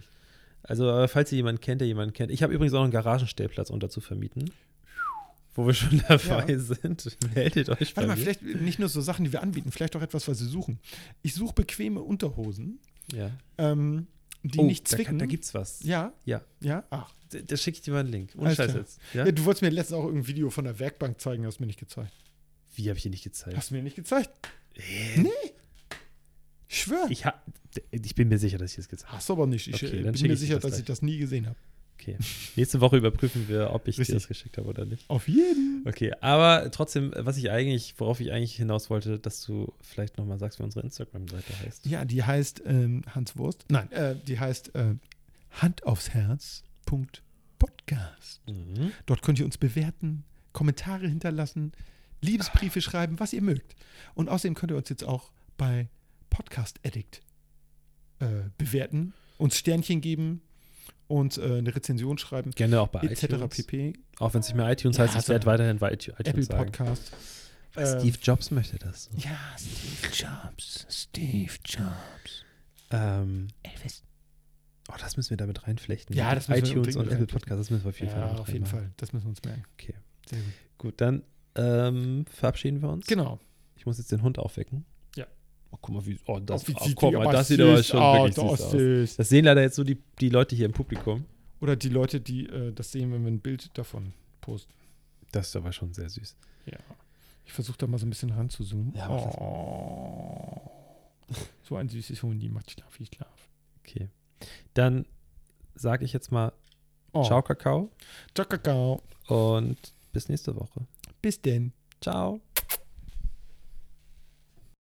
Also, 0.63 0.89
äh, 0.89 1.07
falls 1.07 1.31
ihr 1.31 1.37
jemanden 1.37 1.61
kennt, 1.61 1.81
der 1.81 1.87
jemanden 1.87 2.13
kennt. 2.13 2.31
Ich 2.31 2.43
habe 2.43 2.53
übrigens 2.53 2.73
auch 2.73 2.77
noch 2.79 2.83
einen 2.85 2.91
Garagenstellplatz 2.91 3.69
unter 3.69 3.89
zu 3.89 4.01
vermieten. 4.01 4.51
Wo 5.53 5.65
wir 5.65 5.73
schon 5.73 6.01
dabei 6.07 6.51
Ja. 6.53 6.59
sind. 6.59 7.17
Meldet 7.35 7.69
euch 7.69 7.93
bei 7.93 8.01
Warte 8.03 8.07
mal, 8.07 8.15
mir. 8.15 8.21
vielleicht 8.21 8.43
nicht 8.43 8.79
nur 8.79 8.89
so 8.89 9.01
Sachen, 9.01 9.25
die 9.25 9.31
wir 9.33 9.41
anbieten, 9.41 9.71
vielleicht 9.71 9.95
auch 9.95 10.01
etwas, 10.01 10.27
was 10.27 10.37
sie 10.39 10.45
suchen. 10.47 10.79
Ich 11.23 11.33
suche 11.33 11.53
bequeme 11.53 12.01
Unterhosen, 12.01 12.79
Ja. 13.13 13.31
ähm, 13.57 14.07
die 14.43 14.59
oh, 14.59 14.63
nicht 14.65 14.85
da, 14.85 14.89
kann- 14.89 15.05
zwicken. 15.05 15.19
da 15.19 15.25
gibt's 15.25 15.53
was. 15.53 15.81
ja, 15.83 16.13
Ja. 16.25 16.41
ja. 16.61 16.83
Ach. 16.89 17.11
Da, 17.31 17.39
da 17.39 17.57
schicke 17.57 17.77
ich 17.77 17.81
dir 17.81 17.91
mal 17.91 17.99
einen 18.01 18.09
Link. 18.09 18.31
Ohne 18.37 18.55
Scheiß 18.55 18.73
jetzt. 18.73 18.99
Ja? 19.13 19.25
Ja, 19.25 19.31
du 19.31 19.43
wolltest 19.45 19.61
mir 19.61 19.69
letztens 19.69 19.97
auch 19.99 20.05
irgendein 20.05 20.27
Video 20.27 20.49
von 20.49 20.63
der 20.63 20.79
Werkbank 20.79 21.19
zeigen, 21.19 21.45
hast 21.45 21.59
mir 21.59 21.65
nicht 21.65 21.79
gezeigt. 21.79 22.13
Wie 22.77 22.87
habe 22.89 22.97
ich 22.97 23.03
dir 23.03 23.09
nicht 23.09 23.23
gezeigt? 23.23 23.57
Hast 23.57 23.71
du 23.71 23.75
mir 23.75 23.83
nicht 23.83 23.95
gezeigt? 23.95 24.29
Nee. 25.15 25.29
Ich 26.69 26.81
schwör. 26.83 27.07
Ich, 27.09 27.25
ha 27.25 27.33
ich 27.91 28.15
bin 28.15 28.27
mir 28.27 28.37
sicher, 28.37 28.57
dass 28.57 28.71
ich 28.71 28.77
das 28.77 28.87
gezeigt 28.89 29.07
habe. 29.09 29.17
Hast 29.17 29.29
du 29.29 29.33
aber 29.33 29.47
nicht. 29.47 29.67
Ich 29.67 29.75
Okay, 29.75 29.87
äh, 29.87 29.89
bin 30.03 30.03
mir 30.03 30.11
ich 30.11 30.21
dir 30.21 30.37
sicher, 30.37 30.53
das 30.55 30.61
dass 30.63 30.71
gleich. 30.71 30.79
ich 30.81 30.85
das 30.85 31.01
nie 31.01 31.17
gesehen 31.17 31.47
habe. 31.47 31.57
Okay. 31.99 32.17
Nächste 32.55 32.79
Woche 32.79 32.97
überprüfen 32.97 33.47
wir, 33.47 33.73
ob 33.73 33.87
ich 33.87 33.95
dir 33.95 34.01
Richtig. 34.01 34.15
das 34.15 34.27
geschickt 34.27 34.57
habe 34.59 34.67
oder 34.67 34.85
nicht. 34.85 35.09
Auf 35.09 35.27
jeden. 35.27 35.83
Okay, 35.87 36.13
aber 36.21 36.69
trotzdem, 36.69 37.11
was 37.17 37.37
ich 37.37 37.49
eigentlich, 37.49 37.95
worauf 37.97 38.19
ich 38.19 38.31
eigentlich 38.31 38.55
hinaus 38.55 38.91
wollte, 38.91 39.17
dass 39.17 39.43
du 39.43 39.73
vielleicht 39.81 40.19
nochmal 40.19 40.37
sagst, 40.37 40.59
wie 40.59 40.63
unsere 40.63 40.85
Instagram-Seite 40.85 41.59
heißt. 41.65 41.85
Ja, 41.87 42.05
die 42.05 42.23
heißt 42.23 42.61
ähm, 42.67 43.01
Hans 43.15 43.35
Wurst. 43.37 43.65
Nein, 43.69 43.91
äh, 43.91 44.15
die 44.27 44.39
heißt 44.39 44.75
äh, 44.75 44.93
Hand 45.51 45.83
aufs 45.85 46.09
Herz. 46.11 46.63
Podcast. 46.85 48.41
Mhm. 48.47 48.91
Dort 49.07 49.21
könnt 49.23 49.39
ihr 49.39 49.45
uns 49.45 49.57
bewerten, 49.57 50.23
Kommentare 50.53 51.07
hinterlassen, 51.07 51.71
Liebesbriefe 52.27 52.81
schreiben, 52.81 53.19
was 53.19 53.33
ihr 53.33 53.41
mögt. 53.41 53.75
Und 54.13 54.29
außerdem 54.29 54.53
könnt 54.55 54.71
ihr 54.71 54.77
uns 54.77 54.89
jetzt 54.89 55.03
auch 55.03 55.31
bei 55.57 55.87
Podcast 56.29 56.79
Addict 56.85 57.21
äh, 58.19 58.25
bewerten, 58.57 59.13
uns 59.37 59.57
Sternchen 59.57 60.01
geben 60.01 60.41
und 61.07 61.37
äh, 61.37 61.57
eine 61.59 61.75
Rezension 61.75 62.17
schreiben, 62.17 62.51
Gerne 62.51 62.81
auch 62.81 62.89
bei 62.89 63.01
etc. 63.01 63.23
iTunes. 63.23 63.57
pp. 63.57 63.93
Auch 64.19 64.33
wenn 64.33 64.41
es 64.41 64.47
nicht 64.47 64.55
mehr 64.57 64.69
iTunes 64.71 64.97
Ja, 64.97 65.03
heißt, 65.03 65.13
ich 65.13 65.17
also 65.17 65.29
werde 65.33 65.45
weiterhin 65.45 65.77
bei 65.79 65.93
iTunes 65.93 66.19
Apple 66.19 66.43
sagen. 66.43 66.71
Podcast. 66.71 67.11
Ähm, 67.75 67.99
Steve 67.99 68.17
Jobs 68.21 68.51
möchte 68.51 68.77
das. 68.79 69.05
So. 69.05 69.17
Ja, 69.17 69.37
Steve 69.57 70.13
Jobs. 70.13 70.85
Steve 70.89 71.53
Jobs. 71.63 72.43
Ähm, 72.89 73.47
Elvis. 73.63 74.03
oh, 74.89 74.95
das 74.99 75.15
müssen 75.17 75.29
wir 75.31 75.37
damit 75.37 75.67
reinflechten. 75.67 76.15
Ja, 76.15 76.33
das 76.33 76.47
müssen 76.47 76.63
wir 76.63 76.69
iTunes 76.71 76.95
unbedingt 76.95 76.97
und 76.97 77.23
Apple. 77.23 77.27
Podcast, 77.39 77.59
das 77.59 77.69
müssen 77.69 77.83
wir 77.85 77.89
auf 77.89 77.99
jeden 77.99 78.11
Fall 78.11 78.19
Ja, 78.21 78.27
damit 78.27 78.41
auf 78.41 78.47
jeden 78.47 78.63
reinmachen. 78.65 78.87
Fall. 78.87 78.93
Das 78.97 79.13
müssen 79.13 79.25
wir 79.25 79.29
uns 79.29 79.43
merken. 79.43 79.63
Okay. 79.73 79.93
Sehr 80.27 80.39
gut. 80.39 80.53
Gut, 80.79 81.01
dann 81.01 81.23
ähm, 81.57 82.25
verabschieden 82.29 82.81
wir 82.81 82.89
uns. 82.89 83.05
Genau. 83.07 83.39
Ich 83.75 83.85
muss 83.85 83.97
jetzt 83.97 84.11
den 84.11 84.21
Hund 84.21 84.39
aufwecken. 84.39 84.85
Ja. 85.15 85.25
Oh, 85.71 85.77
guck 85.81 85.95
mal, 85.95 86.05
wie. 86.05 86.19
Oh, 86.25 86.39
das, 86.39 86.63
Oh, 86.63 86.67
wie 86.67 86.73
oh, 86.73 86.91
guck 86.95 87.13
mal, 87.13 87.31
das 87.31 87.47
sieht 87.49 87.59
aber 87.61 87.83
schon 87.83 87.99
aus, 87.99 88.35
wirklich 88.35 88.35
das 88.35 88.59
süß 88.59 88.65
aus. 88.65 88.71
süß. 88.71 89.15
Das 89.17 89.29
sehen 89.29 89.45
leider 89.45 89.61
jetzt 89.61 89.75
so 89.75 89.83
die, 89.83 90.01
die 90.19 90.29
Leute 90.29 90.55
hier 90.55 90.65
im 90.65 90.73
Publikum. 90.73 91.25
Oder 91.59 91.75
die 91.75 91.89
Leute, 91.89 92.21
die 92.21 92.47
äh, 92.47 92.71
das 92.71 92.91
sehen, 92.91 93.11
wenn 93.11 93.23
wir 93.23 93.31
ein 93.31 93.39
Bild 93.39 93.75
davon 93.77 94.13
posten. 94.41 94.73
Das 95.31 95.47
ist 95.49 95.55
aber 95.55 95.71
schon 95.71 95.93
sehr 95.93 96.09
süß. 96.09 96.35
Ja. 96.67 96.77
Ich 97.45 97.53
versuche 97.53 97.77
da 97.77 97.87
mal 97.87 97.97
so 97.97 98.05
ein 98.05 98.09
bisschen 98.09 98.29
ranzuzoomen. 98.31 98.93
Ja, 98.95 99.07
mach 99.09 99.23
das 99.25 99.35
oh. 99.37 100.71
So 101.63 101.75
ein 101.75 101.89
süßes 101.89 102.21
Huhn, 102.23 102.39
die 102.39 102.49
macht 102.49 102.71
Schlaf, 102.71 102.99
ich 102.99 103.09
schlaf. 103.13 103.49
Okay. 103.79 104.09
Dann 104.73 105.05
sage 105.75 106.05
ich 106.05 106.13
jetzt 106.13 106.31
mal 106.31 106.53
Oh. 107.13 107.23
Ciao, 107.23 107.41
Kakao. 107.41 107.89
Ciao, 108.35 108.45
Kakao. 108.45 109.01
Und 109.27 109.77
bis 110.11 110.29
nächste 110.29 110.55
Woche. 110.55 110.85
Bis 111.27 111.41
denn. 111.41 111.73
Ciao. 111.99 112.39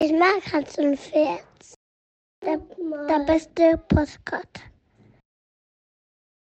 Ich 0.01 0.13
mag 0.13 0.41
Hans 0.53 0.79
und 0.79 0.97
Pferd. 0.97 1.43
Der, 2.45 2.59
der 3.09 3.25
beste 3.27 3.77
Postkarte. 3.89 4.61